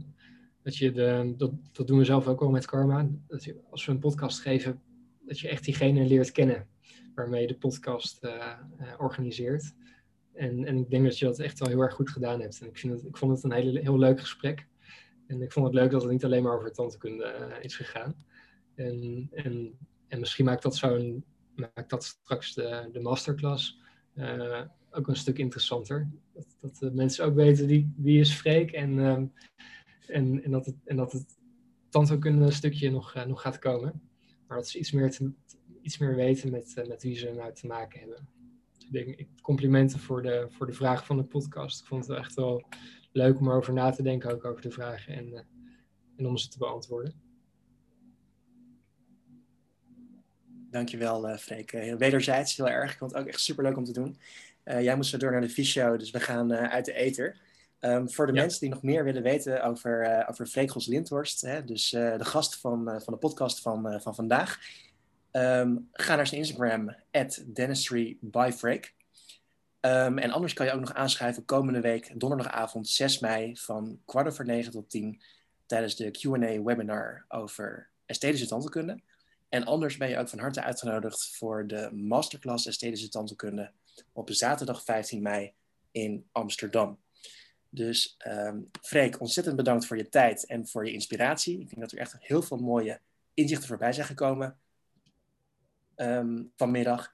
dat 0.63 0.77
je 0.77 0.93
de, 0.93 1.35
dat, 1.37 1.53
dat 1.73 1.87
doen 1.87 1.99
we 1.99 2.05
zelf 2.05 2.27
ook 2.27 2.41
al 2.41 2.51
met 2.51 2.67
Karma. 2.67 3.09
Dat 3.27 3.45
je, 3.45 3.61
als 3.71 3.87
we 3.87 3.93
een 3.93 3.99
podcast 3.99 4.41
geven, 4.41 4.83
dat 5.27 5.39
je 5.39 5.49
echt 5.49 5.65
diegene 5.65 6.05
leert 6.05 6.33
kennen 6.33 6.67
waarmee 7.15 7.41
je 7.41 7.47
de 7.47 7.59
podcast 7.59 8.25
uh, 8.25 8.57
organiseert. 8.99 9.75
En, 10.33 10.65
en 10.65 10.77
ik 10.77 10.91
denk 10.91 11.05
dat 11.05 11.19
je 11.19 11.25
dat 11.25 11.39
echt 11.39 11.59
wel 11.59 11.69
heel 11.69 11.81
erg 11.81 11.95
goed 11.95 12.11
gedaan 12.11 12.41
hebt. 12.41 12.61
En 12.61 12.67
ik, 12.67 12.79
vind 12.79 13.05
ik 13.05 13.17
vond 13.17 13.33
het 13.33 13.45
een 13.45 13.53
hele, 13.53 13.81
heel 13.81 13.99
leuk 13.99 14.21
gesprek. 14.21 14.67
En 15.27 15.43
ik 15.43 15.53
vond 15.53 15.67
het 15.67 15.75
leuk 15.75 15.91
dat 15.91 16.03
het 16.03 16.11
niet 16.11 16.25
alleen 16.25 16.43
maar 16.43 16.57
over 16.57 16.73
tandheelkunde 16.73 17.59
is 17.61 17.77
gegaan. 17.77 18.15
En, 18.75 19.29
en, 19.33 19.79
en 20.09 20.21
misschien 20.21 20.45
maakt 20.45 20.63
dat 20.63 20.77
zo'n 20.77 21.25
maakt 21.55 21.91
dat 21.91 22.05
straks 22.05 22.55
de, 22.55 22.89
de 22.93 23.01
masterclass 23.01 23.81
ook 24.93 25.09
een 25.09 25.17
stuk 25.17 25.39
interessanter. 25.39 26.11
Dat, 26.33 26.57
dat 26.61 26.77
de 26.77 26.91
mensen 26.91 27.25
ook 27.25 27.35
weten 27.35 27.67
die, 27.67 27.93
wie 27.97 28.21
is 28.21 28.35
Freek 28.35 28.71
en, 28.71 28.99
ehm, 28.99 29.27
en, 30.07 30.43
en, 30.45 30.51
dat 30.51 30.67
het, 30.67 30.77
en 30.85 30.97
dat 30.97 31.13
het 31.13 31.39
tandheelkunde 31.89 32.51
stukje 32.51 32.91
nog, 32.91 33.27
nog 33.27 33.41
gaat 33.41 33.59
komen. 33.59 34.03
Maar 34.47 34.57
dat 34.57 34.69
ze 34.69 34.79
iets 34.79 34.91
meer, 34.91 35.19
iets 35.83 35.99
meer 35.99 36.15
weten 36.15 36.51
met, 36.51 36.85
met 36.89 37.03
wie 37.03 37.17
ze 37.17 37.33
nou 37.33 37.53
te 37.53 37.67
maken 37.67 38.01
hebben. 38.01 38.29
Ik 39.17 39.29
complimenten 39.43 39.99
voor 39.99 40.23
de, 40.23 40.47
voor 40.51 40.67
de 40.67 40.73
vraag 40.73 41.07
van 41.07 41.17
de 41.17 41.25
podcast. 41.25 41.81
Ik 41.81 41.87
vond 41.87 42.07
het 42.07 42.19
echt 42.19 42.35
wel 42.35 42.65
leuk 43.13 43.39
om 43.39 43.49
erover 43.49 43.73
na 43.73 43.91
te 43.91 44.03
denken, 44.03 44.31
ook 44.31 44.45
over 44.45 44.63
de 44.63 44.71
vragen 44.71 45.15
en, 45.15 45.47
en 46.17 46.27
om 46.27 46.37
ze 46.37 46.49
te 46.49 46.59
beantwoorden. 46.59 47.21
Dankjewel, 50.71 51.37
Freek. 51.37 51.71
Wederzijds 51.99 52.57
heel 52.57 52.69
erg. 52.69 52.93
Ik 52.93 52.99
vond 52.99 53.13
het 53.13 53.21
ook 53.21 53.27
echt 53.27 53.41
super 53.41 53.65
leuk 53.65 53.77
om 53.77 53.85
te 53.85 53.93
doen. 53.93 54.19
Jij 54.65 54.97
moest 54.97 55.21
door 55.21 55.33
naar 55.33 55.41
de 55.41 55.49
Visio, 55.49 55.97
dus 55.97 56.11
we 56.11 56.21
gaan 56.21 56.53
uit 56.53 56.85
de 56.85 56.93
ether. 56.93 57.41
Um, 57.85 58.11
voor 58.11 58.27
de 58.27 58.33
mensen 58.33 58.61
die 58.61 58.69
nog 58.69 58.83
meer 58.83 59.05
willen 59.05 59.23
weten 59.23 59.65
over, 59.65 60.03
uh, 60.03 60.27
over 60.31 60.47
Freek 60.47 60.87
Lindhorst, 60.87 61.41
hè, 61.41 61.65
dus 61.65 61.93
uh, 61.93 62.19
de 62.19 62.25
gast 62.25 62.57
van, 62.57 62.89
uh, 62.89 63.01
van 63.01 63.13
de 63.13 63.19
podcast 63.19 63.61
van, 63.61 64.01
van 64.01 64.15
vandaag, 64.15 64.59
um, 65.33 65.89
ga 65.93 66.17
naar 66.17 66.27
zijn 66.27 66.41
Instagram, 66.41 66.97
Dentistry 67.47 68.17
by 68.21 68.51
Freek. 68.55 68.95
Um, 69.81 70.19
en 70.19 70.31
anders 70.31 70.53
kan 70.53 70.67
je 70.67 70.73
ook 70.73 70.81
nog 70.81 70.95
aanschrijven 70.95 71.45
komende 71.45 71.81
week, 71.81 72.21
donderdagavond 72.21 72.89
6 72.89 73.19
mei, 73.19 73.57
van 73.57 74.01
kwart 74.05 74.27
over 74.27 74.45
negen 74.45 74.73
tot 74.73 74.91
tien, 74.91 75.21
tijdens 75.67 75.97
de 75.97 76.11
QA-webinar 76.11 77.25
over 77.29 77.89
esthetische 78.07 78.47
tandheelkunde. 78.47 79.01
En 79.49 79.65
anders 79.65 79.97
ben 79.97 80.09
je 80.09 80.19
ook 80.19 80.29
van 80.29 80.39
harte 80.39 80.63
uitgenodigd 80.63 81.37
voor 81.37 81.67
de 81.67 81.91
masterclass 81.93 82.67
esthetische 82.67 83.09
tandheelkunde 83.09 83.71
op 84.13 84.31
zaterdag 84.31 84.85
15 84.85 85.23
mei 85.23 85.53
in 85.91 86.29
Amsterdam. 86.33 87.01
Dus 87.69 88.17
um, 88.27 88.71
Freek, 88.81 89.21
ontzettend 89.21 89.57
bedankt 89.57 89.87
voor 89.87 89.97
je 89.97 90.09
tijd 90.09 90.47
en 90.47 90.69
voor 90.69 90.87
je 90.87 90.93
inspiratie. 90.93 91.61
Ik 91.61 91.69
denk 91.69 91.81
dat 91.81 91.93
er 91.93 91.99
echt 91.99 92.17
heel 92.19 92.43
veel 92.43 92.57
mooie 92.57 93.01
inzichten 93.35 93.69
voorbij 93.69 93.93
zijn 93.93 94.07
gekomen 94.07 94.59
um, 95.97 96.53
vanmiddag. 96.57 97.13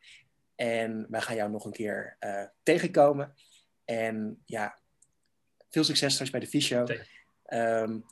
En 0.55 1.07
wij 1.11 1.21
gaan 1.21 1.37
jou 1.37 1.51
nog 1.51 1.65
een 1.65 1.73
keer 1.73 2.17
uh, 2.21 2.45
tegenkomen. 2.63 3.35
En 3.85 4.43
ja, 4.45 4.79
veel 5.71 5.85
succes 5.85 6.13
straks 6.13 6.31
bij 6.31 6.41
de 6.41 6.47
Visio. 6.47 6.87
Um, 7.53 8.05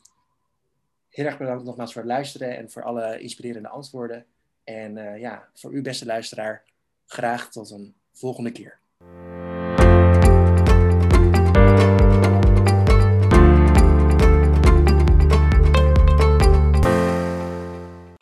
heel 1.08 1.26
erg 1.26 1.38
bedankt 1.38 1.64
nogmaals 1.64 1.92
voor 1.92 2.02
het 2.02 2.10
luisteren 2.10 2.56
en 2.56 2.70
voor 2.70 2.82
alle 2.82 3.20
inspirerende 3.20 3.68
antwoorden. 3.68 4.26
En 4.64 4.96
uh, 4.96 5.18
ja, 5.18 5.48
voor 5.54 5.72
u 5.72 5.82
beste 5.82 6.06
luisteraar, 6.06 6.64
graag 7.06 7.50
tot 7.50 7.70
een 7.70 7.94
volgende 8.18 8.52
keer. 8.52 8.80